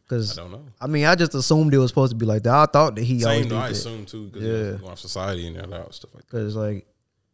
Because 0.03 0.37
I 0.37 0.41
don't 0.41 0.51
know. 0.51 0.65
I 0.81 0.87
mean, 0.87 1.05
I 1.05 1.15
just 1.15 1.33
assumed 1.35 1.73
it 1.73 1.77
was 1.77 1.89
supposed 1.91 2.11
to 2.11 2.15
be 2.17 2.25
like 2.25 2.43
that. 2.43 2.53
I 2.53 2.65
thought 2.65 2.95
that 2.95 3.03
he 3.03 3.23
always 3.23 3.39
Same, 3.41 3.49
did 3.49 3.55
no, 3.55 3.57
I 3.61 3.67
that. 3.67 3.71
assume 3.71 4.05
too. 4.05 4.25
Because 4.27 4.43
Yeah. 4.43 4.53
yeah. 4.71 4.77
going 4.77 4.91
off 4.91 4.99
society 4.99 5.47
and 5.47 5.57
all 5.61 5.67
that 5.69 5.93
stuff 5.93 6.13
like 6.13 6.25
that. 6.27 6.31
Because 6.31 6.55
like 6.55 6.85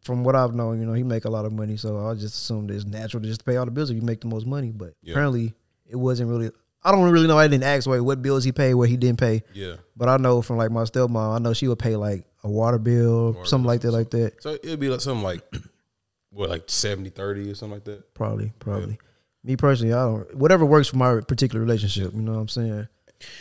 from 0.01 0.23
what 0.23 0.35
I've 0.35 0.53
known, 0.53 0.79
you 0.79 0.85
know, 0.85 0.93
he 0.93 1.03
make 1.03 1.25
a 1.25 1.29
lot 1.29 1.45
of 1.45 1.53
money, 1.53 1.77
so 1.77 2.05
I 2.07 2.13
just 2.15 2.35
assumed 2.35 2.71
it's 2.71 2.85
natural 2.85 3.21
to 3.23 3.27
just 3.27 3.45
pay 3.45 3.55
all 3.57 3.65
the 3.65 3.71
bills 3.71 3.89
if 3.89 3.95
you 3.95 4.01
make 4.01 4.21
the 4.21 4.27
most 4.27 4.45
money. 4.45 4.71
But 4.71 4.93
Yeah. 5.01 5.13
apparently, 5.13 5.53
it 5.87 5.95
wasn't 5.95 6.29
really. 6.29 6.51
I 6.85 6.91
don't 6.91 7.09
really 7.09 7.27
know. 7.27 7.37
I 7.37 7.47
didn't 7.47 7.63
ask 7.63 7.87
wait 7.87 8.01
what 8.01 8.21
bills 8.21 8.43
he 8.43 8.51
paid, 8.51 8.73
what 8.73 8.89
he 8.89 8.97
didn't 8.97 9.19
pay. 9.19 9.43
Yeah. 9.53 9.75
But 9.95 10.09
I 10.09 10.17
know 10.17 10.41
from 10.41 10.57
like 10.57 10.71
my 10.71 10.83
stepmom, 10.83 11.35
I 11.35 11.39
know 11.39 11.53
she 11.53 11.67
would 11.67 11.79
pay 11.79 11.95
like 11.95 12.25
a 12.43 12.49
water 12.49 12.77
bill, 12.77 13.33
Water 13.33 13.45
something 13.45 13.63
bill, 13.63 13.71
like 13.71 13.81
that, 13.81 13.91
like 13.91 14.09
that. 14.11 14.43
So 14.43 14.51
it'd 14.51 14.79
be 14.79 14.89
like 14.89 15.01
something 15.01 15.23
like 15.23 15.41
what, 16.31 16.49
like 16.49 16.63
70, 16.67 17.09
30 17.11 17.51
or 17.51 17.55
something 17.55 17.75
like 17.75 17.85
that. 17.85 18.13
Probably, 18.13 18.51
probably. 18.59 18.99
Me 19.43 19.55
personally, 19.55 19.93
I 19.93 20.03
don't. 20.03 20.35
Whatever 20.35 20.65
works 20.65 20.87
for 20.89 20.97
my 20.97 21.19
particular 21.21 21.61
relationship. 21.61 22.13
You 22.13 22.21
know 22.21 22.33
what 22.33 22.39
I'm 22.39 22.47
saying? 22.49 22.87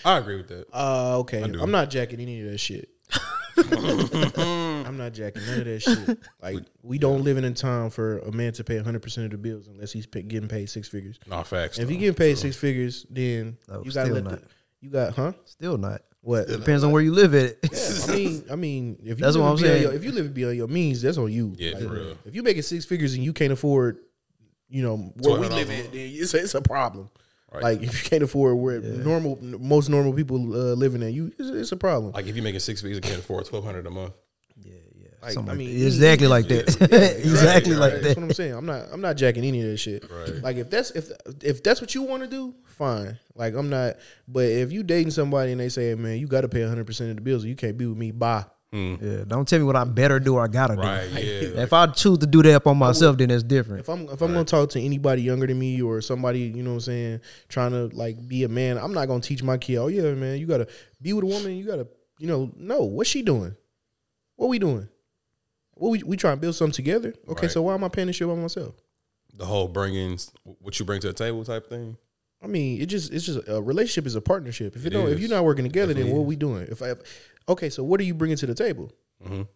I 0.05 0.19
agree 0.19 0.37
with 0.37 0.49
that. 0.49 0.67
Uh, 0.73 1.19
okay. 1.21 1.43
I'm 1.43 1.71
not 1.71 1.91
jacking 1.91 2.21
any 2.21 2.41
of 2.43 2.51
that 2.51 2.59
shit. 2.59 2.89
I'm 4.37 4.97
not 4.97 5.13
jacking 5.13 5.45
none 5.47 5.59
of 5.61 5.65
that 5.67 5.81
shit. 5.83 6.19
Like 6.41 6.59
we 6.83 6.99
don't 6.99 7.23
live 7.25 7.37
in 7.37 7.45
a 7.45 7.53
time 7.53 7.91
for 7.91 8.19
a 8.21 8.33
man 8.33 8.53
to 8.55 8.65
pay 8.65 8.77
100 8.77 9.03
percent 9.03 9.27
of 9.27 9.31
the 9.33 9.39
bills 9.39 9.69
unless 9.69 9.93
he's 9.93 10.07
pay, 10.07 10.23
getting 10.23 10.49
paid 10.49 10.67
six 10.71 10.89
figures. 10.89 11.19
Nah, 11.27 11.43
facts. 11.43 11.79
If 11.79 11.87
though. 11.87 11.93
you 11.93 11.99
getting 11.99 12.15
paid 12.15 12.39
six 12.39 12.57
figures, 12.57 13.07
then 13.11 13.57
No, 13.69 13.83
you 13.85 13.93
gotta 13.93 14.07
still 14.07 14.15
let 14.15 14.25
not. 14.25 14.41
the, 14.41 14.47
you 14.81 14.91
got 14.91 15.15
huh? 15.15 15.33
Still 15.45 15.79
not. 15.79 16.03
What? 16.21 16.47
Depends 16.47 16.85
on 16.85 16.93
where 16.93 17.03
you 17.03 17.13
live 17.13 17.35
at. 17.35 17.57
I 18.09 18.15
mean, 18.15 18.45
I 18.53 18.55
mean, 18.57 18.97
if 19.03 19.19
you 19.19 19.25
That's 19.25 19.35
live 19.35 19.45
what 19.45 19.51
I'm 19.51 19.57
beyond 19.57 19.61
saying. 19.61 19.83
Your, 19.83 19.93
if 19.93 20.05
you 20.05 20.13
live 20.13 20.33
beyond 20.33 20.57
your 20.57 20.69
means, 20.69 21.03
that's 21.03 21.19
on 21.19 21.33
you. 21.33 21.53
Yeah, 21.59 21.79
for 21.79 21.89
real. 21.89 22.17
If 22.25 22.35
you 22.37 22.43
making 22.45 22.63
six 22.63 22.85
figures 22.85 23.15
and 23.15 23.25
you 23.25 23.33
can't 23.33 23.53
afford, 23.53 23.99
you 24.69 24.83
know, 24.83 24.97
where 25.17 25.41
we 25.41 25.47
$1,200 25.49 25.51
live 25.51 25.71
a 25.71 25.73
at, 25.73 25.79
month. 25.81 25.93
then 25.93 26.11
it's, 26.15 26.35
it's 26.35 26.55
a 26.55 26.63
problem. 26.63 27.11
Right. 27.53 27.63
Like 27.63 27.83
if 27.89 28.03
you 28.05 28.09
can't 28.11 28.23
afford 28.23 28.57
where 28.59 28.81
normal, 28.81 29.39
most 29.43 29.89
normal 29.91 30.13
people 30.13 30.37
uh, 30.55 30.75
living 30.75 31.03
at, 31.03 31.13
you, 31.13 31.33
it's, 31.39 31.49
it's 31.51 31.73
a 31.73 31.77
problem. 31.77 32.13
like 32.13 32.27
if 32.27 32.35
you're 32.37 32.45
making 32.45 32.61
six 32.61 32.81
figures, 32.81 32.97
you 32.97 33.03
can't 33.03 33.19
afford 33.19 33.45
twelve 33.47 33.65
hundred 33.65 33.87
a 33.87 33.91
month. 33.91 34.15
yeah, 34.63 34.73
yeah. 34.99 35.09
Like, 35.23 35.33
Something 35.33 35.53
I 35.53 35.57
mean, 35.57 35.79
that. 35.79 35.87
exactly 35.87 36.27
like 36.29 36.49
Yeah. 36.49 36.63
that. 36.63 37.17
exactly 37.21 37.73
right, 37.73 37.81
like 37.81 37.93
That's 37.95 38.07
that. 38.09 38.17
what 38.17 38.25
I'm 38.25 38.33
saying. 38.33 38.55
I'm 38.55 38.67
not. 38.67 38.87
I'm 38.93 39.01
not 39.01 39.17
jacking 39.17 39.45
any 39.45 39.61
of 39.63 39.69
that 39.69 39.77
shit. 39.77 40.05
Right. 40.11 40.43
Like 40.43 40.57
if 40.57 40.71
that's 40.71 40.91
if 40.93 41.11
if 41.43 41.63
that's 41.63 41.81
what 41.81 41.95
you 41.95 42.03
want 42.03 42.23
to 42.23 42.29
do, 42.29 42.55
fine. 42.65 43.19
Like 43.35 43.55
I'm 43.55 43.69
not. 43.71 43.97
But 44.27 44.47
if 44.47 44.73
you 44.73 44.83
dating 44.83 45.11
somebody 45.11 45.53
and 45.53 45.61
they 45.61 45.69
say, 45.69 45.95
man, 45.95 46.19
you 46.19 46.27
got 46.27 46.41
to 46.41 46.49
pay 46.49 46.61
100 46.63 46.87
percent 46.87 47.11
of 47.11 47.17
the 47.17 47.23
bills, 47.23 47.45
or 47.45 47.49
you 47.49 47.57
can't 47.57 47.77
be 47.77 47.87
with 47.87 47.99
me. 47.99 48.11
Bye. 48.11 48.45
Mm. 48.73 49.03
Yeah, 49.03 49.25
don't 49.27 49.47
tell 49.47 49.59
me 49.59 49.67
what 49.67 49.77
I 49.77 49.85
better 49.85 50.19
do 50.19 50.37
or 50.37 50.45
I 50.45 50.49
gotta 50.49 50.75
Right. 50.75 51.07
do. 51.15 51.21
Yeah. 51.21 51.63
If 51.63 51.73
I 51.75 51.87
choose 51.89 52.19
to 52.19 52.27
do 52.27 52.43
that 52.43 52.55
upon 52.55 52.79
myself, 52.79 53.19
then 53.19 53.29
that's 53.29 53.43
different. 53.43 53.81
If 53.81 53.89
I'm 53.91 54.09
if 54.09 54.23
I'm 54.23 54.33
gonna 54.33 54.45
talk 54.45 54.71
to 54.71 54.81
anybody 54.81 55.21
younger 55.23 55.47
than 55.47 55.59
me 55.59 55.83
or 55.83 56.01
somebody, 56.01 56.41
you 56.41 56.63
know 56.63 56.71
what 56.71 56.75
I'm 56.77 56.81
saying, 56.81 57.21
trying 57.49 57.73
to 57.73 57.95
like 57.95 58.27
be 58.27 58.45
a 58.45 58.49
man, 58.49 58.79
I'm 58.79 58.95
not 58.95 59.09
gonna 59.09 59.21
teach 59.21 59.43
my 59.43 59.59
kid, 59.59 59.77
oh 59.77 59.89
yeah, 59.89 60.13
man, 60.15 60.39
you 60.39 60.47
gotta 60.47 60.67
be 61.03 61.13
with 61.13 61.25
a 61.25 61.27
woman, 61.27 61.55
you 61.57 61.67
gotta, 61.67 61.87
you 62.19 62.27
know, 62.27 62.51
no, 62.57 62.83
what's 62.85 63.11
she 63.11 63.21
doing? 63.21 63.55
What 64.37 64.49
we 64.49 64.59
doing? 64.59 64.89
What 65.75 65.91
we 65.91 66.03
we 66.03 66.17
trying 66.17 66.37
to 66.37 66.41
build 66.41 66.55
something 66.55 66.73
together? 66.73 67.13
Okay, 67.29 67.43
Right. 67.47 67.51
so 67.53 67.61
why 67.63 67.75
am 67.75 67.85
I 67.85 67.89
paying 67.89 68.07
this 68.07 68.17
shit 68.17 68.27
by 68.29 68.35
myself? 68.35 68.75
the 69.35 69.47
whole 69.47 69.67
bringing 69.67 70.19
what 70.61 70.79
you 70.79 70.85
bring 70.85 71.01
to 71.01 71.07
the 71.09 71.13
table 71.15 71.43
type 71.43 71.67
thing. 71.69 71.97
I 72.43 72.47
mean, 72.49 72.83
it 72.83 72.87
just 72.87 73.11
it's 73.13 73.25
just 73.25 73.41
a 73.49 73.63
relationship 73.63 74.07
is 74.07 74.15
a 74.15 74.21
partnership. 74.21 74.77
If 74.77 74.83
you 74.83 74.89
It 74.89 74.91
don't, 74.91 75.09
if 75.09 75.21
you're 75.21 75.31
not 75.31 75.45
working 75.45 75.65
together, 75.65 75.95
then 75.95 76.03
Definitely 76.05 76.19
what 76.19 76.27
we 76.27 76.37
doing? 76.37 76.67
If 76.71 76.83
I, 76.83 76.93
okay, 77.49 77.71
so 77.71 77.83
what 77.85 78.01
are 78.01 78.05
you 78.05 78.15
bringing 78.15 78.37
to 78.39 78.47
the 78.47 78.55
table? 78.55 78.93
Mhm. 79.27 79.47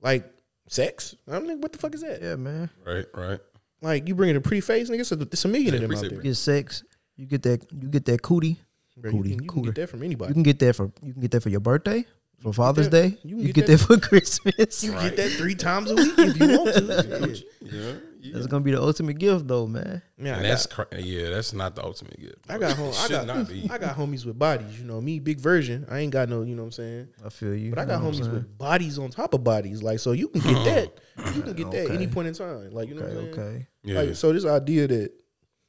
Like 0.00 0.30
sex? 0.68 1.14
I'm 1.26 1.46
like, 1.46 1.58
what 1.58 1.72
the 1.72 1.78
fuck 1.78 1.94
is 1.94 2.02
that? 2.02 2.20
yeah, 2.22 2.36
man. 2.36 2.70
Right. 2.86 3.06
Right. 3.14 3.40
Like 3.82 4.08
you 4.08 4.14
bringing 4.14 4.36
a 4.36 4.40
pretty 4.40 4.60
face, 4.60 4.90
nigga? 4.90 5.00
It's 5.00 5.12
a, 5.12 5.20
it's 5.20 5.44
a 5.44 5.48
million 5.48 5.74
of 5.74 5.80
them 5.82 5.92
out 5.94 6.00
there. 6.02 6.12
You 6.14 6.20
get 6.22 6.34
sex, 6.36 6.82
you 7.16 7.26
get 7.26 7.42
that, 7.44 7.64
you 7.72 7.88
get 7.88 8.04
that 8.06 8.22
cootie. 8.22 8.56
Bro, 8.96 9.12
you 9.12 9.16
Cootie, 9.18 9.30
can, 9.36 9.44
you 9.44 9.50
can 9.50 9.62
get 9.62 9.74
that 9.76 9.88
from 9.88 10.02
anybody. 10.02 10.30
You 10.30 10.34
can 10.34 10.42
get 10.42 10.58
that 10.58 10.74
for 10.74 10.90
you 11.02 11.12
can 11.12 11.22
get 11.22 11.30
that 11.30 11.40
for 11.42 11.50
your 11.50 11.60
birthday, 11.60 12.04
for 12.40 12.52
Father's 12.52 12.88
that- 12.88 13.10
Day. 13.10 13.18
you 13.22 13.36
You 13.38 13.52
can 13.52 13.52
can 13.52 13.52
get 13.52 13.66
get 13.66 13.78
that 13.78 13.78
for 13.86 13.96
Christmas. 14.00 14.82
You 14.82 14.90
can 14.92 15.02
get 15.02 15.16
that 15.16 15.30
three 15.30 15.54
times 15.54 15.90
a 15.92 15.94
week 15.94 16.12
if 16.18 16.36
you 16.40 16.58
want 16.58 16.74
to. 16.74 17.34
Shit. 17.36 17.46
Yeah. 17.62 17.92
Yeah. 18.28 18.34
That's 18.34 18.46
gonna 18.46 18.64
be 18.64 18.70
the 18.72 18.82
ultimate 18.82 19.18
gift, 19.18 19.46
though, 19.48 19.66
man. 19.66 20.02
Man, 20.16 20.34
I 20.34 20.36
And 20.36 20.44
that's 20.44 20.66
got, 20.66 20.90
cra- 20.90 21.00
yeah, 21.00 21.30
that's 21.30 21.52
not 21.52 21.74
the 21.74 21.82
ultimate 21.84 22.18
gift. 22.20 22.36
I 22.48 22.58
got 22.58 22.76
home, 22.76 22.92
I 22.96 23.08
got 23.08 23.26
not 23.26 23.48
be. 23.48 23.68
I 23.70 23.78
got 23.78 23.96
homies 23.96 24.24
with 24.26 24.38
bodies. 24.38 24.78
You 24.78 24.86
know 24.86 25.00
me, 25.00 25.18
big 25.18 25.40
version. 25.40 25.86
I 25.90 25.98
ain't 26.00 26.12
got 26.12 26.28
no. 26.28 26.42
You 26.42 26.54
know 26.54 26.62
what 26.62 26.66
I'm 26.66 26.72
saying. 26.72 27.08
I 27.24 27.28
feel 27.28 27.54
you. 27.54 27.70
But 27.70 27.80
I 27.80 27.84
got 27.84 28.00
know 28.02 28.08
what 28.08 28.16
I'm 28.16 28.22
homies 28.22 28.32
with 28.32 28.58
bodies 28.58 28.98
on 28.98 29.10
top 29.10 29.34
of 29.34 29.42
bodies. 29.44 29.82
Like 29.82 29.98
so, 29.98 30.12
you 30.12 30.28
can 30.28 30.40
get 30.40 30.64
that. 30.64 31.00
You 31.34 31.42
can 31.42 31.52
get 31.54 31.70
that 31.72 31.90
any 31.90 32.06
point 32.06 32.28
in 32.28 32.34
time. 32.34 32.70
Like 32.70 32.88
you 32.88 32.94
know 32.94 33.02
Okay, 33.02 33.14
what 33.16 33.24
I'm 33.24 33.34
saying. 33.34 33.48
okay. 33.48 33.66
Yeah. 33.82 34.00
Like 34.00 34.14
so, 34.14 34.32
this 34.32 34.44
idea 34.44 34.86
that 34.86 35.12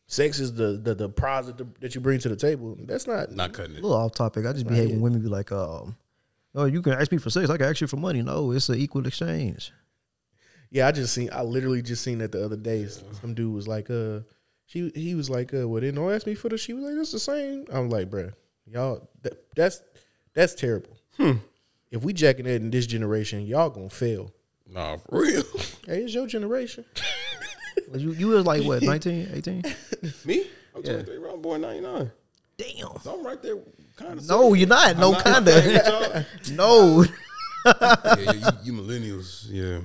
sex 0.05 0.39
is 0.39 0.53
the 0.53 0.73
the, 0.83 0.93
the 0.93 1.09
prize 1.09 1.47
that, 1.47 1.57
the, 1.57 1.67
that 1.79 1.95
you 1.95 2.01
bring 2.01 2.19
to 2.19 2.29
the 2.29 2.35
table. 2.35 2.77
That's 2.83 3.07
not. 3.07 3.31
not 3.31 3.53
cutting 3.53 3.75
it. 3.75 3.79
A 3.79 3.81
little 3.81 3.97
off 3.97 4.13
topic. 4.13 4.45
I 4.45 4.53
just 4.53 4.67
be 4.67 4.75
hating 4.75 5.01
when 5.01 5.13
women 5.13 5.21
be 5.21 5.27
like, 5.27 5.51
um, 5.51 5.95
oh, 6.53 6.65
you 6.65 6.81
can 6.83 6.93
ask 6.93 7.11
me 7.11 7.17
for 7.17 7.29
sex. 7.31 7.49
I 7.49 7.57
can 7.57 7.65
ask 7.65 7.81
you 7.81 7.87
for 7.87 7.97
money. 7.97 8.21
No, 8.21 8.51
it's 8.51 8.69
an 8.69 8.75
equal 8.77 9.05
exchange. 9.07 9.71
Yeah, 10.71 10.87
I 10.87 10.91
just 10.91 11.13
seen. 11.13 11.29
I 11.33 11.41
literally 11.41 11.81
just 11.81 12.03
seen 12.03 12.19
that 12.19 12.31
the 12.31 12.43
other 12.43 12.55
day. 12.57 12.87
Some 13.21 13.33
dude 13.33 13.53
was 13.53 13.67
like, 13.67 13.89
uh, 13.89 14.19
she 14.65 14.91
he 14.93 15.15
was 15.15 15.29
like, 15.29 15.53
uh, 15.53 15.67
well, 15.67 15.81
they 15.81 15.91
don't 15.91 16.11
ask 16.11 16.27
me 16.27 16.35
for 16.35 16.49
the. 16.49 16.57
She 16.57 16.73
was 16.73 16.83
like, 16.83 16.95
that's 16.95 17.11
the 17.11 17.19
same. 17.19 17.65
I'm 17.71 17.89
like, 17.89 18.09
bruh, 18.09 18.33
y'all, 18.67 19.09
that, 19.23 19.33
that's 19.55 19.81
that's 20.33 20.53
terrible. 20.53 20.95
If 21.91 22.03
we 22.03 22.13
jacking 22.13 22.45
it 22.45 22.61
in 22.61 22.69
this 22.69 22.85
generation, 22.85 23.45
y'all 23.47 23.69
gonna 23.71 23.89
fail. 23.89 24.31
Nah, 24.71 24.97
for 24.97 25.21
real. 25.23 25.43
Hey, 25.87 26.01
it's 26.03 26.13
your 26.13 26.27
generation. 26.27 26.85
You 27.95 28.11
you 28.11 28.27
was 28.27 28.45
like 28.45 28.63
what 28.65 28.81
19, 28.83 29.29
18? 29.33 29.63
Me? 30.25 30.45
I'm 30.75 30.83
23, 30.83 31.17
bro. 31.17 31.33
I'm 31.33 31.41
born 31.41 31.61
99. 31.61 32.11
Damn. 32.57 32.99
So 33.01 33.17
I'm 33.17 33.25
right 33.25 33.41
there, 33.41 33.57
kind 33.95 34.19
of. 34.19 34.27
No, 34.27 34.53
you're 34.53 34.67
not. 34.67 34.97
No, 34.97 35.15
kinda. 35.15 36.25
no. 36.51 37.05
yeah, 37.65 38.15
yeah, 38.17 38.31
you, 38.33 38.41
you 38.63 38.73
millennials. 38.73 39.45
Yeah. 39.49 39.79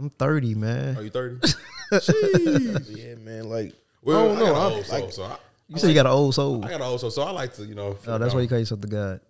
I'm 0.00 0.10
30, 0.10 0.54
man. 0.54 0.96
Are 0.96 1.02
you 1.02 1.10
30? 1.10 1.46
yeah, 2.88 3.14
man. 3.16 3.48
Like, 3.50 3.74
Well, 4.02 4.18
I 4.20 4.26
don't 4.28 4.38
know. 4.38 4.46
I 4.46 4.48
got 4.48 4.56
I'm 4.56 4.72
an 4.72 4.72
old 4.72 4.84
soul, 4.86 5.00
like- 5.00 5.12
so 5.12 5.22
I, 5.24 5.36
You 5.68 5.78
say 5.78 5.88
you 5.88 5.94
got 5.94 6.06
an 6.06 6.12
old 6.12 6.34
soul. 6.34 6.64
I 6.64 6.68
got 6.70 6.76
an 6.80 6.86
old 6.86 7.00
soul, 7.00 7.10
so 7.10 7.22
I 7.22 7.30
like 7.32 7.52
to, 7.54 7.64
you 7.66 7.74
know. 7.74 7.96
Oh, 8.06 8.18
that's 8.18 8.32
why 8.34 8.40
you 8.40 8.48
call 8.48 8.58
yourself 8.58 8.80
the 8.80 8.86
God. 8.88 9.20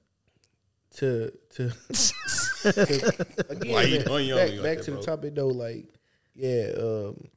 to 0.96 1.30
to, 1.56 1.70
to 1.70 3.44
again, 3.48 3.72
Why 3.72 3.84
man, 3.90 4.04
doing 4.04 4.26
young 4.28 4.38
back, 4.38 4.50
like 4.50 4.62
back 4.62 4.76
that, 4.78 4.84
to 4.84 4.90
the 4.92 5.02
topic 5.02 5.34
though. 5.34 5.48
Like, 5.48 5.86
yeah. 6.34 6.70
Um, 6.78 7.28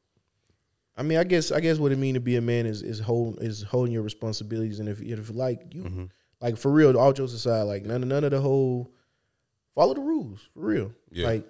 I 0.95 1.01
mean, 1.03 1.17
I 1.17 1.23
guess 1.23 1.51
I 1.51 1.59
guess 1.59 1.77
what 1.79 1.91
it 1.91 1.97
mean 1.97 2.13
to 2.13 2.19
be 2.19 2.35
a 2.35 2.41
man 2.41 2.65
is 2.65 2.81
is 2.83 2.99
hold 2.99 3.41
is 3.41 3.63
holding 3.63 3.93
your 3.93 4.03
responsibilities, 4.03 4.79
and 4.79 4.87
if 4.89 5.01
if 5.01 5.29
like 5.33 5.73
you 5.73 5.83
Mm-hmm. 5.83 6.03
like 6.41 6.57
for 6.57 6.71
real, 6.71 6.97
all 6.97 7.13
jokes 7.13 7.33
aside, 7.33 7.63
like 7.63 7.83
none 7.85 8.07
none 8.07 8.23
of 8.23 8.31
the 8.31 8.39
whole 8.41 8.91
follow 9.75 9.93
the 9.95 10.01
rules 10.01 10.39
for 10.53 10.59
real. 10.61 10.91
Yeah. 11.11 11.27
Like, 11.27 11.47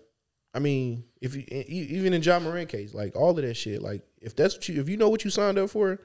I 0.54 0.60
mean, 0.60 1.04
if 1.22 1.36
you 1.36 1.42
e- 1.52 1.66
even 1.92 2.14
in 2.14 2.22
Ja 2.22 2.40
Morant 2.40 2.70
case, 2.70 2.94
like 2.94 3.16
all 3.16 3.32
of 3.32 3.38
that 3.38 3.56
shit, 3.56 3.82
like 3.82 4.02
if 4.22 4.36
that's 4.36 4.56
what 4.56 4.70
you 4.70 4.80
if 4.82 4.88
you 4.90 4.98
know 4.98 5.10
what 5.10 5.24
you 5.24 5.30
signed 5.32 5.58
up 5.58 5.70
for, 5.70 6.00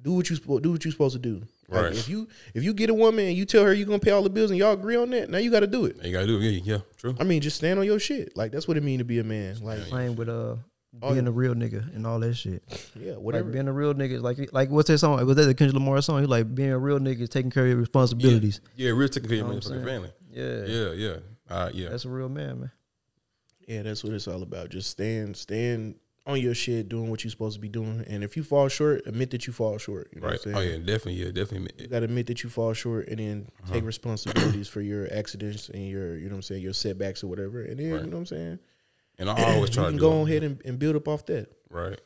do 0.00 0.12
what 0.12 0.30
you 0.30 0.36
do 0.36 0.70
what 0.72 0.84
you're 0.84 0.92
supposed 0.92 1.14
to 1.14 1.18
do. 1.20 1.42
Like, 1.68 1.82
Right. 1.84 1.92
If 1.92 2.08
you 2.08 2.28
if 2.54 2.62
you 2.64 2.72
get 2.74 2.90
a 2.90 2.94
woman 2.94 3.26
and 3.26 3.36
you 3.36 3.44
tell 3.44 3.64
her 3.64 3.72
you're 3.74 3.86
gonna 3.86 3.98
pay 3.98 4.10
all 4.10 4.22
the 4.22 4.30
bills 4.30 4.50
and 4.50 4.58
y'all 4.58 4.72
agree 4.72 4.96
on 4.96 5.10
that, 5.10 5.30
now 5.30 5.38
you 5.38 5.50
got 5.50 5.60
to 5.60 5.66
do 5.66 5.84
it. 5.86 6.02
You 6.02 6.12
gotta 6.12 6.26
do 6.26 6.38
it. 6.38 6.42
Yeah, 6.42 6.60
yeah, 6.64 6.78
true. 6.96 7.14
I 7.20 7.24
mean, 7.24 7.40
just 7.42 7.56
stand 7.56 7.78
on 7.78 7.84
your 7.86 7.98
shit. 7.98 8.36
Like 8.36 8.50
that's 8.52 8.66
what 8.66 8.76
it 8.76 8.82
mean 8.82 8.98
to 8.98 9.04
be 9.04 9.18
a 9.20 9.24
man. 9.24 9.58
Like, 9.62 9.80
Same 9.84 10.16
with 10.16 10.28
uh 10.28 10.56
Oh, 11.00 11.12
being 11.12 11.24
yeah. 11.24 11.30
a 11.30 11.32
real 11.32 11.54
nigga 11.54 11.94
and 11.96 12.06
all 12.06 12.20
that 12.20 12.34
shit. 12.34 12.62
yeah, 13.00 13.12
Like 13.12 13.20
whatever. 13.20 13.48
being 13.50 13.66
a 13.66 13.72
real 13.72 13.94
nigga, 13.94 14.12
is 14.12 14.20
like 14.22 14.52
like 14.52 14.68
what's 14.68 14.88
that 14.88 14.98
song? 14.98 15.24
Was 15.26 15.36
that 15.36 15.44
the 15.46 15.54
Kendrick 15.54 15.72
Lamar 15.74 16.02
song? 16.02 16.20
He 16.20 16.26
like 16.26 16.54
being 16.54 16.68
a 16.70 16.78
real 16.78 16.98
nigga 16.98 17.22
is 17.22 17.28
taking 17.30 17.50
care 17.50 17.62
of 17.64 17.68
your 17.70 17.78
responsibilities. 17.78 18.60
Yeah, 18.76 18.90
real 18.90 19.08
taking 19.08 19.30
care 19.30 19.36
of 19.36 19.38
your 19.38 19.48
Know 19.48 19.54
what 19.54 19.64
I'm 19.66 19.72
motherfucking 19.72 19.84
saying? 19.84 19.86
family. 19.86 20.10
Yeah, 20.30 20.64
Yeah, 20.66 20.92
yeah, 20.92 21.16
uh, 21.48 21.70
yeah. 21.72 21.88
that's 21.88 22.04
a 22.04 22.10
real 22.10 22.28
man, 22.28 22.60
man. 22.60 22.70
Yeah, 23.68 23.82
that's 23.82 24.02
what 24.04 24.12
it's 24.12 24.28
all 24.28 24.42
about. 24.42 24.70
Just 24.70 24.90
stand, 24.90 25.36
stand 25.36 25.96
on 26.26 26.40
your 26.40 26.54
shit, 26.54 26.88
doing 26.88 27.10
what 27.10 27.24
you're 27.24 27.30
supposed 27.30 27.56
to 27.56 27.60
be 27.60 27.68
doing. 27.68 28.04
And 28.08 28.22
if 28.22 28.36
you 28.36 28.44
fall 28.44 28.68
short, 28.68 29.02
admit 29.06 29.30
that 29.32 29.46
you 29.46 29.52
fall 29.52 29.76
short. 29.78 30.08
You 30.14 30.20
know 30.20 30.28
right. 30.28 30.38
what 30.38 30.46
I'm 30.46 30.56
Oh 30.56 30.60
yeah, 30.60 30.76
definitely. 30.78 31.14
Yeah, 31.14 31.30
definitely. 31.32 31.70
You 31.78 31.88
gotta 31.88 32.04
admit 32.04 32.26
that 32.28 32.42
you 32.44 32.50
fall 32.50 32.72
short 32.74 33.08
and 33.08 33.18
then 33.18 33.48
Uh-huh. 33.64 33.74
take 33.74 33.84
responsibilities 33.84 34.68
for 34.68 34.80
your 34.80 35.08
accidents 35.12 35.68
and 35.68 35.88
your, 35.88 36.16
you 36.16 36.24
know 36.26 36.30
what 36.30 36.36
I'm 36.36 36.42
saying, 36.42 36.62
your 36.62 36.74
setbacks 36.74 37.24
or 37.24 37.26
whatever. 37.26 37.62
And 37.62 37.78
then, 37.80 37.90
Right. 37.92 38.04
you 38.04 38.10
know 38.10 38.16
what 38.18 38.20
I'm 38.20 38.26
saying? 38.26 38.58
And 39.18 39.30
I 39.30 39.52
always 39.52 39.70
you 39.70 39.74
try 39.74 39.84
to 39.84 39.90
can 39.90 39.96
do 39.96 40.00
go 40.00 40.24
ahead 40.26 40.42
and, 40.44 40.60
and 40.64 40.78
build 40.78 40.94
up 40.96 41.08
off 41.08 41.26
that. 41.26 41.50
Right. 41.70 42.00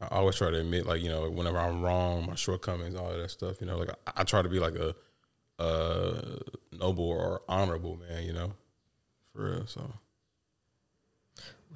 I 0.00 0.08
always 0.08 0.36
try 0.36 0.50
to 0.50 0.60
admit, 0.60 0.86
like 0.86 1.02
you 1.02 1.08
know, 1.08 1.28
whenever 1.30 1.58
I'm 1.58 1.82
wrong, 1.82 2.26
my 2.26 2.34
shortcomings, 2.34 2.94
all 2.94 3.10
of 3.10 3.18
that 3.18 3.30
stuff. 3.30 3.60
You 3.60 3.66
know, 3.66 3.78
like 3.78 3.90
I, 4.06 4.12
I 4.20 4.24
try 4.24 4.42
to 4.42 4.48
be 4.48 4.58
like 4.60 4.74
a, 4.76 4.94
uh, 5.58 6.36
noble 6.72 7.08
or 7.08 7.40
honorable 7.48 7.96
man. 7.96 8.24
You 8.24 8.34
know, 8.34 8.52
for 9.32 9.50
real. 9.52 9.66
So 9.66 9.90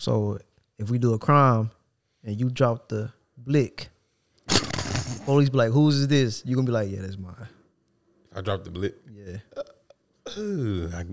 So 0.01 0.39
if 0.79 0.91
we 0.91 0.99
do 0.99 1.13
a 1.13 1.19
crime 1.19 1.71
and 2.25 2.41
you 2.41 2.49
drop 2.49 2.89
the 2.89 3.13
blick, 3.37 3.91
police 5.27 5.51
be 5.51 5.59
like, 5.59 5.73
"Whose 5.73 5.97
is 5.97 6.09
this?" 6.09 6.43
You 6.47 6.57
gonna 6.57 6.67
be 6.67 6.73
like, 6.73 6.91
"Yeah, 6.91 7.03
that's 7.03 7.19
mine." 7.19 7.49
I 8.35 8.41
dropped 8.41 8.65
the 8.65 8.71
blip. 8.71 8.99
Yeah. 9.13 9.37
Ooh, 10.39 10.91
I, 10.95 11.05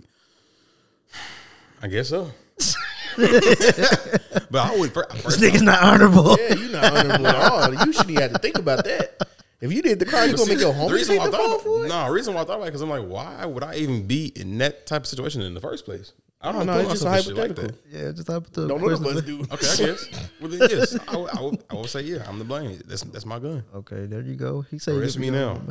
I 1.83 1.87
guess 1.87 2.07
so. 2.09 2.31
but 3.17 4.55
I 4.55 4.75
would. 4.79 4.93
fir- 4.93 5.07
This 5.25 5.37
nigga's 5.37 5.61
not 5.63 5.83
honorable. 5.83 6.37
Yeah, 6.39 6.53
you're 6.53 6.69
not 6.69 6.93
honorable 6.93 7.27
at 7.27 7.51
all. 7.51 7.73
You 7.85 7.91
shouldn't 7.91 8.11
even 8.11 8.21
have 8.21 8.33
to 8.33 8.39
think 8.39 8.57
about 8.57 8.85
that. 8.85 9.21
If 9.59 9.73
you 9.73 9.81
did 9.81 9.99
the 9.99 10.05
crime, 10.05 10.29
you 10.29 10.37
gonna 10.37 10.49
make 10.49 10.59
your 10.59 10.71
the 10.73 10.79
homies 10.79 10.91
reason 10.93 11.17
why 11.17 11.23
I 11.23 11.27
the 11.27 11.37
thought, 11.37 11.87
no, 11.89 12.09
reason 12.09 12.33
why 12.35 12.41
I 12.41 12.45
thought 12.45 12.55
about 12.57 12.63
it 12.63 12.67
because 12.67 12.81
I'm 12.81 12.89
like, 12.89 13.05
why 13.05 13.45
would 13.45 13.63
I 13.63 13.75
even 13.75 14.07
be 14.07 14.27
in 14.35 14.59
that 14.59 14.85
type 14.85 15.01
of 15.01 15.07
situation 15.07 15.41
in 15.41 15.53
the 15.55 15.59
first 15.61 15.83
place? 15.83 16.13
I 16.39 16.51
No, 16.51 16.57
don't 16.59 16.67
know. 16.67 16.73
put 16.73 16.81
it's 16.81 16.91
just 16.91 17.01
a 17.03 17.09
myself 17.09 17.27
in 17.29 17.35
like 17.37 17.55
that. 17.55 17.75
Yeah, 17.89 18.11
just 18.11 18.27
type 18.27 18.47
the 18.51 18.67
Don't 18.67 18.81
none 18.81 18.91
of 18.93 19.01
person- 19.01 19.17
us 19.17 19.23
do. 19.23 19.39
Okay, 19.41 19.83
I 19.83 19.87
guess. 19.87 20.29
Well, 20.39 20.49
then 20.51 20.69
yes, 20.69 20.97
I 21.07 21.17
would, 21.17 21.29
I 21.35 21.41
would, 21.41 21.63
I 21.69 21.73
would 21.75 21.89
say 21.89 22.01
yeah. 22.01 22.25
I'm 22.27 22.37
the 22.37 22.45
blame. 22.45 22.79
That's 22.85 23.01
that's 23.03 23.25
my 23.25 23.39
gun. 23.39 23.63
Okay, 23.73 24.05
there 24.05 24.21
you 24.21 24.35
go. 24.35 24.61
He 24.61 24.77
said, 24.77 24.95
Arrest 24.95 25.17
me 25.17 25.27
can- 25.27 25.35
now. 25.35 25.61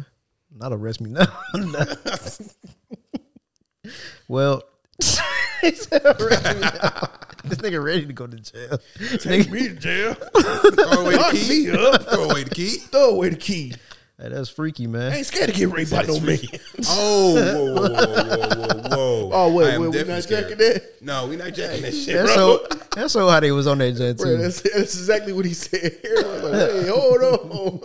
Not 0.54 0.72
arrest 0.72 1.00
me 1.00 1.10
now. 1.10 1.26
well, 4.28 4.62
he 5.60 5.70
said 5.72 6.02
arrest 6.04 6.44
me 6.54 6.60
now. 6.60 7.08
This 7.44 7.58
nigga 7.58 7.82
ready 7.82 8.06
to 8.06 8.12
go 8.12 8.26
to 8.26 8.36
jail. 8.36 8.78
Take 9.18 9.50
me 9.50 9.68
to 9.68 9.74
jail. 9.76 10.14
Throw 10.14 11.02
away 11.02 11.12
the 11.12 11.16
Lock 11.20 11.32
key. 11.32 11.66
me 11.66 11.70
up. 11.70 12.02
Throw 12.08 12.24
away 12.30 12.42
the 12.44 12.50
key. 12.50 12.70
Throw 12.78 13.10
away 13.10 13.28
the 13.30 13.36
key. 13.36 13.74
Hey, 14.18 14.30
that's 14.30 14.48
freaky, 14.48 14.84
I 14.84 14.86
man. 14.86 15.12
ain't 15.12 15.26
scared 15.26 15.50
to 15.50 15.54
get 15.54 15.68
raped 15.70 15.90
by 15.90 16.02
no 16.04 16.18
man. 16.20 16.38
Oh, 16.88 17.34
whoa, 17.34 17.74
whoa, 17.74 17.74
whoa, 17.74 17.88
whoa, 17.90 18.88
whoa! 18.88 19.30
Oh, 19.32 19.52
wait, 19.54 19.66
wait, 19.66 19.78
we 19.78 19.86
definitely 19.90 20.12
not 20.14 20.22
scared. 20.22 20.42
jacking 20.44 20.58
that? 20.58 21.02
No, 21.02 21.26
we 21.26 21.36
not 21.36 21.52
jacking 21.52 21.82
that 21.82 21.92
shit, 21.92 22.14
That's 22.14 22.34
bro. 22.34 22.58
so. 22.70 22.76
That's 22.94 23.12
so 23.12 23.28
how 23.28 23.40
they 23.40 23.50
was 23.52 23.66
on 23.66 23.76
that 23.78 23.92
jet 23.92 24.16
Bro, 24.16 24.36
too. 24.36 24.42
that's, 24.42 24.60
that's 24.62 24.96
exactly 24.96 25.34
what 25.34 25.44
he 25.44 25.52
said. 25.52 26.00
I 26.04 26.22
was 26.22 26.42
like, 26.44 26.52
hey, 26.54 26.88
hold 26.88 27.22
on. 27.22 27.50
oh, 27.52 27.80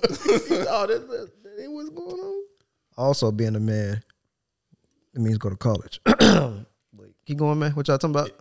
that, 0.87 1.07
that, 1.09 1.31
that 1.43 1.61
ain't 1.61 1.71
what's 1.73 1.89
going 1.89 2.11
on. 2.19 2.43
Also, 2.97 3.29
being 3.31 3.55
a 3.57 3.59
man, 3.59 4.01
it 5.13 5.19
means 5.19 5.37
go 5.37 5.49
to 5.49 5.57
college. 5.57 5.99
Wait, 6.07 7.13
keep 7.25 7.37
going, 7.39 7.59
man. 7.59 7.71
What 7.71 7.89
y'all 7.89 7.97
talking 7.97 8.15
about? 8.15 8.31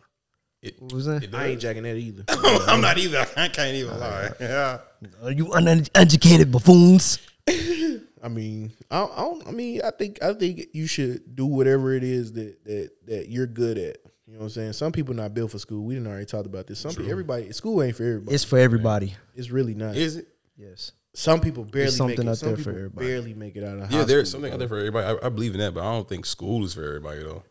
It- 0.63 0.81
What 0.81 0.93
was 0.93 1.07
that? 1.07 1.25
it 1.25 1.35
I 1.35 1.47
ain't 1.47 1.61
jacking 1.61 1.83
that 1.85 1.97
either. 1.97 2.23
I'm 2.69 2.81
not 2.81 2.99
either. 2.99 3.27
I 3.37 3.49
can't 3.49 3.75
even 3.75 3.99
lie. 3.99 4.31
Yeah. 4.39 4.79
Are 5.25 5.33
you 5.33 5.51
uneducated 5.53 6.53
buffoons? 6.53 7.19
I 8.23 8.29
mean, 8.29 8.73
I, 8.91 9.03
I 9.05 9.21
don't. 9.23 9.47
I 9.47 9.51
mean, 9.51 9.81
I 9.83 9.91
think 9.91 10.23
I 10.23 10.33
think 10.35 10.67
you 10.73 10.87
should 10.87 11.35
do 11.35 11.47
whatever 11.47 11.95
it 11.95 12.05
is 12.05 12.33
that 12.35 12.65
that 12.65 12.91
that 13.07 13.29
you're 13.29 13.47
good 13.47 13.79
at. 13.79 13.99
You 14.27 14.35
know 14.35 14.41
what 14.41 14.45
I'm 14.45 14.51
saying? 14.51 14.73
Some 14.75 14.93
people 14.93 15.15
not 15.15 15.35
built 15.35 15.51
for 15.51 15.59
school. 15.59 15.85
We 15.85 15.95
didn't 15.95 16.07
already 16.07 16.27
talked 16.27 16.47
about 16.47 16.67
this. 16.69 16.79
Some 16.79 16.93
people, 16.93 17.11
everybody, 17.11 17.51
school 17.53 17.83
ain't 17.83 17.97
for 17.97 18.05
everybody. 18.05 18.35
It's 18.35 18.45
for 18.45 18.59
everybody. 18.59 19.15
It's 19.35 19.51
really 19.51 19.75
not. 19.75 19.97
Is 19.97 20.17
it? 20.17 20.29
Yes. 20.57 20.93
Some 21.15 21.41
people 21.41 21.65
barely 21.65 21.91
something 21.91 22.19
make 22.19 22.27
it. 22.27 22.31
out 22.31 22.39
Some 22.39 22.49
there 22.51 22.57
for 22.57 22.63
people 22.71 22.79
everybody. 22.79 23.07
barely 23.07 23.35
make 23.35 23.57
it 23.57 23.65
out 23.65 23.79
of 23.79 23.91
high 23.91 23.99
Yeah, 23.99 24.05
there's 24.05 24.29
school, 24.29 24.39
something 24.39 24.53
out 24.53 24.59
there 24.61 24.69
for 24.69 24.79
everybody. 24.79 25.19
I, 25.21 25.27
I 25.27 25.29
believe 25.31 25.55
in 25.55 25.61
that, 25.61 25.75
but 25.75 25.81
I 25.81 25.93
don't 25.93 26.09
think 26.09 26.27
school 26.27 26.65
is 26.65 26.75
for 26.75 26.85
everybody 26.85 27.25
though. 27.25 27.43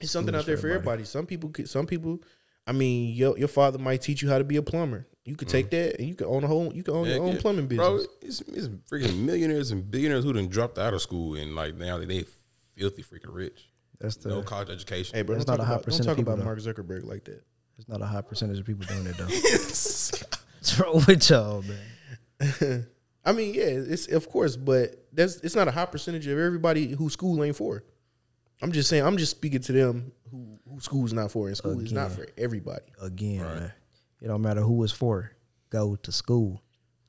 It's 0.00 0.10
something 0.10 0.34
is 0.34 0.40
out 0.40 0.46
there 0.46 0.56
for 0.56 0.62
for 0.62 0.70
everybody. 0.70 1.04
Some 1.04 1.26
people, 1.26 1.50
could, 1.50 1.68
some 1.68 1.86
people. 1.86 2.20
I 2.66 2.72
mean, 2.72 3.14
your 3.14 3.38
your 3.38 3.48
father 3.48 3.78
might 3.78 4.02
teach 4.02 4.22
you 4.22 4.28
how 4.28 4.38
to 4.38 4.44
be 4.44 4.56
a 4.56 4.62
plumber. 4.62 5.06
You 5.24 5.34
could 5.34 5.48
take 5.48 5.70
mm-hmm. 5.70 5.88
that 5.88 5.98
and 5.98 6.08
you 6.08 6.14
could 6.14 6.28
own 6.28 6.44
a 6.44 6.46
whole. 6.46 6.72
You 6.72 6.82
could 6.82 6.94
own 6.94 7.06
your 7.06 7.22
own 7.22 7.34
yeah. 7.34 7.40
plumbing 7.40 7.66
business. 7.66 7.86
Bro, 7.86 8.04
it's, 8.22 8.40
it's 8.42 8.68
freaking 8.90 9.24
millionaires 9.24 9.72
and 9.72 9.88
billionaires 9.90 10.24
who 10.24 10.32
done 10.32 10.48
dropped 10.48 10.78
out 10.78 10.94
of 10.94 11.02
school 11.02 11.34
and 11.34 11.54
like 11.54 11.74
now 11.74 11.98
they 11.98 12.24
filthy 12.76 13.02
freaking 13.02 13.34
rich. 13.34 13.68
That's 13.98 14.16
the. 14.16 14.28
No 14.28 14.42
college 14.42 14.70
education. 14.70 15.16
Hey, 15.16 15.22
bro, 15.22 15.34
That's 15.34 15.44
don't 15.44 15.58
not 15.58 15.64
talk 15.64 15.64
a 15.64 15.66
high 15.66 15.74
about, 15.74 15.78
don't 15.78 15.84
percent 15.84 16.00
of 16.00 16.06
talk 16.06 16.16
people, 16.16 16.32
about 16.32 16.38
though. 16.40 16.44
Mark 16.44 16.58
Zuckerberg 16.58 17.04
like 17.04 17.24
that. 17.24 17.42
There's 17.76 17.88
not 17.88 18.02
a 18.02 18.06
high 18.06 18.22
percentage 18.22 18.58
of 18.58 18.66
people 18.66 18.86
doing 18.86 19.06
it 19.06 19.16
though. 19.16 19.26
What's 19.26 20.80
wrong 20.80 21.04
with 21.06 21.30
y'all, 21.30 21.62
man? 21.62 22.86
I 23.24 23.32
mean, 23.32 23.54
yeah, 23.54 23.64
it's 23.64 24.06
of 24.08 24.28
course, 24.28 24.56
but 24.56 25.06
that's 25.12 25.36
it's 25.36 25.56
not 25.56 25.66
a 25.66 25.72
high 25.72 25.86
percentage 25.86 26.26
of 26.28 26.38
everybody 26.38 26.88
who 26.92 27.10
school 27.10 27.42
ain't 27.42 27.56
for. 27.56 27.84
I'm 28.62 28.72
just 28.72 28.88
saying, 28.88 29.04
I'm 29.04 29.16
just 29.18 29.32
speaking 29.32 29.60
to 29.60 29.72
them 29.72 30.12
who 30.30 30.58
who 30.70 30.80
school's 30.80 31.12
not 31.12 31.30
for, 31.30 31.48
and 31.48 31.56
school 31.56 31.78
is 31.80 31.92
not 31.92 32.12
for 32.12 32.26
everybody. 32.38 32.84
Again, 33.00 33.40
man. 33.40 33.72
It 34.20 34.28
don't 34.28 34.42
matter 34.42 34.62
who 34.62 34.82
it's 34.82 34.92
for. 34.92 35.30
Go 35.70 35.96
to 35.96 36.12
school 36.12 36.62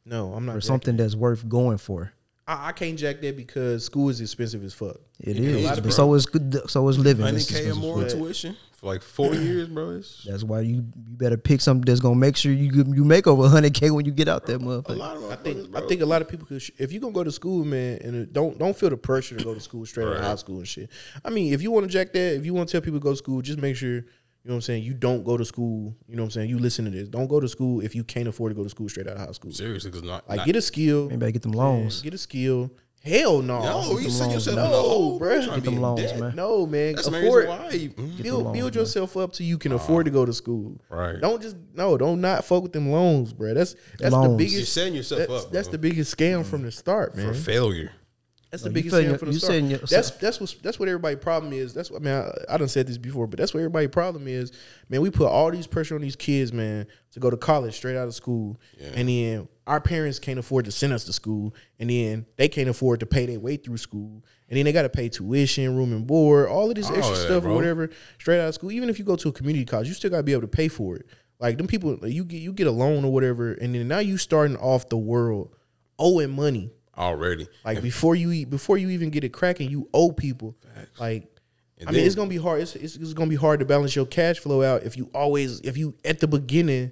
No, 0.05 0.33
I'm 0.33 0.45
not. 0.45 0.53
for 0.53 0.59
jacking 0.59 0.67
something 0.67 0.97
that's 0.97 1.15
worth 1.15 1.47
going 1.47 1.77
for. 1.77 2.11
I, 2.47 2.69
I 2.69 2.71
can't 2.73 2.97
jack 2.97 3.21
that 3.21 3.35
because 3.37 3.85
school 3.85 4.09
is 4.09 4.19
expensive 4.21 4.63
as 4.63 4.73
fuck. 4.73 4.97
It 5.19 5.35
Yeah, 5.37 5.49
is. 5.57 5.69
but 5.79 5.85
of- 5.85 5.93
so 5.93 6.13
is 6.15 6.25
good. 6.25 6.69
So 6.69 6.87
is 6.89 6.97
living. 6.99 7.25
Hundred 7.25 7.37
It's 7.41 7.49
k 7.49 7.55
or 7.55 7.57
expensive 7.59 7.81
more 7.81 8.01
food. 8.01 8.09
tuition 8.09 8.57
for 8.77 8.85
like 8.85 9.01
four 9.01 9.33
years, 9.33 9.67
bro. 9.67 9.89
It's 9.97 10.23
That's 10.29 10.43
why 10.43 10.61
you 10.61 10.75
you 10.75 10.83
better 10.95 11.35
pick 11.35 11.61
something 11.61 11.83
that's 11.85 11.99
gonna 11.99 12.15
make 12.15 12.37
sure 12.37 12.51
you 12.53 12.71
you 12.93 13.03
make 13.03 13.25
over 13.27 13.47
hundred 13.49 13.73
k 13.73 13.89
when 13.91 14.05
you 14.05 14.11
get 14.11 14.27
out 14.27 14.45
there, 14.45 14.57
a 14.57 14.59
lot 14.59 14.87
of 15.17 15.31
I 15.31 15.35
think 15.35 15.57
motherfuckers, 15.57 15.83
I 15.83 15.87
think 15.87 16.01
a 16.01 16.05
lot 16.05 16.21
of 16.21 16.27
people 16.27 16.45
could. 16.45 16.61
sh- 16.61 16.71
If 16.77 16.93
you 16.93 16.99
gonna 16.99 17.11
go 17.13 17.23
to 17.23 17.31
school, 17.31 17.65
man, 17.65 17.99
and 18.03 18.15
it- 18.15 18.33
don't 18.33 18.57
don't 18.59 18.77
feel 18.77 18.89
the 18.91 18.97
pressure 18.97 19.35
to 19.35 19.43
go 19.43 19.53
to 19.53 19.59
school 19.59 19.85
straight 19.85 20.07
out 20.07 20.17
of 20.17 20.21
high 20.23 20.35
school 20.35 20.59
and 20.59 20.67
shit. 20.67 20.89
I 21.25 21.29
mean, 21.31 21.53
if 21.53 21.61
you 21.61 21.71
want 21.71 21.85
to 21.87 21.91
jack 21.91 22.13
that, 22.13 22.35
if 22.35 22.45
you 22.45 22.53
want 22.53 22.69
to 22.69 22.71
tell 22.71 22.81
people 22.81 22.99
to 22.99 23.03
go 23.03 23.11
to 23.11 23.17
school, 23.17 23.41
just 23.41 23.59
make 23.59 23.75
sure 23.75 23.95
you 23.95 24.51
know 24.51 24.53
what 24.53 24.55
I'm 24.59 24.61
saying. 24.61 24.83
You 24.83 24.93
don't 24.93 25.23
go 25.25 25.35
to 25.35 25.43
school. 25.43 25.93
You 26.07 26.15
know 26.15 26.21
what 26.21 26.27
I'm 26.27 26.31
saying. 26.31 26.49
You 26.49 26.59
listen 26.59 26.85
to 26.85 26.91
this. 26.91 27.09
Don't 27.09 27.27
go 27.27 27.39
to 27.41 27.49
school 27.49 27.81
if 27.81 27.93
you 27.95 28.03
can't 28.05 28.27
afford 28.29 28.51
to 28.51 28.55
go 28.55 28.63
to 28.63 28.69
school 28.69 28.87
straight 28.87 29.07
out 29.07 29.17
of 29.17 29.25
high 29.25 29.31
school. 29.33 29.51
seriously 29.51 29.89
because 29.91 30.07
not 30.07 30.29
Like 30.29 30.37
not, 30.37 30.45
get 30.45 30.55
a 30.55 30.61
skill. 30.61 31.09
Maybe 31.09 31.25
I 31.25 31.31
get 31.31 31.41
them 31.41 31.51
man, 31.51 31.59
loans. 31.59 32.01
Get 32.01 32.13
a 32.13 32.17
skill. 32.17 32.71
Hell 33.07 33.41
no. 33.41 33.61
no, 33.63 33.91
you 33.97 34.03
them 34.03 34.11
set 34.11 34.21
loans, 34.29 34.33
yourself 34.33 34.55
man. 34.57 34.65
in 34.65 34.71
No, 34.71 34.81
hole, 34.81 35.19
bruh. 35.19 35.55
Get 35.55 35.63
them 35.63 35.77
loans, 35.81 36.01
debt. 36.01 36.19
man. 36.19 36.35
No, 36.35 36.65
man. 36.65 36.95
That's 36.95 37.07
afford. 37.07 37.47
why. 37.47 37.69
You, 37.71 37.89
mm, 37.91 38.21
Build, 38.23 38.43
loans, 38.45 38.57
build 38.57 38.73
man. 38.75 38.81
yourself 38.81 39.17
up 39.17 39.35
so 39.35 39.43
you 39.43 39.57
can 39.57 39.71
afford 39.71 40.05
to 40.05 40.11
go 40.11 40.25
to 40.25 40.33
school. 40.33 40.79
Right. 40.89 41.19
Don't 41.19 41.41
just 41.41 41.55
no. 41.73 41.97
Don't 41.97 42.21
not 42.21 42.43
fuck 42.45 42.63
with 42.63 42.73
them 42.73 42.91
loans, 42.91 43.33
bro. 43.33 43.53
That's 43.53 43.75
that's 43.97 44.11
the 44.13 44.19
Loans. 44.19 44.29
You're 44.29 44.37
biggest. 44.37 44.73
setting 44.73 44.93
yourself 44.95 45.19
That's, 45.27 45.45
up. 45.45 45.51
that's 45.51 45.67
the 45.69 45.77
biggest 45.77 46.15
scam 46.17 46.45
from 46.45 46.63
the 46.63 46.71
start, 46.71 47.15
man. 47.15 47.27
for 47.27 47.33
failure. 47.33 47.91
That's 48.49 48.63
the 48.63 48.69
No, 48.69 48.73
biggest 48.75 48.95
setting 48.95 49.09
scam 49.11 49.19
from 49.19 49.27
the 49.27 49.33
you 49.33 49.39
start. 49.39 49.51
setting 49.51 49.69
your- 49.71 49.79
that's 49.79 50.11
that's 50.11 50.39
what 50.39 50.55
that's 50.63 50.79
what 50.79 50.87
everybody 50.87 51.15
problem 51.17 51.51
is. 51.53 51.73
That's 51.73 51.91
what 51.91 52.01
I 52.01 52.05
mean. 52.05 52.13
I, 52.13 52.53
I 52.53 52.57
done 52.57 52.69
said 52.69 52.87
this 52.87 52.97
before, 52.97 53.27
but 53.27 53.37
that's 53.39 53.53
what 53.53 53.59
everybody 53.59 53.87
problem 53.87 54.25
is. 54.27 54.51
Man, 54.89 55.01
we 55.01 55.09
put 55.09 55.27
all 55.27 55.51
these 55.51 55.67
pressure 55.67 55.95
on 55.95 56.01
these 56.01 56.15
kids, 56.15 56.53
man, 56.53 56.87
to 57.11 57.19
go 57.19 57.29
to 57.29 57.35
college 57.37 57.75
straight 57.75 57.97
out 57.97 58.07
of 58.07 58.13
school, 58.15 58.57
and 58.95 59.09
then 59.09 59.47
our 59.67 59.81
parents 59.81 60.17
can't 60.17 60.39
afford 60.39 60.65
to 60.65 60.71
send 60.71 60.93
us 60.93 61.03
to 61.03 61.13
school, 61.13 61.53
and 61.77 61.89
then 61.89 62.25
they 62.37 62.47
can't 62.47 62.69
afford 62.69 63.01
to 63.01 63.05
pay 63.05 63.25
their 63.25 63.39
way 63.39 63.57
through 63.57 63.77
school, 63.77 64.23
and 64.49 64.57
then 64.57 64.65
they 64.65 64.71
got 64.71 64.83
to 64.83 64.89
pay 64.89 65.09
tuition, 65.09 65.75
room 65.75 65.91
and 65.91 66.07
board, 66.07 66.47
all 66.47 66.69
of 66.69 66.75
this 66.75 66.89
All 66.89 66.95
extra 66.95 67.15
that, 67.15 67.21
stuff 67.23 67.43
or 67.43 67.53
whatever 67.53 67.89
straight 68.17 68.39
out 68.39 68.47
of 68.47 68.55
school. 68.55 68.71
Even 68.71 68.89
if 68.89 68.97
you 68.97 69.05
go 69.05 69.17
to 69.17 69.29
a 69.29 69.31
community 69.31 69.65
college, 69.65 69.89
you 69.89 69.93
still 69.93 70.09
got 70.09 70.17
to 70.17 70.23
be 70.23 70.31
able 70.31 70.41
to 70.41 70.47
pay 70.47 70.69
for 70.69 70.95
it. 70.95 71.05
Like 71.39 71.57
them 71.57 71.67
people, 71.67 72.07
you 72.07 72.23
get 72.23 72.37
you 72.37 72.53
get 72.53 72.65
a 72.65 72.71
loan 72.71 73.05
or 73.05 73.11
whatever, 73.11 73.51
and 73.53 73.75
then 73.75 73.87
now 73.87 73.99
you 73.99 74.17
starting 74.17 74.57
off 74.57 74.89
the 74.89 74.97
world 74.97 75.53
owing 75.99 76.31
money. 76.31 76.71
Already. 76.97 77.47
Like 77.63 77.83
before 77.83 78.15
you 78.15 78.31
eat, 78.31 78.49
before 78.49 78.77
you 78.77 78.89
even 78.89 79.11
get 79.11 79.23
it 79.23 79.29
cracking, 79.29 79.69
you 79.69 79.87
owe 79.93 80.11
people. 80.11 80.55
Like, 80.99 81.29
And 81.77 81.89
I 81.89 81.91
mean, 81.91 82.05
it's 82.05 82.15
gonna 82.15 82.29
be 82.29 82.37
hard. 82.37 82.61
It's, 82.61 82.75
it's, 82.75 82.95
it's 82.95 83.13
gonna 83.13 83.29
be 83.29 83.35
hard 83.35 83.59
to 83.59 83.65
balance 83.65 83.95
your 83.95 84.07
cash 84.07 84.39
flow 84.39 84.63
out 84.63 84.83
if 84.83 84.97
you 84.97 85.11
always, 85.13 85.59
if 85.59 85.77
you 85.77 85.93
at 86.03 86.19
the 86.19 86.27
beginning 86.27 86.91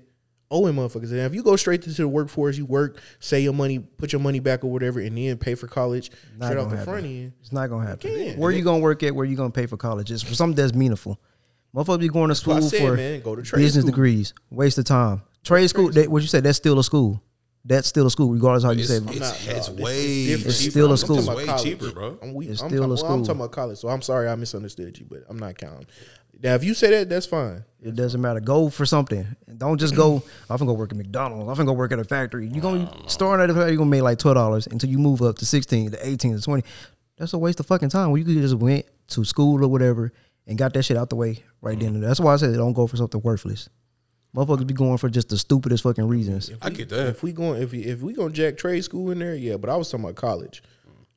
owing 0.51 0.75
motherfuckers. 0.75 1.11
And 1.11 1.19
if 1.21 1.33
you 1.35 1.43
go 1.43 1.55
straight 1.55 1.85
into 1.85 2.01
the 2.01 2.07
workforce, 2.07 2.57
you 2.57 2.65
work, 2.65 2.99
save 3.19 3.43
your 3.43 3.53
money, 3.53 3.79
put 3.79 4.11
your 4.13 4.21
money 4.21 4.39
back 4.39 4.63
or 4.63 4.71
whatever, 4.71 4.99
and 4.99 5.17
then 5.17 5.37
pay 5.37 5.55
for 5.55 5.67
college 5.67 6.11
Not 6.37 6.47
straight 6.47 6.57
off 6.59 6.65
gonna 6.65 6.69
the 6.71 6.77
happen. 6.77 6.93
front 6.93 7.05
end. 7.05 7.33
It's 7.41 7.51
not 7.51 7.69
gonna 7.69 7.87
happen. 7.87 8.09
can. 8.11 8.37
Where 8.37 8.51
you 8.51 8.63
gonna 8.63 8.79
work 8.79 9.03
at? 9.03 9.15
Where 9.15 9.25
you 9.25 9.35
gonna 9.35 9.49
pay 9.51 9.65
for 9.65 9.77
college? 9.77 10.11
It's 10.11 10.23
for 10.23 10.33
something 10.35 10.55
that's 10.55 10.73
meaningful. 10.73 11.19
Motherfuckers 11.75 11.99
be 11.99 12.07
going 12.09 12.29
to 12.29 12.35
school 12.35 12.61
said, 12.61 12.79
for 12.79 12.95
man. 12.95 13.19
Go 13.21 13.35
to 13.35 13.41
trade 13.41 13.59
business 13.59 13.81
school. 13.83 13.91
degrees. 13.91 14.33
Waste 14.49 14.77
of 14.77 14.85
time. 14.85 15.23
Trade 15.43 15.67
school. 15.67 15.91
That, 15.91 16.09
what 16.09 16.21
you 16.21 16.27
said? 16.29 16.43
That's 16.43 16.57
still 16.57 16.79
a 16.79 16.83
school. 16.85 17.21
That's 17.67 17.87
still 17.87 18.05
a 18.05 18.11
school, 18.11 18.31
regardless 18.31 18.63
how 18.63 18.71
you 18.71 18.81
It's, 18.81 18.89
say. 18.89 18.97
it's, 18.97 19.47
it. 19.47 19.57
it's, 19.57 19.69
no, 19.69 19.83
way 19.83 20.05
it's. 20.25 20.45
It's 20.45 20.59
cheaper. 20.59 20.71
still 20.71 20.87
a 20.87 20.91
I'm 20.91 20.97
school. 20.97 21.17
It's 21.17 21.27
way 21.27 21.45
college. 21.47 21.63
cheaper, 21.63 21.91
bro. 21.91 22.17
I'm, 22.21 22.33
we, 22.35 22.47
It's 22.47 22.61
I'm 22.61 22.69
still 22.69 22.83
talking, 22.83 22.99
a 22.99 23.03
well, 23.03 23.13
I'm 23.13 23.23
talking 23.23 23.41
about 23.41 23.51
college, 23.51 23.77
so 23.79 23.89
I'm 23.89 24.03
sorry 24.03 24.29
I 24.29 24.35
misunderstood 24.35 24.97
you, 24.99 25.05
but 25.09 25.23
I'm 25.27 25.37
not 25.39 25.57
counting. 25.57 25.87
Now, 26.45 26.53
if 26.53 26.63
you 26.63 26.75
say 26.75 26.91
that, 26.91 27.09
that's 27.09 27.25
fine. 27.25 27.63
It 27.81 27.95
doesn't 27.95 28.21
matter. 28.21 28.39
Go 28.39 28.69
for 28.69 28.85
something. 28.85 29.25
Don't 29.57 29.79
just 29.79 29.95
go. 29.95 30.21
I'm 30.47 30.57
gonna 30.57 30.71
go 30.71 30.73
work 30.77 30.91
at 30.91 30.97
McDonald's. 30.97 31.49
I'm 31.49 31.55
gonna 31.55 31.65
go 31.65 31.73
work 31.73 31.91
at 31.91 31.97
a 31.97 32.03
factory. 32.03 32.47
You're 32.47 32.61
gonna 32.61 33.09
start 33.09 33.39
at 33.39 33.49
a 33.49 33.53
factory. 33.53 33.71
You're 33.71 33.79
gonna 33.79 33.89
make 33.89 34.03
like 34.03 34.19
twelve 34.19 34.35
dollars 34.35 34.67
until 34.67 34.91
you 34.91 34.99
move 34.99 35.23
up 35.23 35.39
to 35.39 35.45
sixteen, 35.45 35.89
to 35.89 36.07
eighteen, 36.07 36.35
to 36.35 36.41
twenty. 36.41 36.63
That's 37.17 37.33
a 37.33 37.39
waste 37.39 37.59
of 37.61 37.65
fucking 37.65 37.89
time. 37.89 38.11
When 38.11 38.21
you 38.21 38.25
could 38.25 38.39
just 38.39 38.53
went 38.53 38.85
to 39.07 39.25
school 39.25 39.63
or 39.63 39.67
whatever 39.67 40.11
and 40.45 40.55
got 40.55 40.73
that 40.75 40.83
shit 40.83 40.97
out 40.97 41.09
the 41.09 41.15
way 41.15 41.43
right 41.61 41.79
then. 41.79 41.95
and. 41.95 42.03
That's 42.03 42.19
why 42.19 42.33
I 42.33 42.37
said 42.37 42.53
don't 42.53 42.73
go 42.73 42.85
for 42.85 42.97
something 42.97 43.21
worthless. 43.21 43.67
Motherfuckers 44.35 44.67
be 44.67 44.75
going 44.75 44.99
for 44.99 45.09
just 45.09 45.29
the 45.29 45.37
stupidest 45.39 45.81
fucking 45.81 46.07
reasons. 46.07 46.51
I 46.61 46.69
get 46.69 46.89
that. 46.89 47.07
If 47.07 47.23
we 47.23 47.31
going, 47.31 47.59
if 47.59 47.71
we, 47.71 47.79
if 47.85 48.01
we 48.01 48.13
gonna 48.13 48.31
jack 48.31 48.57
trade 48.57 48.83
school 48.83 49.09
in 49.09 49.17
there, 49.17 49.33
yeah. 49.33 49.57
But 49.57 49.71
I 49.71 49.77
was 49.77 49.89
talking 49.89 50.03
about 50.05 50.15
college. 50.15 50.61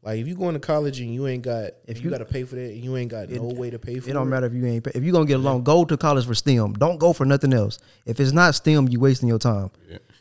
Like 0.09 0.21
if 0.21 0.27
you 0.27 0.37
going 0.37 0.55
to 0.55 0.59
college 0.59 1.01
and 1.01 1.13
you 1.13 1.27
ain't 1.27 1.43
got, 1.43 1.73
if 1.87 1.99
you, 1.99 2.05
you- 2.05 2.11
got 2.11 2.19
to 2.19 2.25
pay 2.25 2.43
for 2.45 2.55
that, 2.55 2.71
and 2.71 2.83
you 2.83 2.97
ain't 2.97 3.11
got 3.11 3.29
no 3.29 3.43
way 3.43 3.69
to 3.69 3.79
pay 3.79 4.01
for 4.01 4.09
It 4.09 4.13
it. 4.13 4.15
don't 4.15 4.31
matter 4.31 4.47
if 4.47 4.55
you 4.55 4.65
ain't. 4.65 4.83
pay- 4.85 4.93
If 4.95 5.05
you 5.05 5.13
gonna 5.13 5.27
get 5.27 5.35
along, 5.37 5.65
go 5.65 5.85
to 5.85 5.97
college 5.99 6.25
for 6.25 6.35
STEM. 6.35 6.73
Don't 6.73 6.97
go 6.99 7.13
for 7.13 7.27
nothing 7.27 7.53
else. 7.53 7.79
If 8.07 8.19
it's 8.19 8.33
not 8.33 8.55
STEM, 8.55 8.89
you 8.89 9.01
wasting 9.01 9.29
your 9.29 9.39
time. 9.39 9.71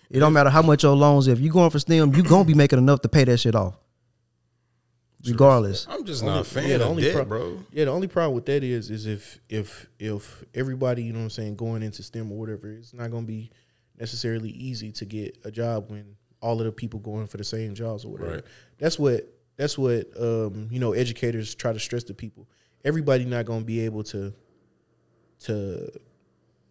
It 0.09 0.19
don't 0.19 0.33
matter 0.33 0.49
how 0.49 0.61
much 0.61 0.83
your 0.83 0.93
loans. 0.93 1.29
If 1.29 1.39
you 1.39 1.49
going 1.53 1.69
for 1.69 1.79
STEM, 1.79 2.13
you 2.15 2.23
gonna 2.23 2.43
be 2.43 2.53
making 2.53 2.79
enough 2.79 2.99
to 3.03 3.07
pay 3.07 3.23
that 3.23 3.37
shit 3.37 3.55
off, 3.55 3.75
regardless. 5.25 5.87
I'm 5.89 6.03
just 6.03 6.21
not 6.21 6.41
a 6.41 6.43
fan 6.43 6.67
yeah, 6.67 6.75
of 6.75 6.79
the 6.81 6.85
only 6.87 7.03
that, 7.03 7.13
pro- 7.13 7.23
bro. 7.25 7.59
Yeah, 7.71 7.85
the 7.85 7.91
only 7.91 8.07
problem 8.07 8.35
with 8.35 8.45
that 8.47 8.65
is 8.65 8.89
is 8.89 9.05
if 9.05 9.39
if 9.47 9.87
if 9.99 10.43
everybody, 10.53 11.03
you 11.03 11.13
know 11.13 11.19
what 11.19 11.23
I'm 11.23 11.29
saying, 11.29 11.55
going 11.55 11.81
into 11.81 12.03
STEM 12.03 12.29
or 12.31 12.37
whatever, 12.37 12.73
it's 12.73 12.93
not 12.93 13.09
gonna 13.09 13.25
be 13.25 13.51
necessarily 13.97 14.49
easy 14.49 14.91
to 14.91 15.05
get 15.05 15.37
a 15.45 15.51
job 15.51 15.89
when 15.89 16.15
all 16.41 16.59
of 16.59 16.65
the 16.65 16.71
people 16.73 16.99
going 16.99 17.25
for 17.27 17.37
the 17.37 17.43
same 17.45 17.73
jobs 17.73 18.03
or 18.05 18.11
whatever. 18.11 18.31
Right. 18.35 18.43
That's 18.79 18.99
what 18.99 19.33
that's 19.57 19.77
what 19.77 20.07
um, 20.19 20.69
you 20.71 20.79
know, 20.79 20.93
educators 20.93 21.55
try 21.55 21.73
to 21.73 21.79
stress 21.79 22.03
to 22.05 22.13
people. 22.13 22.47
Everybody 22.85 23.25
not 23.25 23.45
gonna 23.45 23.65
be 23.65 23.81
able 23.81 24.03
to 24.05 24.33
to 25.41 25.91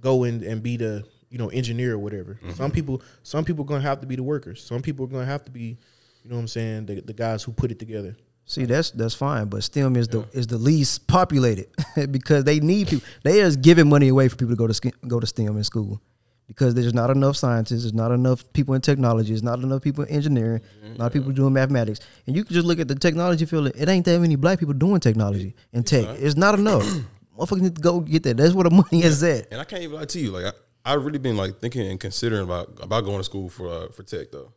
go 0.00 0.24
in 0.24 0.42
and 0.44 0.62
be 0.62 0.76
the 0.76 1.04
you 1.28 1.38
know 1.38 1.48
engineer 1.48 1.94
or 1.94 1.98
whatever. 1.98 2.38
Mm-hmm. 2.42 2.52
Some 2.52 2.70
people 2.70 3.02
some 3.22 3.44
people 3.44 3.64
are 3.64 3.68
gonna 3.68 3.80
have 3.82 4.00
to 4.00 4.06
be 4.06 4.16
the 4.16 4.22
workers. 4.22 4.62
Some 4.64 4.82
people 4.82 5.04
are 5.04 5.08
gonna 5.08 5.26
have 5.26 5.44
to 5.44 5.50
be, 5.50 5.76
you 6.22 6.30
know 6.30 6.36
what 6.36 6.42
I'm 6.42 6.48
saying, 6.48 6.86
the, 6.86 7.00
the 7.00 7.12
guys 7.12 7.42
who 7.42 7.52
put 7.52 7.70
it 7.70 7.78
together. 7.78 8.16
See, 8.44 8.64
that's 8.64 8.92
that's 8.92 9.14
fine, 9.14 9.46
but 9.46 9.64
STEM 9.64 9.96
is 9.96 10.06
the 10.06 10.24
is 10.32 10.46
the 10.46 10.58
least 10.58 11.08
populated 11.08 11.66
because 12.12 12.44
they 12.44 12.60
need 12.60 12.86
people. 12.86 13.06
They 13.24 13.40
is 13.40 13.56
giving 13.56 13.88
money 13.88 14.08
away 14.08 14.28
for 14.28 14.36
people 14.36 14.54
to 14.54 14.56
go 14.56 14.68
to 14.68 14.92
go 15.08 15.18
to 15.18 15.26
STEM 15.26 15.56
in 15.56 15.64
school 15.64 16.00
because 16.46 16.74
there's 16.74 16.94
not 16.94 17.10
enough 17.10 17.36
scientists, 17.36 17.82
there's 17.82 17.94
not 17.94 18.12
enough 18.12 18.50
people 18.52 18.74
in 18.74 18.80
technology, 18.80 19.30
there's 19.30 19.42
not 19.42 19.58
enough 19.60 19.82
people 19.82 20.04
in 20.04 20.10
engineering, 20.10 20.60
not 20.96 21.12
people 21.12 21.32
doing 21.32 21.52
mathematics. 21.52 22.00
And 22.26 22.36
you 22.36 22.44
can 22.44 22.54
just 22.54 22.66
look 22.66 22.78
at 22.78 22.88
the 22.88 22.94
technology 22.94 23.44
field. 23.44 23.72
It 23.74 23.88
ain't 23.88 24.04
that 24.06 24.20
many 24.20 24.36
black 24.36 24.58
people 24.58 24.74
doing 24.74 25.00
technology 25.00 25.54
and 25.72 25.86
tech. 25.86 26.06
It's 26.20 26.36
not 26.36 26.58
enough. 26.58 26.84
Motherfuckers 27.38 27.60
need 27.60 27.76
to 27.76 27.82
go 27.82 28.00
get 28.00 28.22
that. 28.22 28.36
That's 28.36 28.54
where 28.54 28.64
the 28.64 28.70
money 28.70 29.02
is 29.02 29.22
at. 29.22 29.52
And 29.52 29.60
I 29.60 29.64
can't 29.64 29.82
even 29.82 29.96
lie 29.96 30.06
to 30.06 30.18
you. 30.18 30.30
Like 30.30 30.46
I, 30.46 30.92
I've 30.92 31.04
really 31.04 31.18
been 31.18 31.36
like 31.36 31.58
thinking 31.58 31.86
and 31.86 32.00
considering 32.00 32.44
about 32.44 32.78
about 32.80 33.04
going 33.04 33.18
to 33.18 33.24
school 33.24 33.48
for 33.48 33.68
uh, 33.68 33.88
for 33.88 34.02
tech 34.04 34.30
though. 34.30 34.52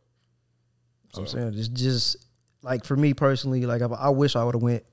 I'm 1.16 1.26
saying 1.26 1.54
it's 1.56 1.68
just 1.68 2.16
like 2.62 2.84
for 2.84 2.96
me 2.96 3.14
personally, 3.14 3.66
like 3.66 3.82
if, 3.82 3.90
I 3.92 4.10
wish 4.10 4.36
I 4.36 4.44
would 4.44 4.54
have 4.54 4.62
went 4.62 4.84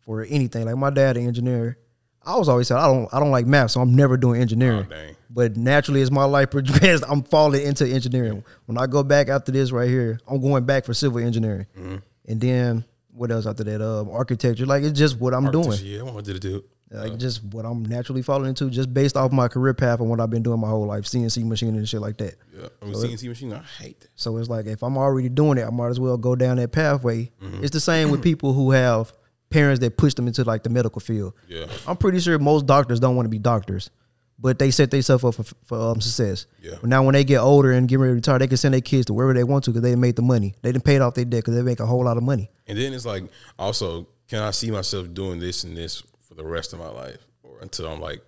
for 0.00 0.24
anything. 0.28 0.66
Like 0.66 0.76
my 0.76 0.90
dad, 0.90 1.16
an 1.16 1.26
engineer. 1.26 1.78
I 2.24 2.36
was 2.36 2.48
always 2.48 2.68
said 2.68 2.76
I 2.78 2.86
don't 2.86 3.08
I 3.12 3.18
don't 3.20 3.30
like 3.30 3.46
math, 3.46 3.70
so 3.72 3.80
I'm 3.80 3.94
never 3.96 4.16
doing 4.16 4.40
engineering. 4.40 4.86
Oh. 4.92 5.14
But 5.30 5.56
naturally, 5.56 6.02
as 6.02 6.10
my 6.10 6.24
life 6.24 6.50
progressed, 6.56 7.04
I'm 7.08 7.22
falling 7.22 7.62
into 7.66 7.86
engineering. 7.86 8.44
When 8.66 8.78
I 8.78 8.86
go 8.86 9.02
back 9.02 9.28
after 9.28 9.50
this 9.52 9.72
right 9.72 9.88
here, 9.88 10.20
I'm 10.28 10.40
going 10.40 10.64
back 10.64 10.84
for 10.84 10.94
civil 10.94 11.18
engineering, 11.20 11.66
Mm-hmm. 11.78 11.96
and 12.28 12.40
then 12.40 12.84
what 13.14 13.30
else 13.30 13.46
after 13.46 13.64
that? 13.64 13.82
Um, 13.86 14.10
architecture. 14.10 14.66
Like 14.66 14.82
it's 14.84 14.98
just 14.98 15.18
what 15.20 15.34
I'm 15.34 15.50
doing. 15.50 15.78
Yeah, 15.82 16.00
I 16.00 16.02
wanted 16.04 16.34
to 16.34 16.38
do. 16.40 16.64
Like 16.94 17.16
just 17.16 17.42
what 17.42 17.64
I'm 17.64 17.82
naturally 17.86 18.20
falling 18.20 18.50
into, 18.50 18.68
just 18.68 18.92
based 18.92 19.16
off 19.16 19.32
my 19.32 19.48
career 19.48 19.72
path 19.72 20.00
and 20.00 20.10
what 20.10 20.20
I've 20.20 20.28
been 20.28 20.42
doing 20.42 20.60
my 20.60 20.68
whole 20.68 20.84
life, 20.84 21.04
CNC 21.04 21.42
machining 21.46 21.76
and 21.76 21.88
shit 21.88 22.02
like 22.02 22.18
that. 22.18 22.34
Yeah, 22.54 22.68
I 22.82 22.84
mean 22.84 22.94
CNC 22.94 23.28
machine. 23.28 23.52
I 23.54 23.62
hate 23.82 24.00
that. 24.00 24.10
So 24.14 24.36
it's 24.36 24.50
like 24.50 24.66
if 24.66 24.82
I'm 24.82 24.98
already 24.98 25.30
doing 25.30 25.56
it, 25.56 25.62
I 25.66 25.70
might 25.70 25.88
as 25.88 25.98
well 25.98 26.18
go 26.18 26.36
down 26.36 26.58
that 26.58 26.70
pathway. 26.72 27.30
Mm-hmm. 27.42 27.62
It's 27.64 27.70
the 27.72 27.80
same 27.80 28.10
with 28.10 28.22
people 28.22 28.52
who 28.52 28.72
have 28.72 29.10
parents 29.52 29.80
that 29.80 29.96
push 29.96 30.14
them 30.14 30.26
into 30.26 30.44
like 30.44 30.62
the 30.62 30.70
medical 30.70 31.00
field. 31.00 31.34
Yeah. 31.48 31.66
I'm 31.86 31.96
pretty 31.96 32.20
sure 32.20 32.38
most 32.38 32.66
doctors 32.66 33.00
don't 33.00 33.16
want 33.16 33.26
to 33.26 33.30
be 33.30 33.38
doctors, 33.38 33.90
but 34.38 34.58
they 34.58 34.70
set 34.70 34.90
themselves 34.90 35.24
up 35.24 35.34
for, 35.34 35.44
for 35.64 35.78
um, 35.78 36.00
success. 36.00 36.46
Yeah. 36.60 36.76
But 36.80 36.88
now 36.90 37.02
when 37.04 37.12
they 37.12 37.24
get 37.24 37.38
older 37.38 37.72
and 37.72 37.88
get 37.88 37.98
ready 37.98 38.12
to 38.12 38.14
retire, 38.16 38.38
they 38.38 38.46
can 38.48 38.56
send 38.56 38.74
their 38.74 38.80
kids 38.80 39.06
to 39.06 39.14
wherever 39.14 39.34
they 39.34 39.44
want 39.44 39.64
to 39.64 39.70
because 39.70 39.82
they 39.82 39.94
made 39.96 40.16
the 40.16 40.22
money. 40.22 40.54
They 40.62 40.72
didn't 40.72 40.84
pay 40.84 40.98
off 40.98 41.14
their 41.14 41.24
debt 41.24 41.44
because 41.44 41.54
they 41.54 41.62
make 41.62 41.80
a 41.80 41.86
whole 41.86 42.04
lot 42.04 42.16
of 42.16 42.22
money. 42.22 42.50
And 42.66 42.78
then 42.78 42.92
it's 42.92 43.06
like, 43.06 43.24
also, 43.58 44.08
can 44.28 44.40
I 44.42 44.50
see 44.50 44.70
myself 44.70 45.12
doing 45.12 45.38
this 45.38 45.64
and 45.64 45.76
this 45.76 46.02
for 46.20 46.34
the 46.34 46.44
rest 46.44 46.72
of 46.72 46.78
my 46.78 46.88
life, 46.88 47.18
or 47.42 47.60
until 47.60 47.86
I'm 47.86 48.00
like 48.00 48.22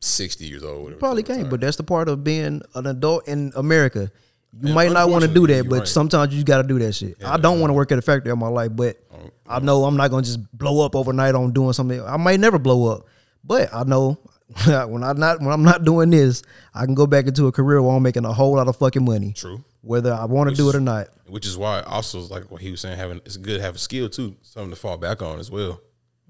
sixty 0.00 0.46
years 0.46 0.62
old? 0.62 0.84
whatever, 0.84 1.00
Probably 1.00 1.22
can't, 1.24 1.50
but 1.50 1.60
that's 1.60 1.76
the 1.76 1.82
part 1.82 2.08
of 2.08 2.22
being 2.22 2.62
an 2.74 2.86
adult 2.86 3.26
in 3.26 3.52
America. 3.56 4.12
You 4.52 4.66
And 4.66 4.74
might 4.74 4.90
not 4.92 5.08
want 5.10 5.22
to 5.24 5.28
do 5.32 5.46
that, 5.46 5.68
but 5.68 5.78
right. 5.80 5.88
sometimes 5.88 6.34
you 6.34 6.42
got 6.42 6.62
to 6.62 6.68
do 6.68 6.78
that 6.80 6.92
shit. 6.92 7.22
I 7.24 7.36
don't 7.36 7.60
want 7.60 7.70
to 7.70 7.74
work 7.74 7.92
at 7.92 7.98
a 7.98 8.02
factory 8.02 8.30
all 8.30 8.36
my 8.36 8.48
life, 8.48 8.70
but 8.74 8.96
Oh, 9.12 9.30
I 9.46 9.60
know 9.60 9.84
I'm 9.84 9.96
not 9.96 10.10
gonna 10.10 10.22
just 10.22 10.40
blow 10.56 10.84
up 10.84 10.94
overnight 10.96 11.34
on 11.34 11.52
doing 11.52 11.72
something. 11.72 12.00
I 12.02 12.16
might 12.16 12.40
never 12.40 12.58
blow 12.58 12.92
up, 12.92 13.06
but 13.44 13.72
I 13.72 13.84
know 13.84 14.18
when 14.66 15.04
I'm 15.04 15.18
not 15.18 15.40
when 15.40 15.48
I'm 15.50 15.62
not 15.62 15.84
doing 15.84 16.10
this, 16.10 16.42
I 16.74 16.84
can 16.84 16.94
go 16.94 17.06
back 17.06 17.26
into 17.26 17.46
a 17.46 17.52
career 17.52 17.80
where 17.82 17.94
I'm 17.96 18.02
making 18.02 18.24
a 18.24 18.32
whole 18.32 18.54
lot 18.54 18.66
of 18.68 18.76
fucking 18.76 19.04
money. 19.04 19.32
True. 19.32 19.62
Whether 19.82 20.12
I 20.12 20.24
want 20.24 20.50
to 20.50 20.56
do 20.56 20.68
it 20.68 20.74
or 20.74 20.80
not. 20.80 21.08
Which 21.26 21.46
is 21.46 21.56
why 21.56 21.80
also 21.82 22.20
like 22.20 22.50
what 22.50 22.60
he 22.60 22.70
was 22.72 22.80
saying, 22.80 22.98
having 22.98 23.18
it's 23.24 23.36
good 23.36 23.56
to 23.58 23.62
have 23.62 23.76
a 23.76 23.78
skill 23.78 24.08
too, 24.08 24.36
something 24.42 24.70
to 24.70 24.76
fall 24.76 24.98
back 24.98 25.22
on 25.22 25.38
as 25.38 25.50
well. 25.50 25.80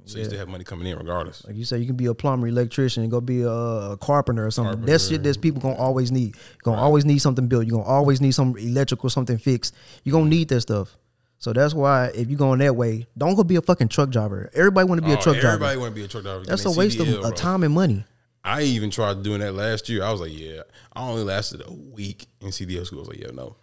So 0.06 0.18
you 0.18 0.24
still 0.24 0.38
have 0.38 0.48
money 0.48 0.64
coming 0.64 0.86
in 0.88 0.98
regardless. 0.98 1.44
Like 1.46 1.56
you 1.56 1.64
say, 1.64 1.78
you 1.78 1.86
can 1.86 1.96
be 1.96 2.06
a 2.06 2.14
plumber, 2.14 2.48
electrician, 2.48 3.08
go 3.08 3.20
be 3.20 3.42
a, 3.42 3.48
a 3.50 3.96
carpenter 4.00 4.44
or 4.46 4.50
something. 4.50 4.84
That's 4.84 5.08
shit 5.08 5.22
that's 5.22 5.36
people 5.36 5.60
gonna 5.60 5.76
always 5.76 6.10
need. 6.10 6.34
You're 6.36 6.62
gonna 6.74 6.80
always 6.82 7.04
need 7.04 7.18
something 7.18 7.46
built. 7.46 7.66
You're 7.66 7.78
gonna 7.78 7.88
always 7.90 8.20
need 8.20 8.32
some 8.32 8.56
electrical, 8.56 9.08
something 9.10 9.38
fixed. 9.38 9.74
You're 10.04 10.12
gonna 10.14 10.28
need 10.30 10.48
that 10.48 10.62
stuff. 10.62 10.96
So 11.38 11.52
that's 11.52 11.72
why 11.74 12.10
if 12.14 12.28
you're 12.28 12.38
going 12.38 12.58
that 12.58 12.76
way, 12.76 13.06
don't 13.16 13.34
go 13.34 13.44
be 13.44 13.56
a 13.56 13.62
fucking 13.62 13.88
truck 13.88 14.10
driver. 14.10 14.50
Everybody 14.52 14.86
want 14.88 15.00
to 15.00 15.06
be 15.06 15.12
a 15.12 15.18
Oh, 15.18 15.20
truck 15.22 15.36
everybody 15.36 15.40
driver. 15.40 15.54
Everybody 15.64 15.78
want 15.80 15.90
to 15.94 16.00
be 16.00 16.04
a 16.04 16.08
truck 16.08 16.22
driver. 16.24 16.44
That's 16.44 16.64
a 16.66 16.70
waste 16.70 17.00
of 17.00 17.06
CDL, 17.06 17.14
of 17.16 17.22
bro. 17.22 17.30
time 17.32 17.62
and 17.62 17.72
money. 17.74 18.04
I 18.44 18.62
even 18.62 18.90
tried 18.90 19.22
doing 19.22 19.40
that 19.40 19.54
last 19.54 19.88
year. 19.88 20.02
I 20.02 20.10
was 20.12 20.20
like, 20.20 20.36
yeah, 20.38 20.62
I 20.92 21.02
only 21.08 21.22
lasted 21.24 21.62
a 21.66 21.72
week 21.72 22.26
in 22.40 22.48
CDL 22.48 22.84
school. 22.86 22.98
I 22.98 23.02
was 23.02 23.08
like, 23.08 23.20
yeah, 23.20 23.30
no, 23.32 23.56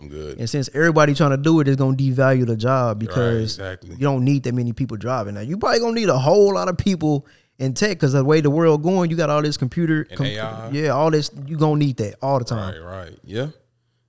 I'm 0.00 0.08
good. 0.08 0.38
And 0.38 0.48
since 0.48 0.68
everybody 0.72 1.14
trying 1.14 1.30
to 1.30 1.36
do 1.36 1.60
it, 1.60 1.68
it's 1.68 1.76
gonna 1.76 1.96
devalue 1.96 2.46
the 2.46 2.56
job 2.56 2.98
because 2.98 3.58
exactly. 3.58 3.90
you 3.90 4.00
don't 4.00 4.24
need 4.24 4.44
that 4.44 4.54
many 4.54 4.72
people 4.72 4.96
driving. 4.96 5.34
Now 5.34 5.40
you 5.40 5.56
probably 5.58 5.80
gonna 5.80 5.94
need 5.94 6.08
a 6.08 6.18
whole 6.18 6.54
lot 6.54 6.68
of 6.68 6.78
people 6.78 7.26
in 7.58 7.74
tech 7.74 7.90
because 7.90 8.14
the 8.14 8.24
way 8.24 8.40
the 8.40 8.50
world 8.50 8.82
going, 8.82 9.10
you 9.10 9.16
got 9.16 9.30
all 9.30 9.42
this 9.42 9.56
computer, 9.56 10.06
AI. 10.18 10.70
yeah, 10.70 10.88
all 10.88 11.10
this. 11.10 11.30
You 11.46 11.56
gonna 11.56 11.78
need 11.78 11.98
that 11.98 12.16
all 12.22 12.38
the 12.38 12.44
time. 12.44 12.82
Right, 12.82 13.06
right, 13.08 13.18
yeah, 13.22 13.48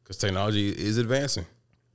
because 0.03 0.17
technology 0.17 0.69
is 0.69 0.97
advancing. 0.97 1.45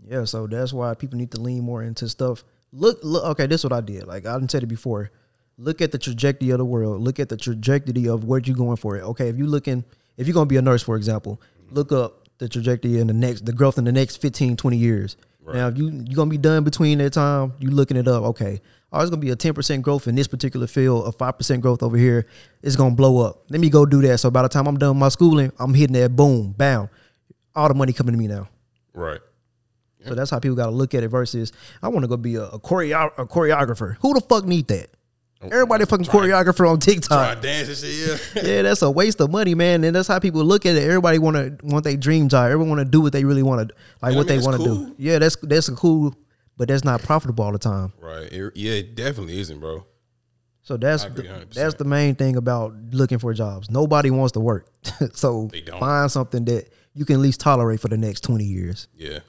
Yeah, 0.07 0.25
so 0.25 0.47
that's 0.47 0.73
why 0.73 0.95
people 0.95 1.19
need 1.19 1.33
to 1.33 1.41
lean 1.41 1.65
more 1.65 1.83
into 1.83 2.09
stuff. 2.09 2.45
Look, 2.73 3.01
look. 3.03 3.25
Okay, 3.25 3.47
this 3.47 3.63
is 3.63 3.65
what 3.65 3.73
I 3.73 3.81
did. 3.81 4.07
Like 4.07 4.27
I 4.27 4.35
didn't 4.35 4.51
said 4.51 4.63
it 4.63 4.67
before. 4.67 5.11
Look 5.59 5.81
at 5.81 5.91
the 5.91 5.99
trajectory 5.99 6.51
of 6.51 6.59
the 6.59 6.67
world. 6.67 7.01
Look 7.01 7.19
at 7.19 7.31
the 7.31 7.37
trajectory 7.39 8.07
of 8.07 8.25
what 8.25 8.47
you're 8.47 8.57
going 8.57 8.77
for. 8.77 8.99
It. 8.99 9.03
Okay, 9.03 9.31
if 9.31 9.37
you're 9.37 9.49
looking, 9.49 9.85
if 10.19 10.27
you're 10.27 10.35
gonna 10.35 10.47
be 10.47 10.59
a 10.59 10.63
nurse, 10.63 10.83
for 10.83 10.97
example, 10.97 11.41
look 11.71 11.91
up 11.93 12.26
the 12.39 12.49
trajectory 12.49 12.99
in 12.99 13.07
the 13.07 13.15
next, 13.15 13.47
the 13.47 13.53
growth 13.53 13.79
in 13.79 13.85
the 13.85 13.93
next 13.93 14.17
15, 14.17 14.57
20 14.57 14.77
years. 14.77 15.17
Now, 15.55 15.69
if 15.69 15.79
you 15.79 15.91
you're 15.91 16.17
gonna 16.17 16.29
be 16.29 16.39
done 16.39 16.65
between 16.65 16.99
that 16.99 17.13
time, 17.13 17.53
you 17.61 17.71
looking 17.71 17.97
it 17.97 18.09
up. 18.09 18.25
Okay, 18.25 18.61
oh, 18.93 19.01
it's 19.01 19.11
gonna 19.11 19.23
be 19.23 19.31
a 19.31 19.37
10 19.37 19.55
percent 19.55 19.83
growth 19.83 20.09
in 20.09 20.17
this 20.17 20.27
particular 20.27 20.67
field, 20.67 21.07
a 21.07 21.13
five 21.13 21.39
percent 21.39 21.63
growth 21.63 21.85
over 21.85 21.97
here. 21.97 22.27
It's 22.63 22.75
gonna 22.75 22.97
blow 22.97 23.25
up. 23.25 23.45
Let 23.49 23.61
me 23.61 23.71
go 23.71 23.87
do 23.87 24.03
that. 24.03 24.19
So 24.19 24.29
by 24.31 24.43
the 24.43 24.49
time 24.49 24.67
I'm 24.67 24.77
done 24.77 24.91
with 24.91 24.99
my 24.99 25.09
schooling, 25.09 25.53
I'm 25.59 25.73
hitting 25.73 25.95
that 25.95 26.17
boom, 26.17 26.51
bam, 26.51 26.89
all 27.55 27.69
the 27.69 27.75
money 27.75 27.93
coming 27.93 28.13
to 28.13 28.19
me 28.19 28.27
now. 28.27 28.49
Right. 28.93 29.21
So 30.07 30.15
that's 30.15 30.31
how 30.31 30.39
people 30.39 30.57
got 30.57 30.67
to 30.67 30.73
look 30.73 30.95
at 30.95 31.03
it. 31.03 31.09
Versus, 31.09 31.53
I 31.83 31.89
want 31.89 32.05
to 32.05 32.09
go 32.09 32.17
be 32.17 32.37
a, 32.37 32.45
a, 32.45 32.59
choreo- 32.61 33.13
a 33.19 33.27
choreographer. 33.27 33.97
Who 34.01 34.15
the 34.15 34.21
fuck 34.21 34.45
need 34.45 34.69
that? 34.69 34.91
Oh, 35.43 35.49
Everybody 35.49 35.83
a 35.83 35.87
fucking 35.87 36.07
choreographer 36.07 36.69
on 36.71 36.81
TikTok. 36.81 37.37
to 37.37 37.43
dance 37.43 37.69
and 37.69 37.77
shit. 37.77 38.21
Yeah. 38.37 38.43
Yeah, 38.57 38.63
that's 38.63 38.81
a 38.83 38.91
waste 38.91 39.21
of 39.21 39.31
money, 39.31 39.55
man. 39.55 39.85
And 39.85 39.95
that's 39.95 40.09
how 40.09 40.19
people 40.19 40.43
look 40.45 40.65
at 40.65 40.77
it. 40.77 40.83
Everybody 40.83 41.19
want 41.19 41.37
to 41.37 41.59
want 41.67 41.85
their 41.85 41.97
dream 41.97 42.29
job. 42.29 42.47
Everyone 42.47 42.71
want 42.71 42.81
to 42.81 42.85
do 42.91 43.01
what 43.03 43.13
they 43.13 43.25
really 43.25 43.43
want 43.43 43.69
to, 43.69 43.75
like 44.01 44.15
I 44.15 44.17
what 44.17 44.27
mean, 44.29 44.39
they 44.39 44.45
want 44.45 44.57
to 44.59 44.65
cool. 44.67 44.77
do. 44.87 44.95
Yeah, 44.99 45.19
that's 45.19 45.37
that's 45.37 45.69
a 45.69 45.75
cool, 45.75 46.15
but 46.57 46.69
that's 46.69 46.85
not 46.85 47.03
profitable 47.03 47.45
all 47.45 47.53
the 47.53 47.59
time. 47.59 47.93
right. 48.01 48.33
It- 48.33 48.57
yeah, 48.57 48.73
it 48.73 48.95
definitely 48.95 49.39
isn't, 49.41 49.61
bro. 49.61 49.85
So 50.63 50.77
that's 50.77 51.05
the, 51.05 51.47
that's 51.55 51.75
the 51.75 51.85
main 51.85 52.17
thing 52.17 52.35
about 52.37 52.75
looking 52.91 53.19
for 53.21 53.33
jobs. 53.35 53.71
Nobody 53.71 54.11
wants 54.11 54.33
to 54.33 54.41
work, 54.41 54.67
so 55.13 55.49
find 55.79 56.11
something 56.11 56.45
that 56.47 56.71
you 56.93 57.05
can 57.05 57.15
at 57.17 57.21
least 57.21 57.39
tolerate 57.41 57.79
for 57.79 57.87
the 57.89 57.97
next 57.99 58.23
twenty 58.23 58.45
years. 58.47 58.89
Yeah. 58.97 59.21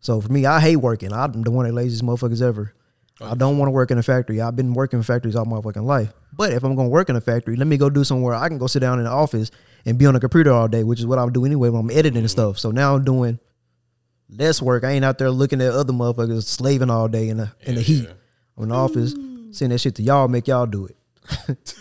So 0.00 0.20
for 0.20 0.30
me, 0.30 0.44
I 0.46 0.60
hate 0.60 0.76
working. 0.76 1.12
I'm 1.12 1.42
the 1.42 1.50
one 1.50 1.64
of 1.66 1.70
the 1.72 1.76
laziest 1.76 2.04
motherfuckers 2.04 2.42
ever. 2.42 2.74
I 3.20 3.34
don't 3.34 3.58
want 3.58 3.68
to 3.68 3.72
work 3.72 3.90
in 3.90 3.98
a 3.98 4.02
factory. 4.02 4.40
I've 4.40 4.56
been 4.56 4.74
working 4.74 4.98
in 4.98 5.02
factories 5.04 5.36
all 5.36 5.44
my 5.44 5.60
fucking 5.60 5.84
life. 5.84 6.12
But 6.32 6.52
if 6.52 6.64
I'm 6.64 6.74
gonna 6.74 6.88
work 6.88 7.08
in 7.08 7.16
a 7.16 7.20
factory, 7.20 7.56
let 7.56 7.66
me 7.66 7.76
go 7.76 7.88
do 7.88 8.02
somewhere 8.02 8.34
I 8.34 8.48
can 8.48 8.58
go 8.58 8.66
sit 8.66 8.80
down 8.80 8.98
in 8.98 9.04
the 9.04 9.10
office 9.10 9.50
and 9.86 9.98
be 9.98 10.06
on 10.06 10.16
a 10.16 10.20
computer 10.20 10.52
all 10.52 10.66
day, 10.66 10.82
which 10.82 10.98
is 10.98 11.06
what 11.06 11.18
I'm 11.18 11.32
doing 11.32 11.52
anyway 11.52 11.68
when 11.68 11.82
I'm 11.82 11.90
editing 11.90 12.16
and 12.16 12.26
mm-hmm. 12.26 12.26
stuff. 12.26 12.58
So 12.58 12.70
now 12.72 12.96
I'm 12.96 13.04
doing 13.04 13.38
less 14.28 14.60
work. 14.60 14.82
I 14.82 14.90
ain't 14.90 15.04
out 15.04 15.18
there 15.18 15.30
looking 15.30 15.60
at 15.60 15.72
other 15.72 15.92
motherfuckers 15.92 16.44
slaving 16.44 16.90
all 16.90 17.08
day 17.08 17.28
in 17.28 17.36
the 17.36 17.52
in 17.60 17.76
the 17.76 17.82
heat. 17.82 18.04
yeah. 18.04 18.14
I'm 18.56 18.64
in 18.64 18.68
the 18.70 18.74
office, 18.74 19.14
mm. 19.14 19.54
send 19.54 19.72
that 19.72 19.78
shit 19.78 19.96
to 19.96 20.02
y'all, 20.02 20.28
make 20.28 20.46
y'all 20.46 20.66
do 20.66 20.86
it. 20.86 20.96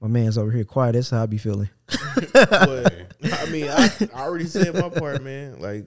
my 0.00 0.08
man's 0.08 0.38
over 0.38 0.50
here 0.50 0.64
quiet. 0.64 0.92
That's 0.92 1.10
how 1.10 1.22
I 1.22 1.26
be 1.26 1.38
feeling. 1.38 1.68
I 2.34 3.48
mean, 3.50 3.68
I, 3.68 3.90
I 4.14 4.22
already 4.22 4.46
said 4.46 4.74
my 4.74 4.88
part, 4.98 5.22
man. 5.22 5.60
Like, 5.60 5.86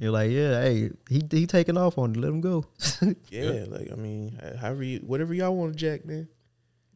You're 0.00 0.12
like, 0.12 0.30
yeah, 0.30 0.60
hey, 0.62 0.90
he 1.08 1.22
he 1.30 1.46
taking 1.46 1.76
off 1.76 1.98
on 1.98 2.12
it. 2.14 2.16
Let 2.18 2.28
him 2.28 2.40
go. 2.40 2.64
yeah, 3.30 3.64
like 3.66 3.90
I 3.90 3.96
mean, 3.96 4.38
however, 4.60 4.84
you, 4.84 4.98
whatever 5.00 5.34
y'all 5.34 5.54
want 5.56 5.72
to 5.72 5.78
jack, 5.78 6.04
man. 6.04 6.28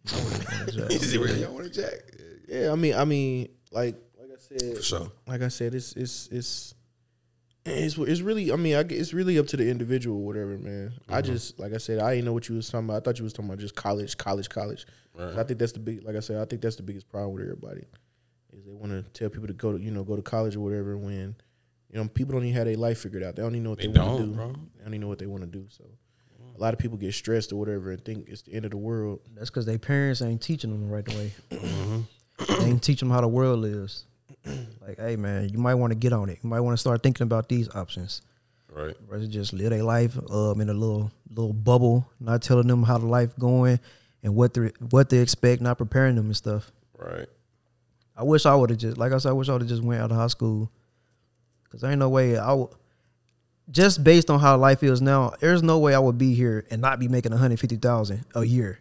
Is 0.07 1.13
it 1.13 1.21
really 1.21 1.41
y'all 1.43 1.53
want 1.55 1.65
to 1.65 1.71
jack? 1.83 1.95
Yeah, 2.49 2.71
I 2.71 2.77
mean, 2.77 2.95
I 2.95 3.05
mean, 3.05 3.49
like, 3.71 3.97
like 4.19 4.29
I 4.31 4.39
said, 4.39 4.77
For 4.77 4.83
sure. 4.83 5.13
like 5.27 5.43
I 5.43 5.49
said, 5.49 5.75
it's 5.75 5.95
it's 5.95 6.29
it's 6.31 6.75
it's 7.65 7.97
it's 7.99 8.21
really. 8.21 8.53
I 8.53 8.57
mean, 8.57 8.77
I, 8.77 8.83
gue- 8.85 8.97
it's 8.99 9.13
really 9.13 9.39
up 9.39 9.47
to 9.49 9.57
the 9.57 9.69
individual, 9.69 10.21
whatever, 10.23 10.57
man. 10.59 10.93
I 11.09 11.23
just 11.23 11.59
like 11.59 11.75
I 11.75 11.79
said, 11.79 11.99
I 11.99 12.15
didn't 12.15 12.27
know 12.27 12.33
what 12.33 12.49
you 12.49 12.55
was 12.57 12.69
talking 12.69 12.87
about. 12.89 12.99
I 12.99 13.01
thought 13.01 13.19
you 13.19 13.25
was 13.25 13.33
talking 13.33 13.47
about 13.49 13.59
just 13.59 13.75
college, 13.75 14.17
college, 14.17 14.49
college. 14.49 14.87
Right. 15.15 15.39
I 15.39 15.43
think 15.45 15.59
that's 15.59 15.73
the 15.73 15.81
big. 15.81 16.05
Like 16.05 16.17
I 16.17 16.21
said, 16.21 16.41
I 16.41 16.45
think 16.45 16.63
that's 16.63 16.77
the 16.77 16.83
biggest 16.83 17.09
problem 17.09 17.33
with 17.35 17.43
everybody 17.43 17.85
is 18.53 18.65
they 18.65 18.73
want 18.73 18.93
to 18.93 19.03
tell 19.19 19.29
people 19.31 19.49
to 19.49 19.55
go 19.55 19.73
to 19.73 19.83
you 19.83 19.91
know 19.91 20.05
go 20.05 20.15
to 20.17 20.23
college 20.23 20.57
or 20.57 20.61
whatever 20.61 20.97
when 20.97 21.35
you 21.93 21.99
know 22.03 22.09
people 22.09 22.33
don't 22.33 22.45
even 22.45 22.57
have 22.57 22.67
their 22.67 22.77
life 22.77 22.99
figured 23.01 23.23
out. 23.23 23.37
They 23.37 23.43
don't 23.43 23.53
even 23.55 23.65
know 23.65 23.71
what 23.71 23.79
They 23.79 23.87
they, 23.89 23.99
want 24.01 24.19
to 24.19 24.19
don't, 24.25 24.31
do. 24.31 24.35
bro. 24.37 24.47
They 24.49 24.85
don't 24.85 24.95
even 24.95 25.01
know 25.03 25.09
what 25.09 25.19
they 25.19 25.27
want 25.27 25.43
to 25.43 25.47
do. 25.47 25.67
So 25.69 25.85
a 26.57 26.61
lot 26.61 26.73
of 26.75 26.79
people 26.81 26.97
get 26.99 27.15
stressed 27.15 27.53
or 27.53 27.57
whatever 27.57 27.91
and 27.93 28.05
think 28.05 28.29
it's 28.29 28.43
the 28.43 28.55
end 28.55 28.65
of 28.65 28.71
the 28.71 28.77
world. 28.77 29.21
That's 29.35 29.51
because 29.51 29.67
their 29.67 29.79
parents 29.79 30.21
ain't 30.23 30.43
teaching 30.43 30.71
them 30.71 30.87
the 30.89 30.95
right 30.95 31.09
way. 31.09 31.33
they 31.51 32.65
ain't 32.65 32.83
teaching 32.83 33.09
them 33.09 33.15
how 33.15 33.21
the 33.21 33.29
world 33.29 33.61
lives. 33.61 34.05
like, 34.87 34.99
hey 34.99 35.17
man, 35.17 35.49
you 35.51 35.59
might 35.59 35.75
want 35.75 35.93
to 35.93 35.95
get 35.95 36.13
on 36.13 36.29
it. 36.29 36.39
You 36.43 36.49
might 36.51 36.61
want 36.61 36.75
to 36.75 36.81
start 36.81 37.03
thinking 37.03 37.25
about 37.25 37.49
these 37.49 37.69
options. 37.75 38.23
Right. 38.71 38.97
Versus 39.09 39.29
just 39.29 39.53
live 39.53 39.71
their 39.71 39.83
life 39.83 40.17
um 40.31 40.61
in 40.63 40.71
a 40.71 40.75
little 40.75 41.11
little 41.29 41.53
bubble, 41.53 42.09
not 42.19 42.41
telling 42.43 42.67
them 42.67 42.83
how 42.83 42.97
the 42.99 43.07
life 43.07 43.37
going 43.39 43.79
and 44.23 44.35
what 44.35 44.55
they 44.55 44.71
what 44.91 45.11
they 45.11 45.19
expect, 45.19 45.61
not 45.61 45.77
preparing 45.79 46.17
them 46.17 46.27
and 46.27 46.37
stuff. 46.37 46.73
Right. 46.97 47.29
I 48.17 48.23
wish 48.25 48.47
I 48.47 48.55
would 48.55 48.71
have 48.71 48.79
just 48.79 48.97
like 48.97 49.13
I 49.13 49.19
said, 49.19 49.31
I 49.31 49.33
wish 49.33 49.49
I 49.49 49.53
would 49.53 49.63
have 49.63 49.69
just 49.69 49.83
went 49.83 50.01
out 50.01 50.11
of 50.11 50.17
high 50.17 50.27
school. 50.29 50.71
Cause 51.73 51.81
there 51.81 51.91
ain't 51.91 52.01
no 52.01 52.11
way 52.11 52.37
I 52.37 52.53
would 52.53 52.69
just 53.71 54.05
based 54.05 54.29
on 54.29 54.39
how 54.39 54.57
life 54.59 54.83
is 54.83 55.01
now, 55.01 55.33
there's 55.41 55.63
no 55.63 55.79
way 55.79 55.95
I 55.95 55.99
would 55.99 56.19
be 56.19 56.35
here 56.35 56.67
and 56.71 56.83
not 56.83 57.01
be 57.01 57.09
making 57.09 57.33
150,000 57.33 58.25
a 58.35 58.45
year 58.45 58.79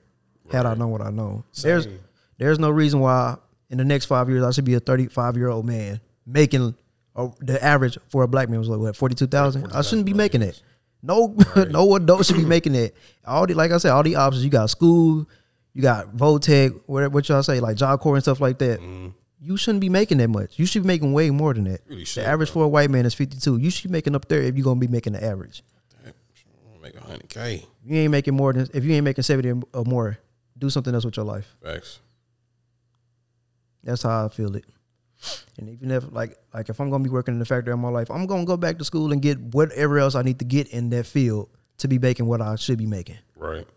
had 0.51 0.65
I 0.65 0.73
known 0.75 0.91
what 0.91 1.01
I 1.01 1.09
know. 1.09 1.45
There's 1.61 1.85
Same. 1.85 1.99
there's 2.37 2.59
no 2.59 2.69
reason 2.69 2.99
why 2.99 3.37
in 3.69 3.77
the 3.77 3.85
next 3.85 4.05
5 4.05 4.29
years 4.29 4.43
I 4.43 4.51
should 4.51 4.65
be 4.65 4.73
a 4.73 4.81
35 4.81 5.37
year 5.37 5.47
old 5.47 5.65
man 5.65 6.01
making 6.25 6.75
uh, 7.15 7.29
the 7.39 7.63
average 7.63 7.97
for 8.09 8.23
a 8.23 8.27
black 8.27 8.49
man 8.49 8.59
was 8.59 8.67
like 8.67 8.79
what 8.79 8.95
42,000. 8.95 9.71
I 9.71 9.81
shouldn't 9.81 10.05
be 10.05 10.13
making 10.13 10.41
it. 10.41 10.61
No 11.01 11.35
no 11.69 11.95
adult 11.95 12.25
should 12.25 12.35
be 12.35 12.45
making 12.45 12.75
it. 12.75 12.95
All 13.25 13.47
the 13.47 13.53
like 13.53 13.71
I 13.71 13.77
said 13.77 13.91
all 13.91 14.03
the 14.03 14.17
options 14.17 14.43
you 14.43 14.49
got 14.49 14.69
school, 14.69 15.27
you 15.73 15.81
got 15.81 16.15
Votech, 16.15 16.79
what 16.85 17.11
what 17.11 17.29
y'all 17.29 17.43
say 17.43 17.59
like 17.61 17.77
Job 17.77 17.99
Corps 18.01 18.15
and 18.15 18.23
stuff 18.23 18.41
like 18.41 18.59
that 18.59 18.79
you 19.41 19.57
shouldn't 19.57 19.81
be 19.81 19.89
making 19.89 20.19
that 20.19 20.29
much. 20.29 20.59
You 20.59 20.65
should 20.65 20.83
be 20.83 20.87
making 20.87 21.13
way 21.13 21.31
more 21.31 21.53
than 21.53 21.63
that. 21.65 21.81
Really 21.87 22.05
should, 22.05 22.23
the 22.23 22.27
average 22.27 22.51
for 22.51 22.63
a 22.63 22.67
white 22.67 22.91
man 22.91 23.05
is 23.05 23.13
fifty 23.13 23.39
two. 23.39 23.57
You 23.57 23.71
should 23.71 23.89
be 23.89 23.91
making 23.91 24.15
up 24.15 24.27
there 24.27 24.41
if 24.41 24.55
you're 24.55 24.63
gonna 24.63 24.79
be 24.79 24.87
making 24.87 25.13
the 25.13 25.23
average. 25.23 25.63
Make 26.81 26.95
a 26.95 27.01
hundred 27.01 27.29
K. 27.29 27.63
You 27.85 27.97
ain't 27.97 28.11
making 28.11 28.35
more 28.35 28.53
than 28.53 28.67
if 28.73 28.83
you 28.83 28.93
ain't 28.93 29.03
making 29.03 29.23
seventy 29.23 29.61
or 29.73 29.85
more. 29.85 30.17
Do 30.57 30.69
something 30.69 30.93
else 30.93 31.05
with 31.05 31.15
your 31.15 31.25
life. 31.25 31.55
Facts. 31.63 31.99
That's 33.83 34.03
how 34.03 34.25
I 34.25 34.29
feel 34.29 34.55
it. 34.55 34.65
And 35.57 35.69
even 35.69 35.91
if 35.91 36.11
like 36.11 36.37
like 36.53 36.69
if 36.69 36.79
I'm 36.79 36.89
gonna 36.89 37.03
be 37.03 37.09
working 37.09 37.35
in 37.35 37.39
the 37.39 37.45
factory 37.45 37.71
all 37.71 37.77
my 37.77 37.89
life, 37.89 38.09
I'm 38.09 38.25
gonna 38.25 38.45
go 38.45 38.57
back 38.57 38.79
to 38.79 38.85
school 38.85 39.11
and 39.11 39.21
get 39.21 39.39
whatever 39.39 39.99
else 39.99 40.15
I 40.15 40.23
need 40.23 40.39
to 40.39 40.45
get 40.45 40.69
in 40.69 40.89
that 40.89 41.05
field 41.05 41.49
to 41.77 41.87
be 41.87 41.99
making 41.99 42.25
what 42.25 42.41
I 42.41 42.55
should 42.55 42.79
be 42.79 42.87
making. 42.87 43.17
Right. 43.35 43.67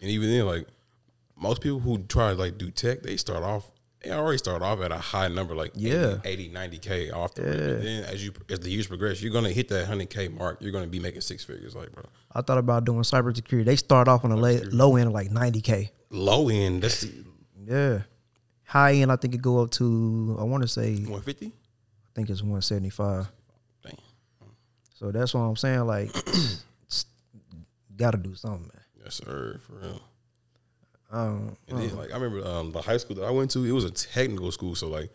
And 0.00 0.10
even 0.10 0.30
then, 0.30 0.46
like 0.46 0.66
most 1.36 1.60
people 1.60 1.80
who 1.80 1.98
try 1.98 2.30
to 2.30 2.38
like 2.38 2.56
do 2.56 2.70
tech, 2.70 3.02
they 3.02 3.16
start 3.16 3.42
off 3.42 3.70
they 4.02 4.10
already 4.10 4.38
start 4.38 4.62
off 4.62 4.80
at 4.80 4.90
a 4.92 4.98
high 4.98 5.28
number, 5.28 5.54
like 5.54 5.72
Yeah. 5.74 6.18
80, 6.24 6.48
90 6.48 6.78
K 6.78 7.10
off 7.10 7.34
the 7.34 7.42
rip. 7.42 7.54
And 7.54 7.82
then 7.86 8.04
as 8.04 8.24
you 8.24 8.32
as 8.50 8.60
the 8.60 8.70
years 8.70 8.86
progress, 8.86 9.22
you're 9.22 9.32
gonna 9.32 9.50
hit 9.50 9.68
that 9.68 9.86
hundred 9.86 10.10
K 10.10 10.28
mark. 10.28 10.58
You're 10.60 10.72
gonna 10.72 10.86
be 10.86 10.98
making 11.00 11.20
six 11.20 11.44
figures, 11.44 11.74
like 11.74 11.92
bro. 11.92 12.04
I 12.32 12.42
thought 12.42 12.58
about 12.58 12.84
doing 12.84 13.00
cybersecurity. 13.02 13.64
They 13.64 13.76
start 13.76 14.08
off 14.08 14.24
on 14.24 14.30
the 14.30 14.36
lay, 14.36 14.60
low 14.60 14.96
end 14.96 15.08
of 15.08 15.12
like 15.12 15.30
ninety 15.30 15.60
k. 15.60 15.92
Low 16.10 16.48
end, 16.48 16.82
that's 16.82 17.06
Yeah. 17.64 18.02
High 18.64 18.94
end, 18.94 19.12
I 19.12 19.16
think 19.16 19.34
it 19.34 19.42
go 19.42 19.60
up 19.62 19.70
to 19.72 20.36
I 20.40 20.44
want 20.44 20.62
to 20.62 20.68
say 20.68 20.96
one 21.04 21.22
fifty. 21.22 21.46
I 21.46 22.10
think 22.14 22.30
it's 22.30 22.42
one 22.42 22.62
seventy 22.62 22.90
five. 22.90 23.28
Dang. 23.84 23.98
So 24.94 25.10
that's 25.12 25.34
what 25.34 25.40
I'm 25.40 25.56
saying. 25.56 25.86
Like, 25.86 26.10
got 27.96 28.12
to 28.12 28.16
do 28.18 28.34
something, 28.34 28.62
man. 28.62 28.82
Yes, 29.04 29.16
sir, 29.16 29.58
for 29.66 29.72
real. 29.74 30.00
Um, 31.12 31.56
like 31.70 32.10
I 32.10 32.14
remember 32.14 32.46
um, 32.46 32.72
the 32.72 32.80
high 32.80 32.96
school 32.96 33.16
that 33.16 33.24
I 33.24 33.30
went 33.30 33.50
to, 33.52 33.64
it 33.64 33.72
was 33.72 33.84
a 33.84 33.90
technical 33.90 34.50
school. 34.50 34.74
So 34.74 34.88
like, 34.88 35.10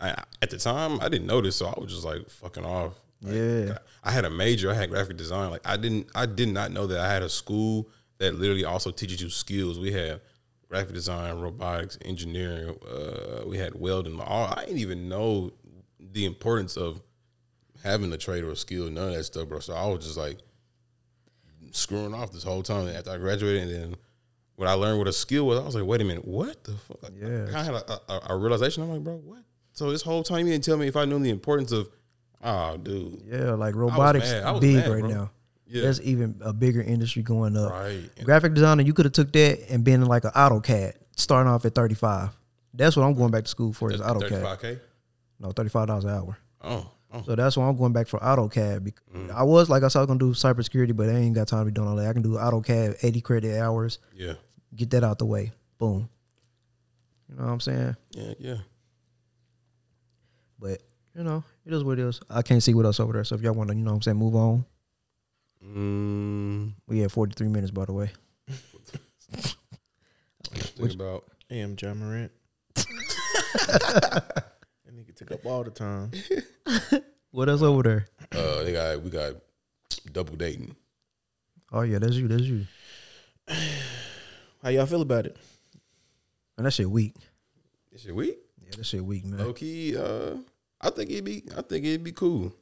I 0.00 0.10
at 0.42 0.50
the 0.50 0.58
time 0.58 1.00
I 1.00 1.08
didn't 1.08 1.26
know 1.26 1.40
this, 1.40 1.56
so 1.56 1.66
I 1.66 1.78
was 1.78 1.90
just 1.92 2.04
like 2.04 2.28
fucking 2.28 2.64
off. 2.64 3.00
Like, 3.22 3.34
Yeah. 3.34 3.78
I 4.02 4.10
had 4.10 4.24
a 4.24 4.30
major. 4.30 4.70
I 4.70 4.74
had 4.74 4.90
graphic 4.90 5.16
design. 5.16 5.50
Like 5.50 5.66
I 5.66 5.76
didn't, 5.76 6.08
I 6.14 6.26
did 6.26 6.48
not 6.48 6.72
know 6.72 6.86
that 6.88 6.98
I 6.98 7.10
had 7.10 7.22
a 7.22 7.28
school 7.28 7.88
that 8.18 8.34
literally 8.34 8.64
also 8.64 8.90
teaches 8.90 9.20
you 9.22 9.30
skills. 9.30 9.78
We 9.78 9.92
had 9.92 10.20
graphic 10.68 10.94
design, 10.94 11.38
robotics, 11.38 11.96
engineering. 12.04 12.76
Uh, 12.90 13.44
we 13.46 13.56
had 13.56 13.74
welding. 13.74 14.20
All 14.20 14.52
I 14.54 14.64
didn't 14.64 14.78
even 14.80 15.08
know 15.08 15.52
the 15.98 16.24
importance 16.24 16.76
of 16.76 17.00
having 17.84 18.12
a 18.12 18.18
trade 18.18 18.42
or 18.42 18.50
a 18.50 18.56
skill. 18.56 18.90
None 18.90 19.08
of 19.10 19.14
that 19.14 19.24
stuff, 19.24 19.48
bro. 19.48 19.60
So 19.60 19.74
I 19.74 19.86
was 19.86 20.04
just 20.04 20.16
like 20.16 20.38
screwing 21.70 22.14
off 22.14 22.32
this 22.32 22.42
whole 22.42 22.62
time 22.62 22.88
after 22.88 23.10
I 23.10 23.18
graduated, 23.18 23.62
and 23.62 23.72
then 23.72 23.96
when 24.56 24.68
I 24.68 24.72
learned 24.72 24.98
what 24.98 25.08
a 25.08 25.12
skill 25.12 25.46
was, 25.46 25.58
I 25.58 25.62
was 25.64 25.74
like, 25.74 25.84
wait 25.84 26.00
a 26.00 26.04
minute, 26.04 26.26
what 26.26 26.64
the 26.64 26.72
fuck? 26.72 27.10
Yeah. 27.14 27.46
I 27.54 27.62
had 27.62 27.74
a, 27.74 28.00
a, 28.12 28.20
a 28.30 28.36
realization. 28.36 28.82
I'm 28.82 28.90
like, 28.90 29.04
bro, 29.04 29.16
what? 29.16 29.42
So 29.72 29.90
this 29.90 30.02
whole 30.02 30.22
time 30.22 30.46
you 30.46 30.52
didn't 30.52 30.64
tell 30.64 30.76
me 30.76 30.86
if 30.88 30.96
I 30.96 31.04
knew 31.04 31.18
the 31.18 31.30
importance 31.30 31.70
of, 31.72 31.88
oh, 32.42 32.76
dude, 32.78 33.22
yeah, 33.26 33.52
like 33.52 33.74
robotics. 33.74 34.32
Big 34.60 34.76
mad, 34.76 34.88
right 34.90 35.00
bro. 35.00 35.10
now. 35.10 35.30
Yeah. 35.66 35.82
There's 35.82 36.00
even 36.02 36.40
a 36.42 36.52
bigger 36.52 36.80
industry 36.80 37.22
going 37.22 37.56
up. 37.56 37.72
right? 37.72 38.08
Graphic 38.24 38.54
designer, 38.54 38.82
you 38.82 38.94
could 38.94 39.04
have 39.04 39.12
took 39.12 39.32
that 39.32 39.68
and 39.68 39.82
been 39.84 40.04
like 40.06 40.24
an 40.24 40.30
AutoCAD, 40.30 40.94
starting 41.16 41.50
off 41.52 41.64
at 41.64 41.74
35. 41.74 42.30
That's 42.72 42.96
what 42.96 43.02
I'm 43.04 43.14
going 43.14 43.30
back 43.32 43.44
to 43.44 43.50
school 43.50 43.72
for 43.72 43.92
is 43.92 44.00
AutoCAD. 44.00 44.42
35k. 44.42 44.80
No, 45.40 45.50
35 45.52 45.86
dollars 45.88 46.04
an 46.04 46.10
hour. 46.10 46.38
Oh, 46.62 46.90
oh, 47.12 47.22
So 47.26 47.34
that's 47.34 47.56
why 47.56 47.66
I'm 47.68 47.76
going 47.76 47.92
back 47.92 48.06
for 48.06 48.18
AutoCAD. 48.20 48.84
Because 48.84 49.02
Mm. 49.14 49.30
I 49.34 49.42
was 49.42 49.68
like 49.68 49.82
I 49.82 49.88
said, 49.88 49.98
I 49.98 50.02
was 50.02 50.06
gonna 50.06 50.18
do 50.20 50.30
cybersecurity, 50.32 50.94
but 50.96 51.08
I 51.08 51.14
ain't 51.14 51.34
got 51.34 51.48
time 51.48 51.60
to 51.60 51.64
be 51.66 51.72
doing 51.72 51.88
all 51.88 51.96
that. 51.96 52.06
I 52.08 52.12
can 52.12 52.22
do 52.22 52.34
AutoCAD, 52.34 52.98
80 53.02 53.20
credit 53.22 53.58
hours, 53.60 53.98
yeah, 54.14 54.34
get 54.74 54.90
that 54.90 55.04
out 55.04 55.18
the 55.18 55.26
way. 55.26 55.52
Boom. 55.78 56.08
You 57.28 57.36
know 57.36 57.44
what 57.44 57.52
I'm 57.52 57.60
saying? 57.60 57.96
yeah, 58.12 58.34
yeah. 58.38 58.56
But 60.58 60.82
you 61.14 61.22
know, 61.24 61.44
it 61.64 61.72
is 61.72 61.84
what 61.84 61.98
it 61.98 62.02
is. 62.06 62.20
I 62.30 62.42
can't 62.42 62.62
see 62.62 62.74
what 62.74 62.84
else 62.86 63.00
over 63.00 63.12
there. 63.12 63.24
So 63.24 63.34
if 63.34 63.42
y'all 63.42 63.54
want 63.54 63.70
to, 63.70 63.76
you 63.76 63.82
know 63.82 63.90
what 63.90 63.96
I'm 63.96 64.02
saying, 64.02 64.16
move 64.16 64.34
on. 64.36 64.64
Mm, 65.64 66.74
We 66.86 67.00
had 67.00 67.10
43 67.10 67.48
minutes, 67.48 67.70
by 67.70 67.84
the 67.86 67.92
way. 67.92 68.10
think 70.52 70.94
about 70.94 71.24
am 71.50 71.76
Ja 71.80 71.94
Morant. 71.94 72.30
that 72.74 74.52
nigga 74.92 75.14
took 75.14 75.32
up 75.32 75.44
all 75.44 75.64
the 75.64 75.70
time. 75.70 76.10
What 77.32 77.50
else 77.50 77.60
over 77.60 77.82
there? 77.82 78.06
uh, 78.32 78.62
they 78.62 78.72
got 78.72 79.02
we 79.02 79.10
got 79.10 79.34
double 80.10 80.36
dating. 80.36 80.74
Oh 81.70 81.82
yeah, 81.82 81.98
that's 81.98 82.14
you. 82.14 82.28
That's 82.28 82.44
you. 82.44 82.64
How 84.66 84.72
y'all 84.72 84.86
feel 84.86 85.02
about 85.02 85.26
it? 85.26 85.36
And 86.58 86.66
that 86.66 86.72
shit 86.72 86.90
weak. 86.90 87.14
Is 87.92 88.04
it 88.04 88.12
weak? 88.12 88.36
Yeah, 88.60 88.70
that 88.76 88.84
shit 88.84 89.04
weak, 89.04 89.24
man. 89.24 89.38
Low 89.38 89.52
key, 89.52 89.96
uh, 89.96 90.38
I 90.80 90.90
think 90.90 91.08
it'd 91.08 91.24
be, 91.24 91.44
I 91.56 91.62
think 91.62 91.84
it'd 91.84 92.02
be 92.02 92.10
cool. 92.10 92.52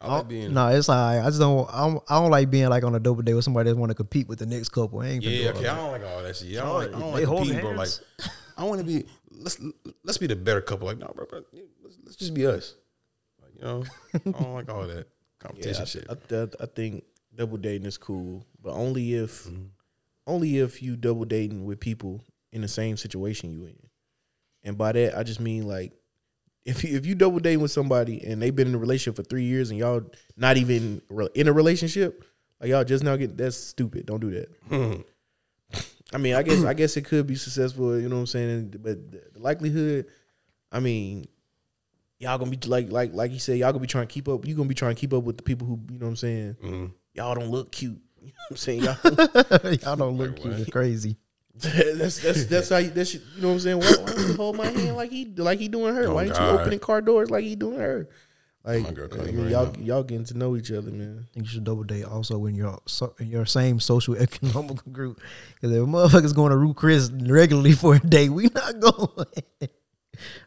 I 0.00 0.16
like 0.16 0.28
being, 0.28 0.54
no, 0.54 0.68
it's 0.68 0.88
like 0.88 1.22
I 1.22 1.26
just 1.26 1.38
don't. 1.38 1.68
I 1.70 1.80
don't, 1.80 2.02
I 2.08 2.18
don't 2.18 2.30
like 2.30 2.50
being 2.50 2.70
like 2.70 2.82
on 2.82 2.94
a 2.94 2.98
double 2.98 3.20
date 3.20 3.34
with 3.34 3.44
somebody 3.44 3.68
that 3.68 3.76
want 3.76 3.90
to 3.90 3.94
compete 3.94 4.26
with 4.26 4.38
the 4.38 4.46
next 4.46 4.70
couple. 4.70 5.00
I 5.00 5.08
ain't 5.08 5.22
gonna 5.22 5.36
yeah, 5.36 5.52
do 5.52 5.58
okay. 5.58 5.68
I 5.68 5.76
don't 5.76 5.92
like 5.92 6.02
all 6.02 6.22
that 6.22 6.34
shit. 6.34 6.56
I 6.56 6.60
Oh, 6.62 6.64
don't 6.64 6.76
like, 6.76 6.88
I 6.88 6.98
don't 6.98 7.12
like 7.12 7.24
competing, 7.24 7.60
bro. 7.60 7.70
Like. 7.72 7.88
I 8.56 8.64
want 8.64 8.80
to 8.80 8.86
be. 8.86 9.04
Let's 9.32 9.60
let's 10.04 10.16
be 10.16 10.28
the 10.28 10.36
better 10.36 10.62
couple. 10.62 10.86
Like, 10.86 10.96
no, 10.96 11.12
bro, 11.14 11.26
bro 11.26 11.42
let's, 11.52 11.98
let's 12.04 12.16
just 12.16 12.32
be 12.32 12.46
us. 12.46 12.74
Like, 13.42 13.52
you 13.56 13.62
know, 13.64 13.84
I 14.14 14.18
don't 14.42 14.54
like 14.54 14.70
all 14.70 14.86
that 14.86 14.96
Yeah, 14.96 15.02
competition 15.40 15.82
I, 15.82 15.84
shit. 15.84 16.06
I, 16.08 16.14
I, 16.34 16.48
I 16.62 16.66
think 16.74 17.04
double 17.36 17.58
dating 17.58 17.86
is 17.86 17.98
cool, 17.98 18.46
but 18.62 18.72
only 18.72 19.12
if 19.12 19.44
Mm-hmm. 19.44 19.64
Only 20.26 20.58
if 20.58 20.82
you 20.82 20.96
double 20.96 21.24
dating 21.24 21.64
with 21.64 21.80
people 21.80 22.24
in 22.52 22.60
the 22.60 22.68
same 22.68 22.96
situation 22.96 23.50
you 23.50 23.64
in. 23.64 23.76
And 24.62 24.78
by 24.78 24.92
that, 24.92 25.16
I 25.16 25.22
just 25.22 25.40
mean 25.40 25.66
like 25.66 25.92
if 26.64 26.84
you, 26.84 26.96
if 26.96 27.06
you 27.06 27.14
double 27.14 27.40
dating 27.40 27.60
with 27.60 27.72
somebody 27.72 28.24
and 28.24 28.40
they've 28.40 28.54
been 28.54 28.68
in 28.68 28.74
a 28.74 28.78
relationship 28.78 29.16
for 29.16 29.28
three 29.28 29.44
years 29.44 29.70
and 29.70 29.78
y'all 29.78 30.04
not 30.36 30.56
even 30.56 31.02
in 31.34 31.48
a 31.48 31.52
relationship, 31.52 32.24
Like 32.60 32.70
y'all 32.70 32.84
just 32.84 33.02
now 33.02 33.16
get 33.16 33.36
that's 33.36 33.56
stupid. 33.56 34.06
Don't 34.06 34.20
do 34.20 34.30
that. 34.30 35.04
I 36.14 36.18
mean, 36.18 36.34
I 36.34 36.42
guess 36.42 36.64
I 36.64 36.74
guess 36.74 36.96
it 36.96 37.04
could 37.06 37.26
be 37.26 37.34
successful. 37.34 37.98
You 37.98 38.08
know 38.08 38.16
what 38.16 38.20
I'm 38.20 38.26
saying? 38.26 38.74
But 38.80 39.10
the 39.10 39.22
the 39.32 39.40
likelihood, 39.40 40.06
I 40.70 40.80
mean, 40.80 41.26
y'all 42.18 42.38
gonna 42.38 42.50
be 42.50 42.68
like 42.68 42.92
like 42.92 43.12
like 43.14 43.32
you 43.32 43.38
said, 43.38 43.58
y'all 43.58 43.72
gonna 43.72 43.80
be 43.80 43.86
trying 43.86 44.06
to 44.06 44.12
keep 44.12 44.28
up. 44.28 44.46
You 44.46 44.54
gonna 44.54 44.68
be 44.68 44.74
trying 44.74 44.94
to 44.94 45.00
keep 45.00 45.12
up 45.12 45.24
with 45.24 45.38
the 45.38 45.42
people 45.42 45.66
who 45.66 45.80
you 45.90 45.98
know 45.98 46.06
what 46.06 46.10
I'm 46.10 46.16
saying. 46.16 46.56
Mm-hmm. 46.62 46.86
Y'all 47.14 47.34
don't 47.34 47.50
look 47.50 47.72
cute. 47.72 48.00
You 48.22 48.28
know 48.28 48.32
what 48.48 48.50
I'm 48.50 48.56
saying? 48.56 48.82
Y'all, 48.82 49.72
Y'all 49.82 49.96
don't 49.96 50.16
look 50.16 50.36
cute. 50.36 50.54
It's 50.54 50.70
crazy. 50.70 51.16
that's 51.54 52.18
that's 52.22 52.46
that's 52.46 52.68
how 52.70 52.78
you, 52.78 52.90
that's 52.90 53.12
you 53.12 53.20
know 53.38 53.48
what 53.48 53.54
I'm 53.54 53.60
saying. 53.60 53.78
Why, 53.78 53.92
why 54.00 54.06
don't 54.06 54.28
you 54.28 54.34
hold 54.34 54.56
my 54.56 54.66
hand 54.66 54.96
like 54.96 55.10
he 55.10 55.26
like 55.36 55.58
he 55.58 55.68
doing 55.68 55.94
her? 55.94 56.06
Oh, 56.06 56.14
why 56.14 56.24
ain't 56.24 56.34
you 56.34 56.42
opening 56.42 56.78
car 56.78 57.02
doors 57.02 57.30
like 57.30 57.44
he 57.44 57.56
doing 57.56 57.78
her? 57.78 58.08
Like 58.64 58.82
My 58.84 58.90
girl 58.92 59.08
I 59.12 59.24
mean, 59.24 59.42
right 59.42 59.50
y'all 59.50 59.72
now. 59.72 59.80
y'all 59.80 60.02
getting 60.04 60.24
to 60.26 60.38
know 60.38 60.56
each 60.56 60.70
other, 60.70 60.90
man. 60.90 61.26
I 61.28 61.34
think 61.34 61.46
you 61.46 61.52
should 61.52 61.64
double 61.64 61.82
date 61.82 62.04
also 62.04 62.46
in 62.46 62.54
your 62.54 62.80
so, 62.86 63.14
in 63.18 63.28
your 63.28 63.44
same 63.44 63.80
social 63.80 64.14
economical 64.18 64.90
group. 64.92 65.20
Because 65.54 65.76
if 65.76 65.82
motherfuckers 65.82 66.34
going 66.34 66.50
to 66.50 66.56
Ruth's 66.56 66.78
Chris 66.78 67.10
regularly 67.10 67.72
for 67.72 67.96
a 67.96 67.98
date, 67.98 68.30
we 68.30 68.44
not 68.44 68.80
going. 68.80 69.26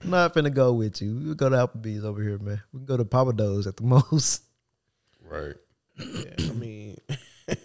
I'm 0.01 0.09
not 0.09 0.33
finna 0.33 0.53
go 0.53 0.73
with 0.73 1.01
you. 1.01 1.13
We 1.15 1.35
go 1.35 1.49
to 1.49 1.55
Applebee's 1.55 2.05
over 2.05 2.21
here, 2.21 2.37
man. 2.37 2.61
We 2.71 2.79
can 2.79 2.85
go 2.85 2.97
to 2.97 3.05
Pappadeaux 3.05 3.67
at 3.67 3.77
the 3.77 3.83
most. 3.83 4.43
Right. 5.27 5.55
Yeah, 5.97 6.33
I 6.39 6.53
mean, 6.53 6.94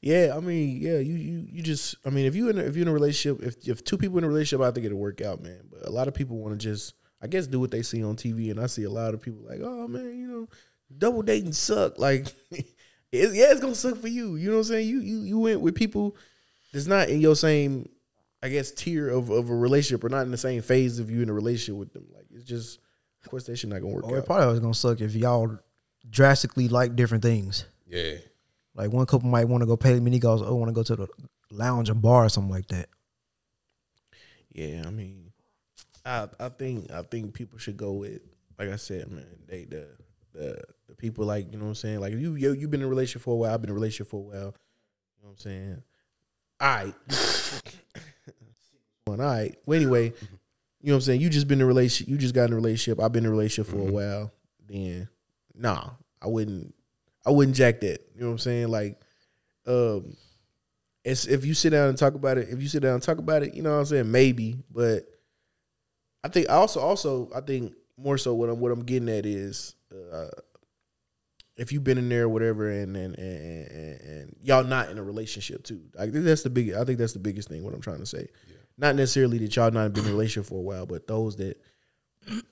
yeah, 0.00 0.32
I 0.36 0.40
mean, 0.40 0.78
yeah, 0.80 0.98
you 0.98 1.14
you 1.14 1.46
you 1.50 1.62
just, 1.62 1.96
I 2.04 2.10
mean, 2.10 2.26
if 2.26 2.34
you 2.34 2.48
in 2.50 2.58
a, 2.58 2.62
if 2.62 2.74
you're 2.76 2.82
in 2.82 2.88
a 2.88 2.92
relationship, 2.92 3.42
if 3.44 3.68
if 3.68 3.84
two 3.84 3.96
people 3.96 4.18
in 4.18 4.24
a 4.24 4.28
relationship, 4.28 4.64
I 4.64 4.70
think 4.70 4.86
it'll 4.86 4.98
work 4.98 5.20
out, 5.20 5.42
man. 5.42 5.60
But 5.70 5.86
a 5.86 5.90
lot 5.90 6.08
of 6.08 6.14
people 6.14 6.38
want 6.38 6.58
to 6.58 6.58
just, 6.58 6.94
I 7.20 7.26
guess, 7.26 7.46
do 7.46 7.60
what 7.60 7.70
they 7.70 7.82
see 7.82 8.02
on 8.02 8.16
TV, 8.16 8.50
and 8.50 8.58
I 8.60 8.66
see 8.66 8.84
a 8.84 8.90
lot 8.90 9.14
of 9.14 9.20
people 9.22 9.42
like, 9.48 9.60
oh 9.62 9.86
man, 9.88 10.18
you 10.18 10.26
know, 10.26 10.48
double 10.96 11.22
dating 11.22 11.52
suck. 11.52 11.98
Like, 11.98 12.26
it's, 12.50 13.34
yeah, 13.34 13.50
it's 13.52 13.60
gonna 13.60 13.74
suck 13.74 13.98
for 13.98 14.08
you. 14.08 14.36
You 14.36 14.48
know 14.50 14.56
what 14.56 14.66
I'm 14.66 14.72
saying? 14.72 14.88
You 14.88 15.00
you 15.00 15.18
you 15.22 15.38
went 15.38 15.60
with 15.60 15.74
people 15.74 16.16
that's 16.72 16.86
not 16.86 17.08
in 17.08 17.20
your 17.20 17.36
same, 17.36 17.88
I 18.42 18.48
guess, 18.48 18.72
tier 18.72 19.08
of 19.08 19.30
of 19.30 19.50
a 19.50 19.54
relationship, 19.54 20.02
or 20.04 20.08
not 20.08 20.22
in 20.22 20.30
the 20.32 20.38
same 20.38 20.62
phase 20.62 20.98
of 20.98 21.10
you 21.10 21.22
in 21.22 21.28
a 21.28 21.32
relationship 21.34 21.78
with 21.78 21.92
them. 21.92 22.06
Like, 22.14 22.26
it's 22.34 22.44
just, 22.44 22.80
of 23.22 23.30
course, 23.30 23.44
that 23.44 23.56
shit 23.56 23.70
not 23.70 23.82
gonna 23.82 23.94
work 23.94 24.04
Or 24.08 24.16
it 24.16 24.20
out. 24.20 24.26
probably 24.26 24.46
was 24.46 24.60
gonna 24.60 24.74
suck 24.74 25.00
if 25.00 25.14
y'all 25.14 25.58
drastically 26.10 26.66
like 26.68 26.96
different 26.96 27.22
things. 27.22 27.66
Yeah. 27.86 28.14
Like 28.74 28.92
one 28.92 29.06
couple 29.06 29.28
might 29.28 29.48
want 29.48 29.62
to 29.62 29.66
go 29.66 29.76
pay 29.76 29.98
mini 30.00 30.18
golf, 30.18 30.42
oh, 30.44 30.54
want 30.54 30.68
to 30.68 30.74
go 30.74 30.82
to 30.82 30.96
the 30.96 31.08
lounge 31.50 31.90
and 31.90 32.00
bar 32.00 32.24
or 32.24 32.28
something 32.28 32.50
like 32.50 32.68
that. 32.68 32.88
Yeah, 34.52 34.84
I 34.86 34.90
mean, 34.90 35.32
I 36.04 36.28
I 36.40 36.48
think 36.48 36.90
I 36.90 37.02
think 37.02 37.34
people 37.34 37.58
should 37.58 37.76
go 37.76 37.92
with 37.92 38.20
like 38.58 38.70
I 38.70 38.76
said, 38.76 39.10
man. 39.10 39.26
They 39.46 39.64
the 39.64 39.88
the 40.32 40.62
the 40.88 40.94
people 40.94 41.24
like 41.26 41.52
you 41.52 41.58
know 41.58 41.64
what 41.64 41.70
I'm 41.70 41.74
saying. 41.74 42.00
Like 42.00 42.12
you 42.12 42.34
you 42.34 42.52
you've 42.52 42.70
been 42.70 42.80
in 42.80 42.86
a 42.86 42.90
relationship 42.90 43.22
for 43.22 43.34
a 43.34 43.36
while. 43.36 43.54
I've 43.54 43.60
been 43.60 43.70
in 43.70 43.72
a 43.72 43.74
relationship 43.74 44.10
for 44.10 44.18
a 44.18 44.20
while. 44.20 44.54
You 45.16 45.22
know 45.22 45.28
what 45.28 45.30
I'm 45.30 45.38
saying. 45.38 45.82
All 46.60 46.68
right. 46.68 46.94
All 49.08 49.16
right. 49.16 49.56
Well, 49.66 49.76
anyway, 49.76 50.12
you 50.80 50.88
know 50.88 50.94
what 50.94 50.96
I'm 50.96 51.00
saying. 51.02 51.20
You 51.20 51.28
just 51.28 51.48
been 51.48 51.58
in 51.58 51.64
a 51.64 51.66
relationship. 51.66 52.08
You 52.08 52.18
just 52.18 52.34
got 52.34 52.44
in 52.44 52.52
a 52.52 52.56
relationship. 52.56 53.00
I've 53.00 53.12
been 53.12 53.24
in 53.24 53.28
a 53.28 53.32
relationship 53.32 53.70
for 53.70 53.78
a 53.78 53.84
mm-hmm. 53.84 53.92
while. 53.92 54.32
Then, 54.68 55.08
nah, 55.54 55.90
I 56.20 56.28
wouldn't. 56.28 56.74
I 57.24 57.30
wouldn't 57.30 57.56
jack 57.56 57.80
that. 57.80 58.00
You 58.14 58.20
know 58.20 58.26
what 58.26 58.32
I'm 58.32 58.38
saying? 58.38 58.68
Like, 58.68 59.00
um, 59.66 60.16
it's 61.04 61.26
if 61.26 61.44
you 61.44 61.54
sit 61.54 61.70
down 61.70 61.88
and 61.88 61.98
talk 61.98 62.14
about 62.14 62.38
it, 62.38 62.48
if 62.50 62.62
you 62.62 62.68
sit 62.68 62.82
down 62.82 62.94
and 62.94 63.02
talk 63.02 63.18
about 63.18 63.42
it, 63.42 63.54
you 63.54 63.62
know 63.62 63.72
what 63.72 63.80
I'm 63.80 63.86
saying, 63.86 64.10
maybe. 64.10 64.56
But 64.70 65.04
I 66.24 66.28
think 66.28 66.48
I 66.48 66.54
also 66.54 66.80
also 66.80 67.30
I 67.34 67.40
think 67.40 67.74
more 67.96 68.18
so 68.18 68.34
what 68.34 68.48
I'm 68.48 68.60
what 68.60 68.72
I'm 68.72 68.84
getting 68.84 69.08
at 69.08 69.26
is 69.26 69.74
uh, 69.92 70.28
if 71.56 71.72
you've 71.72 71.84
been 71.84 71.98
in 71.98 72.08
there 72.08 72.24
or 72.24 72.28
whatever 72.28 72.70
and 72.70 72.96
and, 72.96 73.18
and 73.18 73.70
and 73.70 74.00
and 74.00 74.36
y'all 74.42 74.64
not 74.64 74.90
in 74.90 74.98
a 74.98 75.02
relationship 75.02 75.64
too. 75.64 75.82
I 75.98 76.04
think 76.04 76.24
that's 76.24 76.42
the 76.42 76.50
big 76.50 76.72
I 76.74 76.84
think 76.84 76.98
that's 76.98 77.12
the 77.12 77.18
biggest 77.18 77.48
thing 77.48 77.64
what 77.64 77.74
I'm 77.74 77.80
trying 77.80 78.00
to 78.00 78.06
say. 78.06 78.28
Not 78.78 78.96
necessarily 78.96 79.38
that 79.38 79.54
y'all 79.54 79.70
not 79.70 79.92
been 79.92 80.04
in 80.04 80.10
a 80.10 80.12
relationship 80.12 80.48
for 80.48 80.58
a 80.58 80.62
while, 80.62 80.86
but 80.86 81.06
those 81.06 81.36
that 81.36 81.60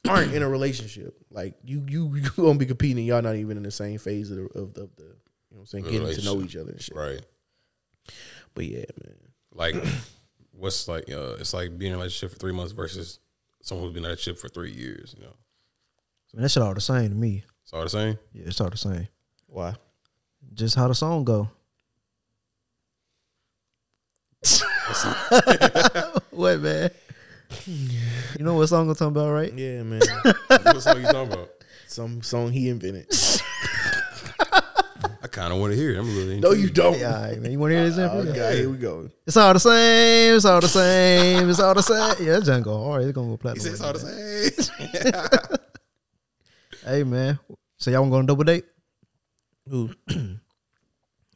aren't 0.09 0.33
in 0.33 0.43
a 0.43 0.49
relationship. 0.49 1.17
Like 1.31 1.55
you 1.65 1.85
you 1.89 2.15
you 2.17 2.31
gonna 2.37 2.59
be 2.59 2.67
competing, 2.67 3.05
y'all 3.05 3.23
not 3.23 3.37
even 3.37 3.57
in 3.57 3.63
the 3.63 3.71
same 3.71 3.99
phase 3.99 4.31
of 4.31 4.37
the 4.37 4.43
of 4.59 4.75
the, 4.75 4.83
of 4.83 4.97
the 4.97 5.03
you 5.03 5.09
know 5.09 5.15
what 5.51 5.61
I'm 5.61 5.67
saying, 5.67 5.85
getting 5.85 6.15
to 6.15 6.25
know 6.25 6.43
each 6.43 6.57
other 6.57 6.71
and 6.71 6.81
shit. 6.81 6.95
Right. 6.95 7.21
But 8.55 8.67
yeah, 8.67 8.85
man. 9.05 9.17
Like, 9.53 9.75
what's 10.53 10.87
like? 10.89 11.11
Uh, 11.11 11.37
it's 11.39 11.53
like 11.53 11.77
being 11.77 11.93
in 11.93 11.97
a 11.97 11.99
relationship 11.99 12.33
for 12.33 12.39
three 12.39 12.53
months 12.53 12.73
versus 12.73 13.19
someone 13.63 13.87
who's 13.87 13.93
been 13.93 14.05
in 14.05 14.07
a 14.07 14.09
relationship 14.09 14.41
for 14.41 14.49
three 14.49 14.73
years. 14.73 15.15
You 15.17 15.25
know, 15.25 15.35
I 16.33 16.37
mean, 16.37 16.43
that 16.43 16.51
shit 16.51 16.63
all 16.63 16.75
the 16.75 16.81
same 16.81 17.09
to 17.09 17.15
me. 17.15 17.43
it's 17.63 17.73
all 17.73 17.83
the 17.83 17.91
same. 17.91 18.19
Yeah, 18.33 18.45
it's 18.47 18.61
all 18.61 18.71
the 18.71 18.77
same. 18.77 19.09
Why? 19.47 19.75
Just 20.55 20.77
how 20.77 20.89
the 20.89 20.95
song 20.95 21.25
go. 21.25 21.49
what 26.31 26.61
man? 26.61 26.91
You 28.39 28.45
know 28.45 28.55
what 28.55 28.69
song 28.69 28.89
I'm 28.89 28.95
talking 28.95 29.09
about, 29.09 29.31
right? 29.33 29.53
Yeah, 29.53 29.83
man. 29.83 30.01
what 30.49 30.81
song 30.83 30.99
you 31.01 31.07
talking 31.07 31.33
about? 31.33 31.51
Some 31.89 32.23
song 32.23 32.53
he 32.53 32.69
invented. 32.69 33.07
I 35.23 35.27
kind 35.27 35.53
of 35.53 35.59
want 35.61 35.73
to 35.73 35.77
hear 35.79 35.93
it. 35.95 35.99
I'm 35.99 36.09
a 36.09 36.13
little. 36.13 36.41
no, 36.41 36.53
you 36.53 36.71
don't. 36.71 36.99
Yeah, 36.99 37.15
all 37.17 37.23
right, 37.23 37.41
man. 37.41 37.51
You 37.53 37.59
want 37.59 37.73
to 37.73 37.77
hear 37.77 37.89
this? 37.91 37.99
Oh, 37.99 38.05
example? 38.21 38.35
God, 38.35 38.55
here 38.55 38.71
we 38.71 38.77
go. 38.79 39.11
It's 39.27 39.37
all 39.37 39.53
the 39.53 39.61
same. 39.61 40.37
It's 40.37 40.45
all 40.45 40.61
the 40.61 40.69
same. 40.69 41.49
It's 41.51 41.61
all 41.61 41.75
the 41.75 41.83
same. 41.83 42.27
Yeah, 42.27 42.35
that 42.39 42.45
junk 42.45 42.65
go 42.65 42.85
hard. 42.85 43.03
It's 43.03 43.13
gonna 43.13 43.27
go 43.27 43.33
He 43.33 43.37
platinum. 43.39 43.63
said 43.63 43.73
it's 43.73 43.83
all 43.83 43.93
the 43.93 43.99
same. 43.99 45.59
Hey 46.85 47.05
man, 47.05 47.39
so 47.77 47.91
y'all 47.91 48.01
want 48.01 48.11
to 48.11 48.13
go 48.13 48.19
on 48.19 48.25
a 48.25 48.27
double 48.27 48.45
date? 48.45 48.65
Who? 49.69 49.91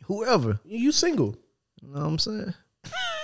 Whoever. 0.07 0.59
You 0.65 0.91
single? 0.91 1.37
You 1.83 1.89
know 1.89 2.01
what 2.01 2.07
I'm 2.07 2.19
saying? 2.19 2.55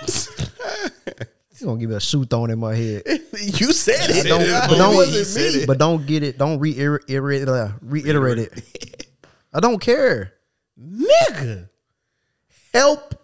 you 1.61 1.67
gonna 1.67 1.79
give 1.79 1.89
me 1.89 1.95
a 1.95 1.99
shoe 1.99 2.25
thrown 2.25 2.49
in 2.49 2.59
my 2.59 2.75
head. 2.75 3.03
you 3.07 3.71
said 3.71 4.09
it. 4.09 4.27
Don't, 4.27 4.41
it, 4.41 4.49
but, 4.51 4.77
don't, 4.77 4.95
homie. 4.95 5.07
He 5.07 5.23
said 5.23 5.67
but 5.67 5.77
don't 5.77 6.05
get 6.05 6.23
it. 6.23 6.37
Don't 6.37 6.59
reiterate, 6.59 7.47
uh, 7.47 7.69
reiterate 7.81 8.39
it. 8.39 9.07
I 9.53 9.59
don't 9.59 9.79
care. 9.79 10.33
nigga. 10.79 11.69
Help 12.73 13.15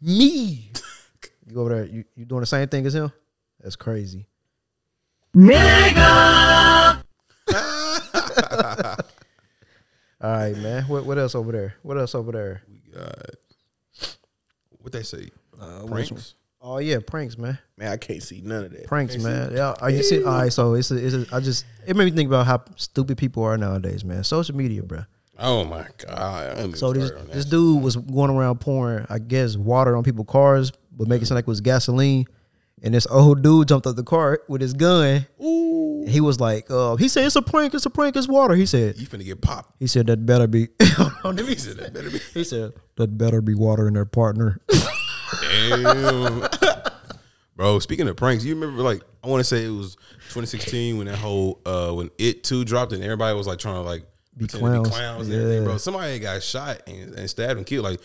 me. 0.00 0.72
You 1.48 1.60
over 1.60 1.76
there? 1.76 1.84
You, 1.84 2.04
you 2.16 2.24
doing 2.24 2.40
the 2.40 2.46
same 2.46 2.66
thing 2.66 2.84
as 2.86 2.94
him? 2.96 3.12
That's 3.60 3.76
crazy. 3.76 4.26
Nigga. 5.32 7.04
All 10.20 10.30
right, 10.30 10.56
man. 10.56 10.82
What 10.88 11.06
what 11.06 11.18
else 11.18 11.36
over 11.36 11.52
there? 11.52 11.76
What 11.82 11.98
else 11.98 12.16
over 12.16 12.32
there? 12.32 12.62
God. 12.92 13.30
What 14.80 14.92
they 14.92 15.04
say? 15.04 15.30
Uh, 15.60 15.86
Pranks. 15.86 16.34
Oh 16.60 16.78
yeah, 16.78 16.98
pranks, 17.06 17.38
man. 17.38 17.58
Man, 17.76 17.92
I 17.92 17.96
can't 17.96 18.22
see 18.22 18.40
none 18.40 18.64
of 18.64 18.72
that. 18.72 18.86
Pranks, 18.86 19.16
man. 19.18 19.52
Yeah, 19.54 19.74
are 19.80 19.90
you 19.90 20.02
see? 20.02 20.24
All 20.24 20.32
right, 20.32 20.52
so 20.52 20.74
it's 20.74 20.90
a, 20.90 20.96
it's 20.96 21.14
a, 21.14 21.26
I 21.34 21.40
just 21.40 21.64
it 21.86 21.94
made 21.96 22.06
me 22.06 22.10
think 22.10 22.28
about 22.28 22.46
how 22.46 22.64
stupid 22.76 23.18
people 23.18 23.42
are 23.44 23.56
nowadays, 23.56 24.04
man. 24.04 24.24
Social 24.24 24.56
media, 24.56 24.82
bro. 24.82 25.04
Oh 25.38 25.64
my 25.64 25.86
god! 25.98 26.76
So 26.76 26.92
this 26.92 27.12
this 27.30 27.44
dude 27.44 27.82
was 27.82 27.96
going 27.96 28.30
around 28.30 28.60
pouring, 28.60 29.06
I 29.10 29.18
guess, 29.18 29.56
water 29.56 29.96
on 29.96 30.02
people's 30.02 30.28
cars, 30.28 30.72
but 30.90 31.08
making 31.08 31.24
it 31.24 31.26
sound 31.26 31.36
like 31.36 31.44
it 31.44 31.48
was 31.48 31.60
gasoline. 31.60 32.26
And 32.82 32.94
this 32.94 33.06
old 33.06 33.42
dude 33.42 33.68
jumped 33.68 33.86
up 33.86 33.96
the 33.96 34.02
car 34.02 34.40
with 34.48 34.60
his 34.60 34.74
gun. 34.74 35.26
Ooh. 35.42 36.04
He 36.06 36.20
was 36.20 36.40
like, 36.40 36.70
uh, 36.70 36.96
he 36.96 37.08
said, 37.08 37.24
"It's 37.24 37.36
a 37.36 37.42
prank. 37.42 37.74
It's 37.74 37.86
a 37.86 37.90
prank. 37.90 38.16
It's 38.16 38.28
water." 38.28 38.54
He 38.54 38.66
said, 38.66 38.98
you 38.98 39.06
finna 39.06 39.24
get 39.24 39.40
popped. 39.40 39.74
"He 39.78 39.86
said 39.86 40.06
that 40.08 40.24
better 40.24 40.46
be." 40.46 40.68
He 40.80 41.56
said 41.56 41.76
that 41.78 41.92
better 41.92 42.10
be. 42.10 42.20
he 42.34 42.44
said 42.44 42.72
that 42.96 43.18
better 43.18 43.40
be 43.40 43.54
water 43.54 43.88
in 43.88 43.94
their 43.94 44.04
partner. 44.04 44.60
Damn. 45.40 46.48
Bro, 47.56 47.78
speaking 47.78 48.06
of 48.08 48.16
pranks, 48.16 48.44
you 48.44 48.54
remember 48.54 48.82
like 48.82 49.02
I 49.24 49.28
want 49.28 49.40
to 49.40 49.44
say 49.44 49.64
it 49.64 49.70
was 49.70 49.96
2016 50.28 50.98
when 50.98 51.06
that 51.06 51.16
whole 51.16 51.60
uh 51.64 51.90
when 51.92 52.10
it 52.18 52.44
too 52.44 52.64
dropped 52.64 52.92
and 52.92 53.02
everybody 53.02 53.36
was 53.36 53.46
like 53.46 53.58
trying 53.58 53.76
to 53.76 53.80
like 53.80 54.02
Be 54.36 54.46
pretend 54.46 54.60
to 54.62 54.68
clowns. 54.68 54.88
be 54.88 54.94
clowns 54.94 55.28
and 55.28 55.36
everything, 55.40 55.64
bro. 55.64 55.76
Somebody 55.78 56.18
got 56.18 56.42
shot 56.42 56.82
and, 56.86 57.14
and 57.14 57.30
stabbed 57.30 57.56
and 57.56 57.66
killed. 57.66 57.84
Like 57.84 58.00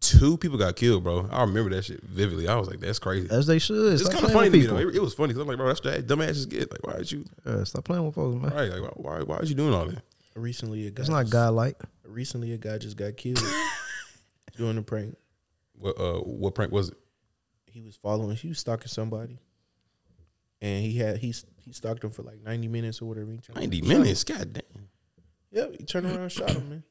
two 0.00 0.36
people 0.36 0.58
got 0.58 0.74
killed, 0.74 1.04
bro. 1.04 1.28
I 1.30 1.42
remember 1.42 1.70
that 1.76 1.84
shit 1.84 2.02
vividly. 2.02 2.48
I 2.48 2.56
was 2.56 2.68
like, 2.68 2.80
that's 2.80 2.98
crazy. 2.98 3.28
As 3.30 3.46
they 3.46 3.60
should. 3.60 3.92
it's 3.92 4.08
kind 4.08 4.24
of 4.24 4.32
funny 4.32 4.50
with 4.50 4.66
to 4.66 4.74
me 4.74 4.82
though. 4.82 4.88
It, 4.88 4.96
it 4.96 5.02
was 5.02 5.14
funny 5.14 5.28
because 5.28 5.42
I'm 5.42 5.48
like, 5.48 5.58
bro, 5.58 5.68
that's 5.68 5.82
what 5.84 6.04
dumbasses 6.06 6.48
get. 6.48 6.70
Like, 6.72 6.84
why 6.84 6.96
did 6.98 7.12
you? 7.12 7.24
Yeah, 7.46 7.62
stop 7.64 7.84
playing 7.84 8.04
with 8.04 8.16
folks, 8.16 8.42
man. 8.42 8.50
Right? 8.52 8.68
Like, 8.68 8.82
why? 8.96 9.18
Why, 9.18 9.22
why 9.22 9.36
are 9.36 9.44
you 9.44 9.54
doing 9.54 9.74
all 9.74 9.86
that? 9.86 10.02
Recently, 10.34 10.88
a 10.88 10.90
guy. 10.90 11.02
It's 11.02 11.08
not 11.10 11.22
just- 11.22 11.32
godlike. 11.32 11.80
Recently, 12.04 12.52
a 12.52 12.58
guy 12.58 12.78
just 12.78 12.96
got 12.96 13.16
killed 13.16 13.40
doing 14.56 14.76
a 14.78 14.82
prank. 14.82 15.16
What? 15.78 15.98
Uh, 15.98 16.18
what 16.20 16.54
prank 16.54 16.72
was 16.72 16.88
it? 16.90 16.96
He 17.66 17.82
was 17.82 17.96
following. 17.96 18.36
He 18.36 18.48
was 18.48 18.58
stalking 18.58 18.88
somebody, 18.88 19.38
and 20.60 20.84
he 20.84 20.96
had 20.98 21.18
he 21.18 21.34
he 21.60 21.72
stalked 21.72 22.02
him 22.02 22.10
for 22.10 22.22
like 22.22 22.42
ninety 22.42 22.68
minutes 22.68 23.00
or 23.02 23.06
whatever. 23.06 23.30
He 23.30 23.38
turned- 23.38 23.58
90 23.60 23.82
minutes. 23.82 24.24
God 24.24 24.52
damn. 24.52 24.88
Yep, 25.50 25.76
he 25.78 25.84
turned 25.84 26.06
around 26.06 26.20
and 26.20 26.32
shot 26.32 26.50
him, 26.50 26.68
man. 26.68 26.82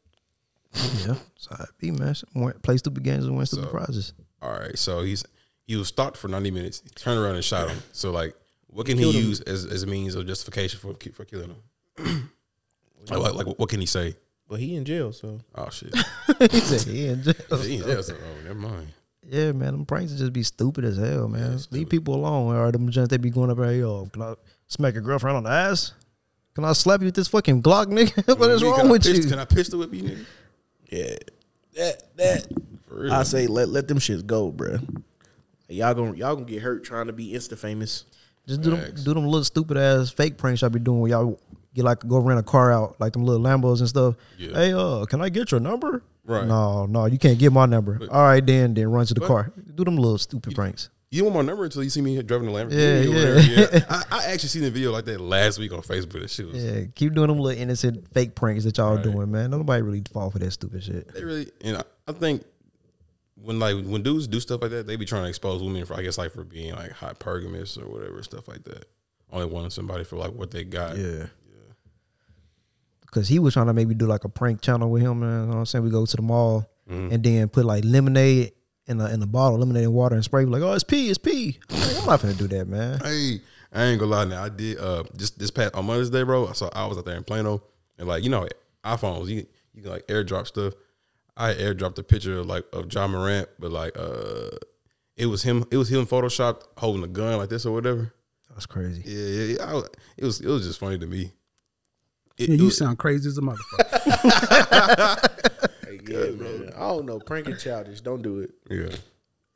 Yeah, 1.05 1.15
so 1.37 1.51
I 1.51 1.65
be 1.77 1.91
man. 1.91 2.15
Win- 2.35 2.53
Play 2.61 2.77
stupid 2.77 3.03
games 3.03 3.25
and 3.25 3.35
win 3.37 3.45
stupid 3.45 3.65
So- 3.65 3.71
prizes. 3.71 4.13
All 4.41 4.51
right, 4.51 4.77
so 4.77 5.01
he's 5.01 5.23
he 5.65 5.75
was 5.75 5.87
stalked 5.89 6.17
for 6.17 6.27
ninety 6.27 6.51
minutes. 6.51 6.81
He 6.83 6.89
turned 6.91 7.19
around 7.19 7.35
and 7.35 7.43
shot 7.43 7.69
him. 7.69 7.77
So 7.91 8.11
like, 8.11 8.35
what 8.67 8.85
can 8.85 8.97
he, 8.97 9.03
killed 9.03 9.15
him. 9.15 9.23
use 9.25 9.41
as, 9.41 9.65
as 9.65 9.83
a 9.83 9.87
means 9.87 10.15
of 10.15 10.25
justification 10.27 10.79
for 10.79 10.93
for 11.13 11.25
killing 11.25 11.49
him? 11.97 12.29
like, 13.09 13.19
like, 13.19 13.33
like, 13.33 13.47
what 13.59 13.69
can 13.69 13.79
he 13.79 13.85
say? 13.85 14.15
But 14.49 14.59
he 14.59 14.75
in 14.75 14.85
jail, 14.85 15.11
so 15.11 15.39
Oh 15.55 15.69
shit. 15.69 15.93
he 16.51 16.59
said 16.59 16.81
he 16.93 17.07
in 17.07 17.23
jail. 17.23 17.33
He 17.61 17.75
in 17.77 17.83
jail, 17.83 18.03
so- 18.03 18.15
oh, 18.15 18.43
never 18.43 18.55
mind. 18.55 18.87
Yeah, 19.29 19.51
man, 19.51 19.73
them 19.73 19.85
pranks 19.85 20.13
just 20.13 20.31
be 20.31 20.41
stupid 20.43 20.85
as 20.85 20.95
hell, 20.97 21.27
man. 21.27 21.59
Leave 21.71 21.89
people 21.89 22.15
alone. 22.15 22.55
Or 22.55 22.71
them 22.71 22.89
gents 22.89 23.09
they 23.09 23.17
be 23.17 23.29
going 23.29 23.51
up 23.51 23.57
there, 23.57 23.73
yo, 23.73 24.05
can 24.13 24.21
I 24.21 24.35
smack 24.67 24.93
your 24.93 25.03
girlfriend 25.03 25.35
on 25.35 25.43
the 25.43 25.49
ass? 25.49 25.91
Can 26.55 26.63
I 26.63 26.71
slap 26.71 27.01
you 27.01 27.07
with 27.07 27.15
this 27.15 27.27
fucking 27.27 27.61
Glock, 27.61 27.87
nigga? 27.87 28.37
what 28.39 28.49
is 28.49 28.63
Nigga, 28.63 28.77
wrong 28.77 28.89
with 28.89 29.03
pist- 29.03 29.23
you? 29.23 29.29
Can 29.29 29.37
I 29.39 29.43
pistol 29.45 29.79
whip 29.79 29.93
you, 29.93 30.03
nigga? 30.03 30.25
yeah, 30.89 31.15
that 31.75 32.15
that 32.15 32.47
For 32.87 33.01
real. 33.01 33.11
I 33.13 33.23
say 33.23 33.47
let 33.47 33.67
let 33.67 33.87
them 33.89 33.99
shits 33.99 34.25
go, 34.25 34.49
bruh. 34.51 34.81
Y'all 35.67 35.93
gonna 35.93 36.15
y'all 36.15 36.33
gonna 36.35 36.47
get 36.47 36.61
hurt 36.61 36.85
trying 36.85 37.07
to 37.07 37.13
be 37.13 37.33
insta 37.33 37.57
famous. 37.57 38.05
Just 38.47 38.61
do 38.61 38.69
them, 38.77 38.95
do 39.03 39.13
them 39.13 39.25
little 39.25 39.43
stupid 39.43 39.75
ass 39.75 40.09
fake 40.09 40.37
pranks 40.37 40.61
y'all 40.61 40.69
be 40.69 40.79
doing 40.79 41.01
where 41.01 41.11
y'all 41.11 41.37
get 41.77 41.85
like 41.85 42.05
go 42.05 42.19
rent 42.19 42.39
a 42.39 42.43
car 42.43 42.73
out, 42.73 42.99
like 42.99 43.13
them 43.13 43.23
little 43.23 43.41
Lambos 43.41 43.79
and 43.79 43.87
stuff. 43.87 44.15
Yeah. 44.37 44.53
Hey, 44.53 44.73
uh, 44.73 45.05
can 45.05 45.21
I 45.21 45.29
get 45.29 45.51
your 45.51 45.61
number? 45.61 46.03
Right. 46.25 46.45
No, 46.45 46.85
no, 46.87 47.05
you 47.05 47.17
can't 47.17 47.39
get 47.39 47.53
my 47.53 47.65
number. 47.65 47.99
All 48.11 48.23
right, 48.23 48.45
then, 48.45 48.73
then 48.73 48.91
run 48.91 49.05
to 49.05 49.13
the 49.13 49.21
But- 49.21 49.27
car. 49.27 49.51
Do 49.75 49.85
them 49.85 49.95
little 49.95 50.17
stupid 50.17 50.53
pranks. 50.55 50.89
You 51.09 51.23
don't 51.23 51.33
want 51.33 51.45
my 51.45 51.51
number 51.51 51.63
until 51.63 51.83
you 51.83 51.89
see 51.89 52.01
me 52.01 52.21
driving 52.21 52.47
the 52.47 52.53
Lamborghini. 52.53 53.13
Yeah, 53.13 53.55
yeah. 53.55 53.69
yeah. 53.71 53.85
I, 53.89 54.03
I 54.11 54.25
actually 54.33 54.49
seen 54.49 54.65
a 54.65 54.69
video 54.69 54.91
like 54.91 55.05
that 55.05 55.21
last 55.21 55.57
week 55.57 55.71
on 55.71 55.79
Facebook. 55.81 56.19
That 56.19 56.29
shit 56.29 56.47
was 56.47 56.61
Yeah, 56.61 56.81
keep 56.95 57.13
doing 57.13 57.29
them 57.29 57.39
little 57.39 57.61
innocent 57.61 58.11
fake 58.13 58.35
pranks 58.35 58.65
that 58.65 58.77
y'all 58.77 58.95
Right. 58.95 59.03
doing, 59.05 59.31
man. 59.31 59.51
Nobody 59.51 59.81
really 59.81 60.03
fall 60.11 60.31
for 60.31 60.39
that 60.39 60.51
stupid 60.51 60.83
shit. 60.83 61.13
they 61.13 61.23
really 61.23 61.49
and 61.63 61.77
I, 61.77 61.83
I 62.09 62.11
think 62.11 62.43
when 63.41 63.57
like 63.57 63.75
when 63.85 64.03
dudes 64.03 64.27
do 64.27 64.41
stuff 64.41 64.61
like 64.61 64.71
that, 64.71 64.85
they 64.85 64.97
be 64.97 65.05
trying 65.05 65.23
to 65.23 65.29
expose 65.29 65.63
women 65.63 65.85
for 65.85 65.93
I 65.93 66.01
guess 66.01 66.17
like 66.17 66.33
for 66.33 66.43
being 66.43 66.75
like 66.75 66.91
hot 66.91 67.23
or 67.25 67.39
whatever 67.87 68.21
stuff 68.21 68.49
like 68.49 68.65
that. 68.65 68.85
Only 69.31 69.45
wanting 69.45 69.69
somebody 69.69 70.03
for 70.03 70.17
like 70.17 70.33
what 70.33 70.51
they 70.51 70.65
got. 70.65 70.97
Yeah. 70.97 71.27
Cause 73.11 73.27
he 73.27 73.39
was 73.39 73.53
trying 73.53 73.67
to 73.67 73.73
maybe 73.73 73.93
do 73.95 74.05
like 74.05 74.25
a 74.25 74.29
prank 74.29 74.61
channel 74.61 74.89
with 74.91 75.01
him, 75.01 75.21
man. 75.21 75.29
You 75.29 75.45
know 75.45 75.47
what 75.53 75.59
I'm 75.59 75.65
saying? 75.65 75.83
We 75.83 75.89
go 75.91 76.05
to 76.05 76.15
the 76.15 76.21
mall 76.21 76.69
Mm-hmm. 76.89 77.13
and 77.13 77.21
then 77.21 77.49
put 77.49 77.65
like 77.65 77.83
lemonade 77.83 78.53
in 78.85 79.01
a 79.01 79.09
in 79.09 79.21
a 79.21 79.25
bottle, 79.27 79.57
lemonade 79.59 79.83
and 79.83 79.93
water 79.93 80.15
and 80.15 80.23
spray. 80.23 80.45
Like, 80.45 80.61
oh, 80.61 80.71
it's 80.71 80.85
pee, 80.85 81.09
it's 81.09 81.17
pee. 81.17 81.59
I'm, 81.69 81.79
like, 81.81 81.97
I'm 81.99 82.05
not 82.05 82.21
gonna 82.21 82.33
do 82.33 82.47
that, 82.47 82.65
man. 82.65 82.99
Hey, 83.03 83.41
I 83.73 83.83
ain't 83.83 83.99
gonna 83.99 84.11
lie 84.11 84.23
now. 84.23 84.43
I 84.43 84.47
did 84.47 84.77
uh 84.79 85.03
just 85.17 85.37
this 85.37 85.51
past 85.51 85.75
on 85.75 85.85
Mother's 85.85 86.09
Day, 86.09 86.23
bro. 86.23 86.53
So 86.53 86.69
I 86.71 86.85
was 86.85 86.97
out 86.97 87.03
there 87.03 87.17
in 87.17 87.25
Plano 87.25 87.61
and 87.97 88.07
like 88.07 88.23
you 88.23 88.29
know 88.29 88.47
iPhones, 88.85 89.27
you 89.27 89.45
you 89.73 89.81
can 89.81 89.91
like 89.91 90.07
airdrop 90.07 90.47
stuff. 90.47 90.75
I 91.35 91.53
airdropped 91.55 91.97
a 91.97 92.03
picture 92.03 92.37
of 92.39 92.45
like 92.45 92.63
of 92.71 92.91
Ja 92.93 93.05
Morant, 93.05 93.49
but 93.59 93.71
like 93.73 93.97
uh 93.99 94.51
it 95.17 95.25
was 95.25 95.43
him 95.43 95.65
it 95.69 95.75
was 95.75 95.91
him 95.91 96.05
photoshopped 96.05 96.61
holding 96.77 97.03
a 97.03 97.07
gun 97.07 97.37
like 97.37 97.49
this 97.49 97.65
or 97.65 97.73
whatever. 97.73 98.13
That's 98.51 98.65
crazy. 98.65 99.03
Yeah, 99.05 99.27
yeah, 99.27 99.55
yeah. 99.57 99.71
I 99.71 99.73
was, 99.73 99.89
it 100.15 100.23
was 100.23 100.39
it 100.39 100.47
was 100.47 100.65
just 100.65 100.79
funny 100.79 100.97
to 100.99 101.05
me. 101.05 101.33
It, 102.37 102.49
Yeah, 102.49 102.55
you 102.55 102.65
was- 102.65 102.77
sound 102.77 102.97
crazy 102.99 103.27
as 103.29 103.37
a 103.37 103.41
motherfucker. 103.41 105.33
Hey, 105.87 105.99
yeah, 106.05 106.31
man. 106.31 106.71
I 106.75 106.79
don't 106.89 107.05
know, 107.05 107.19
pranking 107.19 107.55
childish. 107.57 108.01
Don't 108.01 108.21
do 108.21 108.39
it. 108.39 108.51
yeah. 108.69 108.95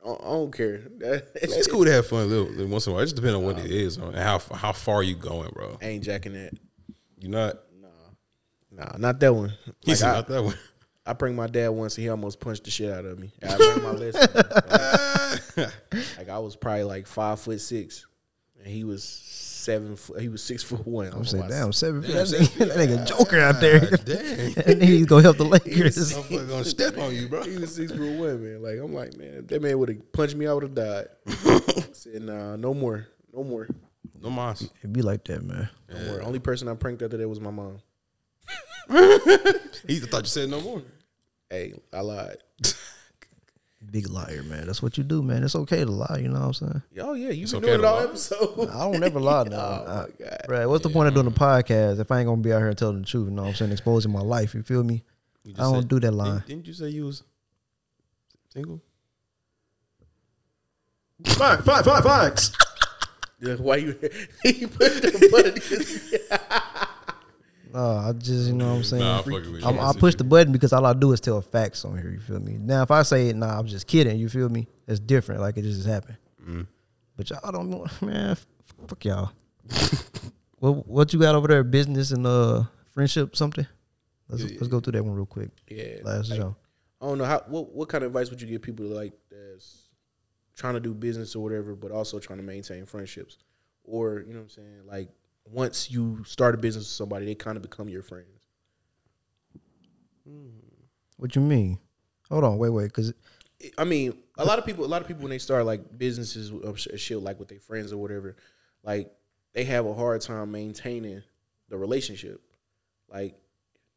I 0.02 0.06
don't, 0.06 0.20
I 0.20 0.24
don't 0.24 0.50
care. 0.52 0.78
That, 0.98 1.28
It's 1.36 1.66
cool 1.68 1.84
to 1.84 1.92
have 1.92 2.06
fun 2.06 2.22
a 2.22 2.24
little, 2.26 2.46
little 2.46 2.66
once 2.66 2.86
in 2.86 2.92
a 2.92 2.94
while. 2.94 3.02
It 3.02 3.06
just 3.06 3.16
depends 3.16 3.36
on 3.36 3.44
what 3.44 3.58
it 3.58 3.70
is 3.70 3.96
and 3.98 4.14
how 4.16 4.38
how 4.54 4.72
far 4.72 5.02
you 5.02 5.14
going, 5.14 5.50
bro. 5.52 5.78
I 5.80 5.86
ain't 5.86 6.02
jacking 6.04 6.32
that. 6.34 6.52
You 7.20 7.28
not 7.28 7.58
Nah, 8.74 8.96
not 8.98 9.20
that 9.20 9.34
one. 9.34 9.52
he 9.84 9.90
Like, 9.92 9.98
said 9.98 10.08
I, 10.08 10.12
not 10.14 10.28
that 10.28 10.42
one. 10.42 10.54
I 11.06 11.12
pranked 11.14 11.36
my 11.36 11.46
dad 11.46 11.68
once 11.68 11.96
and 11.98 12.02
he 12.04 12.08
almost 12.08 12.40
punched 12.40 12.64
the 12.64 12.70
shit 12.70 12.90
out 12.90 13.04
of 13.04 13.18
me. 13.18 13.30
I 13.42 13.56
learned 13.56 13.82
my 13.82 13.90
lesson. 13.90 14.28
Like, 15.56 15.72
like, 16.18 16.28
I 16.30 16.38
was 16.38 16.56
probably 16.56 16.84
like 16.84 17.06
five 17.06 17.38
foot 17.40 17.60
six, 17.60 18.06
and 18.58 18.66
he 18.66 18.84
was 18.84 19.04
seven. 19.62 19.96
Foot, 19.96 20.20
he 20.20 20.28
was 20.28 20.42
six 20.42 20.62
foot 20.62 20.86
one. 20.86 21.08
I'm 21.12 21.24
saying, 21.24 21.48
damn, 21.48 21.72
seven 21.72 22.02
feet. 22.02 22.12
That 22.12 22.26
seven 22.28 22.46
nigga, 22.46 22.68
that 22.74 22.88
nigga 22.88 23.06
Joker 23.06 23.38
out 23.40 23.60
there. 23.60 23.80
Damn. 24.04 24.70
and 24.70 24.82
he's 24.82 25.06
gonna 25.06 25.22
help 25.22 25.36
the 25.36 25.44
Lakers. 25.44 26.12
Motherfucker 26.14 26.48
gonna 26.48 26.64
step 26.64 26.98
on 26.98 27.14
you, 27.14 27.28
bro. 27.28 27.42
He 27.44 27.56
was 27.56 27.74
six 27.74 27.92
foot 27.92 28.00
one, 28.18 28.42
man. 28.42 28.62
Like 28.62 28.78
I'm 28.78 28.92
like, 28.92 29.16
man, 29.16 29.34
if 29.34 29.46
that 29.48 29.62
man 29.62 29.78
would 29.78 29.88
have 29.88 30.12
punched 30.12 30.34
me, 30.36 30.46
I 30.46 30.52
would 30.52 30.62
have 30.64 30.74
died. 30.74 31.06
I 31.26 31.60
said, 31.92 32.22
nah, 32.22 32.56
no 32.56 32.74
more, 32.74 33.06
no 33.32 33.44
more, 33.44 33.68
No 34.20 34.30
mas. 34.30 34.68
It'd 34.80 34.92
be 34.92 35.02
like 35.02 35.24
that, 35.24 35.42
man. 35.42 35.68
no 35.88 35.98
more. 36.06 36.22
Only 36.22 36.38
person 36.38 36.68
I 36.68 36.74
pranked 36.74 37.02
after 37.02 37.16
that 37.16 37.28
was 37.28 37.40
my 37.40 37.50
mom. 37.50 37.78
He 39.86 39.98
thought 39.98 40.22
you 40.22 40.28
said 40.28 40.48
no 40.48 40.60
more. 40.60 40.82
Hey, 41.50 41.74
I 41.92 42.00
lied. 42.00 42.36
Big 43.92 44.08
liar, 44.08 44.42
man. 44.42 44.66
That's 44.66 44.82
what 44.82 44.96
you 44.98 45.04
do, 45.04 45.22
man. 45.22 45.44
It's 45.44 45.54
okay 45.54 45.84
to 45.84 45.90
lie. 45.90 46.18
You 46.22 46.28
know 46.28 46.40
what 46.40 46.46
I'm 46.46 46.52
saying? 46.54 46.82
Oh 47.00 47.12
yeah, 47.12 47.28
you 47.28 47.42
It's 47.42 47.52
been 47.52 47.58
okay 47.62 47.66
doing 47.76 47.80
it 47.80 47.84
all 47.84 47.96
lie. 47.98 48.04
episode. 48.04 48.68
I 48.70 48.78
don't 48.90 48.98
never 49.00 49.20
lie 49.20 49.44
now. 49.44 49.56
Oh, 49.86 50.06
my 50.18 50.24
God. 50.24 50.40
Right. 50.48 50.66
What's 50.66 50.82
the 50.82 50.88
point 50.88 51.08
of 51.08 51.14
doing 51.14 51.26
a 51.26 51.30
podcast 51.30 52.00
if 52.00 52.10
I 52.10 52.20
ain't 52.20 52.26
gonna 52.26 52.40
be 52.40 52.52
out 52.54 52.60
here 52.60 52.72
telling 52.72 53.00
the 53.02 53.06
truth? 53.06 53.28
You 53.28 53.34
know 53.34 53.42
what 53.42 53.48
I'm 53.50 53.54
saying? 53.54 53.70
Exposing 53.72 54.10
my 54.10 54.22
life. 54.22 54.54
You 54.54 54.62
feel 54.62 54.82
me? 54.82 55.04
You 55.44 55.54
I 55.58 55.62
don't 55.64 55.82
said- 55.82 55.88
do 55.88 56.00
that 56.00 56.12
line. 56.12 56.36
Didn't, 56.36 56.46
didn't 56.48 56.66
you 56.68 56.72
say 56.72 56.88
you 56.88 57.04
was 57.04 57.22
single? 58.48 58.80
Fine, 61.24 61.58
fine, 61.62 61.84
fine, 61.84 62.02
fine. 62.02 62.32
Yeah, 63.44 63.54
Why 63.56 63.74
you? 63.76 63.98
he 64.44 64.66
pushed 64.68 65.02
the 65.02 65.28
button. 65.32 66.38
No, 67.72 67.96
I 67.96 68.12
just 68.12 68.48
you 68.48 68.52
know 68.52 68.68
what 68.68 68.76
I'm 68.76 68.84
saying. 68.84 69.02
Nah, 69.02 69.18
I'm 69.18 69.24
fucking 69.24 69.52
with 69.52 69.62
you. 69.62 69.66
I'm, 69.66 69.80
I 69.80 69.92
push 69.98 70.14
the 70.14 70.24
button 70.24 70.52
because 70.52 70.74
all 70.74 70.84
I 70.84 70.92
do 70.92 71.12
is 71.12 71.20
tell 71.20 71.40
facts 71.40 71.84
on 71.86 71.96
here. 71.96 72.10
You 72.10 72.20
feel 72.20 72.38
me? 72.38 72.58
Now, 72.58 72.82
if 72.82 72.90
I 72.90 73.02
say 73.02 73.28
it, 73.28 73.36
nah, 73.36 73.58
I'm 73.58 73.66
just 73.66 73.86
kidding. 73.86 74.18
You 74.18 74.28
feel 74.28 74.50
me? 74.50 74.68
It's 74.86 75.00
different. 75.00 75.40
Like 75.40 75.56
it 75.56 75.62
just 75.62 75.86
happened. 75.86 76.18
Mm. 76.46 76.66
But 77.16 77.30
y'all 77.30 77.50
don't 77.50 77.70
know, 77.70 77.86
man. 78.06 78.36
Fuck 78.86 79.04
y'all. 79.06 79.32
what 80.58 80.86
what 80.86 81.12
you 81.14 81.18
got 81.18 81.34
over 81.34 81.48
there? 81.48 81.64
Business 81.64 82.10
and 82.10 82.26
uh 82.26 82.64
friendship 82.90 83.36
something. 83.36 83.66
Let's 84.28 84.42
let's 84.42 84.68
go 84.68 84.80
through 84.80 84.92
that 84.92 85.04
one 85.04 85.14
real 85.14 85.26
quick. 85.26 85.50
yeah, 85.68 85.98
Last 86.02 86.30
like, 86.30 86.40
show. 86.40 86.56
I 87.00 87.06
don't 87.06 87.18
know 87.18 87.24
how. 87.24 87.42
What 87.46 87.74
what 87.74 87.88
kind 87.88 88.04
of 88.04 88.08
advice 88.08 88.28
would 88.28 88.40
you 88.42 88.48
give 88.48 88.60
people 88.60 88.84
like 88.86 89.14
that's 89.30 89.88
trying 90.56 90.74
to 90.74 90.80
do 90.80 90.92
business 90.92 91.34
or 91.34 91.42
whatever, 91.42 91.74
but 91.74 91.90
also 91.90 92.18
trying 92.18 92.38
to 92.38 92.44
maintain 92.44 92.84
friendships, 92.84 93.38
or 93.84 94.24
you 94.26 94.34
know 94.34 94.40
what 94.40 94.44
I'm 94.44 94.50
saying? 94.50 94.80
Like 94.86 95.08
once 95.44 95.90
you 95.90 96.22
start 96.24 96.54
a 96.54 96.58
business 96.58 96.84
with 96.84 96.90
somebody, 96.90 97.26
they 97.26 97.34
kind 97.34 97.56
of 97.56 97.62
become 97.62 97.88
your 97.88 98.02
friends. 98.02 98.28
What 101.16 101.34
you 101.36 101.42
mean? 101.42 101.78
Hold 102.30 102.44
on, 102.44 102.58
wait, 102.58 102.70
wait, 102.70 102.84
because 102.86 103.12
I 103.78 103.84
mean, 103.84 104.14
a 104.38 104.44
lot 104.44 104.58
of 104.58 104.66
people, 104.66 104.84
a 104.84 104.86
lot 104.86 105.02
of 105.02 105.08
people 105.08 105.22
when 105.22 105.30
they 105.30 105.38
start 105.38 105.64
like 105.66 105.96
businesses 105.98 106.50
of 106.50 106.78
sh- 106.80 106.88
shit 106.96 107.20
like 107.20 107.38
with 107.38 107.48
their 107.48 107.60
friends 107.60 107.92
or 107.92 107.98
whatever, 107.98 108.36
like 108.82 109.12
they 109.52 109.64
have 109.64 109.86
a 109.86 109.94
hard 109.94 110.20
time 110.20 110.50
maintaining 110.50 111.22
the 111.68 111.76
relationship. 111.76 112.40
Like 113.10 113.34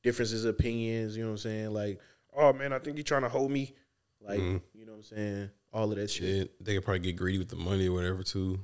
differences 0.04 0.46
of 0.46 0.56
opinions, 0.56 1.16
you 1.16 1.24
know 1.24 1.30
what 1.30 1.34
I'm 1.34 1.38
saying? 1.38 1.74
Like, 1.74 2.00
oh 2.36 2.54
man, 2.54 2.74
I 2.74 2.80
think 2.80 2.98
you're 2.98 3.04
trying 3.04 3.22
to 3.24 3.30
hold 3.30 3.50
me. 3.50 3.74
Like, 4.22 4.40
Mhm. 4.40 4.62
you 4.74 4.86
know 4.86 4.92
what 4.94 4.98
I'm 4.98 5.04
saying? 5.04 5.50
All 5.72 5.90
of 5.92 5.98
that 5.98 6.10
shit. 6.10 6.24
Yeah, 6.24 6.44
they 6.60 6.76
could 6.76 6.84
probably 6.84 7.00
get 7.00 7.16
greedy 7.16 7.38
with 7.38 7.50
the 7.50 7.56
money 7.56 7.88
or 7.88 7.94
whatever 7.94 8.24
too. 8.24 8.60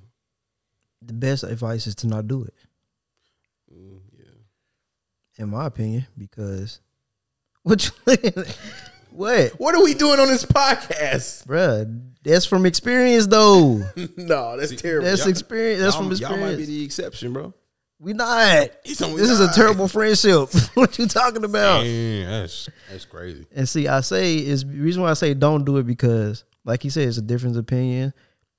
the 1.04 1.14
best 1.14 1.44
advice 1.44 1.88
is 1.88 1.96
to 1.96 2.06
not 2.06 2.28
do 2.28 2.44
it, 2.44 2.54
Mm, 3.72 4.00
yeah. 4.18 5.44
in 5.44 5.50
my 5.50 5.66
opinion, 5.66 6.08
because 6.18 6.80
what 7.64 7.84
you 8.08 8.44
what, 9.12 9.52
What 9.58 9.76
are 9.76 9.84
we 9.84 9.94
doing 9.94 10.20
on 10.20 10.28
this 10.28 10.46
podcast? 10.46 11.46
bruh? 11.46 12.02
That's 12.24 12.46
from 12.46 12.66
experience, 12.66 13.28
though. 13.28 13.78
no, 14.18 14.58
that's 14.58 14.76
terrible. 14.76 15.08
That's 15.08 15.22
Y'all- 15.22 15.30
experience. 15.30 15.82
That's 15.82 15.96
y'all, 15.96 16.10
from 16.10 16.18
y'all 16.18 16.38
might 16.38 16.58
be 16.58 16.66
the 16.66 16.84
exception, 16.84 17.34
bro. 17.34 17.54
We 18.00 18.14
not. 18.14 18.70
He 18.84 18.96
told 18.96 19.12
me 19.14 19.20
This 19.20 19.30
is 19.30 19.40
a 19.40 19.52
terrible 19.54 19.88
friendship. 19.88 20.50
what 20.74 20.98
you 20.98 21.06
talking 21.08 21.44
about? 21.44 21.84
Man, 21.84 22.30
that's 22.30 22.68
that's 22.90 23.06
crazy. 23.06 23.46
And 23.56 23.70
see, 23.70 23.88
I 23.88 24.02
say 24.02 24.38
is 24.38 24.64
the 24.66 24.80
reason 24.80 25.04
why 25.04 25.12
I 25.12 25.14
say 25.14 25.36
don't 25.36 25.66
do 25.66 25.78
it 25.78 25.86
because, 25.86 26.44
like 26.66 26.84
you 26.84 26.90
said, 26.90 27.08
it's 27.08 27.18
a 27.18 27.22
different 27.22 27.58
opinion, 27.58 28.12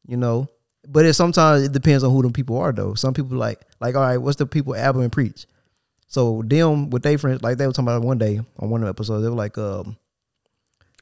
you 0.07 0.17
know. 0.17 0.49
But 0.89 1.07
it 1.07 1.14
sometimes 1.14 1.62
it 1.62 1.72
depends 1.72 2.03
on 2.03 2.11
who 2.11 2.22
them 2.22 2.33
people 2.33 2.59
are 2.59 2.72
though. 2.72 2.95
Some 2.95 3.14
people 3.14 3.37
like 3.37 3.61
like 3.80 3.95
all 3.95 4.03
right, 4.03 4.18
what's 4.18 4.37
the 4.37 4.47
people 4.47 4.74
Abba 4.74 5.01
and 5.01 5.12
preach? 5.12 5.47
So 6.09 6.43
them 6.45 6.91
with 6.91 7.03
their 7.03 7.16
friends, 7.16 7.43
like 7.43 7.57
they 7.57 7.66
were 7.66 7.72
talking 7.72 7.89
about 7.89 8.03
one 8.03 8.18
day 8.18 8.41
on 8.59 8.68
one 8.70 8.83
of 8.83 8.87
the 8.87 8.91
episodes, 8.91 9.22
they 9.22 9.30
were 9.30 9.37
like, 9.37 9.57
um, 9.57 9.97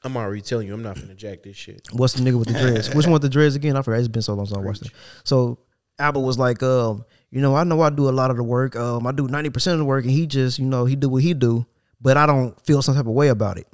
I'm 0.04 0.16
already 0.16 0.40
telling 0.40 0.66
you, 0.66 0.74
I'm 0.74 0.82
not 0.82 0.96
gonna 0.96 1.14
jack 1.14 1.42
this 1.42 1.56
shit. 1.56 1.88
what's 1.92 2.14
the 2.14 2.22
nigga 2.22 2.38
with 2.38 2.48
the 2.48 2.58
dreads? 2.58 2.94
Which 2.94 3.06
one 3.06 3.14
with 3.14 3.22
the 3.22 3.28
dreads 3.28 3.54
again? 3.54 3.76
I 3.76 3.82
forgot. 3.82 3.98
It's 3.98 4.08
been 4.08 4.22
so 4.22 4.34
long 4.34 4.46
since 4.46 4.56
I 4.56 4.60
watched 4.60 4.86
it. 4.86 4.92
So 5.24 5.58
Abba 5.98 6.20
was 6.20 6.38
like, 6.38 6.62
um, 6.62 7.04
you 7.30 7.40
know, 7.40 7.54
I 7.54 7.64
know 7.64 7.80
I 7.80 7.90
do 7.90 8.08
a 8.08 8.10
lot 8.10 8.30
of 8.30 8.36
the 8.36 8.42
work. 8.42 8.76
Um, 8.76 9.06
I 9.06 9.12
do 9.12 9.28
ninety 9.28 9.50
percent 9.50 9.74
of 9.74 9.78
the 9.80 9.84
work, 9.84 10.04
and 10.04 10.12
he 10.12 10.26
just, 10.26 10.58
you 10.58 10.66
know, 10.66 10.84
he 10.84 10.96
do 10.96 11.08
what 11.08 11.22
he 11.22 11.34
do, 11.34 11.66
but 12.00 12.16
I 12.16 12.26
don't 12.26 12.58
feel 12.64 12.80
some 12.82 12.94
type 12.94 13.06
of 13.06 13.12
way 13.12 13.28
about 13.28 13.58
it. 13.58 13.66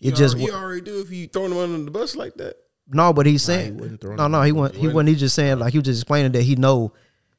It 0.00 0.06
You 0.06 0.12
just 0.12 0.34
already, 0.34 0.50
you 0.50 0.58
already 0.58 0.80
do 0.80 1.00
if 1.00 1.10
you 1.10 1.28
throwing 1.28 1.50
them 1.50 1.58
under 1.58 1.84
the 1.84 1.90
bus 1.90 2.16
like 2.16 2.34
that. 2.34 2.56
No, 2.92 3.12
but 3.12 3.26
he's 3.26 3.42
saying 3.42 3.78
wasn't 3.78 4.00
throwing 4.00 4.16
no, 4.16 4.28
no, 4.28 4.42
he 4.42 4.52
wasn't. 4.52 4.80
He 4.80 4.88
wasn't. 4.88 5.08
He 5.10 5.14
just 5.14 5.34
saying 5.34 5.58
like 5.58 5.72
he 5.72 5.78
was 5.78 5.86
just 5.86 6.02
explaining 6.02 6.32
that 6.32 6.42
he 6.42 6.56
know 6.56 6.92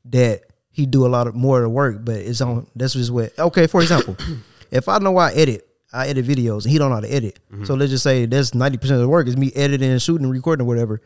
that 0.05 0.43
he 0.71 0.85
do 0.85 1.05
a 1.05 1.09
lot 1.09 1.27
of 1.27 1.35
more 1.35 1.57
of 1.57 1.63
the 1.63 1.69
work, 1.69 2.03
but 2.03 2.15
it's 2.15 2.41
on. 2.41 2.67
That's 2.75 2.93
just 2.93 3.11
what. 3.11 3.37
Okay, 3.37 3.67
for 3.67 3.81
example, 3.81 4.15
if 4.71 4.87
I 4.87 4.97
know 4.99 5.17
I 5.17 5.31
edit, 5.33 5.67
I 5.91 6.07
edit 6.07 6.25
videos, 6.25 6.63
and 6.63 6.71
he 6.71 6.77
don't 6.77 6.89
know 6.89 6.95
how 6.95 7.01
to 7.01 7.13
edit. 7.13 7.39
Mm-hmm. 7.51 7.65
So 7.65 7.73
let's 7.73 7.91
just 7.91 8.03
say 8.03 8.25
that's 8.25 8.53
ninety 8.53 8.77
percent 8.77 8.95
of 8.95 9.01
the 9.01 9.09
work 9.09 9.27
is 9.27 9.37
me 9.37 9.51
editing 9.55 9.91
and 9.91 10.01
shooting 10.01 10.23
and 10.25 10.33
recording 10.33 10.65
or 10.65 10.67
whatever. 10.67 11.01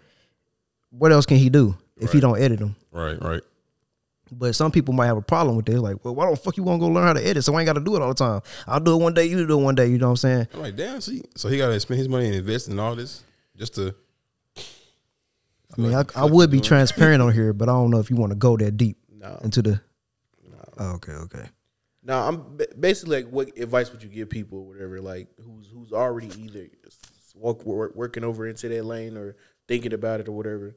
What 0.91 1.11
else 1.11 1.25
can 1.25 1.37
he 1.37 1.49
do 1.49 1.75
if 1.97 2.11
he 2.11 2.19
don't 2.19 2.39
edit 2.39 2.59
them? 2.59 2.75
Right, 2.91 3.21
right. 3.21 3.41
But 4.31 4.55
some 4.55 4.71
people 4.71 4.93
might 4.93 5.07
have 5.07 5.17
a 5.17 5.21
problem 5.21 5.55
with 5.55 5.65
this. 5.65 5.77
Like, 5.77 6.03
well, 6.03 6.15
why 6.15 6.29
the 6.29 6.35
fuck 6.35 6.57
you 6.57 6.63
want 6.63 6.79
to 6.79 6.87
go 6.87 6.91
learn 6.91 7.05
how 7.05 7.13
to 7.13 7.25
edit? 7.25 7.43
So 7.43 7.53
I 7.53 7.59
ain't 7.59 7.67
got 7.67 7.73
to 7.73 7.79
do 7.79 7.95
it 7.95 8.01
all 8.01 8.09
the 8.09 8.15
time. 8.15 8.41
I'll 8.67 8.79
do 8.79 8.95
it 8.95 9.01
one 9.01 9.13
day. 9.13 9.25
You 9.25 9.45
do 9.45 9.59
it 9.59 9.63
one 9.63 9.75
day. 9.75 9.87
You 9.87 9.97
know 9.97 10.07
what 10.07 10.11
I'm 10.11 10.17
saying? 10.17 10.47
I'm 10.53 10.61
like, 10.61 10.75
damn. 10.75 11.01
See, 11.01 11.23
so 11.35 11.47
he 11.47 11.57
got 11.57 11.67
to 11.67 11.79
spend 11.79 11.99
his 11.99 12.09
money 12.09 12.27
and 12.27 12.35
invest 12.35 12.67
in 12.67 12.79
all 12.79 12.95
this 12.95 13.23
just 13.57 13.75
to. 13.75 13.93
I 15.77 15.81
mean, 15.81 15.93
I, 15.93 16.03
I 16.15 16.25
would 16.25 16.49
be 16.51 16.61
transparent 16.61 17.21
on 17.21 17.33
here, 17.33 17.53
but 17.53 17.69
I 17.69 17.73
don't 17.73 17.91
know 17.91 17.99
if 17.99 18.09
you 18.09 18.15
want 18.15 18.31
to 18.31 18.35
go 18.37 18.55
that 18.57 18.77
deep 18.77 18.97
No. 19.11 19.39
into 19.43 19.61
the. 19.61 19.81
Oh, 20.77 20.91
okay, 20.95 21.13
okay. 21.13 21.45
Now 22.03 22.27
I'm 22.27 22.57
basically 22.79 23.23
like, 23.23 23.31
what 23.31 23.57
advice 23.57 23.91
would 23.91 24.03
you 24.03 24.09
give 24.09 24.29
people, 24.29 24.59
or 24.59 24.63
whatever, 24.67 25.01
like 25.01 25.27
who's 25.43 25.67
who's 25.67 25.91
already 25.93 26.27
either 26.41 26.67
walk, 27.33 27.65
work, 27.65 27.95
working 27.95 28.23
over 28.23 28.47
into 28.47 28.67
that 28.69 28.83
lane 28.83 29.17
or 29.17 29.35
thinking 29.67 29.93
about 29.93 30.19
it 30.19 30.27
or 30.27 30.33
whatever. 30.33 30.75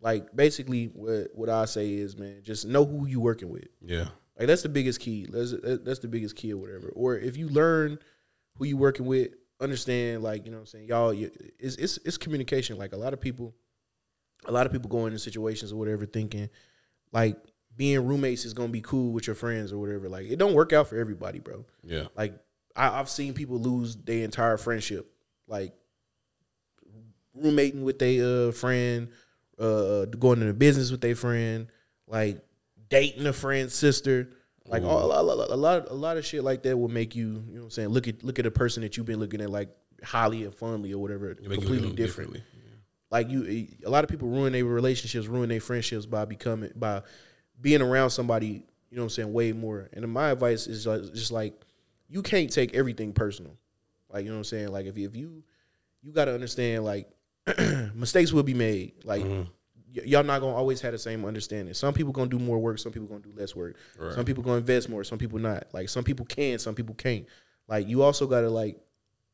Like 0.00 0.34
basically, 0.34 0.86
what 0.86 1.28
what 1.34 1.48
I 1.48 1.64
say 1.66 1.92
is, 1.94 2.16
man, 2.16 2.42
just 2.42 2.66
know 2.66 2.84
who 2.84 3.06
you 3.06 3.20
working 3.20 3.50
with. 3.50 3.66
Yeah. 3.84 4.06
Like 4.38 4.46
that's 4.48 4.62
the 4.62 4.68
biggest 4.68 5.00
key. 5.00 5.26
That's 5.30 5.54
that's 5.62 5.98
the 5.98 6.08
biggest 6.08 6.36
key 6.36 6.52
or 6.52 6.56
whatever. 6.58 6.92
Or 6.94 7.16
if 7.16 7.36
you 7.36 7.48
learn 7.48 7.98
who 8.56 8.64
you 8.64 8.76
working 8.76 9.06
with, 9.06 9.32
understand 9.60 10.22
like 10.22 10.44
you 10.44 10.50
know 10.50 10.58
what 10.58 10.62
I'm 10.62 10.66
saying. 10.66 10.88
Y'all, 10.88 11.10
it's 11.10 11.76
it's 11.76 11.98
it's 12.04 12.16
communication. 12.18 12.76
Like 12.78 12.92
a 12.92 12.96
lot 12.96 13.12
of 13.12 13.20
people, 13.20 13.54
a 14.46 14.52
lot 14.52 14.66
of 14.66 14.72
people 14.72 14.88
go 14.88 15.06
into 15.06 15.18
situations 15.18 15.72
or 15.72 15.76
whatever 15.76 16.06
thinking 16.06 16.48
like 17.12 17.36
being 17.76 18.06
roommates 18.06 18.44
is 18.44 18.54
gonna 18.54 18.68
be 18.68 18.80
cool 18.80 19.12
with 19.12 19.26
your 19.26 19.36
friends 19.36 19.72
or 19.72 19.78
whatever. 19.78 20.08
Like 20.08 20.26
it 20.26 20.38
don't 20.38 20.54
work 20.54 20.72
out 20.72 20.88
for 20.88 20.96
everybody, 20.96 21.38
bro. 21.38 21.64
Yeah. 21.82 22.04
Like 22.16 22.34
I, 22.76 23.00
I've 23.00 23.08
seen 23.08 23.34
people 23.34 23.58
lose 23.58 23.96
their 23.96 24.24
entire 24.24 24.56
friendship, 24.56 25.10
like 25.46 25.72
roommating 27.34 27.84
with 27.84 27.98
their 27.98 28.48
uh, 28.48 28.52
friend, 28.52 29.08
uh, 29.58 30.04
going 30.06 30.40
into 30.40 30.52
business 30.54 30.90
with 30.90 31.00
their 31.00 31.16
friend, 31.16 31.68
like 32.06 32.44
dating 32.88 33.26
a 33.26 33.32
friend's 33.32 33.74
sister. 33.74 34.30
Like 34.66 34.82
all, 34.82 35.04
a, 35.04 35.22
lot, 35.22 35.50
a 35.50 35.56
lot, 35.56 35.90
a 35.90 35.94
lot 35.94 36.16
of 36.16 36.24
shit 36.24 36.42
like 36.42 36.62
that 36.62 36.74
will 36.74 36.88
make 36.88 37.14
you, 37.14 37.44
you 37.48 37.56
know, 37.56 37.60
what 37.60 37.64
I'm 37.64 37.70
saying, 37.70 37.88
look 37.88 38.08
at 38.08 38.24
look 38.24 38.38
at 38.38 38.46
a 38.46 38.50
person 38.50 38.82
that 38.82 38.96
you've 38.96 39.04
been 39.04 39.20
looking 39.20 39.42
at 39.42 39.50
like 39.50 39.68
highly 40.02 40.44
and 40.44 40.54
fondly 40.54 40.94
or 40.94 40.98
whatever, 40.98 41.32
It 41.32 41.42
make 41.42 41.42
you 41.42 41.48
look 41.48 41.64
completely 41.66 41.92
differently. 41.92 42.42
Like 43.14 43.30
you 43.30 43.46
eh, 43.48 43.86
a 43.86 43.90
lot 43.90 44.04
of 44.04 44.10
people 44.10 44.28
ruin 44.28 44.52
their 44.52 44.64
relationships 44.64 45.26
ruin 45.26 45.48
their 45.48 45.60
friendships 45.60 46.04
by 46.04 46.24
becoming 46.24 46.70
by 46.76 47.00
being 47.60 47.80
around 47.80 48.10
somebody 48.10 48.66
you 48.94 48.98
know 48.98 49.06
what 49.06 49.06
i'm 49.06 49.10
saying 49.10 49.32
way 49.32 49.52
more. 49.52 49.88
And 49.92 50.08
my 50.08 50.30
advice 50.30 50.68
is 50.68 50.84
just 50.84 51.32
like 51.32 51.52
you 52.08 52.22
can't 52.22 52.48
take 52.52 52.76
everything 52.76 53.12
personal. 53.12 53.56
Like 54.08 54.22
you 54.22 54.28
know 54.28 54.36
what 54.36 54.38
i'm 54.38 54.44
saying? 54.44 54.68
Like 54.68 54.86
if 54.86 54.96
you, 54.96 55.08
if 55.08 55.16
you 55.16 55.42
you 56.00 56.12
got 56.12 56.26
to 56.26 56.34
understand 56.34 56.84
like 56.84 57.10
mistakes 57.94 58.32
will 58.32 58.44
be 58.44 58.54
made. 58.54 58.92
Like 59.02 59.24
mm-hmm. 59.24 59.50
y- 59.96 60.04
y'all 60.04 60.22
not 60.22 60.40
gonna 60.40 60.54
always 60.54 60.80
have 60.82 60.92
the 60.92 60.98
same 60.98 61.24
understanding. 61.24 61.74
Some 61.74 61.92
people 61.92 62.12
gonna 62.12 62.30
do 62.30 62.38
more 62.38 62.60
work 62.60 62.78
some 62.78 62.92
people 62.92 63.08
gonna 63.08 63.20
do 63.20 63.32
less 63.34 63.56
work. 63.56 63.74
Some 64.14 64.24
people 64.24 64.44
gonna 64.44 64.58
invest 64.58 64.88
more 64.88 65.02
some 65.02 65.18
people 65.18 65.40
not. 65.40 65.66
Like 65.72 65.88
some 65.88 66.04
people 66.04 66.24
can 66.24 66.60
some 66.60 66.76
people 66.76 66.94
can't. 66.94 67.26
Like 67.66 67.88
you 67.88 68.02
also 68.02 68.28
gotta 68.28 68.48
like 68.48 68.78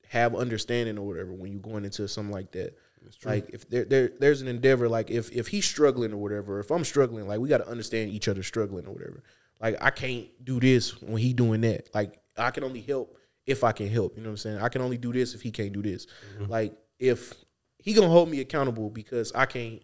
have 0.09 0.35
understanding 0.35 0.97
or 0.97 1.07
whatever 1.07 1.35
when 1.35 1.53
you're 1.53 1.61
going 1.61 1.85
into 1.85 2.09
something 2.09 2.33
like 2.33 2.51
that. 2.53 2.79
Like 3.25 3.51
if 3.51 3.69
there, 3.69 3.85
there 3.85 4.11
there's 4.19 4.43
an 4.43 4.49
endeavor, 4.49 4.89
like 4.89 5.11
if 5.11 5.31
if 5.33 5.49
he's 5.49 5.67
struggling 5.67 6.13
or 6.13 6.19
whatever, 6.19 6.61
if 6.61 6.71
I'm 6.71 6.85
struggling, 6.85 7.27
like 7.27 7.41
we 7.41 7.49
got 7.49 7.59
to 7.59 7.69
understand 7.69 8.11
each 8.11 8.29
other 8.29 8.43
struggling 8.43 8.87
or 8.87 8.93
whatever. 8.93 9.23
Like 9.61 9.77
I 9.81 9.91
can't 9.91 10.27
do 10.45 10.61
this 10.61 11.01
when 11.03 11.19
he 11.19 11.33
doing 11.33 11.61
that. 11.63 11.89
Like 11.95 12.21
I 12.37 12.51
can 12.51 12.65
only 12.65 12.81
help 12.81 13.17
if 13.47 13.65
I 13.65 13.73
can 13.73 13.89
help. 13.89 14.17
You 14.17 14.23
know 14.23 14.29
what 14.29 14.33
I'm 14.33 14.37
saying? 14.39 14.59
I 14.59 14.69
can 14.69 14.83
only 14.83 14.99
do 14.99 15.13
this 15.13 15.35
if 15.35 15.43
he 15.43 15.51
can't 15.51 15.73
do 15.73 15.83
this. 15.83 16.07
Mm-hmm. 16.35 16.51
Like 16.51 16.75
if 16.99 17.35
he 17.79 17.93
gonna 17.93 18.09
hold 18.09 18.31
me 18.31 18.41
accountable 18.41 18.91
because 18.91 19.33
I 19.35 19.47
can't 19.47 19.83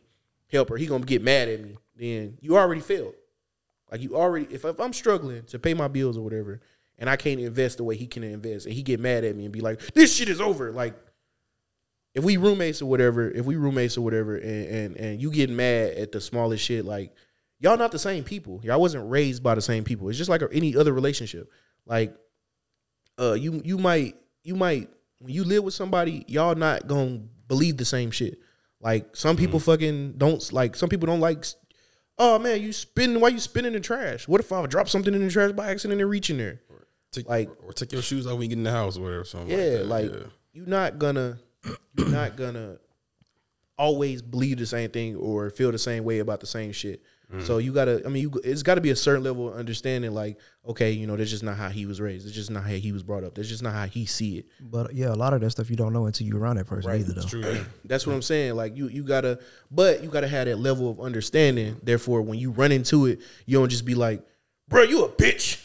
help 0.50 0.70
or 0.70 0.76
he 0.76 0.86
gonna 0.86 1.04
get 1.04 1.22
mad 1.22 1.48
at 1.48 1.62
me, 1.62 1.76
then 1.96 2.38
you 2.40 2.56
already 2.56 2.80
failed. 2.80 3.14
Like 3.90 4.02
you 4.02 4.16
already, 4.16 4.46
if, 4.50 4.64
if 4.64 4.80
I'm 4.80 4.92
struggling 4.92 5.44
to 5.44 5.58
pay 5.58 5.74
my 5.74 5.88
bills 5.88 6.16
or 6.16 6.22
whatever, 6.22 6.60
and 6.98 7.10
I 7.10 7.16
can't 7.16 7.40
invest 7.40 7.76
the 7.76 7.84
way 7.84 7.96
he 7.96 8.06
can 8.06 8.24
invest, 8.24 8.66
and 8.66 8.74
he 8.74 8.82
get 8.82 9.00
mad 9.00 9.24
at 9.24 9.36
me 9.36 9.44
and 9.44 9.52
be 9.52 9.60
like, 9.60 9.80
"This 9.94 10.14
shit 10.14 10.28
is 10.28 10.40
over." 10.40 10.72
Like, 10.72 10.94
if 12.16 12.24
we 12.24 12.36
roommates 12.38 12.80
or 12.82 12.86
whatever, 12.86 13.30
if 13.30 13.44
we 13.44 13.54
roommates 13.56 13.96
or 13.96 14.00
whatever, 14.00 14.36
and 14.36 14.66
and, 14.66 14.96
and 14.96 15.22
you 15.22 15.30
getting 15.30 15.54
mad 15.54 15.92
at 15.92 16.10
the 16.12 16.20
smallest 16.20 16.64
shit, 16.64 16.84
like 16.84 17.12
y'all 17.60 17.76
not 17.76 17.92
the 17.92 17.98
same 17.98 18.24
people. 18.24 18.60
Y'all 18.64 18.80
wasn't 18.80 19.08
raised 19.08 19.42
by 19.42 19.54
the 19.54 19.60
same 19.60 19.84
people. 19.84 20.08
It's 20.08 20.18
just 20.18 20.30
like 20.30 20.42
any 20.52 20.74
other 20.74 20.92
relationship. 20.92 21.50
Like, 21.84 22.16
uh, 23.20 23.34
you 23.34 23.60
you 23.64 23.78
might 23.78 24.16
you 24.42 24.56
might 24.56 24.88
when 25.20 25.32
you 25.34 25.44
live 25.44 25.62
with 25.62 25.74
somebody, 25.74 26.24
y'all 26.26 26.54
not 26.54 26.86
gonna 26.88 27.20
believe 27.48 27.76
the 27.76 27.84
same 27.84 28.10
shit. 28.10 28.38
Like 28.80 29.14
some 29.14 29.36
people 29.36 29.60
fucking 29.60 30.14
don't 30.16 30.52
like. 30.52 30.74
Some 30.74 30.88
people 30.88 31.06
don't 31.06 31.20
like. 31.20 31.44
Oh 32.18 32.38
man, 32.38 32.62
you 32.62 32.72
spin. 32.72 33.20
Why 33.20 33.28
you 33.28 33.38
spinning 33.38 33.74
in 33.74 33.74
the 33.74 33.80
trash? 33.80 34.26
What 34.26 34.40
if 34.40 34.50
I 34.50 34.64
drop 34.66 34.88
something 34.88 35.12
in 35.12 35.22
the 35.22 35.30
trash 35.30 35.52
by 35.52 35.70
accident 35.70 36.00
and 36.00 36.08
reach 36.10 36.30
in 36.30 36.38
there? 36.38 36.60
Take, 37.12 37.28
Like- 37.28 37.50
or 37.62 37.72
take 37.72 37.92
your 37.92 38.02
shoes 38.02 38.26
off 38.26 38.32
when 38.34 38.42
you 38.42 38.48
get 38.48 38.58
in 38.58 38.64
the 38.64 38.70
house 38.70 38.96
or 38.96 39.02
whatever. 39.02 39.24
Something 39.24 39.50
Yeah, 39.50 39.80
like, 39.84 40.10
like 40.10 40.12
yeah. 40.12 40.26
you're 40.54 40.66
not 40.66 40.98
gonna 40.98 41.38
you're 41.96 42.08
not 42.08 42.36
gonna 42.36 42.78
always 43.78 44.22
believe 44.22 44.58
the 44.58 44.66
same 44.66 44.90
thing 44.90 45.16
or 45.16 45.50
feel 45.50 45.70
the 45.70 45.78
same 45.78 46.04
way 46.04 46.20
about 46.20 46.40
the 46.40 46.46
same 46.46 46.72
shit. 46.72 47.02
Mm. 47.32 47.44
So 47.44 47.58
you 47.58 47.72
gotta, 47.72 48.02
I 48.06 48.08
mean, 48.08 48.22
you 48.22 48.40
it's 48.44 48.62
got 48.62 48.76
to 48.76 48.80
be 48.80 48.90
a 48.90 48.96
certain 48.96 49.24
level 49.24 49.48
of 49.48 49.56
understanding. 49.56 50.12
Like, 50.12 50.38
okay, 50.66 50.92
you 50.92 51.08
know, 51.08 51.16
that's 51.16 51.28
just 51.30 51.42
not 51.42 51.56
how 51.56 51.68
he 51.70 51.84
was 51.84 52.00
raised. 52.00 52.24
It's 52.24 52.34
just 52.34 52.52
not 52.52 52.62
how 52.62 52.70
he 52.70 52.92
was 52.92 53.02
brought 53.02 53.24
up. 53.24 53.34
That's 53.34 53.48
just 53.48 53.64
not 53.64 53.72
how 53.74 53.86
he 53.86 54.06
see 54.06 54.38
it. 54.38 54.46
But 54.60 54.94
yeah, 54.94 55.08
a 55.12 55.16
lot 55.16 55.32
of 55.32 55.40
that 55.40 55.50
stuff 55.50 55.68
you 55.68 55.74
don't 55.74 55.92
know 55.92 56.06
until 56.06 56.24
you're 56.26 56.38
around 56.38 56.56
that 56.56 56.66
person 56.68 56.88
Right. 56.88 57.00
either, 57.00 57.12
though. 57.14 57.22
It's 57.22 57.30
true. 57.30 57.40
Yeah. 57.40 57.64
That's 57.84 58.06
what 58.06 58.14
I'm 58.14 58.22
saying. 58.22 58.54
Like 58.54 58.76
you, 58.76 58.86
you 58.88 59.02
gotta, 59.02 59.40
but 59.72 60.04
you 60.04 60.08
gotta 60.08 60.28
have 60.28 60.46
that 60.46 60.58
level 60.58 60.88
of 60.88 61.00
understanding. 61.00 61.80
Therefore, 61.82 62.22
when 62.22 62.38
you 62.38 62.52
run 62.52 62.70
into 62.70 63.06
it, 63.06 63.18
you 63.44 63.58
don't 63.58 63.68
just 63.70 63.84
be 63.84 63.96
like, 63.96 64.22
"Bro, 64.68 64.84
you 64.84 65.04
a 65.04 65.08
bitch." 65.08 65.58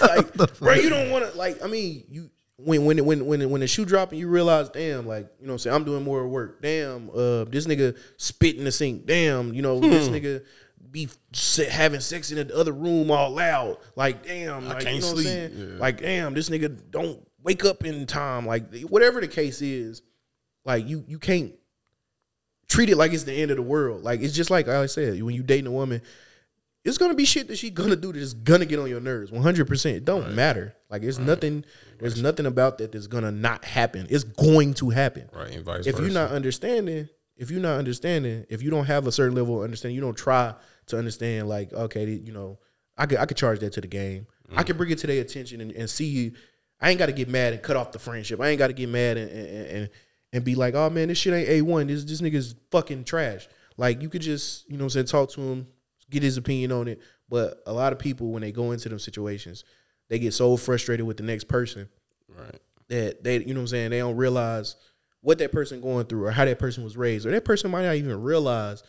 like, 0.00 0.58
bro, 0.58 0.72
you 0.74 0.88
don't 0.88 1.10
want 1.10 1.30
to. 1.30 1.36
Like, 1.36 1.62
I 1.62 1.66
mean, 1.66 2.04
you 2.08 2.30
when 2.58 2.84
when 2.84 3.04
when 3.04 3.26
when 3.26 3.50
when 3.50 3.60
the 3.60 3.66
shoe 3.66 3.84
drop 3.84 4.10
and 4.10 4.18
you 4.18 4.28
realize, 4.28 4.68
damn, 4.70 5.06
like 5.06 5.28
you 5.40 5.46
know, 5.46 5.52
what 5.52 5.54
I'm 5.54 5.58
saying 5.58 5.76
I'm 5.76 5.84
doing 5.84 6.04
more 6.04 6.26
work. 6.26 6.62
Damn, 6.62 7.10
uh, 7.10 7.44
this 7.44 7.66
nigga 7.66 7.96
spit 8.16 8.56
in 8.56 8.64
the 8.64 8.72
sink. 8.72 9.06
Damn, 9.06 9.52
you 9.52 9.62
know, 9.62 9.78
this 9.80 10.08
nigga 10.08 10.44
be 10.90 11.08
having 11.70 12.00
sex 12.00 12.30
in 12.30 12.48
the 12.48 12.56
other 12.56 12.72
room 12.72 13.10
all 13.10 13.30
loud. 13.30 13.76
Like, 13.94 14.24
damn, 14.24 14.66
like, 14.66 14.80
can't 14.80 14.94
you 14.96 15.00
know 15.02 15.06
sleep. 15.06 15.26
what 15.26 15.32
I'm 15.34 15.50
saying? 15.50 15.70
Yeah. 15.72 15.78
Like, 15.78 16.00
damn, 16.00 16.34
this 16.34 16.48
nigga 16.48 16.78
don't 16.90 17.20
wake 17.42 17.64
up 17.64 17.84
in 17.84 18.06
time. 18.06 18.46
Like, 18.46 18.82
whatever 18.84 19.20
the 19.20 19.28
case 19.28 19.60
is, 19.60 20.02
like 20.64 20.86
you 20.86 21.04
you 21.06 21.18
can't 21.18 21.52
treat 22.68 22.90
it 22.90 22.96
like 22.96 23.12
it's 23.12 23.24
the 23.24 23.32
end 23.32 23.50
of 23.50 23.56
the 23.56 23.62
world. 23.62 24.02
Like 24.02 24.20
it's 24.20 24.34
just 24.34 24.50
like 24.50 24.68
I 24.68 24.86
said, 24.86 25.22
when 25.22 25.34
you 25.34 25.42
dating 25.42 25.68
a 25.68 25.72
woman, 25.72 26.02
it's 26.86 26.98
gonna 26.98 27.14
be 27.14 27.24
shit 27.24 27.48
that 27.48 27.56
she 27.56 27.70
gonna 27.70 27.96
do 27.96 28.12
that 28.12 28.18
is 28.18 28.32
gonna 28.32 28.64
get 28.64 28.78
on 28.78 28.88
your 28.88 29.00
nerves. 29.00 29.32
One 29.32 29.42
hundred 29.42 29.66
percent. 29.66 29.96
It 29.96 30.04
don't 30.04 30.34
matter. 30.34 30.74
Like 30.88 31.02
it's 31.02 31.18
nothing. 31.18 31.64
There's 31.98 32.22
nothing 32.22 32.46
about 32.46 32.78
that 32.78 32.92
that's 32.92 33.08
gonna 33.08 33.32
not 33.32 33.64
happen. 33.64 34.06
It's 34.08 34.22
going 34.22 34.74
to 34.74 34.90
happen. 34.90 35.28
Right. 35.32 35.50
And 35.50 35.64
vice 35.64 35.86
If 35.86 35.96
versa. 35.96 36.02
you're 36.02 36.12
not 36.12 36.30
understanding, 36.30 37.08
if 37.36 37.50
you're 37.50 37.60
not 37.60 37.78
understanding, 37.78 38.46
if 38.48 38.62
you 38.62 38.70
don't 38.70 38.84
have 38.84 39.06
a 39.08 39.12
certain 39.12 39.34
level 39.34 39.58
of 39.58 39.64
understanding, 39.64 39.96
you 39.96 40.00
don't 40.00 40.16
try 40.16 40.54
to 40.86 40.96
understand. 40.96 41.48
Like 41.48 41.72
okay, 41.72 42.08
you 42.08 42.32
know, 42.32 42.58
I 42.96 43.06
could 43.06 43.18
I 43.18 43.26
could 43.26 43.36
charge 43.36 43.58
that 43.60 43.72
to 43.72 43.80
the 43.80 43.88
game. 43.88 44.28
I 44.54 44.62
mm. 44.62 44.66
could 44.66 44.78
bring 44.78 44.90
it 44.90 44.98
to 44.98 45.08
their 45.08 45.20
attention 45.20 45.60
and, 45.60 45.72
and 45.72 45.90
see. 45.90 46.32
I 46.80 46.90
ain't 46.90 46.98
got 46.98 47.06
to 47.06 47.12
get 47.12 47.28
mad 47.28 47.52
and 47.52 47.62
cut 47.62 47.76
off 47.76 47.90
the 47.90 47.98
friendship. 47.98 48.40
I 48.40 48.48
ain't 48.48 48.58
got 48.58 48.66
to 48.68 48.74
get 48.74 48.88
mad 48.88 49.16
and 49.16 49.30
and, 49.30 49.66
and 49.66 49.90
and 50.32 50.44
be 50.44 50.54
like, 50.54 50.74
oh 50.74 50.90
man, 50.90 51.08
this 51.08 51.18
shit 51.18 51.34
ain't 51.34 51.48
a 51.48 51.62
one. 51.62 51.88
This 51.88 52.04
this 52.04 52.20
nigga's 52.20 52.54
fucking 52.70 53.04
trash. 53.04 53.48
Like 53.76 54.02
you 54.02 54.08
could 54.08 54.22
just 54.22 54.70
you 54.70 54.76
know 54.76 54.84
what 54.84 54.94
I'm 54.94 55.06
saying 55.06 55.06
talk 55.06 55.30
to 55.32 55.40
him, 55.40 55.66
get 56.10 56.22
his 56.22 56.36
opinion 56.36 56.72
on 56.72 56.88
it. 56.88 57.00
But 57.28 57.62
a 57.66 57.72
lot 57.72 57.92
of 57.92 57.98
people 57.98 58.30
when 58.30 58.42
they 58.42 58.52
go 58.52 58.72
into 58.72 58.88
them 58.88 58.98
situations, 58.98 59.64
they 60.08 60.18
get 60.18 60.34
so 60.34 60.56
frustrated 60.56 61.06
with 61.06 61.16
the 61.16 61.22
next 61.22 61.44
person 61.44 61.88
right. 62.38 62.60
that 62.88 63.24
they 63.24 63.38
you 63.38 63.54
know 63.54 63.60
what 63.60 63.62
I'm 63.62 63.66
saying 63.68 63.90
they 63.90 63.98
don't 63.98 64.16
realize 64.16 64.76
what 65.20 65.38
that 65.38 65.52
person 65.52 65.80
going 65.80 66.06
through 66.06 66.26
or 66.26 66.30
how 66.30 66.44
that 66.44 66.58
person 66.58 66.84
was 66.84 66.96
raised 66.96 67.26
or 67.26 67.30
that 67.32 67.44
person 67.44 67.70
might 67.70 67.84
not 67.84 67.96
even 67.96 68.20
realize 68.22 68.82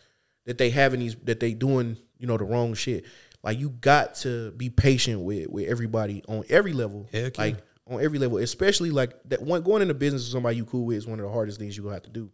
that 0.46 0.58
they 0.58 0.70
having 0.70 1.00
these 1.00 1.16
that 1.24 1.40
they 1.40 1.54
doing 1.54 1.96
you 2.18 2.26
know 2.26 2.36
the 2.36 2.44
wrong 2.44 2.74
shit 2.74 3.04
like 3.42 3.58
you 3.58 3.70
got 3.70 4.14
to 4.14 4.52
be 4.52 4.70
patient 4.70 5.20
with 5.20 5.48
with 5.48 5.68
everybody 5.68 6.22
on 6.28 6.44
every 6.48 6.72
level 6.72 7.08
yeah. 7.12 7.28
like 7.38 7.56
on 7.90 8.02
every 8.02 8.18
level 8.18 8.38
especially 8.38 8.90
like 8.90 9.14
that 9.24 9.42
one 9.42 9.62
going 9.62 9.82
into 9.82 9.94
business 9.94 10.22
with 10.22 10.32
somebody 10.32 10.56
you 10.56 10.64
cool 10.64 10.84
with 10.86 10.96
is 10.96 11.06
one 11.06 11.18
of 11.18 11.26
the 11.26 11.32
hardest 11.32 11.58
things 11.58 11.76
you 11.76 11.82
gonna 11.82 11.94
have 11.94 12.02
to 12.02 12.10
do 12.10 12.30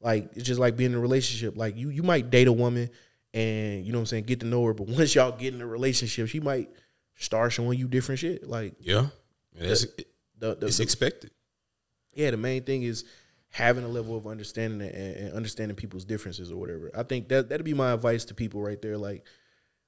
like 0.00 0.30
it's 0.34 0.44
just 0.44 0.60
like 0.60 0.76
being 0.76 0.92
in 0.92 0.98
a 0.98 1.00
relationship 1.00 1.56
like 1.56 1.76
you 1.76 1.88
you 1.88 2.02
might 2.02 2.30
date 2.30 2.48
a 2.48 2.52
woman 2.52 2.88
and 3.34 3.84
you 3.84 3.92
know 3.92 3.98
what 3.98 4.02
I'm 4.02 4.06
saying 4.06 4.24
get 4.24 4.40
to 4.40 4.46
know 4.46 4.64
her 4.64 4.74
but 4.74 4.86
once 4.88 5.14
y'all 5.14 5.32
get 5.32 5.54
in 5.54 5.60
a 5.60 5.66
relationship 5.66 6.28
she 6.28 6.40
might 6.40 6.70
start 7.16 7.52
showing 7.52 7.78
you 7.78 7.88
different 7.88 8.20
shit 8.20 8.48
like 8.48 8.74
Yeah. 8.80 9.06
That's, 9.68 9.86
the, 10.38 10.54
the, 10.54 10.66
it's 10.66 10.76
the- 10.76 10.82
expected. 10.82 11.30
yeah, 12.14 12.30
the 12.30 12.36
main 12.36 12.62
thing 12.62 12.82
is 12.82 13.04
having 13.50 13.84
a 13.84 13.88
level 13.88 14.16
of 14.16 14.26
understanding 14.26 14.80
and, 14.88 15.16
and 15.16 15.32
understanding 15.32 15.76
people's 15.76 16.04
differences 16.04 16.52
or 16.52 16.56
whatever. 16.56 16.90
I 16.96 17.02
think 17.02 17.28
that 17.28 17.48
that'd 17.48 17.64
be 17.64 17.74
my 17.74 17.92
advice 17.92 18.24
to 18.26 18.34
people 18.34 18.60
right 18.60 18.80
there. 18.80 18.96
Like, 18.96 19.24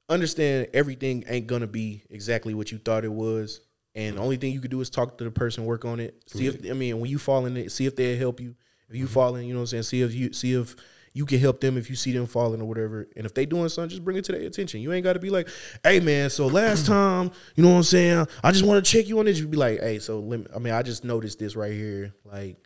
understand 0.09 0.69
everything 0.75 1.25
ain't 1.29 1.47
gonna 1.47 1.67
be 1.67 2.03
exactly 2.11 2.55
what 2.55 2.73
you 2.73 2.79
thought 2.79 3.05
it 3.05 3.13
was, 3.13 3.61
and 3.95 4.17
the 4.17 4.21
only 4.21 4.37
thing 4.37 4.53
you 4.53 4.61
could 4.61 4.71
do 4.71 4.81
is 4.81 4.91
talk 4.91 5.19
to 5.19 5.25
the 5.25 5.31
person, 5.31 5.65
work 5.65 5.85
on 5.85 6.01
it. 6.01 6.23
See 6.27 6.47
if 6.47 6.69
I 6.69 6.75
mean 6.75 7.01
when 7.01 7.11
you 7.11 7.19
fall 7.19 7.47
in 7.47 7.57
it, 7.57 7.71
see 7.71 7.87
if 7.87 7.97
they 7.97 8.17
help 8.17 8.41
you. 8.41 8.55
If 8.89 8.97
you 8.97 9.05
mm-hmm. 9.05 9.15
fall 9.15 9.37
in, 9.37 9.47
you 9.47 9.53
know 9.53 9.61
what 9.61 9.73
I'm 9.73 9.83
saying. 9.83 9.83
See 9.85 10.03
if 10.03 10.15
you 10.15 10.33
see 10.33 10.55
if 10.55 10.75
you 11.13 11.27
can 11.27 11.41
help 11.41 11.61
them 11.61 11.77
if 11.77 11.91
you 11.91 11.97
see 11.97 12.13
them 12.13 12.27
falling 12.27 12.61
or 12.61 12.67
whatever. 12.67 13.09
And 13.17 13.27
if 13.27 13.35
they 13.35 13.45
doing 13.45 13.69
something, 13.69 13.91
just 13.91 14.05
bring 14.05 14.17
it 14.17 14.25
to 14.27 14.33
their 14.33 14.43
attention. 14.43 14.81
You 14.81 14.93
ain't 14.93 15.05
got 15.05 15.15
to 15.15 15.19
be 15.19 15.31
like, 15.31 15.49
"Hey 15.83 16.01
man, 16.01 16.31
so 16.31 16.47
last 16.47 16.87
time, 16.87 17.31
you 17.57 17.65
know 17.65 17.71
what 17.71 17.77
I'm 17.77 17.83
saying? 17.83 18.27
I 18.45 18.53
just 18.53 18.65
want 18.65 18.85
to 18.85 18.91
check 18.91 19.09
you 19.09 19.19
on 19.19 19.25
this." 19.25 19.39
You 19.39 19.49
be 19.49 19.57
like, 19.57 19.81
"Hey, 19.81 19.99
so 19.99 20.21
let 20.21 20.41
me, 20.41 20.47
I 20.55 20.59
mean, 20.59 20.73
I 20.73 20.83
just 20.83 21.05
noticed 21.05 21.39
this 21.39 21.57
right 21.57 21.73
here. 21.73 22.15
Like, 22.25 22.59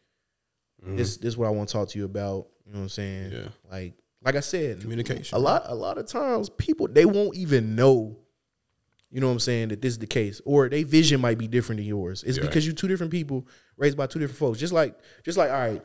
mm-hmm. 0.82 0.96
this 0.96 1.16
this 1.16 1.28
is 1.28 1.36
what 1.36 1.46
I 1.46 1.50
want 1.50 1.68
to 1.70 1.72
talk 1.72 1.88
to 1.90 1.98
you 1.98 2.04
about. 2.04 2.48
You 2.66 2.72
know 2.72 2.78
what 2.78 2.82
I'm 2.84 2.88
saying? 2.90 3.32
Yeah. 3.32 3.48
Like, 3.70 3.94
like 4.22 4.36
I 4.36 4.40
said, 4.40 4.80
Communication. 4.80 5.36
A 5.36 5.38
lot, 5.38 5.62
a 5.66 5.74
lot 5.74 5.98
of 5.98 6.06
times, 6.06 6.48
people 6.50 6.88
they 6.88 7.06
won't 7.06 7.36
even 7.36 7.74
know. 7.74 8.18
You 9.10 9.20
know 9.20 9.28
what 9.28 9.34
I'm 9.34 9.40
saying? 9.40 9.68
That 9.68 9.80
this 9.80 9.92
is 9.92 9.98
the 9.98 10.08
case, 10.08 10.40
or 10.44 10.68
their 10.68 10.84
vision 10.84 11.20
might 11.20 11.38
be 11.38 11.46
different 11.46 11.78
than 11.78 11.86
yours. 11.86 12.24
It's 12.24 12.36
Yeah. 12.36 12.42
because 12.44 12.66
you 12.66 12.72
two 12.72 12.88
different 12.88 13.12
people 13.12 13.46
raised 13.76 13.96
by 13.96 14.06
two 14.06 14.18
different 14.18 14.38
folks. 14.38 14.58
Just 14.58 14.72
like, 14.72 14.98
just 15.22 15.38
like, 15.38 15.50
all 15.50 15.56
right, 15.56 15.82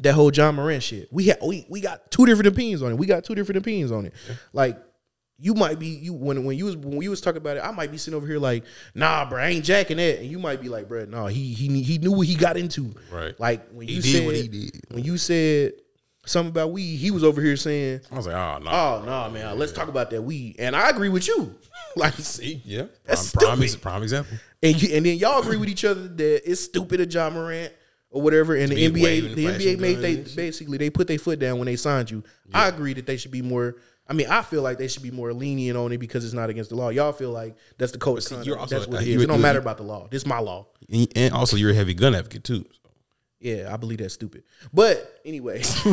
that 0.00 0.14
whole 0.14 0.32
Ja 0.32 0.50
Morant 0.52 0.82
shit. 0.82 1.08
We 1.12 1.26
had 1.26 1.38
we 1.44 1.66
we 1.68 1.80
got 1.80 2.10
two 2.10 2.24
different 2.26 2.48
opinions 2.48 2.82
on 2.82 2.92
it. 2.92 2.96
We 2.98 3.06
got 3.06 3.24
two 3.24 3.34
different 3.34 3.58
opinions 3.58 3.92
on 3.92 4.06
it. 4.06 4.14
Like 4.52 4.78
you 5.38 5.54
might 5.54 5.78
be 5.78 5.88
you 5.88 6.12
when 6.14 6.44
when 6.44 6.56
you 6.56 6.66
was 6.66 6.76
when 6.76 7.02
you 7.02 7.10
was 7.10 7.20
talking 7.20 7.38
about 7.38 7.56
it, 7.56 7.60
I 7.64 7.70
might 7.72 7.90
be 7.90 7.98
sitting 7.98 8.16
over 8.16 8.26
here 8.26 8.38
like, 8.38 8.64
nah, 8.94 9.28
bro, 9.28 9.42
I 9.42 9.48
ain't 9.48 9.64
jacking 9.64 9.96
that, 9.96 10.20
and 10.20 10.26
you 10.30 10.38
might 10.38 10.60
be 10.60 10.68
like, 10.68 10.88
bro, 10.88 11.04
no, 11.04 11.26
he 11.26 11.52
he 11.52 11.82
he 11.82 11.98
knew 11.98 12.12
what 12.12 12.26
he 12.26 12.34
got 12.36 12.56
into. 12.56 12.94
Right. 13.10 13.38
Like 13.40 13.68
when 13.70 13.88
He 13.88 13.94
you 13.94 14.02
said 14.02 14.24
what 14.26 14.34
he 14.36 14.48
did. 14.48 14.80
when 14.90 15.04
you 15.04 15.16
said 15.18 15.72
something 16.24 16.50
about 16.50 16.70
weed, 16.70 16.96
he 16.96 17.10
was 17.10 17.24
over 17.24 17.42
here 17.42 17.56
saying, 17.56 18.00
I 18.12 18.16
was 18.16 18.26
like, 18.28 18.36
ah, 18.36 18.58
oh 18.60 18.64
no. 18.64 18.70
oh 18.70 19.02
no, 19.26 19.30
man, 19.34 19.58
let's 19.58 19.72
talk 19.72 19.88
about 19.88 20.10
that 20.10 20.22
weed, 20.22 20.56
and 20.58 20.76
I 20.76 20.88
agree 20.90 21.08
with 21.08 21.26
you. 21.26 21.54
like 21.96 22.14
See, 22.14 22.62
yeah. 22.64 22.84
That's 23.04 23.32
prime, 23.32 23.56
prime, 23.58 23.68
stupid. 23.68 23.82
prime 23.82 24.02
example. 24.04 24.38
and 24.62 24.80
you, 24.80 24.94
and 24.96 25.04
then 25.04 25.18
y'all 25.18 25.40
agree 25.42 25.56
with 25.56 25.68
each 25.68 25.84
other 25.84 26.06
that 26.06 26.50
it's 26.50 26.60
stupid 26.60 27.00
of 27.00 27.12
Ja 27.12 27.28
Morant 27.30 27.72
or 28.12 28.22
whatever. 28.22 28.54
And 28.54 28.70
the 28.70 28.90
NBA, 28.90 29.34
the 29.34 29.46
NBA 29.46 29.78
made 29.80 29.96
they 29.96 30.16
basically 30.16 30.78
they 30.78 30.90
put 30.90 31.08
their 31.08 31.18
foot 31.18 31.38
down 31.38 31.58
when 31.58 31.66
they 31.66 31.76
signed 31.76 32.10
you. 32.10 32.22
I 32.54 32.68
agree 32.68 32.94
that 32.94 33.06
they 33.06 33.16
should 33.16 33.32
be 33.32 33.42
more. 33.42 33.76
I 34.06 34.14
mean, 34.14 34.26
I 34.28 34.42
feel 34.42 34.62
like 34.62 34.78
they 34.78 34.88
should 34.88 35.02
be 35.02 35.10
more 35.10 35.32
lenient 35.32 35.78
on 35.78 35.92
it 35.92 35.98
because 35.98 36.24
it's 36.24 36.34
not 36.34 36.50
against 36.50 36.70
the 36.70 36.76
law. 36.76 36.90
Y'all 36.90 37.12
feel 37.12 37.30
like 37.30 37.56
that's 37.78 37.92
the 37.92 37.98
code. 37.98 38.22
see, 38.22 38.34
of 38.34 38.44
you're 38.44 38.56
conduct. 38.56 38.72
also- 38.74 38.90
That's 38.90 38.92
what 38.92 39.02
it 39.02 39.08
you- 39.08 39.20
It 39.20 39.26
don't 39.26 39.40
matter 39.40 39.60
about 39.60 39.78
the 39.78 39.84
law. 39.84 40.08
This 40.10 40.22
is 40.22 40.26
my 40.26 40.38
law. 40.38 40.66
And, 41.16 41.32
also, 41.32 41.56
you're 41.56 41.70
a 41.70 41.74
heavy 41.74 41.94
gun 41.94 42.14
advocate 42.14 42.44
too. 42.44 42.66
So. 42.82 42.90
Yeah, 43.40 43.72
I 43.72 43.76
believe 43.76 43.98
that's 43.98 44.14
stupid. 44.14 44.42
But 44.72 45.20
anyway, 45.24 45.62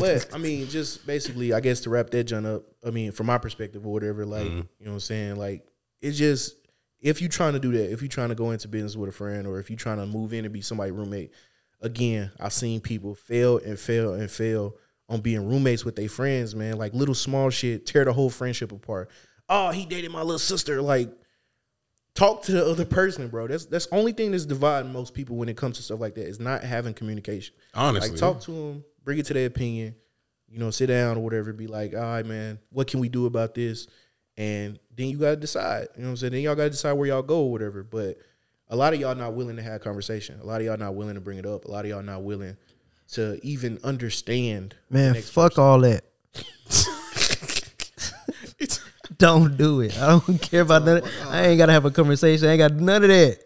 but 0.00 0.28
I 0.32 0.38
mean, 0.38 0.68
just 0.68 1.06
basically, 1.06 1.52
I 1.52 1.60
guess 1.60 1.80
to 1.82 1.90
wrap 1.90 2.10
that 2.10 2.24
John 2.24 2.46
up. 2.46 2.64
I 2.84 2.90
mean, 2.90 3.12
from 3.12 3.26
my 3.26 3.38
perspective 3.38 3.86
or 3.86 3.92
whatever, 3.92 4.26
like 4.26 4.46
mm-hmm. 4.46 4.56
you 4.56 4.86
know 4.86 4.90
what 4.90 4.94
I'm 4.94 5.00
saying, 5.00 5.36
like 5.36 5.66
it's 6.02 6.18
just 6.18 6.56
if 7.00 7.20
you're 7.20 7.30
trying 7.30 7.54
to 7.54 7.60
do 7.60 7.72
that, 7.72 7.92
if 7.92 8.02
you're 8.02 8.08
trying 8.08 8.28
to 8.28 8.34
go 8.34 8.50
into 8.50 8.68
business 8.68 8.96
with 8.96 9.08
a 9.08 9.12
friend, 9.12 9.46
or 9.46 9.58
if 9.58 9.70
you're 9.70 9.76
trying 9.76 9.98
to 9.98 10.06
move 10.06 10.32
in 10.32 10.44
and 10.44 10.52
be 10.52 10.60
somebody's 10.60 10.92
roommate, 10.92 11.32
again, 11.80 12.30
I've 12.38 12.52
seen 12.52 12.80
people 12.80 13.14
fail 13.14 13.58
and 13.58 13.78
fail 13.78 14.14
and 14.14 14.30
fail 14.30 14.76
on 15.08 15.20
being 15.20 15.48
roommates 15.48 15.84
with 15.84 15.96
their 15.96 16.08
friends, 16.08 16.54
man. 16.54 16.76
Like 16.76 16.94
little 16.94 17.14
small 17.14 17.50
shit 17.50 17.86
tear 17.86 18.04
the 18.04 18.12
whole 18.12 18.30
friendship 18.30 18.72
apart. 18.72 19.10
Oh, 19.48 19.70
he 19.70 19.86
dated 19.86 20.10
my 20.12 20.20
little 20.20 20.38
sister. 20.38 20.80
Like 20.80 21.10
talk 22.14 22.42
to 22.44 22.52
the 22.52 22.66
other 22.66 22.84
person, 22.84 23.28
bro. 23.28 23.48
That's 23.48 23.66
that's 23.66 23.88
only 23.92 24.12
thing 24.12 24.30
that's 24.30 24.46
dividing 24.46 24.92
most 24.92 25.14
people 25.14 25.36
when 25.36 25.48
it 25.48 25.56
comes 25.56 25.76
to 25.76 25.82
stuff 25.82 26.00
like 26.00 26.14
that 26.14 26.26
is 26.26 26.38
not 26.38 26.62
having 26.62 26.94
communication. 26.94 27.54
Honestly, 27.74 28.10
like 28.10 28.20
talk 28.20 28.40
to 28.42 28.52
them, 28.52 28.84
bring 29.04 29.18
it 29.18 29.26
to 29.26 29.34
their 29.34 29.46
opinion. 29.46 29.94
You 30.48 30.58
know, 30.58 30.70
sit 30.70 30.86
down 30.86 31.16
or 31.16 31.20
whatever. 31.20 31.52
Be 31.52 31.66
like, 31.66 31.94
all 31.94 32.00
right, 32.00 32.26
man, 32.26 32.58
what 32.70 32.88
can 32.88 33.00
we 33.00 33.08
do 33.08 33.26
about 33.26 33.54
this? 33.54 33.86
And 34.40 34.78
then 34.96 35.08
you 35.08 35.18
gotta 35.18 35.36
decide. 35.36 35.88
You 35.96 36.02
know 36.02 36.08
what 36.08 36.12
I'm 36.12 36.16
saying? 36.16 36.32
Then 36.32 36.40
y'all 36.40 36.54
gotta 36.54 36.70
decide 36.70 36.94
where 36.94 37.08
y'all 37.08 37.20
go 37.20 37.42
or 37.42 37.52
whatever. 37.52 37.82
But 37.82 38.16
a 38.68 38.76
lot 38.76 38.94
of 38.94 39.00
y'all 39.00 39.14
not 39.14 39.34
willing 39.34 39.56
to 39.56 39.62
have 39.62 39.82
conversation. 39.82 40.40
A 40.40 40.46
lot 40.46 40.62
of 40.62 40.66
y'all 40.66 40.78
not 40.78 40.94
willing 40.94 41.16
to 41.16 41.20
bring 41.20 41.36
it 41.36 41.44
up. 41.44 41.66
A 41.66 41.70
lot 41.70 41.84
of 41.84 41.90
y'all 41.90 42.02
not 42.02 42.22
willing 42.22 42.56
to 43.12 43.38
even 43.42 43.78
understand. 43.84 44.76
Man, 44.88 45.12
fuck 45.20 45.52
person. 45.52 45.62
all 45.62 45.80
that. 45.80 46.04
don't 49.18 49.58
do 49.58 49.82
it. 49.82 50.00
I 50.00 50.08
don't 50.08 50.40
care 50.40 50.62
about 50.62 50.86
none. 50.86 50.96
Of, 50.98 51.10
I 51.28 51.48
ain't 51.48 51.58
gotta 51.58 51.72
have 51.72 51.84
a 51.84 51.90
conversation. 51.90 52.48
I 52.48 52.52
ain't 52.52 52.60
got 52.60 52.72
none 52.72 53.02
of 53.02 53.10
that. 53.10 53.40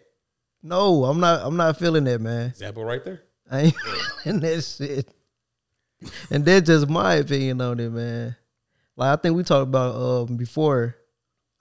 No, 0.63 1.03
I'm 1.03 1.19
not. 1.19 1.41
I'm 1.43 1.57
not 1.57 1.77
feeling 1.77 2.05
that, 2.05 2.21
man. 2.21 2.51
example 2.51 2.85
right 2.85 3.03
there. 3.03 3.21
I 3.51 3.61
ain't 3.63 3.75
feeling 4.23 4.39
that 4.39 4.63
shit. 4.63 5.09
And 6.31 6.45
that's 6.45 6.67
just 6.67 6.87
my 6.87 7.15
opinion 7.15 7.59
on 7.59 7.81
it, 7.81 7.91
man. 7.91 8.37
Like 8.97 9.17
I 9.17 9.21
think 9.21 9.35
we 9.35 9.43
talked 9.43 9.63
about 9.67 9.95
um 9.95 10.37
before. 10.37 10.95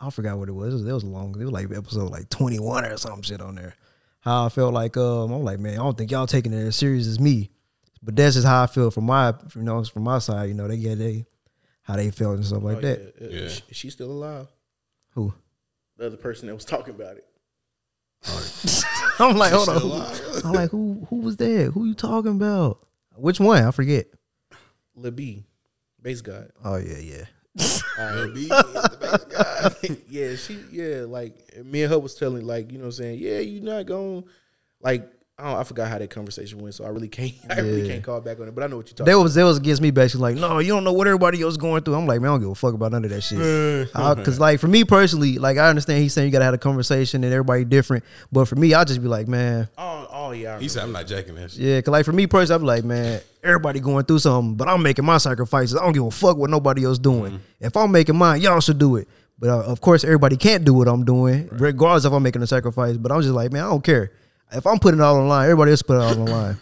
I 0.00 0.10
forgot 0.10 0.38
what 0.38 0.48
it 0.48 0.52
was. 0.52 0.74
It 0.74 0.76
was, 0.78 0.86
it 0.86 0.92
was 0.92 1.04
long. 1.04 1.34
It 1.40 1.44
was 1.44 1.52
like 1.52 1.70
episode 1.70 2.10
like 2.10 2.28
21 2.28 2.84
or 2.84 2.96
some 2.96 3.22
shit 3.22 3.40
on 3.40 3.54
there. 3.54 3.74
How 4.20 4.46
I 4.46 4.48
felt 4.48 4.74
like 4.74 4.96
um 4.96 5.30
I'm 5.32 5.42
like 5.44 5.58
man, 5.60 5.74
I 5.74 5.82
don't 5.82 5.96
think 5.96 6.10
y'all 6.10 6.26
taking 6.26 6.52
it 6.52 6.64
as 6.66 6.76
serious 6.76 7.06
as 7.06 7.18
me. 7.20 7.50
But 8.02 8.16
that's 8.16 8.34
just 8.34 8.46
how 8.46 8.62
I 8.62 8.66
feel 8.66 8.90
from 8.90 9.04
my 9.04 9.32
you 9.54 9.62
know 9.62 9.82
from 9.84 10.02
my 10.04 10.18
side. 10.18 10.48
You 10.48 10.54
know 10.54 10.68
they 10.68 10.76
get 10.78 10.98
they 10.98 11.26
how 11.82 11.96
they 11.96 12.10
felt 12.10 12.36
and 12.36 12.44
stuff 12.46 12.62
like 12.62 12.78
Oh, 12.78 12.80
that. 12.82 13.14
yeah. 13.20 13.28
Yeah. 13.28 13.40
Is 13.46 13.62
she 13.72 13.90
still 13.90 14.10
alive? 14.10 14.48
Who? 15.14 15.32
The 15.96 16.06
other 16.06 16.16
person 16.16 16.48
that 16.48 16.54
was 16.54 16.64
talking 16.64 16.94
about 16.94 17.16
it. 17.16 17.24
I'm 19.18 19.36
like 19.36 19.52
hold 19.52 19.68
on. 19.68 19.80
Who, 19.80 19.92
I'm 20.48 20.52
like 20.52 20.70
who 20.70 21.06
who 21.10 21.16
was 21.20 21.36
that? 21.36 21.70
Who 21.74 21.84
you 21.86 21.94
talking 21.94 22.32
about? 22.32 22.86
Which 23.16 23.38
one? 23.38 23.62
I 23.64 23.70
forget. 23.70 24.06
Lil 24.96 25.12
B, 25.12 25.44
Based 26.04 26.22
God. 26.22 26.50
Oh 26.62 26.76
yeah 26.76 26.98
yeah. 26.98 27.24
yeah, 30.10 30.36
she 30.36 30.58
yeah, 30.70 31.06
like 31.08 31.64
me 31.64 31.82
and 31.82 31.92
her 31.92 31.98
was 31.98 32.14
telling 32.14 32.46
like, 32.46 32.70
you 32.70 32.76
know 32.76 32.84
what 32.84 32.88
I'm 32.88 32.92
saying, 32.92 33.20
yeah, 33.20 33.38
you're 33.38 33.64
not 33.64 33.86
going 33.86 34.24
like 34.82 35.10
I 35.36 35.56
I 35.56 35.64
forgot 35.64 35.88
how 35.88 35.98
that 35.98 36.10
conversation 36.10 36.60
went, 36.60 36.74
so 36.74 36.84
I 36.84 36.88
really 36.88 37.08
can't 37.08 37.32
I 37.50 37.58
really 37.60 37.88
can't 37.88 38.04
call 38.04 38.20
back 38.20 38.38
on 38.38 38.46
it. 38.46 38.54
But 38.54 38.64
I 38.64 38.66
know 38.68 38.76
what 38.76 38.86
you're 38.86 38.94
talking 38.94 39.06
They 39.06 39.14
was 39.16 39.34
they 39.34 39.42
was 39.42 39.58
against 39.58 39.82
me 39.82 39.90
basically 39.90 40.34
like, 40.34 40.36
no, 40.40 40.60
you 40.60 40.68
don't 40.72 40.84
know 40.84 40.92
what 40.92 41.06
everybody 41.08 41.42
else 41.42 41.56
going 41.56 41.82
through. 41.82 41.94
I'm 41.94 42.06
like, 42.06 42.20
man, 42.20 42.30
I 42.30 42.34
don't 42.34 42.40
give 42.40 42.50
a 42.50 42.54
fuck 42.54 42.74
about 42.74 42.92
none 42.92 43.04
of 43.04 43.10
that 43.10 43.20
shit. 43.22 43.38
Because 43.92 44.38
like 44.38 44.60
for 44.60 44.68
me 44.68 44.84
personally, 44.84 45.38
like 45.38 45.58
I 45.58 45.68
understand 45.68 46.02
he's 46.02 46.12
saying 46.12 46.26
you 46.26 46.32
gotta 46.32 46.44
have 46.44 46.54
a 46.54 46.58
conversation 46.58 47.24
and 47.24 47.32
everybody 47.32 47.64
different, 47.64 48.04
but 48.30 48.46
for 48.46 48.54
me, 48.56 48.74
I'll 48.74 48.84
just 48.84 49.02
be 49.02 49.08
like, 49.08 49.26
man, 49.26 49.68
Oh, 49.76 50.06
oh 50.10 50.30
yeah. 50.30 50.58
He 50.60 50.68
said, 50.68 50.84
"I'm 50.84 50.92
not 50.92 51.06
jacking 51.06 51.34
that 51.34 51.50
shit." 51.50 51.60
yeah. 51.60 51.80
Cause 51.80 51.90
like 51.92 52.04
for 52.04 52.12
me 52.12 52.26
personally, 52.28 52.60
I'm 52.60 52.66
like, 52.66 52.84
man, 52.84 53.20
everybody 53.42 53.80
going 53.80 54.04
through 54.04 54.20
something, 54.20 54.54
but 54.54 54.68
I'm 54.68 54.82
making 54.82 55.04
my 55.04 55.18
sacrifices. 55.18 55.76
I 55.76 55.82
don't 55.84 55.92
give 55.94 56.04
a 56.04 56.10
fuck 56.12 56.36
what 56.36 56.50
nobody 56.50 56.84
else 56.84 56.98
doing. 56.98 57.40
If 57.60 57.76
I'm 57.76 57.90
making 57.90 58.16
mine, 58.16 58.40
y'all 58.40 58.60
should 58.60 58.78
do 58.78 58.96
it. 58.96 59.08
But 59.36 59.50
uh, 59.50 59.62
of 59.64 59.80
course, 59.80 60.04
everybody 60.04 60.36
can't 60.36 60.64
do 60.64 60.72
what 60.74 60.86
I'm 60.86 61.04
doing, 61.04 61.48
regardless 61.50 62.04
if 62.04 62.12
I'm 62.12 62.22
making 62.22 62.42
a 62.42 62.46
sacrifice. 62.46 62.96
But 62.96 63.10
I'm 63.10 63.20
just 63.20 63.34
like, 63.34 63.50
man, 63.52 63.64
I 63.64 63.68
don't 63.68 63.82
care. 63.82 64.12
If 64.54 64.66
I'm 64.66 64.78
putting 64.78 65.00
it 65.00 65.02
all 65.02 65.16
online, 65.16 65.44
everybody 65.44 65.70
else 65.70 65.82
put 65.82 65.94
it 65.96 66.00
all 66.02 66.18
online. 66.20 66.58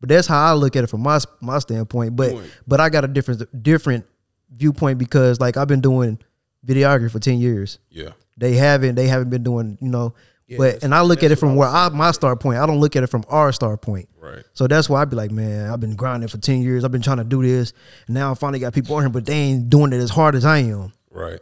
But 0.00 0.08
that's 0.10 0.26
how 0.28 0.44
I 0.50 0.52
look 0.54 0.76
at 0.76 0.84
it 0.84 0.86
from 0.88 1.02
my 1.02 1.18
my 1.40 1.58
standpoint. 1.58 2.16
But 2.16 2.32
Point. 2.32 2.50
but 2.66 2.80
I 2.80 2.88
got 2.88 3.04
a 3.04 3.08
different 3.08 3.62
different 3.62 4.06
viewpoint 4.52 4.98
because 4.98 5.40
like 5.40 5.56
I've 5.56 5.68
been 5.68 5.80
doing 5.80 6.18
videography 6.66 7.10
for 7.10 7.18
ten 7.18 7.38
years. 7.38 7.78
Yeah, 7.90 8.10
They 8.36 8.54
haven't 8.54 8.94
they 8.94 9.08
haven't 9.08 9.30
been 9.30 9.42
doing 9.42 9.76
you 9.80 9.88
know. 9.88 10.14
but 10.56 10.82
and 10.84 10.94
I 10.94 11.02
look 11.02 11.22
at 11.22 11.30
it 11.32 11.36
from 11.36 11.50
I 11.50 11.54
where 11.54 11.68
I 11.68 11.88
my 11.90 12.10
start 12.12 12.40
point. 12.40 12.58
I 12.58 12.66
don't 12.66 12.78
look 12.80 12.96
at 12.96 13.02
it 13.02 13.08
from 13.08 13.24
our 13.28 13.52
start 13.52 13.80
point. 13.82 14.08
right. 14.20 14.44
So 14.54 14.66
that's 14.66 14.88
why 14.88 15.02
I'd 15.02 15.10
be 15.10 15.16
like, 15.16 15.30
man, 15.30 15.70
I've 15.70 15.80
been 15.80 15.96
grinding 15.96 16.28
for 16.28 16.38
ten 16.38 16.62
years. 16.62 16.84
I've 16.84 16.92
been 16.92 17.02
trying 17.02 17.18
to 17.18 17.24
do 17.24 17.42
this, 17.42 17.72
and 18.06 18.14
now 18.14 18.30
I 18.30 18.34
finally 18.34 18.58
got 18.60 18.72
people 18.74 18.94
on 18.96 19.02
here, 19.02 19.10
but 19.10 19.26
they 19.26 19.34
ain't 19.34 19.68
doing 19.68 19.92
it 19.92 19.98
as 19.98 20.10
hard 20.10 20.34
as 20.36 20.44
I 20.44 20.58
am. 20.58 20.92
Right. 21.10 21.40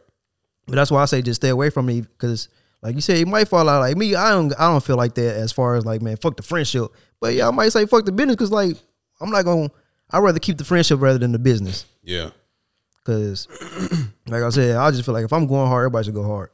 But 0.66 0.74
that's 0.76 0.90
why 0.90 1.02
I 1.02 1.04
say 1.04 1.22
just 1.22 1.40
stay 1.42 1.50
away 1.50 1.70
from 1.70 1.86
me 1.86 2.00
because, 2.00 2.48
like 2.86 2.94
you 2.94 3.00
said, 3.00 3.16
it 3.16 3.26
might 3.26 3.48
fall 3.48 3.68
out. 3.68 3.80
Like 3.80 3.96
me, 3.96 4.14
I 4.14 4.30
don't, 4.30 4.52
I 4.56 4.68
don't 4.70 4.82
feel 4.82 4.96
like 4.96 5.16
that 5.16 5.34
as 5.34 5.50
far 5.50 5.74
as 5.74 5.84
like, 5.84 6.02
man, 6.02 6.16
fuck 6.18 6.36
the 6.36 6.44
friendship. 6.44 6.92
But 7.20 7.34
yeah, 7.34 7.48
I 7.48 7.50
might 7.50 7.70
say 7.70 7.84
fuck 7.84 8.04
the 8.04 8.12
business 8.12 8.36
because 8.36 8.52
like 8.52 8.76
I'm 9.20 9.30
not 9.30 9.44
gonna. 9.44 9.70
I'd 10.10 10.20
rather 10.20 10.38
keep 10.38 10.56
the 10.56 10.64
friendship 10.64 11.00
rather 11.00 11.18
than 11.18 11.32
the 11.32 11.40
business. 11.40 11.84
Yeah. 12.04 12.30
Cause, 13.02 13.48
like 14.28 14.44
I 14.44 14.50
said, 14.50 14.76
I 14.76 14.88
just 14.92 15.04
feel 15.04 15.14
like 15.14 15.24
if 15.24 15.32
I'm 15.32 15.48
going 15.48 15.66
hard, 15.66 15.86
everybody 15.86 16.04
should 16.04 16.14
go 16.14 16.22
hard. 16.22 16.50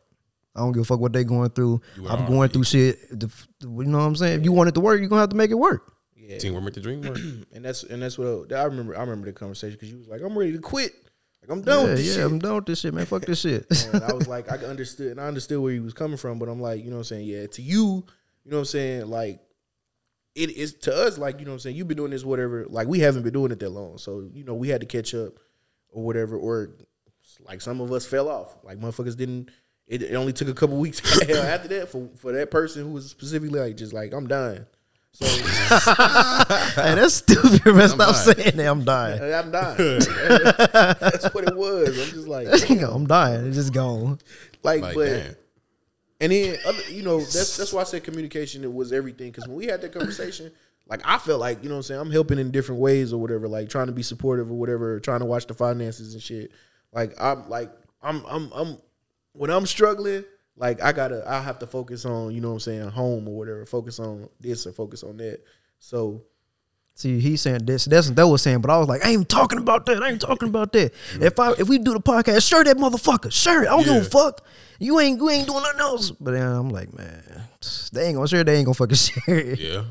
I 0.56 0.60
don't 0.60 0.72
give 0.72 0.80
a 0.80 0.84
fuck 0.86 1.00
what 1.00 1.12
they 1.12 1.22
going 1.22 1.50
through. 1.50 1.82
I'm 2.08 2.24
going 2.24 2.40
yeah. 2.40 2.46
through 2.46 2.64
shit. 2.64 3.20
The, 3.20 3.30
you 3.60 3.84
know 3.84 3.98
what 3.98 4.04
I'm 4.04 4.16
saying? 4.16 4.40
If 4.40 4.44
you 4.44 4.52
want 4.52 4.70
it 4.70 4.74
to 4.76 4.80
work, 4.80 5.00
you're 5.00 5.10
gonna 5.10 5.20
have 5.20 5.30
to 5.30 5.36
make 5.36 5.50
it 5.50 5.58
work. 5.58 5.92
Yeah. 6.16 6.38
Teamwork 6.38 6.64
make 6.64 6.74
the 6.74 6.80
dream 6.80 7.02
work. 7.02 7.18
And 7.52 7.62
that's 7.62 7.82
and 7.82 8.00
that's 8.00 8.16
what 8.16 8.50
I 8.54 8.62
remember 8.62 8.96
I 8.96 9.00
remember 9.00 9.26
the 9.26 9.34
conversation 9.34 9.74
because 9.74 9.90
you 9.90 9.98
was 9.98 10.08
like, 10.08 10.22
I'm 10.22 10.36
ready 10.36 10.52
to 10.52 10.60
quit. 10.60 10.94
Like 11.42 11.50
I'm 11.50 11.62
done 11.62 11.78
Yeah, 11.78 11.84
with 11.88 11.96
this 11.98 12.06
shit. 12.06 12.16
yeah, 12.16 12.22
shit. 12.22 12.32
I'm 12.32 12.38
done 12.38 12.54
with 12.54 12.66
this 12.66 12.80
shit, 12.80 12.94
man. 12.94 13.06
Fuck 13.06 13.22
this 13.26 13.40
shit. 13.40 13.66
and 13.92 14.02
I 14.04 14.12
was 14.12 14.28
like, 14.34 14.50
I 14.50 14.56
understood, 14.64 15.08
and 15.12 15.20
I 15.20 15.24
understood 15.26 15.60
where 15.60 15.72
he 15.72 15.80
was 15.80 15.92
coming 15.92 16.16
from, 16.16 16.38
but 16.38 16.48
I'm 16.48 16.60
like, 16.60 16.84
you 16.84 16.90
know 16.90 16.96
what 16.96 17.00
I'm 17.00 17.04
saying? 17.04 17.26
Yeah, 17.26 17.46
to 17.48 17.62
you, 17.62 18.04
you 18.44 18.50
know 18.50 18.56
what 18.58 18.60
I'm 18.60 18.64
saying? 18.66 19.06
Like, 19.08 19.40
it 20.34 20.50
is 20.50 20.74
to 20.74 20.94
us, 20.94 21.18
like, 21.18 21.40
you 21.40 21.44
know 21.44 21.50
what 21.50 21.56
I'm 21.56 21.60
saying? 21.60 21.76
You've 21.76 21.88
been 21.88 21.96
doing 21.98 22.10
this, 22.10 22.24
whatever. 22.24 22.64
Like, 22.68 22.88
we 22.88 23.00
haven't 23.00 23.22
been 23.22 23.32
doing 23.34 23.52
it 23.52 23.58
that 23.60 23.68
long. 23.70 23.98
So, 23.98 24.28
you 24.32 24.44
know, 24.44 24.54
we 24.54 24.68
had 24.68 24.80
to 24.80 24.86
catch 24.86 25.14
up 25.14 25.34
or 25.90 26.04
whatever, 26.04 26.36
or 26.38 26.70
like 27.40 27.60
some 27.60 27.80
of 27.80 27.92
us 27.92 28.06
fell 28.06 28.28
off. 28.28 28.56
Like, 28.62 28.78
motherfuckers 28.78 29.16
didn't, 29.16 29.50
it, 29.86 30.02
it 30.02 30.14
only 30.14 30.32
took 30.32 30.48
a 30.48 30.54
couple 30.54 30.78
weeks 30.78 31.00
after 31.28 31.68
that 31.68 31.88
for, 31.90 32.08
for 32.16 32.32
that 32.32 32.50
person 32.50 32.82
who 32.84 32.92
was 32.92 33.10
specifically 33.10 33.58
like, 33.60 33.76
just 33.76 33.92
like, 33.92 34.14
I'm 34.14 34.26
done. 34.26 34.66
So, 35.14 35.26
hey, 35.26 36.94
that's 36.94 37.14
stupid, 37.14 37.74
man. 37.74 37.88
Stop 37.88 38.14
saying 38.14 38.56
that. 38.56 38.66
I'm 38.66 38.82
dying. 38.84 39.22
I'm 39.22 39.50
dying. 39.50 39.76
That's 41.00 41.34
what 41.34 41.44
it 41.44 41.54
was. 41.54 41.88
I'm 41.88 42.14
just 42.14 42.28
like, 42.28 42.48
I'm 42.80 43.06
dying. 43.06 43.46
It's 43.46 43.56
just 43.56 43.74
gone. 43.74 44.18
like, 44.62 44.80
Like, 44.80 44.94
but. 44.94 45.06
damn. 45.06 45.36
And 46.22 46.30
then, 46.30 46.56
other, 46.64 46.82
you 46.88 47.02
know, 47.02 47.18
that's 47.18 47.56
that's 47.56 47.72
why 47.72 47.80
I 47.80 47.84
said 47.84 48.04
communication 48.04 48.62
it 48.62 48.72
was 48.72 48.92
everything. 48.92 49.32
Because 49.32 49.48
when 49.48 49.56
we 49.56 49.66
had 49.66 49.80
that 49.82 49.92
conversation, 49.92 50.52
like 50.86 51.02
I 51.04 51.18
felt 51.18 51.40
like 51.40 51.64
you 51.64 51.68
know 51.68 51.74
what 51.74 51.78
I'm 51.80 51.82
saying 51.82 52.00
I'm 52.00 52.10
helping 52.12 52.38
in 52.38 52.52
different 52.52 52.80
ways 52.80 53.12
or 53.12 53.20
whatever, 53.20 53.48
like 53.48 53.68
trying 53.68 53.88
to 53.88 53.92
be 53.92 54.04
supportive 54.04 54.48
or 54.48 54.54
whatever, 54.54 55.00
trying 55.00 55.18
to 55.18 55.26
watch 55.26 55.48
the 55.48 55.54
finances 55.54 56.14
and 56.14 56.22
shit. 56.22 56.52
Like 56.92 57.12
I'm 57.20 57.48
like 57.48 57.72
I'm 58.02 58.24
I'm 58.26 58.52
I'm 58.52 58.78
when 59.32 59.50
I'm 59.50 59.66
struggling, 59.66 60.24
like 60.56 60.82
I 60.82 60.92
gotta 60.92 61.24
I 61.26 61.40
have 61.40 61.58
to 61.60 61.66
focus 61.66 62.04
on 62.04 62.34
you 62.34 62.40
know 62.40 62.48
what 62.48 62.54
I'm 62.54 62.60
saying 62.60 62.88
home 62.90 63.28
or 63.28 63.36
whatever, 63.36 63.66
focus 63.66 63.98
on 63.98 64.28
this 64.40 64.66
or 64.66 64.72
focus 64.72 65.02
on 65.02 65.16
that. 65.18 65.40
So 65.78 66.22
See, 66.94 67.20
he's 67.20 67.40
saying 67.40 67.64
this. 67.64 67.86
That's 67.86 68.08
what 68.08 68.16
that 68.16 68.28
was 68.28 68.42
saying, 68.42 68.60
but 68.60 68.70
I 68.70 68.76
was 68.76 68.86
like, 68.86 69.04
I 69.04 69.10
ain't 69.10 69.28
talking 69.28 69.58
about 69.58 69.86
that. 69.86 70.02
I 70.02 70.10
ain't 70.10 70.20
talking 70.20 70.48
about 70.48 70.72
that. 70.74 70.92
If 71.20 71.38
I 71.40 71.52
if 71.52 71.68
we 71.68 71.78
do 71.78 71.94
the 71.94 72.00
podcast, 72.00 72.46
share 72.46 72.62
that 72.64 72.76
motherfucker. 72.76 73.32
Share 73.32 73.62
it. 73.62 73.68
I 73.68 73.70
don't 73.70 73.84
give 73.84 73.94
a 73.94 74.04
fuck. 74.04 74.44
You 74.78 75.00
ain't 75.00 75.18
you 75.18 75.30
ain't 75.30 75.46
doing 75.46 75.62
nothing 75.62 75.80
else. 75.80 76.10
But 76.10 76.32
then 76.32 76.46
I'm 76.46 76.68
like, 76.68 76.92
man, 76.92 77.22
they 77.92 78.06
ain't 78.06 78.16
gonna 78.16 78.28
share. 78.28 78.44
They 78.44 78.56
ain't 78.56 78.66
gonna 78.66 78.74
fucking 78.74 78.96
share 78.96 79.38
it. 79.38 79.58
Yeah. 79.58 79.84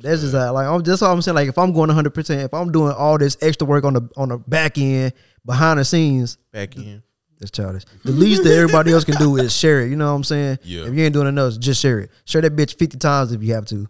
That's 0.00 0.20
just 0.20 0.34
how, 0.34 0.52
like 0.52 0.66
I'm 0.66 0.82
just 0.82 1.02
all 1.02 1.12
I'm 1.12 1.22
saying. 1.22 1.34
Like 1.34 1.48
if 1.48 1.56
I'm 1.56 1.72
going 1.72 1.88
100, 1.88 2.10
percent 2.12 2.42
if 2.42 2.52
I'm 2.52 2.70
doing 2.70 2.92
all 2.92 3.16
this 3.16 3.38
extra 3.40 3.66
work 3.66 3.84
on 3.84 3.94
the 3.94 4.08
on 4.16 4.28
the 4.28 4.38
back 4.38 4.76
end 4.76 5.14
behind 5.46 5.78
the 5.78 5.84
scenes, 5.84 6.36
back 6.52 6.76
in. 6.76 7.02
That's 7.44 7.50
childish. 7.50 7.84
The 8.04 8.12
least 8.12 8.42
that 8.44 8.54
everybody 8.54 8.92
else 8.92 9.04
can 9.04 9.16
do 9.16 9.36
is 9.36 9.54
share 9.54 9.82
it. 9.82 9.90
You 9.90 9.96
know 9.96 10.10
what 10.10 10.16
I'm 10.16 10.24
saying? 10.24 10.58
Yeah. 10.62 10.86
If 10.86 10.94
you 10.94 11.04
ain't 11.04 11.12
doing 11.12 11.28
enough, 11.28 11.58
just 11.58 11.80
share 11.80 12.00
it. 12.00 12.10
Share 12.24 12.40
that 12.42 12.56
bitch 12.56 12.78
50 12.78 12.98
times 12.98 13.32
if 13.32 13.42
you 13.42 13.54
have 13.54 13.66
to. 13.66 13.88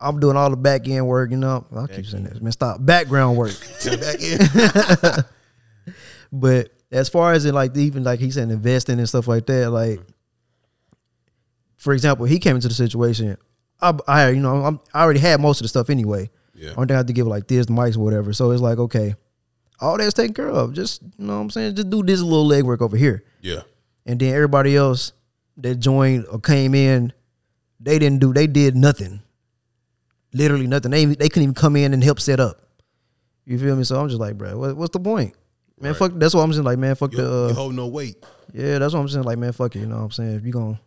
I'm 0.00 0.20
doing 0.20 0.36
all 0.36 0.50
the 0.50 0.56
back 0.56 0.86
end 0.86 1.06
work, 1.06 1.30
you 1.30 1.36
know. 1.36 1.64
I'll 1.74 1.88
keep 1.88 2.04
saying 2.04 2.24
this. 2.24 2.40
Man, 2.40 2.52
stop. 2.52 2.84
Background 2.84 3.36
work. 3.38 3.52
Back 3.84 4.20
in. 4.20 5.24
But 6.34 6.72
as 6.90 7.08
far 7.08 7.32
as 7.32 7.44
it 7.44 7.54
like 7.54 7.76
even 7.76 8.02
like 8.02 8.18
he 8.18 8.30
said 8.32 8.50
investing 8.50 8.98
and 8.98 9.08
stuff 9.08 9.28
like 9.28 9.46
that, 9.46 9.70
like 9.70 10.00
for 11.76 11.92
example, 11.92 12.26
he 12.26 12.40
came 12.40 12.56
into 12.56 12.66
the 12.66 12.74
situation. 12.74 13.36
I, 13.80 13.96
I 14.08 14.28
you 14.30 14.40
know 14.40 14.64
I'm, 14.64 14.80
I 14.92 15.02
already 15.02 15.20
had 15.20 15.40
most 15.40 15.60
of 15.60 15.64
the 15.64 15.68
stuff 15.68 15.90
anyway. 15.90 16.30
Yeah. 16.54 16.70
Only 16.70 16.88
thing 16.88 16.94
I 16.94 16.98
had 16.98 17.06
to 17.06 17.12
give 17.12 17.28
like 17.28 17.46
this, 17.46 17.66
the 17.66 17.72
mics, 17.72 17.96
or 17.96 18.00
whatever. 18.00 18.32
So 18.32 18.50
it's 18.50 18.60
like 18.60 18.78
okay, 18.78 19.14
all 19.80 19.98
that's 19.98 20.14
taken 20.14 20.34
care 20.34 20.50
of. 20.50 20.72
Just 20.72 21.02
you 21.02 21.26
know 21.26 21.34
what 21.36 21.40
I'm 21.42 21.50
saying. 21.50 21.74
Just 21.76 21.90
do 21.90 22.02
this 22.02 22.20
little 22.20 22.48
legwork 22.48 22.80
over 22.80 22.96
here, 22.96 23.24
Yeah. 23.42 23.62
and 24.06 24.18
then 24.20 24.34
everybody 24.34 24.76
else 24.76 25.12
that 25.58 25.76
joined 25.76 26.26
or 26.30 26.40
came 26.40 26.74
in, 26.74 27.12
they 27.80 27.98
didn't 27.98 28.20
do. 28.20 28.32
They 28.32 28.46
did 28.46 28.76
nothing. 28.76 29.20
Literally 30.32 30.66
nothing. 30.66 30.90
They 30.90 31.04
they 31.04 31.28
couldn't 31.28 31.44
even 31.44 31.54
come 31.54 31.76
in 31.76 31.94
and 31.94 32.02
help 32.02 32.20
set 32.20 32.40
up. 32.40 32.60
You 33.46 33.58
feel 33.58 33.76
me? 33.76 33.84
So 33.84 34.00
I'm 34.00 34.08
just 34.08 34.20
like, 34.20 34.36
bro, 34.36 34.58
what, 34.58 34.76
what's 34.76 34.92
the 34.92 35.00
point? 35.00 35.34
Man, 35.80 35.92
Right. 35.92 35.98
fuck. 35.98 36.12
That's 36.16 36.34
what 36.34 36.42
I'm 36.42 36.52
saying. 36.52 36.64
Like, 36.64 36.78
man, 36.78 36.94
fuck 36.94 37.12
You, 37.12 37.18
the. 37.18 37.32
Uh, 37.44 37.48
you 37.48 37.54
hold 37.54 37.74
no 37.74 37.86
weight. 37.88 38.16
yeah, 38.52 38.78
that's 38.78 38.94
what 38.94 39.00
I'm 39.00 39.08
saying. 39.08 39.24
Like, 39.24 39.38
man, 39.38 39.52
fuck 39.52 39.76
it. 39.76 39.80
You 39.80 39.86
know 39.86 39.96
what 39.98 40.02
I'm 40.04 40.10
saying? 40.10 40.34
If 40.36 40.44
you 40.46 40.52
gonna 40.52 40.80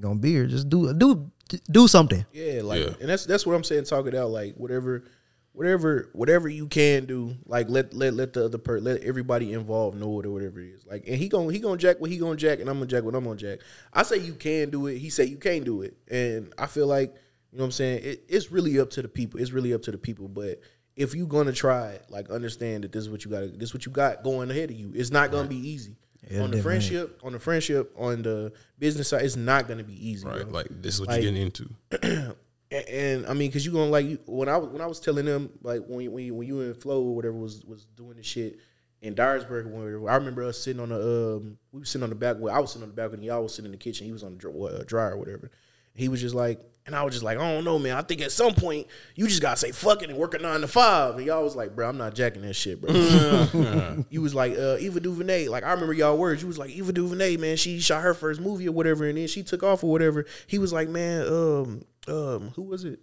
gonna 0.00 0.18
be 0.18 0.32
here, 0.32 0.46
just 0.46 0.68
do 0.68 0.92
do 0.92 1.30
do 1.70 1.88
something. 1.88 2.24
Yeah, 2.32 2.60
like, 2.62 2.80
Yeah. 2.80 2.92
and 3.00 3.08
that's 3.08 3.24
that's 3.26 3.46
what 3.46 3.54
I'm 3.54 3.64
saying. 3.64 3.84
Talk 3.84 4.06
it 4.06 4.14
out, 4.14 4.30
like 4.30 4.54
whatever, 4.56 5.04
whatever, 5.52 6.08
whatever 6.12 6.48
you 6.48 6.66
can 6.68 7.06
do. 7.06 7.36
Like 7.46 7.68
let 7.68 7.92
let 7.94 8.14
let 8.14 8.32
the 8.32 8.44
other 8.46 8.58
per 8.58 8.78
let 8.80 9.02
everybody 9.02 9.52
involved 9.52 9.98
know 9.98 10.20
it 10.20 10.26
or 10.26 10.30
whatever 10.30 10.60
it 10.60 10.68
is. 10.74 10.86
Like, 10.86 11.04
and 11.06 11.16
he 11.16 11.28
gonna 11.28 11.52
he 11.52 11.58
gonna 11.58 11.76
jack 11.76 12.00
what 12.00 12.10
he 12.10 12.16
gonna 12.18 12.36
jack, 12.36 12.60
and 12.60 12.68
I'm 12.68 12.76
gonna 12.76 12.86
jack 12.86 13.02
what 13.04 13.14
I'm 13.14 13.24
gonna 13.24 13.36
jack. 13.36 13.60
I 13.92 14.02
say 14.02 14.18
you 14.18 14.34
can 14.34 14.70
do 14.70 14.86
it. 14.86 14.98
He 14.98 15.10
say 15.10 15.24
you 15.24 15.36
can't 15.36 15.64
do 15.64 15.82
it, 15.82 15.96
and 16.10 16.52
I 16.58 16.66
feel 16.66 16.86
like 16.86 17.14
you 17.52 17.58
know 17.58 17.62
what 17.62 17.66
I'm 17.66 17.72
saying. 17.72 18.00
It, 18.04 18.24
it's 18.28 18.50
really 18.52 18.78
up 18.80 18.90
to 18.90 19.02
the 19.02 19.08
people. 19.08 19.40
It's 19.40 19.50
really 19.52 19.74
up 19.74 19.82
to 19.82 19.90
the 19.90 19.98
people, 19.98 20.28
but. 20.28 20.60
If 20.96 21.14
you 21.14 21.26
gonna 21.26 21.52
try 21.52 21.92
it, 21.92 22.04
like 22.10 22.28
understand 22.30 22.84
that 22.84 22.92
this 22.92 23.02
is 23.04 23.08
what 23.08 23.24
you 23.24 23.30
got. 23.30 23.40
This 23.58 23.70
is 23.70 23.74
what 23.74 23.86
you 23.86 23.92
got 23.92 24.22
going 24.22 24.50
ahead 24.50 24.70
of 24.70 24.76
you. 24.76 24.92
It's 24.94 25.10
not 25.10 25.30
gonna 25.30 25.48
be 25.48 25.56
easy. 25.56 25.96
Yeah, 26.28 26.42
on 26.42 26.50
the 26.50 26.56
definitely. 26.56 26.60
friendship, 26.62 27.20
on 27.22 27.32
the 27.32 27.38
friendship, 27.38 27.94
on 27.96 28.22
the 28.22 28.52
business 28.78 29.08
side, 29.08 29.24
it's 29.24 29.36
not 29.36 29.66
gonna 29.66 29.84
be 29.84 29.94
easy. 30.10 30.26
Right. 30.26 30.42
bro. 30.42 30.50
Like 30.52 30.66
this 30.68 30.94
is 30.94 31.00
what 31.00 31.10
Like- 31.10 31.22
you're 31.22 31.32
getting 31.32 31.46
into. 31.46 32.34
And, 32.70 32.88
and 32.88 33.26
I 33.26 33.34
mean, 33.34 33.48
because 33.48 33.66
you 33.66 33.72
gonna 33.72 33.90
like 33.90 34.20
when 34.26 34.48
I 34.48 34.56
was 34.56 34.68
when 34.68 34.80
I 34.80 34.86
was 34.86 35.00
telling 35.00 35.24
them 35.24 35.50
like 35.62 35.82
when 35.86 36.02
you- 36.04 36.10
when 36.12 36.36
when 36.36 36.46
you 36.46 36.60
and 36.60 36.76
Flo 36.76 37.02
or 37.02 37.16
whatever 37.16 37.34
was 37.36 37.64
was 37.64 37.84
doing 37.96 38.16
the 38.16 38.22
shit 38.22 38.58
in 39.02 39.14
Dyersburg, 39.14 39.66
whatever, 39.66 40.08
I 40.10 40.14
remember 40.16 40.44
us 40.44 40.58
sitting 40.58 40.80
on 40.80 40.90
the 40.90 41.36
um 41.36 41.58
we 41.72 41.80
were 41.80 41.84
sitting 41.84 42.04
on 42.04 42.10
the 42.10 42.14
back. 42.16 42.36
Well, 42.38 42.54
I 42.54 42.58
was 42.60 42.70
sitting 42.70 42.84
on 42.84 42.90
the 42.90 42.94
balcony, 42.94 43.26
y'all 43.26 43.42
was 43.42 43.54
sitting 43.54 43.66
in 43.66 43.72
the 43.72 43.78
kitchen. 43.78 44.06
He 44.06 44.12
was 44.12 44.22
on 44.22 44.32
the 44.32 44.38
dr- 44.38 44.72
uh, 44.80 44.84
dryer 44.84 45.12
or 45.14 45.16
whatever. 45.18 45.50
He 45.94 46.08
was 46.08 46.20
just 46.20 46.34
like, 46.34 46.60
and 46.90 46.96
I 46.96 47.04
was 47.04 47.14
just 47.14 47.22
like, 47.22 47.38
I 47.38 47.52
don't 47.52 47.64
know, 47.64 47.78
man. 47.78 47.96
I 47.96 48.02
think 48.02 48.20
at 48.20 48.32
some 48.32 48.52
point 48.52 48.88
you 49.14 49.28
just 49.28 49.40
gotta 49.40 49.56
say 49.56 49.70
fuck 49.70 50.02
it 50.02 50.10
and 50.10 50.18
work 50.18 50.34
a 50.34 50.38
nine 50.38 50.60
to 50.60 50.66
five. 50.66 51.16
And 51.16 51.24
y'all 51.24 51.44
was 51.44 51.54
like, 51.54 51.76
bro, 51.76 51.88
I'm 51.88 51.96
not 51.96 52.14
jacking 52.14 52.42
that 52.42 52.54
shit, 52.54 52.80
bro. 52.80 54.04
you 54.10 54.20
was 54.20 54.34
like, 54.34 54.58
uh, 54.58 54.76
Eva 54.78 54.98
DuVernay. 54.98 55.46
Like 55.46 55.62
I 55.62 55.70
remember 55.70 55.92
y'all 55.92 56.18
words. 56.18 56.42
You 56.42 56.48
was 56.48 56.58
like, 56.58 56.70
Eva 56.70 56.92
DuVernay, 56.92 57.36
man. 57.36 57.56
She 57.56 57.78
shot 57.78 58.02
her 58.02 58.12
first 58.12 58.40
movie 58.40 58.66
or 58.66 58.72
whatever, 58.72 59.06
and 59.06 59.16
then 59.16 59.28
she 59.28 59.44
took 59.44 59.62
off 59.62 59.84
or 59.84 59.90
whatever. 59.92 60.26
He 60.48 60.58
was 60.58 60.72
like, 60.72 60.88
man, 60.88 61.26
um, 61.28 61.84
um, 62.08 62.52
who 62.56 62.62
was 62.62 62.84
it? 62.84 62.98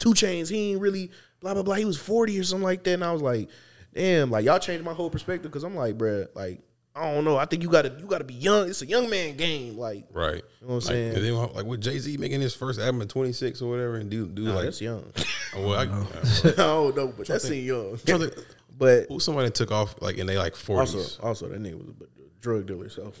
2 0.00 0.10
Chainz. 0.10 0.50
He 0.50 0.72
ain't 0.72 0.80
really 0.80 1.12
blah 1.40 1.54
blah 1.54 1.62
blah. 1.62 1.76
He 1.76 1.84
was 1.84 1.98
forty 1.98 2.38
or 2.38 2.42
something 2.42 2.64
like 2.64 2.82
that. 2.84 2.94
And 2.94 3.04
I 3.04 3.12
was 3.12 3.22
like, 3.22 3.48
damn, 3.94 4.30
like 4.30 4.44
y'all 4.44 4.58
changed 4.58 4.84
my 4.84 4.92
whole 4.94 5.10
perspective 5.10 5.52
because 5.52 5.62
I'm 5.62 5.76
like, 5.76 5.96
bruh, 5.96 6.26
like 6.34 6.62
I 6.94 7.12
don't 7.14 7.24
know. 7.24 7.36
I 7.36 7.44
think 7.44 7.62
you 7.62 7.68
gotta 7.70 7.94
you 7.98 8.06
gotta 8.06 8.24
be 8.24 8.34
young. 8.34 8.68
It's 8.68 8.82
a 8.82 8.86
young 8.86 9.08
man 9.08 9.36
game. 9.36 9.78
Like, 9.78 10.06
Right. 10.12 10.42
You 10.60 10.66
know 10.66 10.66
what 10.66 10.68
I'm 10.68 10.74
like, 10.74 10.82
saying? 10.84 11.14
and 11.14 11.24
then, 11.24 11.34
like 11.54 11.64
with 11.66 11.80
Jay 11.80 11.98
Z 11.98 12.16
making 12.16 12.40
his 12.40 12.54
first 12.54 12.80
album 12.80 13.00
at 13.02 13.08
26 13.08 13.62
or 13.62 13.70
whatever, 13.70 13.96
and 13.96 14.10
do 14.10 14.26
do 14.26 14.42
nah, 14.42 14.54
like, 14.54 14.64
that's 14.64 14.80
young. 14.80 15.04
oh, 15.56 15.68
well, 15.68 15.78
I, 15.78 15.82
I 16.48 16.52
don't 16.52 16.96
know, 16.96 17.08
but 17.16 17.26
that's 17.26 17.48
ain't 17.50 17.64
young. 17.64 17.98
Trying 18.04 18.20
to- 18.20 18.44
but 18.78 19.06
who 19.08 19.20
somebody 19.20 19.50
took 19.50 19.70
off 19.70 19.94
like 20.02 20.18
in 20.18 20.26
they 20.26 20.36
like 20.38 20.54
40s. 20.54 20.78
also, 20.78 21.22
also 21.22 21.48
that 21.48 21.62
nigga 21.62 21.78
was 21.78 21.88
a 21.88 22.40
drug 22.40 22.66
dealer. 22.66 22.88
So, 22.88 23.12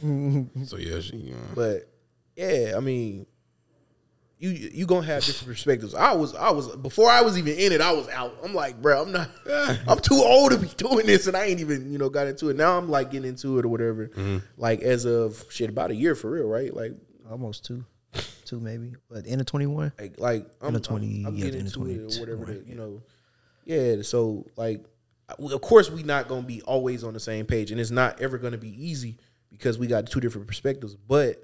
so 0.64 0.76
yeah, 0.76 1.00
she, 1.00 1.32
uh, 1.32 1.54
but 1.54 1.88
yeah, 2.34 2.74
I 2.76 2.80
mean, 2.80 3.26
you 4.40 4.50
you 4.50 4.86
gonna 4.86 5.06
have 5.06 5.24
different 5.24 5.48
perspectives. 5.48 5.94
I 5.94 6.12
was 6.14 6.34
I 6.34 6.50
was 6.50 6.74
before 6.76 7.08
I 7.08 7.20
was 7.20 7.38
even 7.38 7.56
in 7.56 7.70
it. 7.72 7.80
I 7.80 7.92
was 7.92 8.08
out. 8.08 8.36
I'm 8.42 8.54
like, 8.54 8.82
bro, 8.82 9.02
I'm 9.02 9.12
not. 9.12 9.30
I'm 9.86 10.00
too 10.00 10.16
old 10.16 10.50
to 10.52 10.58
be 10.58 10.68
doing 10.76 11.06
this, 11.06 11.28
and 11.28 11.36
I 11.36 11.44
ain't 11.44 11.60
even 11.60 11.92
you 11.92 11.98
know 11.98 12.08
got 12.08 12.26
into 12.26 12.48
it. 12.48 12.56
Now 12.56 12.76
I'm 12.76 12.88
like 12.90 13.12
getting 13.12 13.28
into 13.28 13.58
it 13.58 13.64
or 13.64 13.68
whatever. 13.68 14.08
Mm-hmm. 14.08 14.38
Like 14.56 14.80
as 14.80 15.04
of 15.04 15.44
shit, 15.50 15.70
about 15.70 15.90
a 15.92 15.94
year 15.94 16.14
for 16.14 16.30
real, 16.30 16.48
right? 16.48 16.74
Like 16.74 16.92
Almost 17.30 17.64
two, 17.64 17.84
two 18.44 18.58
maybe. 18.58 18.94
But 19.08 19.26
end 19.26 19.40
of 19.40 19.46
21. 19.46 19.92
like 19.98 20.18
like 20.18 20.46
I'm, 20.60 20.74
the 20.74 20.80
20 20.80 21.20
I'm, 21.20 21.26
I'm 21.26 21.34
yeah, 21.36 21.44
getting 21.44 21.60
in 21.60 21.66
the 21.66 21.70
it 21.70 21.74
20 21.74 21.98
or 21.98 22.20
whatever. 22.20 22.44
right, 22.44 22.64
the, 22.64 22.68
you 22.68 22.74
know, 22.74 23.02
yeah. 23.64 24.02
So 24.02 24.46
like, 24.56 24.84
of 25.28 25.60
course 25.60 25.90
we 25.90 26.02
not 26.02 26.26
gonna 26.26 26.42
be 26.42 26.60
always 26.62 27.04
on 27.04 27.14
the 27.14 27.20
same 27.20 27.46
page, 27.46 27.70
and 27.70 27.80
it's 27.80 27.92
not 27.92 28.20
ever 28.20 28.36
gonna 28.36 28.58
be 28.58 28.74
easy 28.84 29.18
because 29.52 29.78
we 29.78 29.86
got 29.86 30.06
two 30.06 30.18
different 30.18 30.48
perspectives. 30.48 30.96
But 30.96 31.36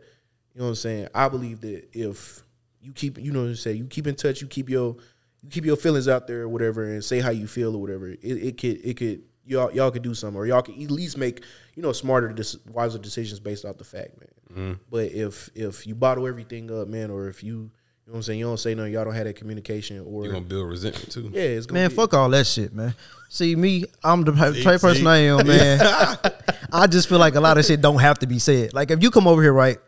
you 0.54 0.58
know 0.60 0.64
what 0.64 0.70
I'm 0.70 0.74
saying. 0.74 1.08
I 1.14 1.28
believe 1.28 1.60
that 1.60 1.84
if 1.92 2.42
you 2.86 2.92
keep, 2.92 3.18
you 3.18 3.32
know 3.32 3.40
what 3.40 3.48
I'm 3.48 3.56
saying, 3.56 3.78
you 3.78 3.86
keep 3.86 4.06
in 4.06 4.14
touch, 4.14 4.40
you 4.40 4.46
keep 4.46 4.70
your 4.70 4.96
you 5.42 5.50
keep 5.50 5.64
your 5.64 5.76
feelings 5.76 6.08
out 6.08 6.26
there 6.26 6.42
or 6.42 6.48
whatever, 6.48 6.84
and 6.84 7.04
say 7.04 7.20
how 7.20 7.30
you 7.30 7.46
feel 7.48 7.74
or 7.74 7.80
whatever. 7.80 8.08
It, 8.08 8.20
it 8.22 8.58
could 8.58 8.84
it 8.84 8.96
could 8.96 9.22
y'all 9.44 9.72
y'all 9.72 9.90
could 9.90 10.02
do 10.02 10.14
something, 10.14 10.38
or 10.38 10.46
y'all 10.46 10.62
could 10.62 10.80
at 10.80 10.90
least 10.90 11.18
make 11.18 11.42
you 11.74 11.82
know 11.82 11.92
smarter, 11.92 12.34
wiser 12.70 12.98
decisions 12.98 13.40
based 13.40 13.64
off 13.64 13.76
the 13.76 13.84
fact, 13.84 14.18
man. 14.20 14.28
Mm-hmm. 14.52 14.82
But 14.88 15.12
if 15.12 15.50
if 15.54 15.86
you 15.86 15.96
bottle 15.96 16.26
everything 16.28 16.70
up, 16.70 16.86
man, 16.86 17.10
or 17.10 17.28
if 17.28 17.42
you 17.42 17.70
you 18.06 18.12
know 18.12 18.12
what 18.12 18.16
I'm 18.18 18.22
saying, 18.22 18.38
you 18.38 18.44
don't 18.46 18.56
say 18.56 18.72
nothing, 18.76 18.92
y'all 18.92 19.04
don't 19.04 19.14
have 19.14 19.24
that 19.24 19.34
communication, 19.34 20.00
or 20.06 20.24
you're 20.24 20.32
gonna 20.32 20.44
build 20.44 20.68
resentment 20.68 21.10
too. 21.10 21.28
yeah, 21.32 21.42
it's 21.42 21.66
gonna 21.66 21.80
Man, 21.80 21.90
be, 21.90 21.96
fuck 21.96 22.14
all 22.14 22.30
that 22.30 22.46
shit, 22.46 22.72
man. 22.72 22.94
See 23.28 23.56
me, 23.56 23.84
I'm 24.04 24.22
the 24.22 24.30
type 24.30 24.62
type 24.62 24.80
person 24.80 25.08
I 25.08 25.16
am, 25.18 25.44
man. 25.44 25.80
I 26.72 26.86
just 26.86 27.08
feel 27.08 27.18
like 27.18 27.34
a 27.34 27.40
lot 27.40 27.58
of 27.58 27.64
shit 27.64 27.80
don't 27.80 27.98
have 27.98 28.20
to 28.20 28.28
be 28.28 28.38
said. 28.38 28.72
Like 28.72 28.92
if 28.92 29.02
you 29.02 29.10
come 29.10 29.26
over 29.26 29.42
here, 29.42 29.52
right? 29.52 29.78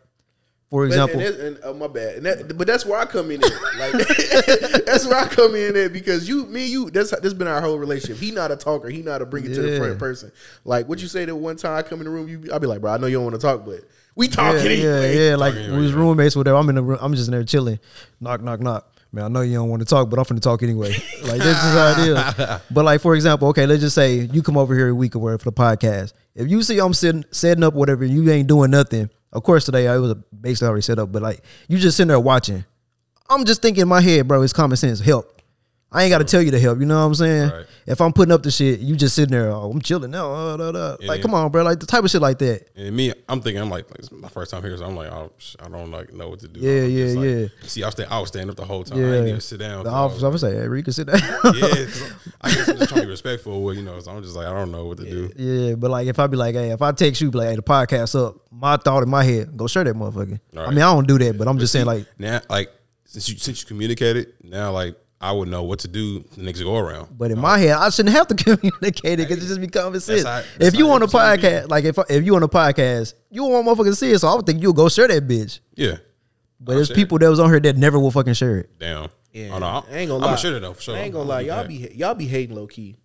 For 0.70 0.82
But, 0.82 0.88
example, 0.88 1.20
and, 1.20 1.34
that- 1.34 1.46
and, 1.46 1.58
oh, 1.64 1.72
my 1.74 1.86
bad. 1.86 2.16
And 2.16 2.26
that, 2.26 2.58
but 2.58 2.66
that's 2.66 2.84
where 2.84 2.98
I 2.98 3.06
come 3.06 3.30
in. 3.30 3.42
At. 3.42 3.50
Like 3.78 3.92
that's 4.86 5.06
where 5.06 5.16
I 5.18 5.26
come 5.26 5.54
in 5.54 5.74
at 5.76 5.92
because 5.94 6.28
you, 6.28 6.44
me, 6.46 6.66
you. 6.66 6.90
That's 6.90 7.10
that's 7.10 7.32
been 7.32 7.48
our 7.48 7.60
whole 7.62 7.78
relationship. 7.78 8.18
He 8.18 8.30
not 8.32 8.50
a 8.50 8.56
talker. 8.56 8.90
He 8.90 9.00
not 9.02 9.22
a 9.22 9.26
bring 9.26 9.46
it 9.46 9.54
to 9.54 9.62
the 9.62 9.78
front 9.78 9.98
person. 9.98 10.30
Like 10.66 10.86
what 10.86 11.00
you 11.00 11.08
say 11.08 11.24
that 11.24 11.34
one 11.34 11.56
time 11.56 11.76
I 11.78 11.82
come 11.82 12.00
in 12.00 12.04
the 12.04 12.10
room, 12.10 12.28
you, 12.28 12.50
I'll 12.52 12.58
be 12.58 12.66
like, 12.66 12.82
bro, 12.82 12.92
I 12.92 12.98
know 12.98 13.06
you 13.06 13.16
don't 13.16 13.24
want 13.24 13.36
to 13.36 13.40
talk, 13.40 13.64
but 13.64 13.80
we 14.14 14.26
yeah, 14.26 14.32
talking 14.34 14.64
yeah, 14.66 14.70
anyway. 14.72 15.28
yeah. 15.28 15.36
Like 15.36 15.54
we 15.54 15.60
was 15.60 15.70
anyway, 15.92 15.92
roommates, 15.92 16.36
whatever. 16.36 16.58
I'm 16.58 16.68
in 16.68 16.74
the 16.74 16.82
room. 16.82 16.98
I'm 17.00 17.14
just 17.14 17.28
in 17.28 17.32
there 17.32 17.44
chilling. 17.44 17.78
Knock, 18.20 18.42
knock, 18.42 18.60
knock. 18.60 18.92
Man, 19.10 19.24
I 19.24 19.28
know 19.28 19.40
you 19.40 19.54
don't 19.54 19.70
want 19.70 19.80
to 19.80 19.86
talk, 19.86 20.10
but 20.10 20.18
I'm 20.18 20.26
finna 20.26 20.42
talk 20.42 20.62
anyway. 20.62 20.90
Like 21.22 21.38
this 21.38 21.56
is 21.56 21.72
how 21.72 21.94
it 21.98 22.08
is. 22.08 22.60
But 22.70 22.84
like 22.84 23.00
for 23.00 23.14
example, 23.14 23.48
okay, 23.48 23.64
let's 23.64 23.80
just 23.80 23.94
say 23.94 24.16
you 24.32 24.42
come 24.42 24.58
over 24.58 24.74
here 24.74 24.88
a 24.88 24.94
week 24.94 25.16
or 25.16 25.20
whatever 25.20 25.38
for 25.38 25.50
the 25.50 25.52
podcast. 25.56 26.12
If 26.34 26.50
you 26.50 26.62
see 26.62 26.78
I'm 26.78 26.92
sitting 26.92 27.24
setting 27.30 27.64
up 27.64 27.72
whatever, 27.72 28.04
you 28.04 28.30
ain't 28.30 28.48
doing 28.48 28.70
nothing. 28.70 29.08
Of 29.32 29.42
course, 29.42 29.64
today 29.64 29.88
I 29.88 29.98
was 29.98 30.14
basically 30.14 30.68
already 30.68 30.82
set 30.82 30.98
up, 30.98 31.12
but 31.12 31.22
like 31.22 31.42
you 31.68 31.78
just 31.78 31.96
sitting 31.96 32.08
there 32.08 32.20
watching. 32.20 32.64
I'm 33.28 33.44
just 33.44 33.60
thinking 33.60 33.82
in 33.82 33.88
my 33.88 34.00
head, 34.00 34.26
bro. 34.26 34.42
It's 34.42 34.52
common 34.52 34.76
sense. 34.76 35.00
Help. 35.00 35.37
I 35.90 36.02
ain't 36.02 36.10
got 36.10 36.18
to 36.18 36.24
tell 36.24 36.42
you 36.42 36.50
to 36.50 36.60
help. 36.60 36.80
You 36.80 36.84
know 36.84 36.98
what 36.98 37.06
I'm 37.06 37.14
saying? 37.14 37.48
Right. 37.50 37.66
If 37.86 38.02
I'm 38.02 38.12
putting 38.12 38.30
up 38.32 38.42
the 38.42 38.50
shit, 38.50 38.80
you 38.80 38.94
just 38.94 39.14
sitting 39.16 39.32
there. 39.32 39.50
Oh, 39.50 39.70
I'm 39.70 39.80
chilling 39.80 40.10
now. 40.10 40.30
Uh, 40.30 40.56
da, 40.58 40.70
da. 40.72 40.88
Like, 40.90 41.00
then- 41.00 41.22
come 41.22 41.32
on, 41.32 41.50
bro. 41.50 41.62
Like 41.62 41.80
the 41.80 41.86
type 41.86 42.04
of 42.04 42.10
shit 42.10 42.20
like 42.20 42.38
that. 42.40 42.68
And 42.76 42.94
me, 42.94 43.14
I'm 43.26 43.40
thinking, 43.40 43.62
I'm 43.62 43.70
like, 43.70 43.88
like 43.90 44.00
it's 44.00 44.12
my 44.12 44.28
first 44.28 44.50
time 44.50 44.62
here, 44.62 44.76
so 44.76 44.84
I'm 44.84 44.94
like, 44.94 45.10
oh, 45.10 45.32
I 45.60 45.68
don't 45.70 45.90
like 45.90 46.12
know 46.12 46.28
what 46.28 46.40
to 46.40 46.48
do. 46.48 46.60
Yeah, 46.60 46.82
I'm 46.82 46.90
yeah, 46.90 47.04
like- 47.46 47.52
yeah. 47.62 47.68
See, 47.68 47.82
I 47.82 47.86
was, 47.86 47.94
stay, 47.94 48.04
I 48.04 48.18
was 48.18 48.28
standing 48.28 48.50
up 48.50 48.56
the 48.56 48.66
whole 48.66 48.84
time. 48.84 48.98
I 48.98 49.00
Yeah. 49.00 49.10
didn't 49.12 49.28
even 49.28 49.40
sit 49.40 49.60
down. 49.60 49.84
The 49.84 49.90
I 49.90 50.04
was 50.04 50.22
office, 50.22 50.24
I 50.24 50.28
would 50.28 50.40
say, 50.40 50.60
hey, 50.60 50.68
Rick, 50.68 50.86
sit 50.92 51.06
down. 51.06 51.18
yeah, 51.18 51.30
I'm- 52.42 52.54
guess 52.54 52.68
I'm 52.68 52.76
just 52.76 52.88
trying 52.90 53.00
to 53.00 53.06
be 53.06 53.06
respectful. 53.06 53.62
Well, 53.62 53.74
you 53.74 53.82
know, 53.82 53.98
so 54.00 54.10
I'm 54.10 54.22
just 54.22 54.36
like, 54.36 54.46
I 54.46 54.52
don't 54.52 54.70
know 54.70 54.84
what 54.84 54.98
to 54.98 55.04
do. 55.04 55.30
Yeah, 55.36 55.74
but 55.76 55.90
like 55.90 56.06
if 56.06 56.18
I 56.18 56.26
be 56.26 56.36
like, 56.36 56.54
hey, 56.54 56.68
if 56.70 56.82
I 56.82 56.92
text 56.92 57.22
you, 57.22 57.30
be 57.30 57.38
like, 57.38 57.48
hey, 57.48 57.56
the 57.56 57.62
podcast 57.62 58.14
up, 58.14 58.36
my 58.50 58.76
thought 58.76 59.02
in 59.02 59.08
my 59.08 59.24
head, 59.24 59.56
go 59.56 59.66
share 59.66 59.84
that 59.84 59.94
motherfucker. 59.96 60.38
I 60.54 60.68
mean, 60.68 60.78
I 60.80 60.92
don't 60.92 61.08
do 61.08 61.16
that, 61.18 61.38
but 61.38 61.48
I'm 61.48 61.58
just 61.58 61.72
saying 61.72 61.86
like, 61.86 62.06
Now, 62.18 62.42
like 62.50 62.70
since 63.06 63.26
you 63.30 63.38
since 63.38 63.62
you 63.62 63.66
communicated, 63.66 64.34
now 64.44 64.70
like 64.72 64.94
I 65.20 65.32
would 65.32 65.48
know 65.48 65.64
what 65.64 65.80
to 65.80 65.88
do 65.88 66.20
the 66.36 66.42
next 66.42 66.62
go 66.62 66.76
around. 66.76 67.18
But 67.18 67.32
in 67.32 67.40
my 67.40 67.58
head, 67.58 67.72
I 67.72 67.90
shouldn't 67.90 68.14
have 68.14 68.28
to 68.28 68.34
communicate 68.56 69.18
it 69.18 69.28
because 69.28 69.42
it 69.44 69.48
just 69.48 69.60
be 69.60 69.66
common 69.66 69.98
sense. 70.00 70.22
how- 70.22 70.42
that's 70.58 70.68
if 70.68 70.76
you 70.76 70.86
how 70.88 70.94
on 70.94 71.02
a 71.02 71.04
every 71.06 71.12
time 71.18 71.38
podcast, 71.38 71.68
like 71.70 71.84
if 71.84 71.98
if 72.08 72.24
you 72.24 72.36
on 72.36 72.42
a 72.44 72.48
podcast, 72.48 73.14
you 73.30 73.44
want 73.44 73.66
motherfuckers 73.66 73.84
to 73.90 73.94
see 73.96 74.12
it, 74.12 74.18
so 74.20 74.28
I 74.28 74.34
would 74.36 74.46
think 74.46 74.62
you'll 74.62 74.72
go 74.72 74.88
share 74.88 75.08
that 75.08 75.26
bitch. 75.26 75.58
Yeah, 75.74 75.96
But 76.60 76.72
I'll 76.72 76.76
there's 76.78 76.88
share 76.88 76.94
people 76.96 77.18
that 77.18 77.28
was 77.28 77.40
on 77.40 77.50
here 77.50 77.58
that 77.60 77.76
never 77.76 77.98
will 77.98 78.10
fucking 78.12 78.34
share 78.34 78.58
it. 78.58 78.70
Damn. 78.78 79.08
Yeah, 79.32 79.50
Oh, 79.54 79.58
no, 79.58 79.66
I, 79.66 79.82
I 79.90 79.96
ain't 79.98 80.08
gonna 80.08 80.14
I'm 80.14 80.20
lie. 80.20 80.26
gonna 80.28 80.36
share 80.38 80.58
though 80.60 80.72
for 80.72 80.80
sure. 80.82 80.96
I 80.96 81.00
ain't 81.00 81.12
gonna 81.12 81.28
lie, 81.28 81.40
y'all 81.40 81.66
be 81.66 81.90
y'all 81.94 82.14
be 82.14 82.26
hating 82.26 82.54
low 82.56 82.66
key. 82.68 82.96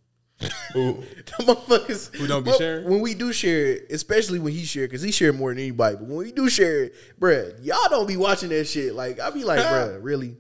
Who? 0.74 1.04
The 1.26 1.44
motherfuckers 1.44 2.16
Who 2.16 2.28
don't 2.28 2.44
be 2.44 2.50
Well, 2.52 2.60
sharing? 2.60 2.90
When 2.90 3.02
we 3.02 3.14
do 3.16 3.32
share 3.34 3.66
it, 3.74 3.88
especially 3.92 4.40
when 4.40 4.54
he 4.54 4.66
share, 4.66 4.88
because 4.88 5.02
he 5.02 5.12
share 5.12 5.32
more 5.34 5.50
than 5.52 5.60
anybody. 5.60 5.96
But 5.96 6.06
when 6.08 6.18
we 6.18 6.32
do 6.32 6.50
share 6.50 6.86
it, 6.86 6.94
bruh, 7.20 7.54
y'all 7.64 7.78
don't 7.90 8.08
be 8.08 8.18
watching 8.18 8.50
that 8.50 8.66
shit. 8.66 8.94
Like 8.94 9.20
I 9.20 9.30
be 9.32 9.44
like, 9.44 9.60
bruh, 9.66 9.98
really, 10.02 10.38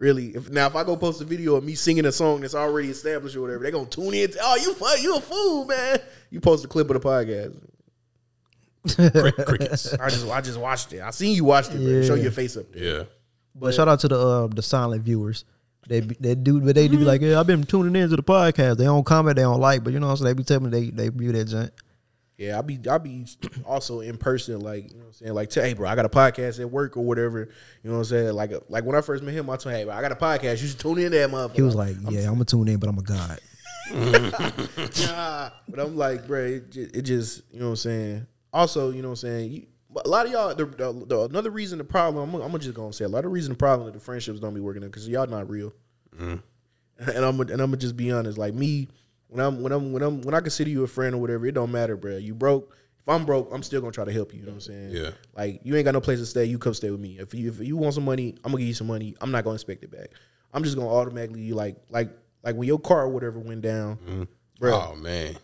really. 0.00 0.30
If, 0.30 0.50
now 0.50 0.66
if 0.66 0.74
I 0.74 0.82
go 0.82 0.96
post 0.96 1.20
a 1.20 1.24
video 1.24 1.54
of 1.54 1.62
me 1.62 1.76
singing 1.76 2.06
a 2.06 2.10
song 2.12 2.40
that's 2.40 2.56
already 2.56 2.88
established 2.90 3.36
or 3.36 3.42
whatever, 3.42 3.62
they're 3.62 3.70
gonna 3.70 3.86
tune 3.86 4.14
in. 4.14 4.30
Oh, 4.42 4.56
you 4.56 4.74
fu- 4.74 5.00
you 5.02 5.16
a 5.16 5.20
fool, 5.20 5.66
man. 5.66 6.00
You 6.30 6.40
post 6.40 6.64
a 6.64 6.68
clip 6.68 6.90
of 6.90 7.00
the 7.00 7.08
podcast. 7.08 7.56
Crick- 9.12 9.46
crickets. 9.46 9.92
I 10.00 10.08
just 10.08 10.28
I 10.28 10.40
just 10.40 10.58
watched 10.58 10.92
it. 10.92 11.02
I 11.02 11.10
seen 11.10 11.36
you 11.36 11.44
watched 11.44 11.72
it. 11.72 11.78
Bruh. 11.80 12.06
Show 12.06 12.14
your 12.14 12.32
face 12.32 12.56
up 12.56 12.72
there. 12.72 12.82
Yeah. 12.98 13.02
But 13.54 13.74
shout 13.74 13.88
out 13.88 14.00
to 14.00 14.08
the 14.08 14.18
uh, 14.18 14.46
the 14.48 14.62
silent 14.62 15.04
viewers. 15.04 15.44
They 15.88 16.00
be- 16.00 16.16
they 16.20 16.34
do, 16.34 16.60
but 16.60 16.74
they 16.74 16.88
do 16.88 16.98
be 16.98 17.04
like, 17.04 17.20
yeah, 17.20 17.40
I've 17.40 17.46
been 17.46 17.64
tuning 17.64 18.00
into 18.00 18.16
the 18.16 18.22
podcast. 18.22 18.76
They 18.76 18.84
don't 18.84 19.04
comment, 19.04 19.36
they 19.36 19.42
don't 19.42 19.60
like, 19.60 19.82
but 19.82 19.92
you 19.92 19.98
know, 20.00 20.14
so 20.14 20.24
they 20.24 20.32
be 20.34 20.44
telling 20.44 20.64
me 20.64 20.70
they 20.70 20.90
they 20.90 21.08
view 21.08 21.32
that 21.32 21.46
junk. 21.46 21.70
Yeah, 22.40 22.58
I 22.58 22.62
be 22.62 22.78
I 22.90 22.96
be 22.96 23.26
also 23.66 24.00
in 24.00 24.16
person, 24.16 24.60
like 24.60 24.84
you 24.84 24.96
know 24.96 25.00
what 25.00 25.06
I'm 25.08 25.12
saying, 25.12 25.34
like 25.34 25.52
hey 25.52 25.74
bro, 25.74 25.86
I 25.86 25.94
got 25.94 26.06
a 26.06 26.08
podcast 26.08 26.58
at 26.58 26.70
work 26.70 26.96
or 26.96 27.04
whatever. 27.04 27.40
You 27.82 27.90
know 27.90 27.96
what 27.96 27.98
I'm 27.98 28.04
saying? 28.04 28.32
Like 28.32 28.50
uh, 28.52 28.60
like 28.70 28.84
when 28.84 28.96
I 28.96 29.02
first 29.02 29.22
met 29.22 29.34
him, 29.34 29.50
I 29.50 29.56
told 29.58 29.74
him, 29.74 29.80
hey 29.80 29.84
bro, 29.84 29.94
I 29.94 30.00
got 30.00 30.12
a 30.12 30.16
podcast. 30.16 30.62
You 30.62 30.68
should 30.68 30.78
tune 30.78 30.96
in 31.00 31.12
to 31.12 31.18
that 31.18 31.30
motherfucker. 31.30 31.56
He 31.56 31.60
was 31.60 31.74
like, 31.74 31.96
yeah, 32.08 32.20
I'm 32.20 32.32
gonna 32.32 32.46
tune 32.46 32.68
in, 32.68 32.78
but 32.78 32.88
I'm 32.88 32.96
a 32.96 33.02
god. 33.02 33.40
nah, 35.06 35.50
but 35.68 35.80
I'm 35.80 35.98
like, 35.98 36.26
bro, 36.26 36.42
it 36.42 36.70
just, 36.70 36.96
it 36.96 37.02
just 37.02 37.42
you 37.52 37.60
know 37.60 37.66
what 37.66 37.70
I'm 37.72 37.76
saying. 37.76 38.26
Also, 38.54 38.88
you 38.88 39.02
know 39.02 39.08
what 39.08 39.22
I'm 39.22 39.28
saying. 39.28 39.52
You, 39.52 39.66
a 40.02 40.08
lot 40.08 40.24
of 40.24 40.32
y'all, 40.32 40.54
the, 40.54 40.64
the, 40.64 41.04
the, 41.06 41.20
another 41.24 41.50
reason 41.50 41.76
the 41.76 41.84
problem, 41.84 42.34
I'm, 42.34 42.40
I'm 42.40 42.58
just 42.58 42.72
gonna 42.72 42.94
say 42.94 43.04
a 43.04 43.08
lot 43.08 43.26
of 43.26 43.32
reason 43.32 43.52
the 43.52 43.58
problem 43.58 43.84
that 43.84 43.92
the 43.92 44.00
friendships 44.00 44.40
don't 44.40 44.54
be 44.54 44.62
working 44.62 44.80
because 44.80 45.06
y'all 45.06 45.26
not 45.26 45.50
real. 45.50 45.74
Mm-hmm. 46.16 46.36
And 47.00 47.24
I'm 47.24 47.40
and 47.40 47.50
I'm 47.50 47.58
gonna 47.58 47.76
just 47.78 47.96
be 47.96 48.10
honest, 48.12 48.36
like 48.36 48.52
me, 48.52 48.88
when 49.30 49.44
I'm 49.44 49.62
when 49.62 49.72
I'm 49.72 49.92
when 49.92 50.02
I'm 50.02 50.20
when 50.22 50.34
I 50.34 50.40
consider 50.40 50.70
you 50.70 50.82
a 50.82 50.86
friend 50.86 51.14
or 51.14 51.18
whatever, 51.18 51.46
it 51.46 51.52
don't 51.52 51.72
matter, 51.72 51.96
bro. 51.96 52.16
You 52.16 52.34
broke. 52.34 52.76
If 52.98 53.08
I'm 53.08 53.24
broke, 53.24 53.48
I'm 53.52 53.62
still 53.62 53.80
gonna 53.80 53.92
try 53.92 54.04
to 54.04 54.12
help 54.12 54.34
you. 54.34 54.40
You 54.40 54.46
know 54.46 54.52
what 54.52 54.56
I'm 54.56 54.60
saying? 54.60 54.90
Yeah. 54.90 55.10
Like 55.34 55.60
you 55.64 55.74
ain't 55.76 55.84
got 55.84 55.94
no 55.94 56.00
place 56.00 56.18
to 56.18 56.26
stay, 56.26 56.44
you 56.44 56.58
come 56.58 56.74
stay 56.74 56.90
with 56.90 57.00
me. 57.00 57.18
If 57.18 57.32
you 57.32 57.48
if 57.48 57.60
you 57.60 57.76
want 57.76 57.94
some 57.94 58.04
money, 58.04 58.34
I'm 58.44 58.50
gonna 58.50 58.58
give 58.58 58.68
you 58.68 58.74
some 58.74 58.88
money. 58.88 59.16
I'm 59.20 59.30
not 59.30 59.44
gonna 59.44 59.54
expect 59.54 59.84
it 59.84 59.90
back. 59.90 60.10
I'm 60.52 60.64
just 60.64 60.76
gonna 60.76 60.90
automatically 60.90 61.52
like 61.52 61.76
like 61.88 62.10
like 62.42 62.56
when 62.56 62.66
your 62.66 62.78
car 62.78 63.02
or 63.04 63.08
whatever 63.08 63.38
went 63.38 63.62
down, 63.62 63.96
mm-hmm. 63.96 64.22
bro. 64.58 64.74
Oh 64.74 64.96
man. 64.96 65.36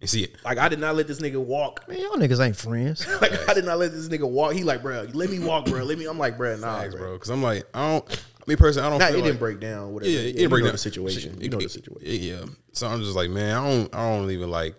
And 0.00 0.10
see, 0.10 0.24
it. 0.24 0.36
Like 0.44 0.58
I 0.58 0.68
did 0.68 0.78
not 0.78 0.94
let 0.94 1.06
this 1.06 1.20
nigga 1.20 1.42
walk. 1.42 1.88
Man, 1.88 1.98
y'all 1.98 2.16
niggas 2.16 2.44
ain't 2.44 2.56
friends. 2.56 3.06
Like 3.20 3.48
I 3.48 3.54
did 3.54 3.64
not 3.64 3.78
let 3.78 3.92
this 3.92 4.08
nigga 4.08 4.28
walk. 4.28 4.52
He 4.52 4.62
like, 4.62 4.82
bro, 4.82 5.06
let 5.12 5.30
me 5.30 5.38
walk, 5.38 5.66
bro. 5.66 5.82
Let 5.82 5.98
me. 5.98 6.06
I'm 6.06 6.18
like, 6.18 6.36
bro, 6.36 6.56
nah, 6.56 6.80
facts, 6.80 6.94
bro. 6.94 7.02
bro. 7.02 7.12
Because 7.14 7.30
I'm 7.30 7.42
like, 7.42 7.64
I 7.74 7.92
don't. 7.92 8.24
Me 8.46 8.54
personally, 8.54 8.86
I 8.86 8.90
don't. 8.90 8.98
Nah, 9.00 9.06
it 9.06 9.12
feel 9.12 9.22
didn't 9.24 9.38
break 9.38 9.60
down. 9.60 9.92
Whatever. 9.92 10.10
Yeah, 10.10 10.20
Yeah, 10.20 10.28
it 10.28 10.32
didn't 10.34 10.50
break 10.50 10.64
down 10.64 10.72
the 10.72 10.78
situation. 10.78 11.40
You 11.40 11.48
know 11.48 11.58
the 11.58 11.68
situation. 11.68 12.00
Yeah. 12.06 12.44
So 12.72 12.86
I'm 12.86 13.00
just 13.00 13.16
like, 13.16 13.30
man, 13.30 13.56
I 13.56 13.68
don't. 13.68 13.94
I 13.94 14.10
don't 14.10 14.30
even 14.30 14.50
like 14.50 14.76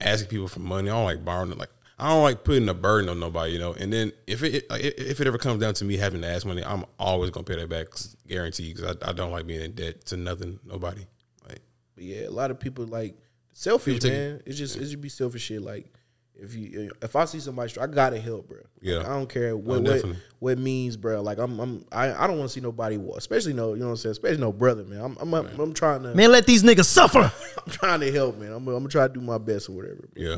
asking 0.00 0.28
people 0.28 0.48
for 0.48 0.60
money. 0.60 0.90
I 0.90 0.92
don't 0.92 1.04
like 1.04 1.24
borrowing. 1.24 1.56
Like, 1.56 1.70
I 1.98 2.08
don't 2.10 2.22
like 2.22 2.44
putting 2.44 2.68
a 2.68 2.74
burden 2.74 3.08
on 3.08 3.18
nobody, 3.18 3.52
you 3.52 3.58
know. 3.58 3.72
And 3.72 3.92
then 3.92 4.12
if 4.26 4.42
it 4.42 4.68
like, 4.70 4.82
if 4.82 5.20
it 5.20 5.26
ever 5.26 5.38
comes 5.38 5.60
down 5.60 5.74
to 5.74 5.84
me 5.84 5.96
having 5.96 6.20
to 6.22 6.28
ask 6.28 6.44
money, 6.44 6.62
I'm 6.64 6.84
always 6.98 7.30
gonna 7.30 7.44
pay 7.44 7.56
that 7.56 7.68
back, 7.68 7.86
guaranteed. 8.28 8.76
Because 8.76 8.96
I, 9.02 9.10
I 9.10 9.12
don't 9.12 9.30
like 9.30 9.46
being 9.46 9.62
in 9.62 9.72
debt 9.72 10.04
to 10.06 10.16
nothing, 10.16 10.58
nobody. 10.64 11.06
Like, 11.48 11.60
But 11.94 12.04
yeah, 12.04 12.28
a 12.28 12.30
lot 12.30 12.50
of 12.50 12.60
people 12.60 12.84
like 12.86 13.14
selfish, 13.52 13.94
People 14.02 14.10
man. 14.10 14.42
It's 14.44 14.58
just 14.58 14.76
it 14.76 14.90
should 14.90 15.00
be 15.00 15.08
selfish 15.08 15.42
shit. 15.42 15.62
Like 15.62 15.86
if 16.34 16.54
you 16.54 16.90
if 17.00 17.14
I 17.14 17.24
see 17.24 17.40
somebody, 17.40 17.70
str- 17.70 17.82
I 17.82 17.86
gotta 17.86 18.20
help, 18.20 18.48
bro. 18.48 18.58
Yeah. 18.80 18.98
Like, 18.98 19.06
I 19.06 19.10
don't 19.10 19.28
care 19.28 19.56
what 19.56 19.86
oh, 19.86 19.92
what, 19.92 20.16
what 20.38 20.52
it 20.52 20.58
means, 20.58 20.96
bro. 20.96 21.22
Like 21.22 21.38
I'm 21.38 21.58
I'm 21.60 21.84
I, 21.92 22.12
I 22.12 22.26
don't 22.26 22.38
want 22.38 22.50
to 22.50 22.52
see 22.52 22.60
nobody, 22.60 22.96
wa- 22.96 23.16
especially 23.16 23.52
no, 23.52 23.74
you 23.74 23.80
know 23.80 23.86
what 23.86 23.90
I'm 23.92 23.96
saying, 23.96 24.12
especially 24.12 24.38
no 24.38 24.52
brother, 24.52 24.84
man. 24.84 25.00
I'm 25.00 25.16
I'm, 25.20 25.34
I'm, 25.34 25.74
trying 25.74 26.02
to 26.02 26.14
Man, 26.14 26.32
let 26.32 26.46
these 26.46 26.62
niggas 26.62 26.86
suffer. 26.86 27.20
I'm 27.66 27.72
trying 27.72 28.00
to 28.00 28.10
help, 28.12 28.38
man. 28.38 28.52
I'm, 28.52 28.66
I'm 28.68 28.74
gonna 28.74 28.88
try 28.88 29.08
to 29.08 29.12
do 29.12 29.20
my 29.20 29.38
best 29.38 29.68
or 29.68 29.72
whatever. 29.72 30.08
yeah, 30.16 30.36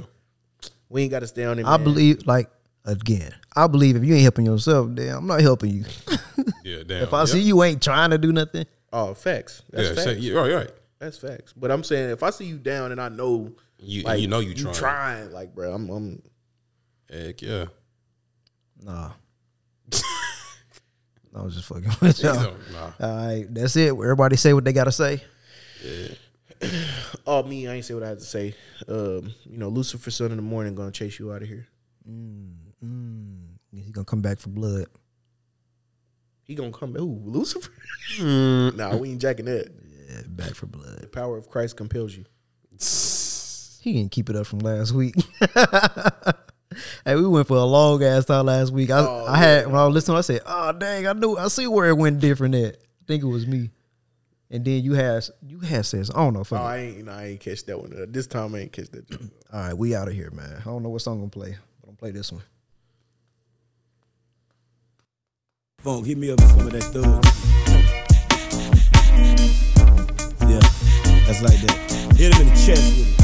We 0.88 1.02
ain't 1.02 1.10
got 1.10 1.20
to 1.20 1.26
stay 1.26 1.44
on 1.44 1.58
it. 1.58 1.66
I 1.66 1.76
man. 1.76 1.84
believe, 1.84 2.26
like 2.26 2.50
again, 2.84 3.34
I 3.56 3.66
believe 3.66 3.96
if 3.96 4.04
you 4.04 4.14
ain't 4.14 4.22
helping 4.22 4.46
yourself, 4.46 4.88
then 4.92 5.14
I'm 5.16 5.26
not 5.26 5.40
helping 5.40 5.70
you. 5.70 5.84
yeah. 6.64 6.82
Damn. 6.86 7.02
if 7.04 7.14
I 7.14 7.20
yeah. 7.20 7.24
see 7.26 7.40
you 7.40 7.62
ain't 7.62 7.82
trying 7.82 8.10
to 8.10 8.18
do 8.18 8.32
nothing, 8.32 8.66
Oh, 8.94 9.12
facts. 9.12 9.62
That's 9.70 9.88
yeah, 9.88 9.94
facts. 9.94 10.04
say, 10.04 10.14
yeah, 10.18 10.34
right, 10.34 10.52
right. 10.52 10.70
That's 11.00 11.18
facts. 11.18 11.52
But 11.52 11.72
I'm 11.72 11.82
saying 11.82 12.10
if 12.10 12.22
I 12.22 12.30
see 12.30 12.44
you 12.44 12.58
down 12.58 12.92
and 12.92 13.00
I 13.00 13.08
know 13.08 13.50
You 13.84 14.02
like 14.02 14.20
you 14.20 14.28
know 14.28 14.40
you 14.40 14.54
trying. 14.54 14.74
trying, 14.74 15.32
like 15.32 15.54
bro, 15.54 15.74
I'm, 15.74 15.90
I'm 15.90 16.22
Heck 17.10 17.42
yeah. 17.42 17.66
nah. 18.82 19.12
I 21.36 21.42
was 21.42 21.54
just 21.54 21.68
fucking 21.68 21.90
with 22.00 22.22
y'all. 22.22 22.34
So, 22.34 22.56
nah. 22.72 22.92
All 23.00 23.26
right, 23.26 23.46
that's 23.50 23.76
it. 23.76 23.88
Everybody 23.88 24.36
say 24.36 24.52
what 24.52 24.64
they 24.64 24.72
gotta 24.72 24.92
say. 24.92 25.22
oh 27.26 27.42
me, 27.42 27.68
I 27.68 27.74
ain't 27.74 27.84
say 27.84 27.94
what 27.94 28.04
I 28.04 28.08
had 28.08 28.20
to 28.20 28.24
say. 28.24 28.54
Um, 28.88 29.34
you 29.44 29.58
know, 29.58 29.68
Lucifer 29.68 30.10
son 30.10 30.30
in 30.30 30.36
the 30.36 30.42
morning 30.42 30.74
gonna 30.74 30.90
chase 30.90 31.18
you 31.18 31.32
out 31.32 31.42
of 31.42 31.48
here. 31.48 31.66
Mm, 32.08 32.52
mm. 32.82 33.40
He's 33.72 33.90
gonna 33.90 34.04
come 34.04 34.22
back 34.22 34.38
for 34.38 34.48
blood. 34.48 34.86
He 36.44 36.54
gonna 36.54 36.72
come 36.72 36.96
Ooh, 36.96 37.22
Lucifer? 37.24 37.72
Mm. 38.18 38.76
nah, 38.76 38.96
we 38.96 39.10
ain't 39.10 39.20
jacking 39.20 39.46
that. 39.46 39.70
Yeah, 40.08 40.22
back 40.28 40.54
for 40.54 40.66
blood. 40.66 41.00
The 41.02 41.08
power 41.08 41.36
of 41.36 41.48
Christ 41.48 41.76
compels 41.76 42.16
you. 42.16 42.24
He 43.84 43.92
didn't 43.92 44.12
keep 44.12 44.30
it 44.30 44.36
up 44.36 44.46
from 44.46 44.60
last 44.60 44.92
week. 44.92 45.14
hey, 47.04 47.16
we 47.16 47.26
went 47.26 47.46
for 47.46 47.58
a 47.58 47.64
long 47.64 48.02
ass 48.02 48.24
time 48.24 48.46
last 48.46 48.72
week. 48.72 48.90
I, 48.90 49.00
Oh, 49.00 49.26
I 49.28 49.36
had 49.36 49.66
when 49.66 49.76
I 49.76 49.84
was 49.84 49.92
listening, 49.92 50.16
I 50.16 50.22
said, 50.22 50.40
"Oh 50.46 50.72
dang, 50.72 51.06
I 51.06 51.12
knew, 51.12 51.36
I 51.36 51.48
see 51.48 51.66
where 51.66 51.90
it 51.90 51.98
went 51.98 52.18
different." 52.18 52.54
At 52.54 52.76
I 52.76 53.04
think 53.06 53.22
it 53.22 53.26
was 53.26 53.46
me, 53.46 53.68
and 54.50 54.64
then 54.64 54.82
you 54.82 54.94
had 54.94 55.24
you 55.46 55.60
had 55.60 55.84
says, 55.84 56.10
"I 56.10 56.14
don't 56.14 56.32
know." 56.32 56.44
Fuck 56.44 56.60
Oh. 56.60 56.64
I 56.64 56.76
ain't, 56.78 57.04
nah, 57.04 57.18
I 57.18 57.24
ain't 57.26 57.40
catch 57.40 57.66
that 57.66 57.78
one. 57.78 57.92
Uh, 57.92 58.06
this 58.08 58.26
time 58.26 58.54
I 58.54 58.60
ain't 58.60 58.72
catch 58.72 58.88
that. 58.88 59.04
All 59.52 59.60
right, 59.60 59.74
we 59.74 59.94
out 59.94 60.08
of 60.08 60.14
here, 60.14 60.30
man. 60.30 60.56
I 60.60 60.64
don't 60.64 60.82
know 60.82 60.88
what 60.88 61.02
song 61.02 61.16
I'm 61.16 61.28
gonna 61.28 61.30
play, 61.30 61.50
but 61.82 61.88
I'm 61.90 61.90
gonna 61.90 61.96
play 61.98 62.10
this 62.12 62.32
one. 62.32 62.42
Funk, 65.80 66.06
hit 66.06 66.16
me 66.16 66.30
up 66.30 66.40
with 66.40 66.48
some 66.48 66.60
of 66.60 66.72
that 66.72 66.84
thug. 66.84 67.22
Yeah, 70.48 70.60
that's 71.26 71.42
like 71.42 71.60
that. 71.66 72.16
Hit 72.16 72.34
him 72.34 72.40
in 72.40 72.48
the 72.48 72.54
chest 72.64 72.96
with 72.96 73.18
it. 73.18 73.23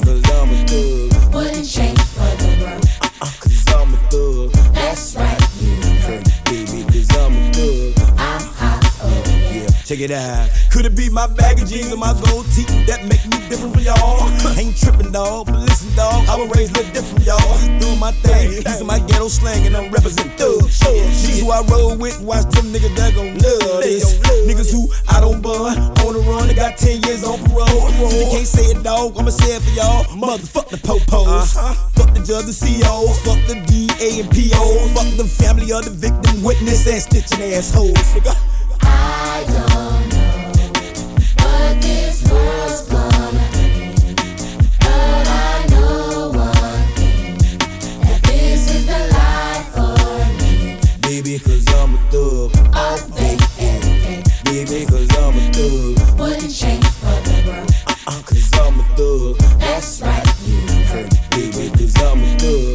check 9.91 9.99
it 9.99 10.11
out. 10.11 10.47
Could 10.71 10.85
it 10.85 10.95
be 10.95 11.09
my 11.09 11.27
bag 11.27 11.59
of 11.59 11.67
jeans 11.67 11.91
and 11.91 11.99
my 11.99 12.15
gold 12.23 12.47
teeth 12.55 12.71
that 12.87 13.03
make 13.11 13.19
me 13.27 13.35
different 13.51 13.75
from 13.75 13.83
y'all? 13.83 14.23
Ain't 14.59 14.77
tripping, 14.79 15.11
dog, 15.11 15.47
but 15.47 15.59
listen, 15.67 15.91
dog, 15.99 16.23
I 16.31 16.39
was 16.39 16.47
raised 16.55 16.71
a 16.71 16.79
little 16.79 16.93
different, 16.95 17.27
y'all. 17.27 17.59
Doing 17.79 17.99
my 17.99 18.11
thing, 18.23 18.63
using 18.63 18.87
my 18.87 18.99
ghetto 18.99 19.27
slang, 19.27 19.67
and 19.67 19.75
I'm 19.75 19.91
representing 19.91 20.31
thug. 20.39 20.63
She's 20.71 21.43
who 21.43 21.51
I 21.51 21.59
roll 21.67 21.97
with, 21.97 22.21
watch 22.21 22.47
them 22.55 22.71
niggas 22.71 22.95
that 22.95 23.15
gon' 23.15 23.35
love 23.35 23.83
this. 23.83 24.15
Niggas 24.47 24.71
who 24.71 24.87
I 25.11 25.19
don't 25.19 25.41
bun, 25.41 25.75
on 26.07 26.13
the 26.15 26.23
run, 26.23 26.47
they 26.47 26.55
got 26.55 26.77
10 26.77 27.03
years 27.03 27.25
on 27.27 27.43
parole. 27.51 27.91
You 28.15 28.31
can't 28.31 28.47
say 28.47 28.71
it, 28.71 28.83
dog, 28.83 29.19
I'ma 29.19 29.31
say 29.31 29.59
it 29.59 29.61
for 29.61 29.75
y'all. 29.75 30.07
Motherfuck 30.15 30.69
the 30.69 30.77
popos. 30.77 31.51
Fuck 31.99 32.13
the 32.15 32.23
judge, 32.23 32.47
the 32.47 32.55
COs. 32.55 33.19
Fuck 33.27 33.43
the 33.43 33.59
DA 33.67 34.23
and 34.23 34.31
POs. 34.31 34.87
Fuck 34.95 35.11
the 35.19 35.27
family 35.27 35.67
of 35.75 35.83
the 35.83 35.91
victim, 35.91 36.43
witness, 36.43 36.87
and 36.87 37.03
snitching 37.03 37.51
assholes. 37.51 37.99
Nigga. 38.15 38.51
I 38.83 39.45
don't 39.47 40.09
know 40.13 40.51
what 41.41 41.81
this 41.81 42.23
world's 42.31 42.87
gonna 42.89 43.45
bring, 43.53 44.15
but 44.79 45.27
I 45.27 45.65
know 45.71 46.31
one 46.33 46.87
thing 46.95 47.37
that 48.01 48.21
this 48.23 48.63
is 48.75 48.85
the 48.85 49.01
life 49.17 49.67
for 49.75 49.97
me. 50.41 50.77
Baby, 51.01 51.39
I'm 51.75 51.95
a 51.95 51.97
thug. 52.11 52.51
Oh, 52.73 52.97
baby, 53.17 53.45
Baby, 54.45 54.85
I'm 55.17 55.37
a 55.37 55.51
thug. 55.53 56.19
wouldn't 56.19 56.53
change 56.53 56.85
for 57.01 57.17
the 57.27 57.43
world. 57.47 57.69
Uh, 58.07 58.21
I'm 58.59 58.79
a 58.79 58.83
thug. 58.95 59.37
That's 59.59 60.01
right, 60.01 60.27
you 60.45 60.61
know. 60.67 61.09
Baby, 61.31 61.69
cause 61.77 61.95
I'm 62.01 62.21
a 62.23 62.37
thug. 62.39 62.70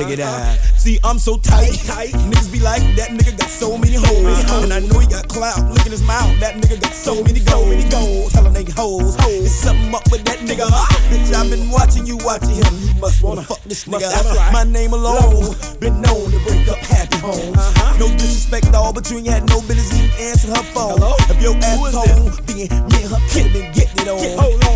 I'm 0.00 0.20
out. 0.20 0.58
See, 0.76 0.98
I'm 1.04 1.18
so 1.18 1.36
tight, 1.38 1.74
tight. 1.86 2.10
Niggas 2.10 2.52
be 2.52 2.60
like, 2.60 2.82
that 2.96 3.10
nigga 3.10 3.38
got 3.38 3.48
so 3.48 3.78
many 3.78 3.94
hoes. 3.94 4.44
And 4.62 4.72
I 4.72 4.80
know 4.80 4.98
he 4.98 5.06
got 5.06 5.28
clout. 5.28 5.70
Look 5.70 5.86
in 5.86 5.92
his 5.92 6.02
mouth, 6.02 6.38
that 6.40 6.56
nigga 6.56 6.80
got 6.80 6.92
so 6.92 7.22
many 7.22 7.40
gold. 7.40 7.68
many 7.68 7.88
gold. 7.88 8.30
Tell 8.32 8.46
a 8.46 8.50
nigga 8.50 8.74
hoes. 8.76 9.16
It's 9.20 9.52
something 9.52 9.94
up 9.94 10.02
with 10.10 10.24
that 10.24 10.38
nigga. 10.40 10.66
Bitch, 11.10 11.32
I've 11.32 11.50
been 11.50 11.70
watching 11.70 12.06
you, 12.06 12.18
watching 12.18 12.56
him. 12.56 12.74
You 12.80 13.00
must 13.00 13.22
wanna 13.22 13.42
fuck 13.42 13.62
this 13.62 13.84
nigga. 13.84 14.10
My 14.52 14.64
name 14.64 14.92
alone, 14.92 15.54
been 15.78 16.00
known 16.00 16.30
to 16.30 16.38
break 16.44 16.68
up 16.68 16.78
happy 16.78 17.18
homes. 17.18 17.56
No 17.98 18.08
disrespect, 18.18 18.72
dog, 18.72 18.94
but 18.94 19.10
you 19.10 19.18
ain't 19.18 19.28
had 19.28 19.48
no 19.48 19.60
business 19.62 19.94
even 19.94 20.10
answering 20.18 20.54
her 20.54 20.66
phone. 20.74 20.98
If 21.30 21.40
your 21.40 21.56
ass 21.62 21.78
was 21.78 21.94
home, 21.94 22.32
then 22.46 22.56
me 22.90 22.98
and 23.02 23.10
her 23.14 23.22
kid 23.30 23.52
been 23.52 23.72
getting 23.72 24.06
it 24.06 24.08
on. 24.08 24.20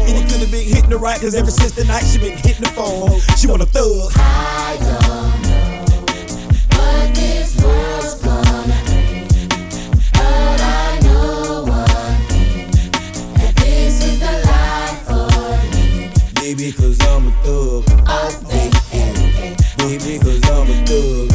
And 0.09 0.16
it 0.16 0.31
could 0.31 0.40
have 0.40 0.51
been 0.51 0.66
hitting 0.66 0.90
the 0.90 0.99
right, 0.99 1.20
cause 1.20 1.35
ever 1.35 1.51
since 1.51 1.73
the 1.73 1.85
night 1.85 2.05
she 2.05 2.19
been 2.19 2.39
hitting 2.39 2.62
the 2.62 2.70
phone. 2.70 3.20
She 3.36 3.47
want 3.47 3.62
a 3.62 3.66
thug. 3.66 4.12
I 4.16 4.77
don't 4.81 5.07
I. 5.10 5.39
Baby, 16.48 16.72
cause 16.72 16.98
I'm 17.06 17.28
a 17.28 17.30
thug. 17.43 17.85
Every 18.09 18.70
day, 18.90 19.56
Baby, 19.76 20.18
cause 20.18 20.51
I'm 20.51 20.70
a 20.70 20.86
thug. 20.86 21.27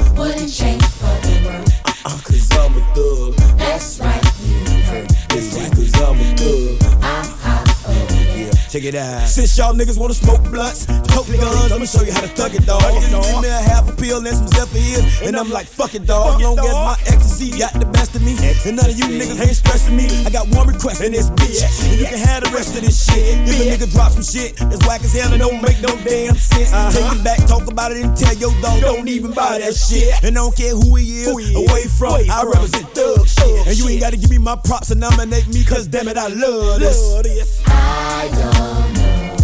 Check 8.73 8.85
it 8.85 8.95
out. 8.95 9.27
Since 9.27 9.55
y'all 9.55 9.71
niggas 9.75 9.99
wanna 9.99 10.15
smoke 10.15 10.41
blunts, 10.49 10.87
tote 11.13 11.29
guns, 11.29 11.71
I'ma 11.71 11.85
show 11.85 12.01
you 12.01 12.11
how 12.11 12.21
to 12.21 12.27
thug 12.29 12.55
it, 12.55 12.65
dog. 12.65 12.81
Give 12.81 13.39
me 13.39 13.47
a 13.47 13.61
half 13.69 13.87
a 13.87 13.95
pill 13.95 14.17
and 14.17 14.35
some 14.35 14.47
Zephyr 14.47 14.79
here, 14.79 15.27
and 15.27 15.37
I'm 15.37 15.51
like, 15.51 15.67
fuck 15.67 15.93
it, 15.93 16.07
dog. 16.07 16.41
Long 16.41 16.57
as 16.57 16.73
my 16.73 16.97
ecstasy 17.33 17.57
got 17.57 17.73
the 17.73 17.85
best 17.85 18.15
of 18.15 18.21
me, 18.21 18.35
and 18.65 18.75
none 18.77 18.89
of 18.89 18.97
you 18.97 19.05
niggas 19.05 19.41
ain't 19.41 19.55
stressing 19.55 19.95
me. 19.95 20.07
I 20.25 20.29
got 20.29 20.47
one 20.49 20.67
request 20.67 21.01
in 21.01 21.11
this 21.11 21.29
bitch, 21.29 21.61
and 21.89 21.99
you 21.99 22.05
can 22.05 22.17
have 22.17 22.43
the 22.43 22.51
rest 22.51 22.75
of 22.75 22.81
this 22.81 23.05
shit. 23.05 23.37
If 23.47 23.59
a 23.59 23.85
nigga 23.85 23.91
drop 23.91 24.11
some 24.11 24.23
shit 24.23 24.57
that's 24.57 24.85
whack 24.85 25.01
as 25.01 25.13
hell 25.13 25.31
and 25.31 25.41
don't 25.41 25.61
make 25.61 25.81
no 25.81 25.89
damn 26.03 26.35
sense, 26.35 26.71
uh-huh. 26.71 26.91
take 26.91 27.19
it 27.19 27.23
back, 27.23 27.45
talk 27.47 27.67
about 27.67 27.91
it, 27.91 28.03
and 28.03 28.15
tell 28.15 28.35
your 28.35 28.53
dog 28.61 28.81
don't 28.81 29.07
even 29.07 29.31
buy 29.31 29.59
that 29.59 29.73
shit. 29.73 30.13
And 30.23 30.37
I 30.37 30.41
don't 30.41 30.55
care 30.55 30.75
who 30.75 30.95
he 30.95 31.23
is, 31.23 31.27
away 31.27 31.85
from, 31.97 32.21
I 32.29 32.43
represent 32.45 32.89
thug 32.93 33.27
shit. 33.27 33.67
And 33.67 33.77
you 33.77 33.87
ain't 33.89 34.01
gotta 34.01 34.17
give 34.17 34.29
me 34.29 34.37
my 34.37 34.55
props 34.55 34.91
and 34.91 34.99
nominate 34.99 35.47
me, 35.47 35.63
cause 35.63 35.87
damn 35.87 36.07
it, 36.07 36.17
I 36.17 36.27
love 36.27 36.79
this. 36.79 37.61
I 37.65 38.29
don't 38.29 38.93
know 38.93 39.35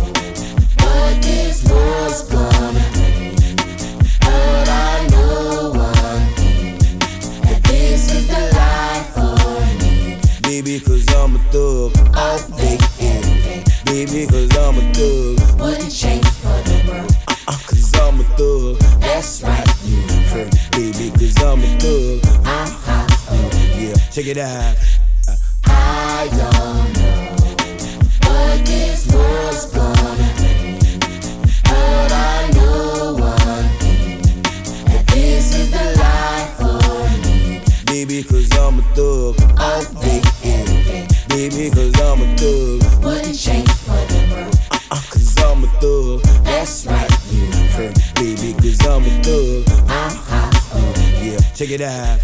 what 0.77 1.21
this 1.21 1.65
world's 1.69 2.21
gonna 2.29 2.98
Baby, 10.61 10.81
cause 10.81 11.07
I'm 11.15 11.37
a 11.37 11.39
thug. 11.53 11.95
All 12.17 12.37
day, 12.57 12.77
day, 12.97 13.63
Baby, 13.85 14.27
cause 14.27 14.57
I'm 14.57 14.77
a 14.77 14.93
thug. 14.93 15.57
wouldn't 15.57 15.89
change 15.89 16.27
for 16.27 16.59
the 16.67 16.83
world. 16.85 17.15
Uh, 17.47 17.57
cause 17.65 17.95
I'm 17.95 18.19
a 18.19 18.23
thug. 18.35 18.77
That's 18.99 19.41
right, 19.41 19.65
you 19.85 20.01
heard. 20.27 20.51
Baby, 20.71 21.11
cause 21.11 21.41
I'm 21.41 21.63
a 21.63 21.79
thug. 21.79 22.25
Hot 22.43 23.09
over. 23.31 23.79
Yeah, 23.79 23.95
check 24.11 24.25
it 24.27 24.37
out. 24.37 24.75
I 25.63 26.27
don't 26.29 26.91
know 26.99 27.35
what 28.27 28.65
this 28.65 29.07
world's 29.13 29.65
gonna 29.71 30.33
bring, 30.35 30.77
but 31.63 32.11
I 32.11 32.51
know 32.53 33.15
one 33.17 33.69
thing 33.79 34.21
that 34.91 35.07
this 35.07 35.55
is 35.55 35.71
the 35.71 35.85
life 36.03 36.51
for 36.59 37.07
me. 37.29 37.61
Baby, 37.85 38.23
cause 38.23 38.51
I'm 38.57 38.79
a 38.79 38.81
thug. 38.93 39.39
All 39.57 39.83
day, 40.01 40.21
Baby, 41.29 41.69
cause 41.69 41.93
I'm 42.01 42.21
a 42.21 42.37
thug. 42.37 43.03
wouldn't 43.03 43.37
change 43.37 43.71
for 43.71 43.91
the 43.91 44.29
world. 44.33 44.55
Uh, 44.71 44.79
uh, 44.91 45.01
cause 45.11 45.37
I'm 45.37 45.63
a 45.63 45.67
thug. 45.79 46.21
That's 46.43 46.87
right, 46.87 47.09
you 47.31 47.45
heard. 47.69 47.95
Baby, 48.15 48.53
cause 48.53 48.85
I'm 48.87 49.03
a 49.03 49.23
thug. 49.23 49.69
I'm 49.87 50.15
hot 50.25 50.55
over. 50.73 51.23
Yeah, 51.23 51.37
check 51.53 51.69
it 51.69 51.81
out. 51.81 52.19